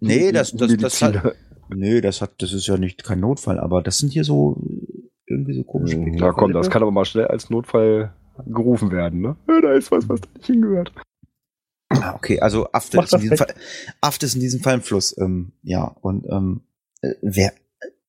Nee, 0.00 0.32
das, 0.32 0.52
das, 0.52 0.76
das, 0.76 1.02
hat, 1.02 1.36
nee, 1.68 2.00
das 2.00 2.20
hat, 2.22 2.40
das 2.40 2.52
ist 2.52 2.66
ja 2.66 2.76
nicht 2.76 3.04
kein 3.04 3.20
Notfall, 3.20 3.58
aber 3.58 3.82
das 3.82 3.98
sind 3.98 4.12
hier 4.12 4.24
so, 4.24 4.62
irgendwie 5.26 5.54
so 5.54 5.64
komische 5.64 5.98
Pickel. 5.98 6.20
Ja, 6.20 6.30
auf 6.30 6.36
komm, 6.36 6.52
das 6.52 6.70
kann 6.70 6.82
aber 6.82 6.92
mal 6.92 7.04
schnell 7.04 7.26
als 7.26 7.50
Notfall 7.50 8.14
gerufen 8.46 8.90
werden, 8.92 9.20
ne? 9.20 9.36
Ja, 9.48 9.60
da 9.60 9.72
ist 9.74 9.90
was, 9.90 10.08
was 10.08 10.20
da 10.20 10.28
nicht 10.34 10.46
hingehört. 10.46 10.92
Ah, 11.90 12.14
okay, 12.14 12.40
also 12.40 12.70
Afte 12.72 12.98
ist, 12.98 13.12
in 13.12 13.18
das 13.18 13.20
diesem. 13.20 13.36
Fall, 13.36 13.54
Afte 14.00 14.26
ist 14.26 14.34
in 14.34 14.40
diesem 14.40 14.60
Fall 14.60 14.74
ein 14.74 14.82
Fluss. 14.82 15.16
Ähm, 15.18 15.52
ja, 15.62 15.84
und 16.00 16.24
ähm, 16.30 16.62
äh, 17.02 17.14
wer, 17.20 17.52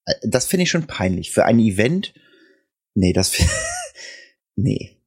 äh, 0.06 0.14
das 0.24 0.46
finde 0.46 0.64
ich 0.64 0.70
schon 0.70 0.86
peinlich. 0.86 1.32
Für 1.32 1.46
ein 1.46 1.60
Event, 1.60 2.14
nee, 2.94 3.12
das, 3.12 3.34
nee. 4.56 5.01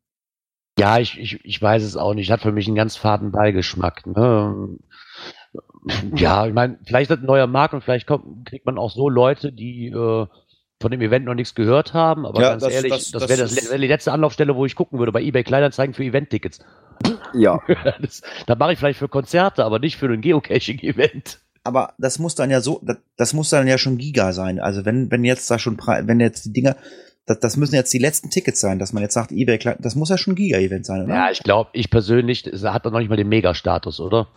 Ja, 0.79 0.99
ich, 0.99 1.19
ich, 1.21 1.45
ich 1.45 1.63
weiß 1.63 1.83
es 1.85 1.97
auch 1.97 2.15
nicht. 2.15 2.31
Hat 2.31 2.41
für 2.43 2.53
mich 2.53 2.67
einen 2.67 2.77
ganz 2.77 2.97
faden 2.97 3.31
Beigeschmack. 3.31 4.07
Ne? 4.07 4.77
Ja, 6.17 6.47
ich 6.47 6.53
meine, 6.55 6.79
vielleicht 6.85 7.11
ist 7.11 7.17
das 7.17 7.23
ein 7.23 7.27
neuer 7.27 7.47
Markt 7.47 7.75
und 7.75 7.83
vielleicht 7.85 8.07
kommt, 8.07 8.47
kriegt 8.49 8.67
man 8.67 8.79
auch 8.79 8.91
so 8.91 9.09
Leute, 9.09 9.53
die 9.53 9.89
äh, 9.89 10.27
von 10.81 10.91
dem 10.91 11.01
Event 11.01 11.27
noch 11.27 11.35
nichts 11.35 11.55
gehört 11.55 11.95
haben. 11.95 12.27
Aber 12.27 12.41
Ja, 12.41 12.51
ganz 12.51 12.65
das- 12.65 12.73
ehrlich, 12.73 12.91
das- 12.91 13.11
das, 13.13 13.27
das 13.55 13.71
wäre 13.71 13.79
die 13.79 13.87
letzte 13.87 14.13
Anlaufstelle, 14.13 14.57
wo 14.57 14.67
ich 14.67 14.75
gucken 14.75 14.99
würde, 14.99 15.13
bei 15.13 15.23
eBay 15.23 15.45
Kleinanzeigen 15.45 15.95
für 15.95 16.03
Event-Tickets. 16.05 16.59
Ja. 17.35 17.61
das, 18.01 18.23
da 18.47 18.55
mache 18.57 18.73
ich 18.73 18.79
vielleicht 18.79 18.99
für 18.99 19.09
Konzerte, 19.09 19.65
aber 19.65 19.79
nicht 19.79 19.97
für 19.97 20.07
ein 20.07 20.21
Geocaching-Event. 20.23 21.39
Aber 21.63 21.95
das 21.99 22.19
muss 22.19 22.35
dann 22.35 22.51
ja 22.51 22.61
so, 22.61 22.81
das, 22.83 22.99
das 23.17 23.33
muss 23.33 23.49
dann 23.51 23.67
ja 23.69 23.79
schon 23.79 23.97
Giga 23.97 24.33
sein. 24.33 24.59
Also 24.61 24.85
wenn, 24.85 25.11
wenn 25.11 25.25
jetzt 25.25 25.51
da 25.51 25.59
schon, 25.59 25.79
wenn 25.79 26.21
jetzt 26.21 26.47
die 26.47 26.53
Dinger, 26.53 26.77
das, 27.27 27.41
das 27.41 27.57
müssen 27.57 27.75
jetzt 27.75 27.93
die 27.93 27.99
letzten 27.99 28.31
Tickets 28.31 28.61
sein, 28.61 28.79
dass 28.79 28.93
man 28.93 29.03
jetzt 29.03 29.15
sagt, 29.15 29.33
eBay, 29.33 29.59
Klein- 29.59 29.79
das 29.81 29.95
muss 29.95 30.11
ja 30.11 30.19
schon 30.19 30.35
Giga-Event 30.35 30.85
sein, 30.85 31.05
oder? 31.05 31.15
Ja, 31.15 31.31
ich 31.31 31.43
glaube, 31.43 31.71
ich 31.73 31.91
persönlich, 31.91 32.47
es 32.47 32.65
hat 32.65 32.85
doch 32.85 32.91
noch 32.91 32.99
nicht 32.99 33.09
mal 33.09 33.17
den 33.17 33.29
Mega-Status, 33.29 34.01
oder? 34.01 34.29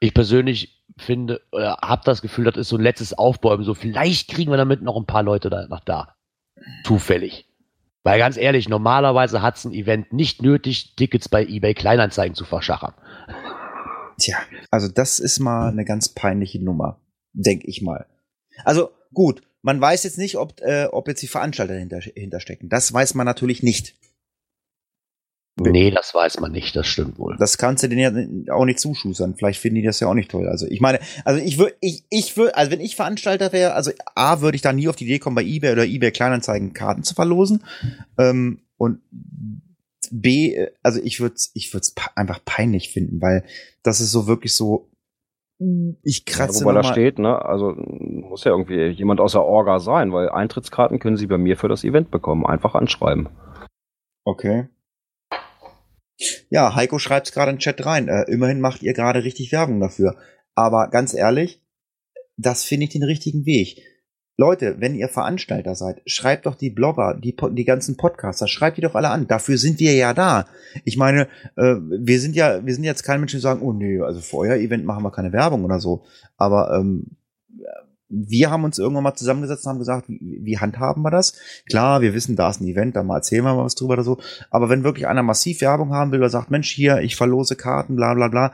Ich 0.00 0.14
persönlich 0.14 0.82
finde, 0.96 1.40
oder 1.52 1.78
habe 1.82 2.02
das 2.04 2.22
Gefühl, 2.22 2.44
das 2.44 2.56
ist 2.56 2.68
so 2.68 2.76
ein 2.76 2.82
letztes 2.82 3.16
Aufbäumen. 3.16 3.64
So, 3.64 3.74
vielleicht 3.74 4.28
kriegen 4.28 4.50
wir 4.50 4.56
damit 4.56 4.82
noch 4.82 4.96
ein 4.96 5.06
paar 5.06 5.22
Leute 5.22 5.50
da 5.50 5.66
nach 5.68 5.84
da. 5.84 6.16
Zufällig. 6.84 7.46
Weil 8.02 8.18
ganz 8.18 8.36
ehrlich, 8.36 8.68
normalerweise 8.68 9.40
hat 9.40 9.56
es 9.56 9.64
ein 9.64 9.72
Event 9.72 10.12
nicht 10.12 10.42
nötig, 10.42 10.94
Tickets 10.96 11.28
bei 11.28 11.44
eBay 11.44 11.74
Kleinanzeigen 11.74 12.34
zu 12.34 12.44
verschachern. 12.44 12.94
Tja, 14.18 14.36
also 14.70 14.88
das 14.88 15.20
ist 15.20 15.40
mal 15.40 15.68
eine 15.70 15.84
ganz 15.84 16.10
peinliche 16.10 16.62
Nummer, 16.62 17.00
denke 17.32 17.66
ich 17.66 17.80
mal. 17.80 18.06
Also 18.64 18.90
gut, 19.12 19.42
man 19.64 19.80
weiß 19.80 20.04
jetzt 20.04 20.18
nicht, 20.18 20.36
ob, 20.36 20.60
äh, 20.60 20.84
ob 20.92 21.08
jetzt 21.08 21.22
die 21.22 21.26
Veranstalter 21.26 21.74
hinter, 21.74 22.00
hinterstecken. 22.00 22.68
Das 22.68 22.92
weiß 22.92 23.14
man 23.14 23.24
natürlich 23.24 23.62
nicht. 23.62 23.94
Nee, 25.56 25.90
das 25.90 26.12
weiß 26.12 26.40
man 26.40 26.52
nicht, 26.52 26.76
das 26.76 26.86
stimmt 26.86 27.18
wohl. 27.18 27.36
Das 27.38 27.56
kannst 27.56 27.82
du 27.82 27.88
denen 27.88 28.44
ja 28.44 28.54
auch 28.54 28.66
nicht 28.66 28.78
zuschustern. 28.78 29.36
Vielleicht 29.36 29.60
finden 29.60 29.76
die 29.76 29.86
das 29.86 30.00
ja 30.00 30.08
auch 30.08 30.14
nicht 30.14 30.30
toll. 30.30 30.48
Also 30.48 30.66
ich 30.66 30.80
meine, 30.80 30.98
also 31.24 31.40
ich 31.40 31.58
würde, 31.58 31.76
ich, 31.80 32.04
ich 32.10 32.36
würde, 32.36 32.56
also 32.56 32.72
wenn 32.72 32.80
ich 32.80 32.96
Veranstalter 32.96 33.52
wäre, 33.52 33.72
also 33.72 33.92
A, 34.14 34.42
würde 34.42 34.56
ich 34.56 34.62
da 34.62 34.72
nie 34.72 34.88
auf 34.88 34.96
die 34.96 35.04
Idee 35.04 35.20
kommen, 35.20 35.36
bei 35.36 35.44
eBay 35.44 35.72
oder 35.72 35.86
eBay 35.86 36.10
Kleinanzeigen 36.10 36.74
Karten 36.74 37.02
zu 37.02 37.14
verlosen. 37.14 37.64
Ähm, 38.18 38.60
und 38.76 39.00
B, 40.10 40.56
äh, 40.56 40.72
also 40.82 41.00
ich 41.02 41.20
würde 41.20 41.36
ich 41.54 41.72
würde 41.72 41.86
es 41.86 41.94
einfach 42.16 42.40
peinlich 42.44 42.90
finden, 42.90 43.22
weil 43.22 43.44
das 43.82 44.00
ist 44.00 44.10
so 44.10 44.26
wirklich 44.26 44.54
so, 44.54 44.90
ich 46.02 46.24
Ja, 46.26 46.32
kratze 46.34 46.64
wobei 46.64 46.74
da 46.74 46.78
noch 46.80 46.86
mal- 46.88 46.92
steht, 46.92 47.18
ne, 47.18 47.42
also 47.44 47.74
muss 47.76 48.44
ja 48.44 48.50
irgendwie 48.52 48.86
jemand 48.88 49.20
aus 49.20 49.32
der 49.32 49.42
Orga 49.44 49.78
sein, 49.78 50.12
weil 50.12 50.28
Eintrittskarten 50.28 50.98
können 50.98 51.16
Sie 51.16 51.26
bei 51.26 51.38
mir 51.38 51.56
für 51.56 51.68
das 51.68 51.84
Event 51.84 52.10
bekommen. 52.10 52.44
Einfach 52.44 52.74
anschreiben. 52.74 53.28
Okay. 54.24 54.68
Ja, 56.48 56.74
Heiko 56.74 56.98
schreibt 56.98 57.32
gerade 57.32 57.50
in 57.50 57.56
den 57.56 57.60
Chat 57.60 57.84
rein. 57.84 58.08
Äh, 58.08 58.24
immerhin 58.30 58.60
macht 58.60 58.82
ihr 58.82 58.92
gerade 58.94 59.24
richtig 59.24 59.52
Werbung 59.52 59.80
dafür. 59.80 60.16
Aber 60.54 60.88
ganz 60.88 61.14
ehrlich, 61.14 61.60
das 62.36 62.64
finde 62.64 62.84
ich 62.84 62.90
den 62.90 63.02
richtigen 63.02 63.46
Weg. 63.46 63.82
Leute, 64.36 64.76
wenn 64.80 64.96
ihr 64.96 65.08
Veranstalter 65.08 65.76
seid, 65.76 66.02
schreibt 66.06 66.46
doch 66.46 66.56
die 66.56 66.70
Blogger, 66.70 67.14
die, 67.14 67.36
die 67.52 67.64
ganzen 67.64 67.96
Podcaster, 67.96 68.48
schreibt 68.48 68.76
die 68.76 68.80
doch 68.82 68.96
alle 68.96 69.10
an. 69.10 69.28
Dafür 69.28 69.58
sind 69.58 69.78
wir 69.78 69.94
ja 69.94 70.12
da. 70.12 70.46
Ich 70.84 70.96
meine, 70.96 71.28
äh, 71.56 71.76
wir 71.78 72.20
sind 72.20 72.34
ja, 72.34 72.64
wir 72.66 72.74
sind 72.74 72.82
jetzt 72.82 73.04
kein 73.04 73.20
Mensch, 73.20 73.32
die 73.32 73.38
sagen, 73.38 73.62
oh 73.62 73.72
nee, 73.72 74.00
also 74.00 74.20
für 74.20 74.38
euer 74.38 74.56
Event 74.56 74.84
machen 74.84 75.04
wir 75.04 75.12
keine 75.12 75.32
Werbung 75.32 75.64
oder 75.64 75.78
so. 75.78 76.02
Aber 76.36 76.76
ähm, 76.76 77.16
wir 78.08 78.50
haben 78.50 78.64
uns 78.64 78.78
irgendwann 78.78 79.04
mal 79.04 79.14
zusammengesetzt 79.14 79.66
und 79.66 79.70
haben 79.70 79.78
gesagt, 79.78 80.08
wie, 80.08 80.40
wie 80.42 80.58
handhaben 80.58 81.02
wir 81.02 81.10
das? 81.10 81.38
Klar, 81.68 82.00
wir 82.00 82.12
wissen, 82.12 82.34
da 82.34 82.50
ist 82.50 82.60
ein 82.60 82.66
Event, 82.66 82.96
da 82.96 83.04
mal 83.04 83.16
erzählen 83.16 83.44
wir 83.44 83.54
mal 83.54 83.64
was 83.64 83.76
drüber 83.76 83.94
oder 83.94 84.04
so. 84.04 84.18
Aber 84.50 84.68
wenn 84.68 84.84
wirklich 84.84 85.06
einer 85.06 85.22
massiv 85.22 85.60
Werbung 85.60 85.92
haben 85.92 86.10
will 86.10 86.18
oder 86.18 86.30
sagt, 86.30 86.50
Mensch, 86.50 86.70
hier, 86.70 87.00
ich 87.02 87.14
verlose 87.14 87.54
Karten, 87.54 87.96
bla 87.96 88.14
bla 88.14 88.28
bla, 88.28 88.52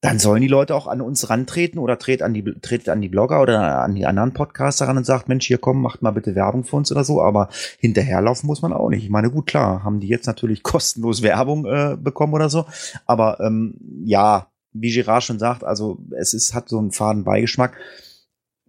dann 0.00 0.20
sollen 0.20 0.42
die 0.42 0.48
Leute 0.48 0.76
auch 0.76 0.86
an 0.86 1.00
uns 1.00 1.28
rantreten 1.28 1.78
oder 1.78 1.98
tretet 1.98 2.22
an 2.22 2.32
die, 2.32 2.44
tretet 2.44 2.88
an 2.88 3.00
die 3.00 3.08
Blogger 3.08 3.42
oder 3.42 3.82
an 3.82 3.96
die 3.96 4.06
anderen 4.06 4.32
Podcaster 4.32 4.86
ran 4.86 4.96
und 4.96 5.04
sagt, 5.04 5.28
Mensch, 5.28 5.46
hier 5.46 5.58
komm, 5.58 5.82
macht 5.82 6.02
mal 6.02 6.12
bitte 6.12 6.36
Werbung 6.36 6.62
für 6.62 6.76
uns 6.76 6.92
oder 6.92 7.02
so. 7.02 7.20
Aber 7.20 7.48
hinterherlaufen 7.80 8.46
muss 8.46 8.62
man 8.62 8.72
auch 8.72 8.90
nicht. 8.90 9.02
Ich 9.02 9.10
meine, 9.10 9.30
gut, 9.30 9.46
klar, 9.46 9.82
haben 9.82 9.98
die 9.98 10.06
jetzt 10.06 10.26
natürlich 10.26 10.62
kostenlos 10.62 11.22
Werbung 11.22 11.66
äh, 11.66 11.96
bekommen 12.00 12.34
oder 12.34 12.48
so. 12.48 12.66
Aber 13.06 13.40
ähm, 13.40 13.74
ja, 14.04 14.46
wie 14.72 14.92
Girard 14.92 15.24
schon 15.24 15.40
sagt, 15.40 15.64
also 15.64 15.98
es 16.16 16.32
ist, 16.32 16.54
hat 16.54 16.68
so 16.68 16.78
einen 16.78 16.92
faden 16.92 17.24
Beigeschmack. 17.24 17.76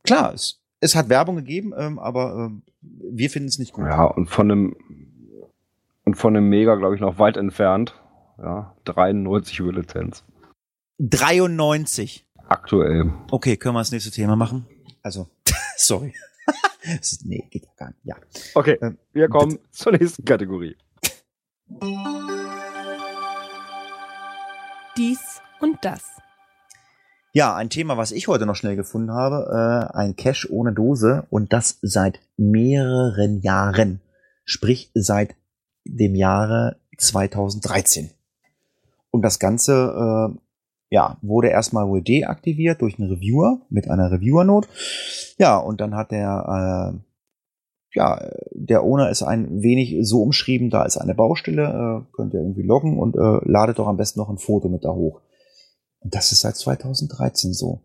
Klar, 0.04 0.34
es, 0.34 0.60
es 0.80 0.96
hat 0.96 1.10
Werbung 1.10 1.36
gegeben, 1.36 1.74
ähm, 1.78 2.00
aber 2.00 2.48
ähm, 2.48 2.64
wir 2.82 3.30
finden 3.30 3.50
es 3.50 3.60
nicht 3.60 3.74
gut. 3.74 3.86
Ja, 3.86 4.06
und 4.06 4.30
von 4.30 4.50
einem 4.50 4.76
und 6.06 6.16
von 6.16 6.36
einem 6.36 6.50
Mega, 6.50 6.74
glaube 6.74 6.96
ich, 6.96 7.02
noch 7.02 7.20
weit 7.20 7.38
entfernt. 7.38 7.94
Ja, 8.40 8.74
93 8.86 9.60
über 9.60 9.74
Lizenz. 9.74 10.24
93. 11.00 12.26
Aktuell. 12.48 13.12
Okay, 13.32 13.58
können 13.58 13.76
wir 13.76 13.80
das 13.80 13.92
nächste 13.92 14.12
Thema 14.12 14.36
machen? 14.36 14.66
Also, 15.02 15.28
sorry. 15.78 16.14
Ist- 17.00 17.26
nee, 17.26 17.48
geht 17.50 17.64
ja 17.66 17.72
gar 17.78 17.88
nicht. 17.90 18.00
Ja. 18.04 18.16
Okay, 18.56 18.78
Ähm, 18.82 18.98
wir 19.14 19.30
kommen 19.30 19.60
zur 19.72 19.94
nächsten 19.94 20.26
Kategorie. 20.26 20.76
Dies 24.98 25.20
und 25.62 25.78
das. 25.84 26.04
Ja, 27.32 27.56
ein 27.56 27.70
Thema, 27.70 27.96
was 27.96 28.12
ich 28.12 28.28
heute 28.28 28.46
noch 28.46 28.56
schnell 28.56 28.76
gefunden 28.76 29.12
habe, 29.12 29.90
äh, 29.94 29.98
ein 29.98 30.16
Cache 30.16 30.48
ohne 30.52 30.74
Dose 30.74 31.28
und 31.30 31.54
das 31.54 31.78
seit 31.82 32.20
mehreren 32.38 33.40
Jahren. 33.42 34.02
Sprich, 34.46 34.90
seit 34.96 35.36
dem 35.86 36.16
Jahre 36.16 36.80
2013. 36.98 38.10
Und 39.12 39.22
das 39.22 39.38
Ganze, 39.40 40.34
äh, 40.34 40.40
ja, 40.90 41.18
wurde 41.22 41.49
erstmal 41.49 41.88
wohl 41.88 42.02
deaktiviert 42.02 42.82
durch 42.82 42.99
einen 42.99 43.11
Reviewer 43.11 43.61
mit 43.70 43.90
einer 43.90 44.11
Reviewer-Note. 44.11 44.68
Ja, 45.38 45.57
und 45.57 45.82
dann 45.82 45.95
hat 45.95 46.11
der, 46.11 46.94
äh, 46.95 47.98
ja, 47.98 48.30
der 48.52 48.84
Owner 48.84 49.10
ist 49.10 49.22
ein 49.22 49.61
wenig 49.61 49.98
so 50.02 50.22
umschrieben, 50.22 50.70
da 50.70 50.84
ist 50.84 50.98
eine 50.98 51.16
Baustelle, 51.16 52.06
äh, 52.07 52.16
könnt 52.16 52.34
ihr 52.34 52.40
irgendwie 52.40 52.64
loggen 52.64 52.98
und 52.98 53.16
äh, 53.16 53.40
ladet 53.49 53.80
doch 53.80 53.88
am 53.88 53.98
besten 53.98 54.20
noch 54.20 54.30
ein 54.30 54.38
Foto 54.38 54.68
mit 54.68 54.84
da 54.84 54.90
hoch. 54.90 55.22
Und 55.99 56.16
das 56.16 56.32
ist 56.32 56.41
seit 56.41 56.56
2013 56.56 57.53
so. 57.53 57.82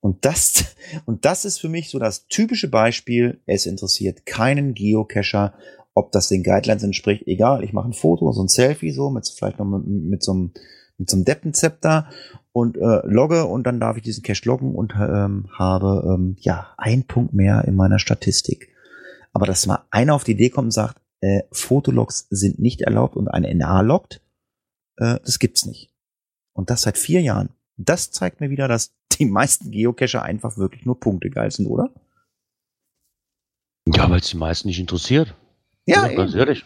Und 0.00 0.24
das, 0.24 0.64
und 1.06 1.24
das 1.24 1.44
ist 1.44 1.58
für 1.58 1.68
mich 1.68 1.90
so 1.90 1.98
das 1.98 2.26
typische 2.26 2.68
Beispiel. 2.68 3.40
Es 3.46 3.66
interessiert 3.66 4.26
keinen 4.26 4.74
Geocacher, 4.74 5.54
ob 5.94 6.12
das 6.12 6.28
den 6.28 6.42
Guidelines 6.42 6.82
entspricht, 6.82 7.26
egal. 7.26 7.62
Ich 7.62 7.72
mache 7.72 7.88
ein 7.88 7.92
Foto, 7.92 8.32
so 8.32 8.42
ein 8.42 8.48
Selfie 8.48 8.90
so, 8.90 9.10
mit 9.10 9.28
vielleicht 9.28 9.58
noch 9.58 9.66
mit, 9.66 9.86
mit 9.86 10.22
so 10.22 10.32
einem 10.32 10.52
mit 10.98 11.08
so 11.08 11.16
einem 11.16 11.24
Deppenzepter 11.24 12.10
und 12.52 12.76
äh, 12.76 13.00
logge 13.04 13.46
und 13.46 13.64
dann 13.64 13.80
darf 13.80 13.96
ich 13.96 14.02
diesen 14.02 14.22
Cache 14.22 14.42
loggen 14.44 14.74
und 14.74 14.94
ähm, 14.94 15.48
habe 15.56 16.02
ähm, 16.14 16.36
ja 16.40 16.74
ein 16.76 17.04
Punkt 17.04 17.32
mehr 17.32 17.64
in 17.64 17.76
meiner 17.76 17.98
Statistik. 17.98 18.74
Aber 19.32 19.46
dass 19.46 19.66
mal 19.66 19.84
einer 19.90 20.14
auf 20.14 20.24
die 20.24 20.32
Idee 20.32 20.50
kommt 20.50 20.66
und 20.66 20.72
sagt, 20.72 21.00
äh, 21.20 21.42
Fotologs 21.52 22.26
sind 22.30 22.58
nicht 22.58 22.82
erlaubt 22.82 23.16
und 23.16 23.28
ein 23.28 23.42
NA 23.56 23.80
loggt, 23.82 24.20
äh, 24.96 25.18
das 25.24 25.38
gibt's 25.38 25.66
nicht. 25.66 25.92
Und 26.52 26.70
das 26.70 26.82
seit 26.82 26.98
vier 26.98 27.20
Jahren. 27.20 27.50
Das 27.76 28.10
zeigt 28.10 28.40
mir 28.40 28.50
wieder, 28.50 28.66
dass 28.66 28.92
die 29.18 29.26
meisten 29.26 29.70
Geocacher 29.70 30.22
einfach 30.22 30.56
wirklich 30.58 30.84
nur 30.84 30.98
Punkte 30.98 31.30
geil 31.30 31.50
sind, 31.50 31.66
oder? 31.66 31.90
Ja, 33.86 34.10
weil 34.10 34.18
es 34.18 34.30
die 34.30 34.36
meisten 34.36 34.68
nicht 34.68 34.80
interessiert. 34.80 35.34
Ja, 35.86 36.06
Ja, 36.06 36.16
ganz 36.16 36.34
ehrlich. 36.34 36.64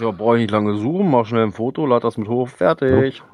Ja, 0.00 0.10
brauche 0.10 0.36
ich 0.36 0.42
nicht 0.42 0.50
lange 0.50 0.76
suchen, 0.78 1.10
mach 1.10 1.26
schnell 1.26 1.44
ein 1.44 1.52
Foto, 1.52 1.86
lad 1.86 2.02
das 2.02 2.16
mit 2.16 2.28
hoch, 2.28 2.48
fertig. 2.48 3.18
Ja, 3.18 3.24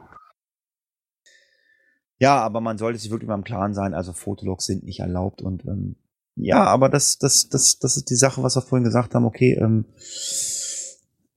aber 2.44 2.60
man 2.60 2.78
sollte 2.78 2.98
sich 2.98 3.10
wirklich 3.10 3.28
mal 3.28 3.36
im 3.36 3.44
Klaren 3.44 3.74
sein, 3.74 3.94
also 3.94 4.12
Fotologs 4.12 4.66
sind 4.66 4.84
nicht 4.84 5.00
erlaubt 5.00 5.40
und 5.40 5.64
ähm, 5.66 5.96
ja, 6.34 6.64
aber 6.64 6.88
das, 6.88 7.18
das, 7.18 7.48
das, 7.48 7.78
das 7.78 7.96
ist 7.96 8.10
die 8.10 8.16
Sache, 8.16 8.42
was 8.42 8.56
wir 8.56 8.62
vorhin 8.62 8.84
gesagt 8.84 9.14
haben, 9.14 9.24
okay, 9.24 9.58
ähm, 9.60 9.86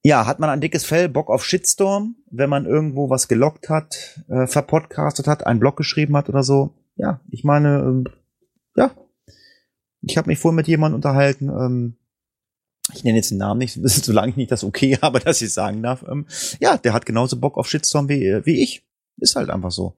ja, 0.03 0.25
hat 0.25 0.39
man 0.39 0.49
ein 0.49 0.61
dickes 0.61 0.83
Fell, 0.83 1.09
Bock 1.09 1.29
auf 1.29 1.43
Shitstorm, 1.43 2.15
wenn 2.29 2.49
man 2.49 2.65
irgendwo 2.65 3.09
was 3.09 3.27
gelockt 3.27 3.69
hat, 3.69 4.21
äh, 4.29 4.47
verpodcastet 4.47 5.27
hat, 5.27 5.45
einen 5.45 5.59
Blog 5.59 5.77
geschrieben 5.77 6.17
hat 6.17 6.29
oder 6.29 6.43
so. 6.43 6.73
Ja, 6.95 7.21
ich 7.29 7.43
meine, 7.43 7.79
ähm, 7.79 8.03
ja, 8.75 8.91
ich 10.01 10.17
habe 10.17 10.27
mich 10.27 10.39
vorhin 10.39 10.55
mit 10.55 10.67
jemandem 10.67 10.95
unterhalten, 10.95 11.49
ähm, 11.49 11.97
ich 12.93 13.03
nenne 13.03 13.17
jetzt 13.17 13.31
den 13.31 13.37
Namen 13.37 13.59
nicht, 13.59 13.79
solange 13.83 14.29
ich 14.31 14.37
nicht 14.37 14.51
das 14.51 14.63
okay 14.63 14.97
habe, 15.01 15.19
dass 15.19 15.41
ich 15.41 15.53
sagen 15.53 15.83
darf. 15.83 16.03
Ähm, 16.07 16.25
ja, 16.59 16.77
der 16.77 16.93
hat 16.93 17.05
genauso 17.05 17.39
Bock 17.39 17.57
auf 17.57 17.69
Shitstorm 17.69 18.09
wie, 18.09 18.25
äh, 18.25 18.45
wie 18.45 18.61
ich. 18.61 18.83
Ist 19.17 19.35
halt 19.35 19.49
einfach 19.49 19.71
so. 19.71 19.95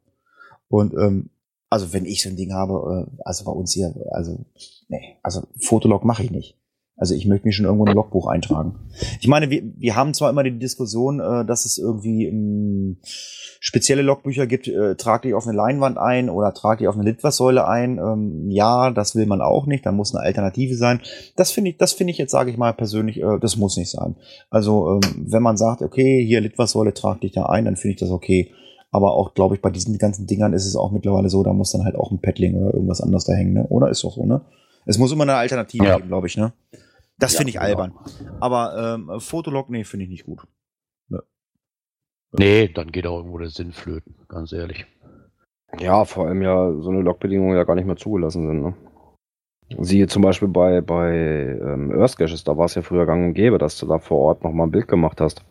Und 0.74 0.96
ähm, 0.96 1.30
also 1.70 1.94
wenn 1.94 2.06
ich 2.06 2.24
so 2.24 2.30
ein 2.30 2.36
Ding 2.36 2.52
habe, 2.52 3.08
äh, 3.08 3.22
also 3.24 3.46
bei 3.46 3.52
uns 3.52 3.74
hier, 3.74 3.94
also 4.10 4.44
nee, 4.88 5.18
also 5.22 5.44
Fotolog 5.60 6.04
mache 6.04 6.24
ich 6.24 6.32
nicht. 6.32 6.58
Also 6.96 7.14
ich 7.14 7.28
möchte 7.28 7.46
mich 7.46 7.56
schon 7.56 7.66
irgendwo 7.66 7.86
in 7.86 7.92
ein 7.92 7.96
Logbuch 7.96 8.28
eintragen. 8.28 8.80
Ich 9.20 9.28
meine, 9.28 9.52
wir, 9.52 9.62
wir 9.78 9.96
haben 9.96 10.16
zwar 10.16 10.32
immer 10.32 10.42
die 10.42 10.58
Diskussion, 10.58 11.20
äh, 11.20 11.46
dass 11.46 11.66
es 11.66 11.78
irgendwie 11.78 12.26
ähm, 12.26 12.98
spezielle 13.04 14.02
Logbücher 14.02 14.48
gibt, 14.48 14.68
äh, 14.68 14.96
trag 14.96 15.22
dich 15.22 15.36
auf 15.36 15.46
eine 15.46 15.56
Leinwand 15.56 16.00
ein 16.00 16.32
oder 16.32 16.56
trag 16.56 16.80
dich 16.80 16.88
auf 16.88 16.96
eine 16.96 17.04
Litfaßsäule 17.04 17.68
ein. 17.68 18.00
Ähm, 18.00 18.50
ja, 18.50 18.90
das 18.90 19.16
will 19.16 19.28
man 19.28 19.42
auch 19.42 19.68
nicht, 19.68 19.86
da 19.86 19.92
muss 19.92 20.16
eine 20.16 20.24
Alternative 20.24 20.76
sein. 20.76 21.02
Das 21.36 21.52
finde 21.52 21.70
ich, 21.70 21.78
das 21.78 21.94
finde 21.94 22.12
ich 22.12 22.18
jetzt, 22.18 22.32
sage 22.32 22.50
ich 22.50 22.58
mal 22.58 22.74
persönlich, 22.74 23.22
äh, 23.22 23.38
das 23.40 23.58
muss 23.58 23.78
nicht 23.78 23.92
sein. 23.92 24.16
Also 24.50 24.94
ähm, 24.96 25.26
wenn 25.30 25.44
man 25.44 25.56
sagt, 25.56 25.84
okay, 25.84 26.26
hier 26.26 26.42
Litfaßsäule, 26.42 26.96
trag 26.96 27.22
dich 27.22 27.32
da 27.32 27.46
ein, 27.46 27.66
dann 27.66 27.76
finde 27.76 27.94
ich 27.94 28.00
das 28.00 28.10
okay. 28.10 28.52
Aber 28.94 29.14
auch, 29.14 29.34
glaube 29.34 29.56
ich, 29.56 29.62
bei 29.62 29.70
diesen 29.72 29.98
ganzen 29.98 30.28
Dingern 30.28 30.54
ist 30.54 30.66
es 30.66 30.76
auch 30.76 30.92
mittlerweile 30.92 31.30
so, 31.30 31.44
da 31.44 31.52
muss 31.52 31.72
dann 31.72 31.84
halt 31.84 31.96
auch 31.96 32.12
ein 32.12 32.20
Paddling 32.20 32.56
oder 32.56 32.74
irgendwas 32.74 33.02
anderes 33.02 33.26
da 33.26 33.34
hängen, 33.34 33.54
ne? 33.54 33.66
Oder 33.68 33.90
ist 33.90 34.04
doch 34.04 34.14
so, 34.14 34.26
ne? 34.26 34.42
Es 34.86 34.98
muss 34.98 35.12
immer 35.12 35.24
eine 35.24 35.36
Alternative 35.36 35.84
Ja. 35.84 35.96
geben, 35.96 36.08
glaube 36.10 36.28
ich, 36.28 36.38
ne? 36.38 36.54
Das 37.18 37.34
Ja, 37.34 37.38
finde 37.38 37.50
ich 37.50 37.56
genau. 37.56 37.66
albern. 37.66 37.94
Aber 38.40 38.96
ähm, 38.96 39.20
Fotolog, 39.20 39.70
nee, 39.70 39.84
finde 39.84 40.06
ich 40.06 40.10
nicht 40.12 40.26
gut. 40.26 40.46
Nee, 42.36 42.68
dann 42.70 42.92
geht 42.92 43.06
auch 43.06 43.18
irgendwo 43.18 43.38
der 43.38 43.50
Sinn 43.50 43.72
flöten, 43.74 44.16
ganz 44.28 44.52
ehrlich. 44.54 44.86
Ja, 45.80 46.04
vor 46.06 46.28
allem 46.28 46.42
ja 46.42 46.72
so 46.82 46.90
eine 46.90 47.02
Logbedingungen 47.02 47.56
ja 47.56 47.64
gar 47.64 47.76
nicht 47.76 47.86
mehr 47.86 47.96
zugelassen 47.96 48.48
sind. 48.48 48.62
Ne? 48.64 48.74
Siehe 49.80 50.08
zum 50.08 50.22
Beispiel 50.24 50.48
bei, 50.48 50.82
bei 50.82 51.14
ähm, 51.62 51.92
Earth 51.92 52.18
Caches, 52.18 52.44
da 52.44 52.58
war 52.58 52.66
es 52.66 52.76
ja 52.76 52.82
früher 52.82 53.06
gang 53.06 53.26
und 53.28 53.34
gäbe, 53.34 53.58
dass 53.58 53.78
du 53.78 53.86
da 53.86 54.00
vor 54.00 54.20
Ort 54.20 54.44
nochmal 54.44 54.68
ein 54.68 54.72
Bild 54.72 54.88
gemacht 54.88 55.22
hast. 55.22 55.44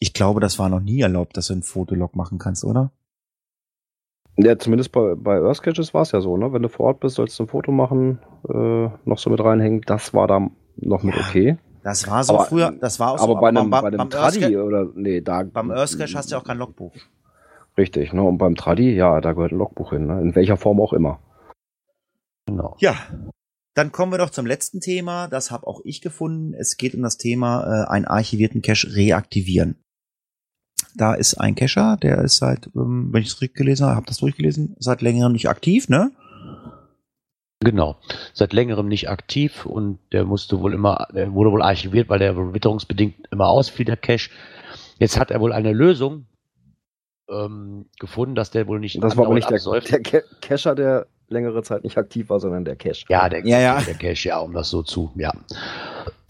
Ich 0.00 0.14
glaube, 0.14 0.40
das 0.40 0.58
war 0.58 0.68
noch 0.68 0.80
nie 0.80 1.00
erlaubt, 1.00 1.36
dass 1.36 1.48
du 1.48 1.52
einen 1.52 1.62
Fotolog 1.62 2.16
machen 2.16 2.38
kannst, 2.38 2.64
oder? 2.64 2.90
Ja, 4.36 4.58
zumindest 4.58 4.92
bei, 4.92 5.14
bei 5.14 5.36
Earth 5.38 5.64
war 5.94 6.02
es 6.02 6.12
ja 6.12 6.20
so, 6.22 6.36
ne? 6.38 6.52
Wenn 6.52 6.62
du 6.62 6.68
vor 6.70 6.86
Ort 6.86 7.00
bist, 7.00 7.16
sollst 7.16 7.38
du 7.38 7.42
ein 7.44 7.48
Foto 7.48 7.70
machen, 7.70 8.18
äh, 8.48 8.88
noch 9.04 9.18
so 9.18 9.28
mit 9.28 9.40
reinhängen. 9.40 9.82
Das 9.82 10.14
war 10.14 10.26
da 10.26 10.48
noch 10.76 11.02
mit 11.02 11.14
Ja, 11.14 11.20
okay. 11.28 11.58
Das 11.82 12.08
war 12.08 12.24
so 12.24 12.34
Aber- 12.34 12.44
früher, 12.46 12.72
das 12.72 12.98
war 12.98 13.12
auch 13.12 13.18
so. 13.18 13.24
Aber 13.24 13.40
bei 13.40 13.48
einem, 13.48 13.68
beim, 13.68 13.82
bei 13.82 13.88
einem 13.88 14.10
Tradi 14.10 14.56
oder 14.56 14.88
nee, 14.94 15.20
da. 15.20 15.42
beim 15.42 15.70
Earthcache 15.70 16.14
hast 16.14 16.30
du 16.30 16.34
ja 16.34 16.40
auch 16.40 16.44
kein 16.44 16.58
Logbuch. 16.58 16.94
Richtig, 17.76 18.12
ne? 18.12 18.22
Und 18.22 18.38
beim 18.38 18.54
Tradi, 18.54 18.94
ja, 18.94 19.20
da 19.20 19.32
gehört 19.32 19.52
ein 19.52 19.58
Logbuch 19.58 19.90
hin, 19.90 20.06
ne? 20.06 20.20
In 20.20 20.34
welcher 20.34 20.56
Form 20.56 20.80
auch 20.80 20.92
immer. 20.94 21.20
Genau. 22.46 22.76
Ja, 22.80 22.94
dann 23.74 23.92
kommen 23.92 24.12
wir 24.12 24.18
doch 24.18 24.30
zum 24.30 24.46
letzten 24.46 24.80
Thema. 24.80 25.28
Das 25.28 25.50
habe 25.50 25.66
auch 25.66 25.80
ich 25.84 26.00
gefunden. 26.00 26.54
Es 26.54 26.76
geht 26.76 26.94
um 26.94 27.02
das 27.02 27.16
Thema 27.18 27.64
äh, 27.84 27.88
einen 27.88 28.06
archivierten 28.06 28.62
Cache 28.62 28.94
reaktivieren. 28.94 29.76
Da 30.94 31.14
ist 31.14 31.34
ein 31.34 31.54
Cacher, 31.54 31.96
der 31.96 32.18
ist 32.18 32.36
seit, 32.38 32.68
ähm, 32.74 33.08
wenn 33.12 33.22
ich 33.22 33.28
es 33.28 33.40
richtig 33.40 33.56
gelesen 33.58 33.86
habe, 33.86 33.96
habe 33.96 34.06
das 34.06 34.18
durchgelesen, 34.18 34.76
seit 34.78 35.02
längerem 35.02 35.32
nicht 35.32 35.48
aktiv, 35.48 35.88
ne? 35.88 36.10
Genau. 37.62 37.96
Seit 38.32 38.52
längerem 38.54 38.88
nicht 38.88 39.10
aktiv 39.10 39.66
und 39.66 39.98
der 40.12 40.24
musste 40.24 40.60
wohl 40.60 40.72
immer, 40.72 41.06
der 41.14 41.32
wurde 41.34 41.52
wohl 41.52 41.62
archiviert, 41.62 42.08
weil 42.08 42.18
der 42.18 42.54
witterungsbedingt 42.54 43.28
immer 43.30 43.48
ausfiel, 43.48 43.84
der 43.84 43.98
Cache. 43.98 44.30
Jetzt 44.98 45.18
hat 45.18 45.30
er 45.30 45.40
wohl 45.40 45.52
eine 45.52 45.72
Lösung 45.72 46.26
ähm, 47.30 47.86
gefunden, 47.98 48.34
dass 48.34 48.50
der 48.50 48.66
wohl 48.66 48.80
nicht 48.80 49.02
Das 49.02 49.16
war 49.16 49.26
aber 49.26 49.34
nicht 49.34 49.48
der, 49.50 49.56
absäuft. 49.56 49.90
der 49.92 50.00
Ca- 50.02 50.22
Cacher, 50.40 50.74
der 50.74 51.06
längere 51.28 51.62
Zeit 51.62 51.84
nicht 51.84 51.98
aktiv 51.98 52.30
war, 52.30 52.40
sondern 52.40 52.64
der 52.64 52.76
Cache. 52.76 53.04
Ja, 53.08 53.28
der, 53.28 53.46
Ja, 53.46 53.60
ja. 53.60 53.80
der 53.82 53.94
Cache, 53.94 54.28
ja, 54.28 54.38
um 54.38 54.54
das 54.54 54.70
so 54.70 54.82
zu, 54.82 55.12
ja. 55.16 55.30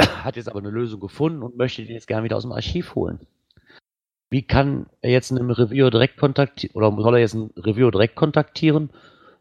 Hat 0.01 0.35
jetzt 0.37 0.49
aber 0.49 0.59
eine 0.59 0.71
Lösung 0.71 0.99
gefunden 1.01 1.43
und 1.43 1.57
möchte 1.57 1.83
den 1.85 1.95
jetzt 1.95 2.09
gerne 2.09 2.25
wieder 2.25 2.37
aus 2.37 2.43
dem 2.43 2.53
Archiv 2.53 2.95
holen. 2.97 3.21
Wie 4.31 4.43
kann 4.43 4.87
er 5.03 5.11
jetzt 5.11 5.33
einen 5.33 5.51
Reviewer 5.51 5.91
direkt 5.91 6.17
kontaktieren, 6.17 6.75
oder 6.77 6.95
soll 7.03 7.15
er 7.15 7.21
jetzt 7.21 7.35
einen 7.35 7.51
Reviewer 7.57 7.91
direkt 7.91 8.15
kontaktieren, 8.15 8.91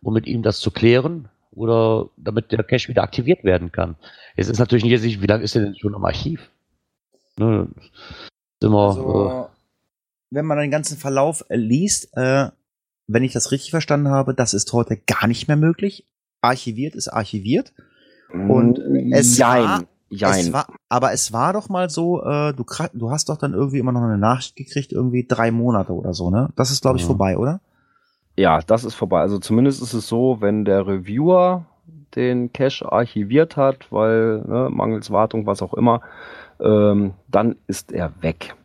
um 0.01 0.13
mit 0.13 0.25
ihm 0.25 0.41
das 0.41 0.59
zu 0.59 0.71
klären? 0.71 1.29
Oder 1.51 2.09
damit 2.17 2.51
der 2.51 2.63
Cache 2.63 2.87
wieder 2.89 3.03
aktiviert 3.03 3.43
werden 3.43 3.71
kann? 3.71 3.95
Es 4.35 4.49
ist 4.49 4.59
natürlich 4.59 4.83
nicht, 4.83 4.99
sicher, 5.01 5.21
wie 5.21 5.27
lange 5.27 5.43
ist 5.43 5.55
er 5.55 5.63
denn 5.63 5.75
schon 5.75 5.93
im 5.93 6.05
Archiv? 6.05 6.49
Ne, 7.37 7.67
immer, 8.61 8.87
Also, 8.89 9.49
wenn 10.31 10.45
man 10.45 10.57
den 10.59 10.71
ganzen 10.71 10.97
Verlauf 10.97 11.43
äh, 11.49 11.55
liest, 11.55 12.15
äh, 12.15 12.49
wenn 13.07 13.23
ich 13.23 13.33
das 13.33 13.51
richtig 13.51 13.71
verstanden 13.71 14.09
habe, 14.09 14.33
das 14.33 14.53
ist 14.53 14.71
heute 14.73 14.97
gar 14.97 15.27
nicht 15.27 15.47
mehr 15.47 15.57
möglich. 15.57 16.05
Archiviert 16.41 16.95
ist 16.95 17.07
archiviert. 17.07 17.73
Und 18.31 18.79
es 19.11 19.37
jein, 19.37 19.63
war- 19.63 19.83
jein. 20.09 20.39
Es 20.39 20.53
war, 20.53 20.67
aber 20.89 21.13
es 21.13 21.33
war 21.33 21.53
doch 21.53 21.69
mal 21.69 21.89
so, 21.89 22.23
äh, 22.23 22.53
du, 22.53 22.65
du 22.93 23.11
hast 23.11 23.29
doch 23.29 23.37
dann 23.37 23.53
irgendwie 23.53 23.79
immer 23.79 23.91
noch 23.91 24.01
eine 24.01 24.17
Nachricht 24.17 24.55
gekriegt, 24.55 24.91
irgendwie 24.91 25.25
drei 25.27 25.51
Monate 25.51 25.93
oder 25.93 26.13
so, 26.13 26.29
ne? 26.29 26.49
Das 26.55 26.71
ist, 26.71 26.81
glaube 26.81 26.97
ich, 26.97 27.03
Ja. 27.03 27.07
vorbei, 27.07 27.37
oder? 27.37 27.61
Ja, 28.35 28.61
das 28.61 28.83
ist 28.83 28.95
vorbei. 28.95 29.19
Also 29.19 29.39
zumindest 29.39 29.81
ist 29.81 29.93
es 29.93 30.07
so, 30.07 30.37
wenn 30.39 30.63
der 30.65 30.87
Reviewer 30.87 31.65
den 32.15 32.51
Cache 32.53 32.91
archiviert 32.91 33.57
hat, 33.57 33.91
weil 33.91 34.41
ne, 34.47 34.69
mangels 34.71 35.11
Wartung, 35.11 35.45
was 35.45 35.61
auch 35.61 35.73
immer, 35.73 36.01
ähm, 36.59 37.13
dann 37.27 37.55
ist 37.67 37.91
er 37.91 38.11
weg. 38.21 38.55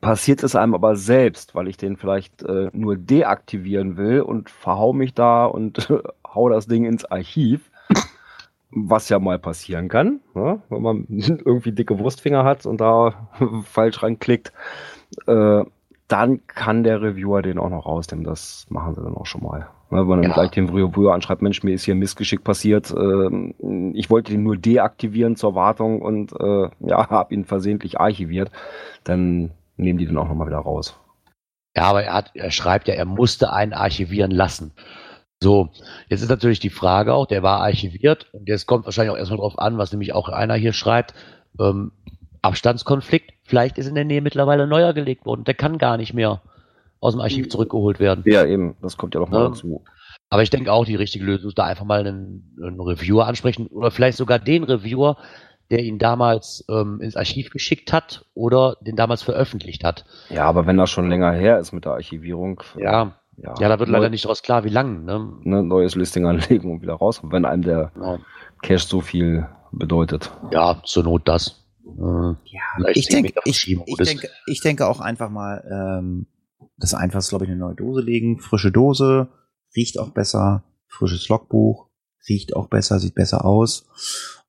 Passiert 0.00 0.42
es 0.42 0.56
einem 0.56 0.74
aber 0.74 0.96
selbst, 0.96 1.54
weil 1.54 1.68
ich 1.68 1.76
den 1.76 1.96
vielleicht 1.96 2.42
äh, 2.42 2.70
nur 2.72 2.96
deaktivieren 2.96 3.96
will 3.96 4.20
und 4.22 4.50
verhau 4.50 4.92
mich 4.92 5.14
da 5.14 5.44
und 5.44 5.88
hau 6.34 6.48
das 6.48 6.66
Ding 6.66 6.84
ins 6.84 7.04
Archiv, 7.04 7.70
was 8.76 9.08
ja 9.08 9.18
mal 9.18 9.38
passieren 9.38 9.88
kann, 9.88 10.20
ne? 10.34 10.60
wenn 10.68 10.82
man 10.82 11.06
irgendwie 11.08 11.72
dicke 11.72 11.98
Wurstfinger 11.98 12.44
hat 12.44 12.66
und 12.66 12.80
da 12.80 13.28
falsch 13.64 14.02
ranklickt, 14.02 14.52
äh, 15.26 15.64
dann 16.08 16.46
kann 16.46 16.84
der 16.84 17.02
Reviewer 17.02 17.42
den 17.42 17.58
auch 17.58 17.70
noch 17.70 17.86
rausnehmen. 17.86 18.24
Das 18.24 18.66
machen 18.68 18.94
sie 18.94 19.02
dann 19.02 19.14
auch 19.14 19.26
schon 19.26 19.42
mal. 19.42 19.68
Ne, 19.90 20.00
wenn 20.00 20.06
man 20.06 20.22
dann 20.22 20.30
Ja. 20.30 20.34
gleich 20.34 20.50
den 20.50 20.68
Reviewer 20.68 21.14
anschreibt, 21.14 21.42
Mensch, 21.42 21.62
mir 21.62 21.72
ist 21.74 21.84
hier 21.84 21.94
ein 21.94 21.98
Missgeschick 21.98 22.44
passiert. 22.44 22.94
Ähm, 22.96 23.92
ich 23.94 24.10
wollte 24.10 24.32
den 24.32 24.42
nur 24.42 24.56
deaktivieren 24.56 25.36
zur 25.36 25.54
Wartung 25.54 26.02
und 26.02 26.32
äh, 26.38 26.68
ja, 26.80 27.08
habe 27.10 27.34
ihn 27.34 27.44
versehentlich 27.44 27.98
archiviert. 27.98 28.50
Dann 29.04 29.52
nehmen 29.76 29.98
die 29.98 30.06
den 30.06 30.18
auch 30.18 30.28
nochmal 30.28 30.46
wieder 30.48 30.58
raus. 30.58 30.98
Ja, 31.76 31.84
aber 31.84 32.04
er, 32.04 32.14
hat, 32.14 32.30
er 32.34 32.50
schreibt 32.50 32.88
ja, 32.88 32.94
er 32.94 33.04
musste 33.04 33.52
einen 33.52 33.72
archivieren 33.72 34.30
lassen. 34.30 34.72
So, 35.42 35.68
jetzt 36.08 36.22
ist 36.22 36.30
natürlich 36.30 36.60
die 36.60 36.70
Frage 36.70 37.12
auch, 37.12 37.26
der 37.26 37.42
war 37.42 37.60
archiviert 37.60 38.26
und 38.32 38.48
jetzt 38.48 38.66
kommt 38.66 38.86
wahrscheinlich 38.86 39.12
auch 39.12 39.18
erstmal 39.18 39.38
drauf 39.38 39.58
an, 39.58 39.76
was 39.76 39.92
nämlich 39.92 40.14
auch 40.14 40.28
einer 40.28 40.54
hier 40.54 40.72
schreibt. 40.72 41.14
Ähm, 41.60 41.92
Abstandskonflikt, 42.42 43.32
vielleicht 43.44 43.76
ist 43.76 43.86
in 43.86 43.94
der 43.94 44.04
Nähe 44.04 44.22
mittlerweile 44.22 44.66
neuer 44.66 44.92
gelegt 44.94 45.26
worden. 45.26 45.44
Der 45.44 45.54
kann 45.54 45.78
gar 45.78 45.96
nicht 45.96 46.14
mehr 46.14 46.40
aus 47.00 47.14
dem 47.14 47.20
Archiv 47.20 47.48
zurückgeholt 47.50 48.00
werden. 48.00 48.24
Ja, 48.26 48.44
eben, 48.46 48.76
das 48.80 48.96
kommt 48.96 49.14
ja 49.14 49.20
noch 49.20 49.28
mal 49.28 49.42
Ja. 49.42 49.48
dazu. 49.48 49.84
Aber 50.30 50.42
ich 50.42 50.50
denke 50.50 50.72
auch, 50.72 50.84
die 50.84 50.94
richtige 50.96 51.24
Lösung 51.24 51.48
ist 51.48 51.58
da 51.58 51.64
einfach 51.64 51.84
mal 51.84 52.00
einen, 52.00 52.56
einen 52.62 52.80
Reviewer 52.80 53.26
ansprechen 53.26 53.66
oder 53.68 53.90
vielleicht 53.90 54.16
sogar 54.18 54.38
den 54.38 54.64
Reviewer, 54.64 55.16
der 55.70 55.80
ihn 55.80 55.98
damals 55.98 56.64
ähm, 56.68 57.00
ins 57.00 57.16
Archiv 57.16 57.50
geschickt 57.50 57.92
hat 57.92 58.24
oder 58.34 58.76
den 58.80 58.96
damals 58.96 59.22
veröffentlicht 59.22 59.84
hat. 59.84 60.04
Ja, 60.30 60.44
aber 60.46 60.66
wenn 60.66 60.76
das 60.76 60.90
schon 60.90 61.08
länger 61.08 61.32
her 61.32 61.58
ist 61.58 61.72
mit 61.72 61.84
der 61.84 61.92
Archivierung, 61.92 62.62
Ja, 62.78 63.12
ja, 63.36 63.54
ja 63.58 63.68
da 63.68 63.78
wird 63.78 63.88
leider 63.88 64.08
nicht 64.10 64.26
raus 64.28 64.42
klar, 64.42 64.64
wie 64.64 64.68
lang. 64.68 65.04
Ne? 65.04 65.32
ne, 65.42 65.62
neues 65.62 65.94
Listing 65.94 66.26
anlegen 66.26 66.70
und 66.70 66.82
wieder 66.82 66.94
raus, 66.94 67.20
wenn 67.22 67.44
einem 67.44 67.62
der 67.62 67.92
Ja. 68.00 68.18
Cache 68.62 68.86
so 68.86 69.00
viel 69.00 69.46
bedeutet. 69.72 70.30
Ja, 70.50 70.80
zur 70.84 71.04
Not 71.04 71.28
das. 71.28 71.64
Äh, 71.84 72.00
Ja, 72.00 72.88
ich 72.94 73.08
denke, 73.08 73.32
ich, 73.44 73.68
ich, 73.86 73.96
denke, 73.96 74.28
ich 74.46 74.60
denke 74.60 74.86
auch 74.86 75.00
einfach 75.00 75.30
mal, 75.30 75.62
ähm, 75.70 76.26
das 76.78 76.94
Einfachste, 76.94 77.30
glaube 77.30 77.44
ich, 77.44 77.50
eine 77.50 77.60
neue 77.60 77.74
Dose 77.74 78.02
legen. 78.02 78.38
Frische 78.38 78.72
Dose, 78.72 79.28
riecht 79.74 79.98
auch 79.98 80.10
besser. 80.10 80.64
Frisches 80.88 81.28
Logbuch, 81.28 81.88
riecht 82.28 82.54
auch 82.56 82.68
besser, 82.68 82.98
sieht 82.98 83.14
besser 83.14 83.44
aus. 83.44 83.86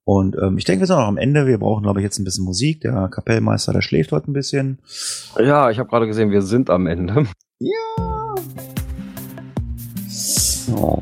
Und 0.04 0.38
ähm, 0.42 0.58
ich 0.58 0.64
denke, 0.64 0.82
wir 0.82 0.88
sind 0.88 0.96
auch 0.96 1.08
am 1.08 1.18
Ende. 1.18 1.48
Wir 1.48 1.58
brauchen, 1.58 1.84
glaube 1.84 2.00
ich, 2.00 2.04
jetzt 2.04 2.18
ein 2.18 2.24
bisschen 2.24 2.46
Musik. 2.46 2.82
Der 2.82 3.10
Kapellmeister, 3.10 3.74
der 3.74 3.82
schläft 3.82 4.12
heute 4.14 4.32
ein 4.32 4.34
bisschen. 4.34 4.80
Ja, 5.38 5.70
ich 5.70 5.80
habe 5.80 5.90
gerade 5.90 6.08
gesehen, 6.08 6.32
wir 6.32 6.42
sind 6.42 6.70
am 6.70 6.88
Ende. 6.88 7.28
Ja. 7.60 8.36
Oh. 10.76 11.02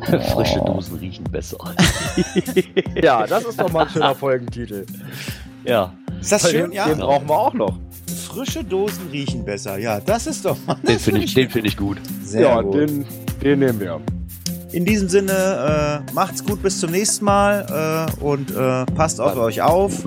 Frische 0.34 0.60
Dosen 0.60 0.98
riechen 0.98 1.24
besser. 1.24 1.58
Ja, 3.02 3.26
das 3.26 3.44
ist 3.44 3.60
doch 3.60 3.70
mal 3.72 3.84
ein 3.84 3.90
schöner 3.90 4.14
Folgentitel. 4.14 4.86
ja. 5.64 5.92
Ist 6.20 6.32
das 6.32 6.50
schön? 6.50 6.72
Ja. 6.72 6.86
Den 6.88 6.98
brauchen 6.98 7.28
wir 7.28 7.38
auch 7.38 7.54
noch. 7.54 7.78
Frische 8.26 8.64
Dosen 8.64 9.08
riechen 9.12 9.44
besser. 9.44 9.78
Ja, 9.78 10.00
das 10.00 10.26
ist 10.26 10.44
doch 10.44 10.56
mal. 10.66 10.76
Den 10.76 10.98
finde 10.98 11.22
ich, 11.22 11.34
den 11.34 11.50
finde 11.50 11.68
ich 11.68 11.76
gut. 11.76 11.98
Sehr 12.22 12.42
ja, 12.42 12.60
gut. 12.60 12.74
Den, 12.74 13.06
den 13.42 13.58
nehmen 13.58 13.80
wir. 13.80 14.00
In 14.72 14.84
diesem 14.84 15.08
Sinne, 15.08 16.04
äh, 16.08 16.12
macht's 16.12 16.44
gut 16.44 16.62
bis 16.62 16.80
zum 16.80 16.90
nächsten 16.90 17.24
Mal 17.24 18.08
äh, 18.20 18.24
und 18.24 18.50
äh, 18.50 18.84
passt 18.94 19.20
auf 19.20 19.36
euch 19.36 19.62
auf. 19.62 20.04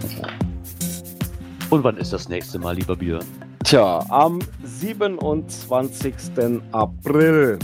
Und 1.70 1.84
wann 1.84 1.98
ist 1.98 2.14
das 2.14 2.30
nächste 2.30 2.60
Mal, 2.60 2.76
lieber 2.76 2.96
Bier? 2.96 3.20
Tja, 3.64 4.04
am 4.10 4.40
27. 4.64 6.14
April. 6.72 7.60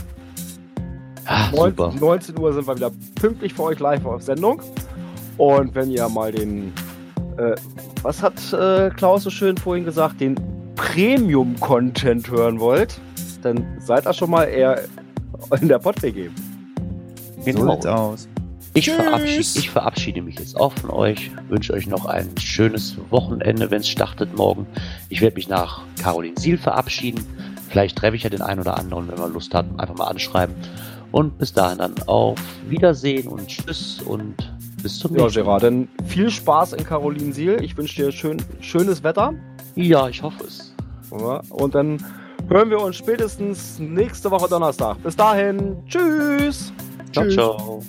Ah, 1.26 1.50
19, 1.52 1.76
super. 1.76 1.94
19 2.00 2.40
Uhr 2.40 2.54
sind 2.54 2.68
wir 2.68 2.76
wieder 2.76 2.92
pünktlich 3.20 3.54
für 3.54 3.64
euch 3.64 3.80
live 3.80 4.06
auf 4.06 4.22
Sendung. 4.22 4.62
Und 5.38 5.74
wenn 5.76 5.90
ihr 5.92 6.08
mal 6.10 6.32
den, 6.32 6.72
äh, 7.38 7.56
was 8.04 8.22
hat 8.22 8.34
äh, 8.54 8.90
Klaus 8.92 9.24
so 9.24 9.30
schön 9.30 9.58
vorhin 9.58 9.84
gesagt, 9.86 10.22
den 10.22 10.36
Premium-Content 10.76 12.30
hören 12.30 12.60
wollt, 12.60 13.00
dann 13.42 13.66
seid 13.80 14.06
ihr 14.08 14.14
schon 14.14 14.30
mal 14.30 14.44
eher 14.46 14.82
in 15.60 15.68
der 15.68 15.80
Pod-WG. 15.80 16.30
So 17.40 17.44
Genau. 17.46 17.74
sieht's 17.74 17.86
aus. 17.86 18.28
Ich 18.74 18.90
verabschiede, 18.92 19.40
ich 19.60 19.70
verabschiede 19.70 20.22
mich 20.22 20.38
jetzt 20.38 20.60
auch 20.60 20.74
von 20.74 20.90
euch. 20.90 21.32
Wünsche 21.48 21.72
euch 21.74 21.88
noch 21.88 22.06
ein 22.06 22.30
schönes 22.38 22.98
Wochenende, 23.10 23.72
wenn 23.72 23.80
es 23.80 23.88
startet 23.88 24.36
morgen. 24.36 24.68
Ich 25.08 25.22
werde 25.22 25.36
mich 25.36 25.48
nach 25.48 25.82
Caroline 26.02 26.38
Siel 26.38 26.58
verabschieden. 26.58 27.26
Vielleicht 27.70 27.98
treffe 27.98 28.18
ich 28.18 28.24
ja 28.24 28.30
den 28.30 28.42
einen 28.42 28.60
oder 28.60 28.78
anderen, 28.78 29.08
wenn 29.08 29.18
man 29.20 29.32
Lust 29.32 29.54
hat, 29.54 29.66
einfach 29.78 29.96
mal 29.96 30.08
anschreiben. 30.08 30.56
Und 31.16 31.38
bis 31.38 31.54
dahin 31.54 31.78
dann 31.78 31.96
auf 32.08 32.38
Wiedersehen 32.68 33.30
und 33.30 33.48
Tschüss 33.48 34.02
und 34.02 34.36
bis 34.84 35.00
zum 35.00 35.16
Ja, 35.16 35.24
nächsten 35.24 35.40
Mal. 35.40 35.46
Gerard, 35.46 35.64
dann 35.64 35.88
viel 36.08 36.30
Spaß 36.30 36.74
in 36.74 36.84
Carolinsiel. 36.84 37.64
Ich 37.64 37.78
wünsche 37.78 38.04
dir 38.04 38.12
schön, 38.12 38.44
schönes 38.60 39.02
Wetter. 39.02 39.34
Ja, 39.76 40.10
ich 40.10 40.22
hoffe 40.22 40.44
es. 40.46 40.76
Ja, 41.18 41.42
Und 41.52 41.74
dann 41.74 42.04
hören 42.50 42.70
wir 42.70 42.82
uns 42.82 42.98
spätestens 42.98 43.80
nächste 43.80 44.30
Woche 44.30 44.50
Donnerstag. 44.50 45.02
Bis 45.04 45.16
dahin. 45.16 45.78
Tschüss. 45.88 46.74
Ciao, 47.14 47.24
Tschüss. 47.24 47.34
ciao. 47.34 47.82